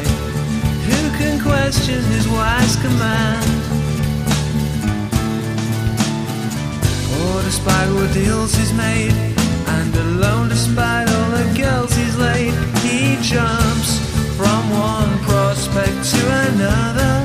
Who 0.85 1.17
can 1.17 1.41
question 1.41 2.03
his 2.13 2.27
wise 2.27 2.75
command? 2.75 3.49
Or 7.17 7.41
despite 7.41 7.89
what 7.95 8.13
deals 8.13 8.53
he's 8.53 8.71
made, 8.73 9.13
and 9.67 9.95
alone 9.95 10.49
despite 10.49 11.09
all 11.09 11.31
the 11.31 11.51
girls 11.57 11.91
he's 11.95 12.15
laid, 12.17 12.53
he 12.85 13.17
jumps 13.23 13.97
from 14.37 14.69
one 14.69 15.17
prospect 15.25 15.97
to 16.11 16.21
another. 16.45 17.15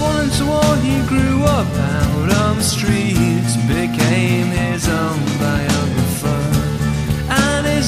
One 0.00 0.28
to 0.38 0.44
one, 0.44 0.80
he 0.80 1.06
grew 1.06 1.44
up 1.44 1.72
out 1.72 2.32
on 2.42 2.56
the 2.56 2.64
streets, 2.64 3.54
became 3.68 4.48
his 4.48 4.88
own 4.88 5.18
and 5.40 5.67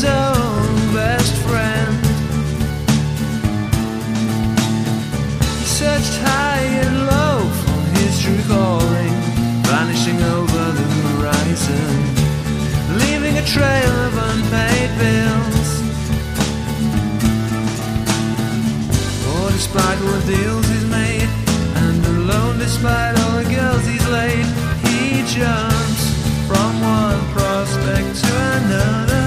his 0.01 0.09
own 0.09 0.95
best 0.95 1.35
friend. 1.45 1.95
He 5.59 5.67
searched 5.81 6.17
high 6.25 6.65
and 6.85 6.97
low 7.13 7.41
for 7.61 7.81
his 7.99 8.13
true 8.23 8.43
calling, 8.49 9.15
vanishing 9.69 10.19
over 10.23 10.65
the 10.79 10.89
horizon, 11.05 11.91
leaving 13.03 13.37
a 13.37 13.45
trail 13.45 13.93
of 14.07 14.13
unpaid 14.31 14.91
bills. 15.03 15.69
For 19.23 19.51
despite 19.53 20.01
what 20.07 20.25
deals 20.27 20.67
he's 20.67 20.89
made, 20.89 21.29
and 21.83 22.07
alone 22.17 22.59
despite 22.59 23.19
all 23.21 23.37
the 23.43 23.49
girls 23.55 23.85
he's 23.85 24.09
laid, 24.09 24.47
he 24.87 25.25
jumps 25.37 26.05
from 26.49 26.71
one 26.81 27.21
prospect 27.35 28.17
to 28.25 28.33
another. 28.57 29.20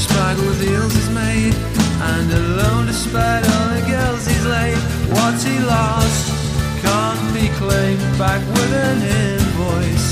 All 0.00 0.36
the 0.36 0.64
deals 0.64 0.94
he's 0.94 1.10
made, 1.10 1.54
and 2.00 2.32
alone 2.32 2.86
despite 2.86 3.44
all 3.44 3.68
the 3.68 3.82
girls 3.86 4.26
he's 4.26 4.46
laid, 4.46 4.78
what 5.12 5.34
he 5.42 5.58
lost? 5.58 6.32
Can't 6.80 7.34
be 7.34 7.48
claimed 7.58 8.18
back 8.18 8.40
with 8.54 8.72
an 8.72 9.02
invoice. 9.02 10.09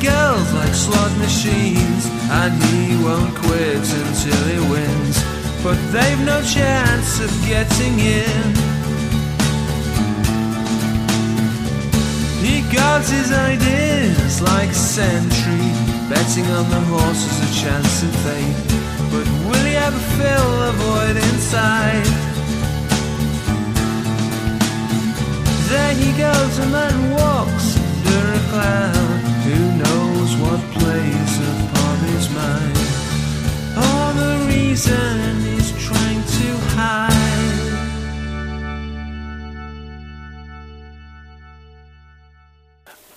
Girls 0.00 0.52
like 0.52 0.74
slot 0.74 1.16
machines, 1.18 2.06
and 2.30 2.54
he 2.70 2.96
won't 3.02 3.34
quit 3.34 3.84
until 4.02 4.42
he 4.50 4.58
wins. 4.70 5.16
But 5.62 5.78
they've 5.92 6.20
no 6.24 6.40
chance 6.42 7.20
of 7.20 7.30
getting 7.46 7.98
in. 7.98 8.44
He 12.44 12.62
guards 12.74 13.10
his 13.10 13.32
ideas 13.32 14.40
like 14.40 14.70
a 14.70 14.74
sentry, 14.74 15.68
betting 16.08 16.46
on 16.58 16.70
the 16.70 16.80
horses 16.92 17.36
a 17.46 17.50
chance 17.62 18.02
of 18.02 18.12
fate. 18.24 18.58
But 19.10 19.26
will 19.46 19.64
he 19.64 19.74
ever 19.76 20.02
fill 20.18 20.50
the 20.64 20.72
void 20.84 21.16
inside? 21.16 22.08
There 25.70 25.94
he 25.94 26.10
goes, 26.16 26.58
a 26.58 26.66
man 26.66 27.10
walks 27.12 27.76
under 27.76 28.34
a 28.34 28.40
cloud. 28.50 29.07
Reason 34.78 35.40
he's 35.40 35.72
trying 35.86 36.22
to 36.22 36.56
hide. 36.76 37.08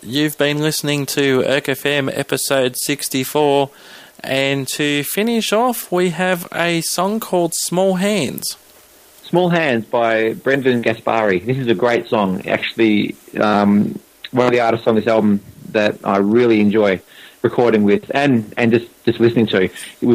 You've 0.02 0.40
been 0.40 0.58
listening 0.58 1.06
to 1.08 1.44
Erk 1.44 1.66
FM 1.66 2.10
episode 2.18 2.78
64, 2.78 3.70
and 4.22 4.68
to 4.70 5.04
finish 5.04 5.54
off, 5.54 5.92
we 5.92 6.10
have 6.10 6.48
a 6.52 6.82
song 6.82 7.20
called 7.20 7.54
Small 7.54 7.94
Hands. 7.94 8.58
Small 9.22 9.50
Hands 9.50 9.86
by 9.86 10.34
Brendan 10.34 10.82
Gaspari. 10.82 11.46
This 11.46 11.58
is 11.58 11.68
a 11.68 11.76
great 11.76 12.08
song. 12.08 12.48
Actually, 12.48 13.16
um, 13.40 14.00
one 14.32 14.48
of 14.48 14.52
the 14.52 14.62
artists 14.62 14.88
on 14.88 14.96
this 14.96 15.06
album 15.06 15.42
that 15.74 16.00
I 16.04 16.18
really 16.18 16.60
enjoy 16.60 17.02
recording 17.44 17.84
with 17.84 18.10
and, 18.16 18.52
and 18.58 18.72
just, 18.72 18.88
just 19.06 19.20
listening 19.20 19.48
to. 19.48 19.70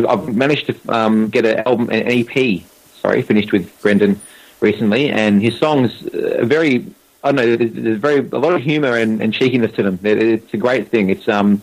I've 0.08 0.34
managed 0.34 0.66
to 0.66 0.76
um, 0.88 1.28
get 1.28 1.44
an 1.44 1.60
album, 1.60 1.90
an 1.90 2.06
EP, 2.06 2.62
sorry, 3.00 3.22
finished 3.22 3.52
with 3.52 3.80
Brendan 3.82 4.20
recently, 4.60 5.10
and 5.10 5.42
his 5.42 5.58
songs 5.58 6.06
are 6.14 6.44
very, 6.44 6.86
I 7.22 7.32
don't 7.32 7.36
know, 7.36 7.56
there's, 7.56 7.98
very 7.98 8.18
a 8.18 8.38
lot 8.38 8.54
of 8.54 8.62
humour 8.62 8.96
and, 8.96 9.20
and 9.20 9.32
cheekiness 9.32 9.72
to 9.72 9.82
them. 9.82 9.98
It's 10.02 10.54
a 10.54 10.56
great 10.56 10.88
thing. 10.88 11.10
It's 11.10 11.28
um, 11.28 11.62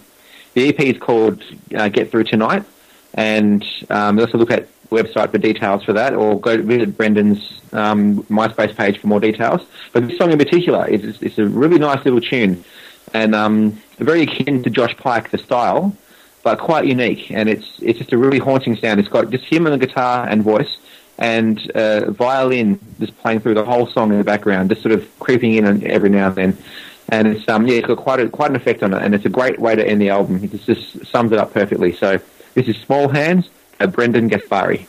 the 0.54 0.70
EP 0.70 0.80
is 0.80 0.98
called 0.98 1.44
uh, 1.76 1.90
Get 1.90 2.12
Through 2.12 2.26
Tonight, 2.26 2.64
and 3.14 3.66
um, 3.90 4.20
also 4.20 4.38
look 4.38 4.52
at 4.52 4.68
the 4.90 4.96
website 4.96 5.32
for 5.32 5.38
details 5.38 5.84
for 5.84 5.94
that, 5.94 6.14
or 6.14 6.40
go 6.40 6.62
visit 6.62 6.96
Brendan's 6.98 7.62
um, 7.72 8.24
MySpace 8.24 8.76
page 8.76 9.00
for 9.00 9.08
more 9.08 9.20
details. 9.20 9.62
But 9.92 10.08
this 10.08 10.18
song 10.18 10.32
in 10.32 10.38
particular, 10.38 10.88
is 10.88 11.22
it's 11.22 11.38
a 11.38 11.46
really 11.46 11.80
nice 11.80 12.04
little 12.06 12.22
tune, 12.22 12.64
and 13.14 13.34
um, 13.34 13.82
very 13.98 14.24
akin 14.24 14.64
to 14.64 14.70
Josh 14.70 14.96
Pike, 14.98 15.32
the 15.32 15.38
style, 15.38 15.96
but 16.44 16.60
quite 16.60 16.86
unique. 16.86 17.32
And 17.32 17.50
it's 17.50 17.80
it's 17.82 17.98
just 17.98 18.14
a 18.14 18.18
really 18.18 18.40
haunting 18.40 18.76
sound. 18.76 19.00
It's 19.00 19.10
got 19.10 19.30
just 19.32 19.46
him 19.46 19.66
and 19.66 19.74
the 19.82 19.86
guitar 19.86 20.28
and 20.28 20.44
voice, 20.44 20.78
and 21.18 21.72
uh, 21.72 22.12
violin 22.12 22.80
just 23.00 23.18
playing 23.18 23.40
through 23.40 23.56
the 23.56 23.66
whole 23.66 23.88
song 23.88 24.12
in 24.12 24.18
the 24.18 24.24
background, 24.24 24.70
just 24.70 24.82
sort 24.82 24.94
of 24.94 25.08
creeping 25.20 25.54
in 25.54 25.86
every 25.88 26.10
now 26.10 26.28
and 26.28 26.36
then. 26.36 26.58
And 27.10 27.28
it's 27.28 27.48
um 27.48 27.68
yeah, 27.68 27.76
it's 27.76 27.88
got 27.88 27.98
quite 27.98 28.20
a, 28.20 28.30
quite 28.30 28.50
an 28.50 28.56
effect 28.56 28.84
on 28.84 28.94
it, 28.94 29.02
and 29.02 29.16
it's 29.16 29.26
a 29.26 29.30
great 29.30 29.60
way 29.60 29.76
to 29.76 29.86
end 29.86 30.02
the 30.02 30.10
album. 30.10 30.44
It 30.44 30.52
just, 30.52 30.66
just 30.66 31.06
sums 31.08 31.32
it 31.32 31.40
up 31.40 31.54
perfectly. 31.54 31.94
So 31.94 32.20
this 32.54 32.68
is 32.68 32.78
Small 32.78 33.10
Hands, 33.10 33.50
uh, 33.80 33.88
Brendan 33.88 34.30
Gaspari. 34.30 34.88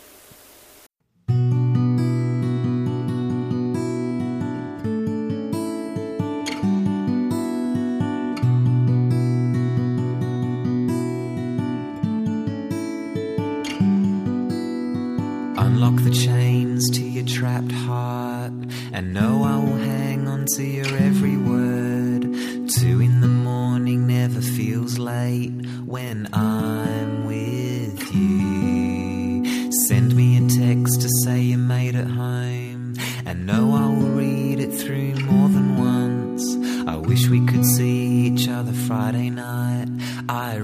Chains 16.15 16.91
to 16.91 17.03
your 17.03 17.27
trapped 17.27 17.73
heart, 17.73 18.53
and 18.93 19.13
know 19.13 19.43
I 19.43 19.57
will 19.57 19.79
hang 19.79 20.29
on 20.29 20.47
to 20.57 20.63
your 20.63 20.87
every 20.87 21.37
word. 21.37 22.23
Two 22.69 23.01
in 23.01 23.21
the 23.21 23.29
morning 23.29 24.07
never 24.07 24.41
feels 24.41 24.99
late 24.99 25.53
when 25.85 26.29
I'm 26.33 27.27
with 27.27 28.15
you. 28.15 29.73
Send 29.89 30.15
me 30.15 30.39
a 30.39 30.49
text 30.49 31.01
to 31.03 31.09
say 31.25 31.41
you 31.41 31.59
made 31.59 31.97
it 31.97 32.07
home, 32.07 32.95
and 33.27 33.47
know 33.47 33.73
I 33.75 33.89
will 33.89 34.13
read 34.13 34.61
it 34.61 34.73
through 34.73 35.17
more 35.17 35.49
than 35.49 35.77
once. 35.77 36.45
I 36.89 36.97
wish 36.97 37.29
we 37.29 37.45
could 37.47 37.65
see 37.65 38.29
each 38.29 38.49
other 38.49 38.73
Friday 38.73 39.31
night. 39.31 39.89
I 40.29 40.57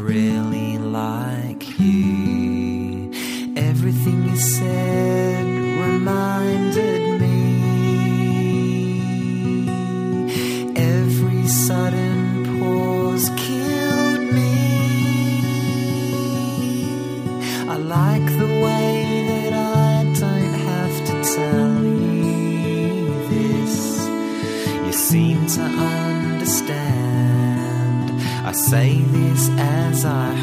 say 28.70 29.00
this 29.10 29.48
as 29.58 30.04
I 30.04 30.39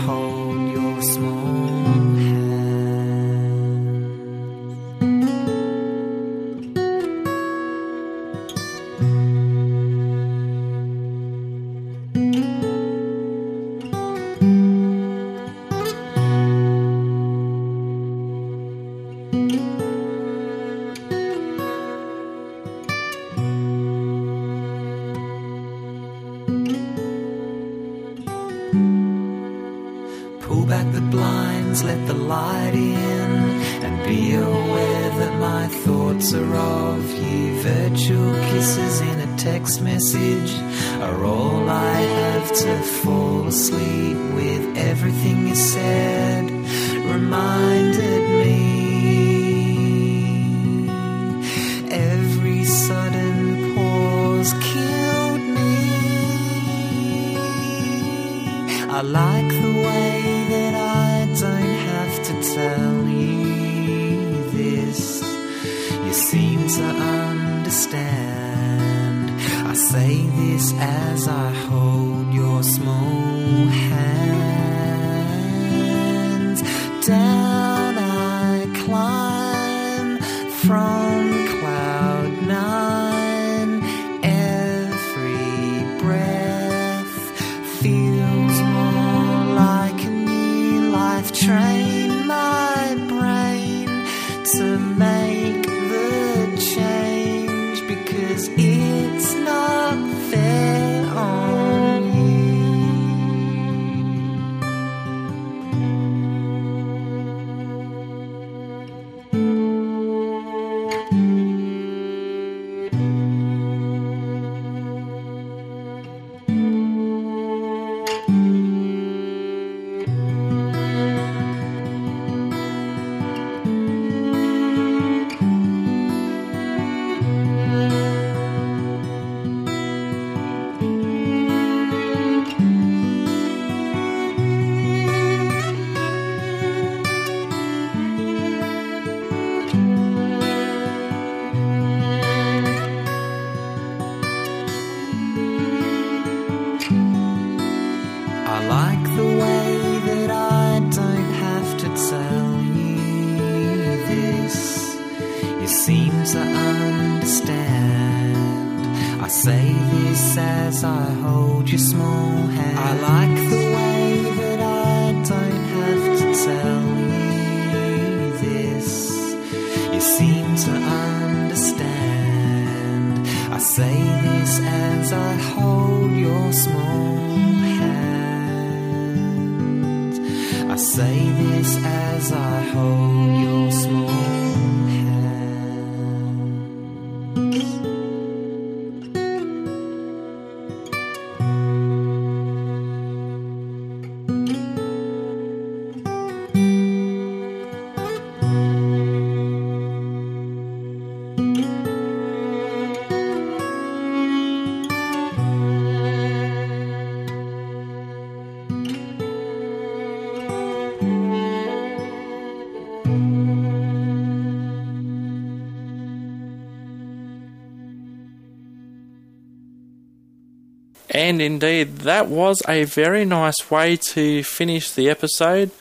And 221.28 221.42
indeed, 221.42 221.98
that 221.98 222.30
was 222.30 222.62
a 222.70 222.86
very 222.86 223.26
nice 223.26 223.70
way 223.70 223.98
to 223.98 224.44
finish 224.46 224.92
the 224.92 225.10
episode. 225.10 225.72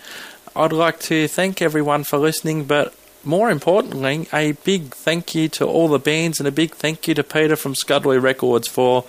I'd 0.56 0.72
like 0.72 0.98
to 1.02 1.28
thank 1.28 1.62
everyone 1.62 2.02
for 2.02 2.18
listening, 2.18 2.64
but 2.64 2.92
more 3.22 3.48
importantly, 3.48 4.26
a 4.32 4.52
big 4.64 4.92
thank 4.92 5.36
you 5.36 5.48
to 5.50 5.64
all 5.64 5.86
the 5.86 6.00
bands 6.00 6.40
and 6.40 6.48
a 6.48 6.50
big 6.50 6.74
thank 6.74 7.06
you 7.06 7.14
to 7.14 7.22
Peter 7.22 7.54
from 7.54 7.74
Scudley 7.76 8.20
Records 8.20 8.66
for 8.66 9.04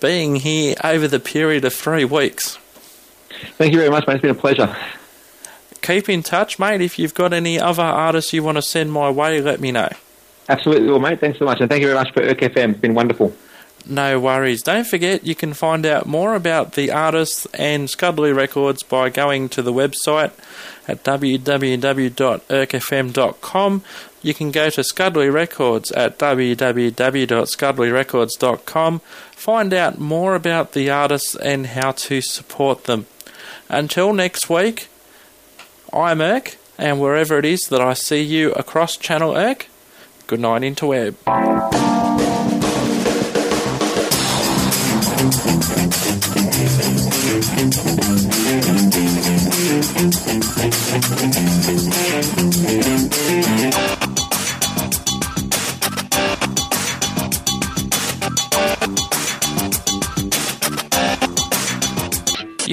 being 0.00 0.34
here 0.34 0.74
over 0.82 1.06
the 1.06 1.20
period 1.20 1.64
of 1.64 1.72
three 1.72 2.04
weeks. 2.04 2.58
Thank 3.56 3.72
you 3.72 3.78
very 3.78 3.90
much, 3.90 4.08
mate. 4.08 4.14
It's 4.14 4.22
been 4.22 4.32
a 4.32 4.34
pleasure. 4.34 4.76
Keep 5.82 6.08
in 6.08 6.24
touch, 6.24 6.58
mate. 6.58 6.80
If 6.80 6.98
you've 6.98 7.14
got 7.14 7.32
any 7.32 7.60
other 7.60 7.84
artists 7.84 8.32
you 8.32 8.42
want 8.42 8.56
to 8.56 8.62
send 8.62 8.90
my 8.90 9.08
way, 9.08 9.40
let 9.40 9.60
me 9.60 9.70
know. 9.70 9.90
Absolutely, 10.48 10.88
well, 10.88 10.98
mate. 10.98 11.20
Thanks 11.20 11.38
so 11.38 11.44
much, 11.44 11.60
and 11.60 11.70
thank 11.70 11.82
you 11.82 11.86
very 11.86 11.96
much 12.00 12.12
for 12.12 12.22
Erk 12.22 12.40
FM. 12.40 12.72
It's 12.72 12.80
been 12.80 12.94
wonderful. 12.94 13.32
No 13.88 14.18
worries. 14.18 14.62
Don't 14.62 14.86
forget, 14.86 15.24
you 15.24 15.36
can 15.36 15.54
find 15.54 15.86
out 15.86 16.06
more 16.06 16.34
about 16.34 16.72
the 16.72 16.90
artists 16.90 17.46
and 17.54 17.88
Scudley 17.88 18.32
Records 18.32 18.82
by 18.82 19.10
going 19.10 19.48
to 19.50 19.62
the 19.62 19.72
website 19.72 20.32
at 20.88 21.04
www.erkfm.com. 21.04 23.84
You 24.22 24.34
can 24.34 24.50
go 24.50 24.70
to 24.70 24.80
Scudley 24.80 25.32
Records 25.32 25.92
at 25.92 26.18
www.scudleyrecords.com. 26.18 29.00
Find 29.30 29.72
out 29.72 30.00
more 30.00 30.34
about 30.34 30.72
the 30.72 30.90
artists 30.90 31.36
and 31.36 31.68
how 31.68 31.92
to 31.92 32.20
support 32.20 32.82
them. 32.84 33.06
Until 33.68 34.12
next 34.12 34.50
week, 34.50 34.88
I'm 35.92 36.18
Erk, 36.18 36.56
and 36.76 37.00
wherever 37.00 37.38
it 37.38 37.44
is 37.44 37.60
that 37.70 37.80
I 37.80 37.94
see 37.94 38.22
you 38.22 38.50
across 38.54 38.96
Channel 38.96 39.34
Erk, 39.34 39.66
good 40.26 40.40
night 40.40 40.62
interweb. 40.62 41.14
You 50.96 51.02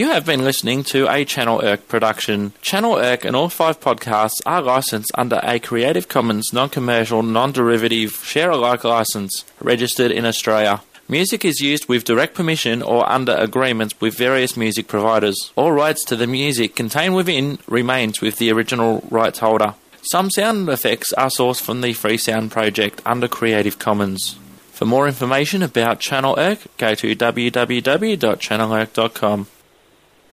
have 0.08 0.26
been 0.26 0.46
listening 0.46 0.86
to 0.86 1.12
a 1.12 1.26
Channel 1.26 1.60
Erk 1.60 1.90
production. 1.90 2.54
Channel 2.62 2.94
Erk 2.94 3.26
and 3.26 3.36
all 3.36 3.50
five 3.50 3.82
podcasts 3.82 4.40
are 4.46 4.62
licensed 4.62 5.12
under 5.16 5.42
a 5.44 5.60
Creative 5.60 6.08
Commons 6.08 6.54
non 6.54 6.70
commercial, 6.70 7.24
non 7.24 7.52
derivative, 7.52 8.14
share 8.24 8.52
alike 8.52 8.86
license, 8.86 9.44
registered 9.60 10.12
in 10.12 10.26
Australia. 10.26 10.82
Music 11.10 11.44
is 11.44 11.60
used 11.60 11.90
with 11.90 12.06
direct 12.06 12.34
permission 12.34 12.82
or 12.82 13.08
under 13.10 13.34
agreements 13.34 14.00
with 14.00 14.18
various 14.18 14.56
music 14.56 14.88
providers. 14.88 15.52
All 15.56 15.72
rights 15.72 16.04
to 16.06 16.16
the 16.16 16.28
music 16.28 16.76
contained 16.76 17.16
within 17.16 17.60
remains 17.68 18.22
with 18.22 18.38
the 18.38 18.52
original 18.52 19.04
rights 19.10 19.40
holder. 19.40 19.76
Some 20.04 20.30
sound 20.32 20.70
effects 20.70 21.12
are 21.14 21.30
sourced 21.30 21.62
from 21.62 21.82
the 21.82 21.94
Free 21.94 22.18
Sound 22.18 22.52
Project 22.52 23.02
under 23.06 23.28
Creative 23.28 23.78
Commons. 23.78 24.38
For 24.72 24.86
more 24.86 25.08
information 25.08 25.62
about 25.62 26.00
Channel 26.00 26.36
Erk, 26.36 26.66
go 26.78 26.96
to 26.96 27.16
www.channelerk.com. 27.16 29.48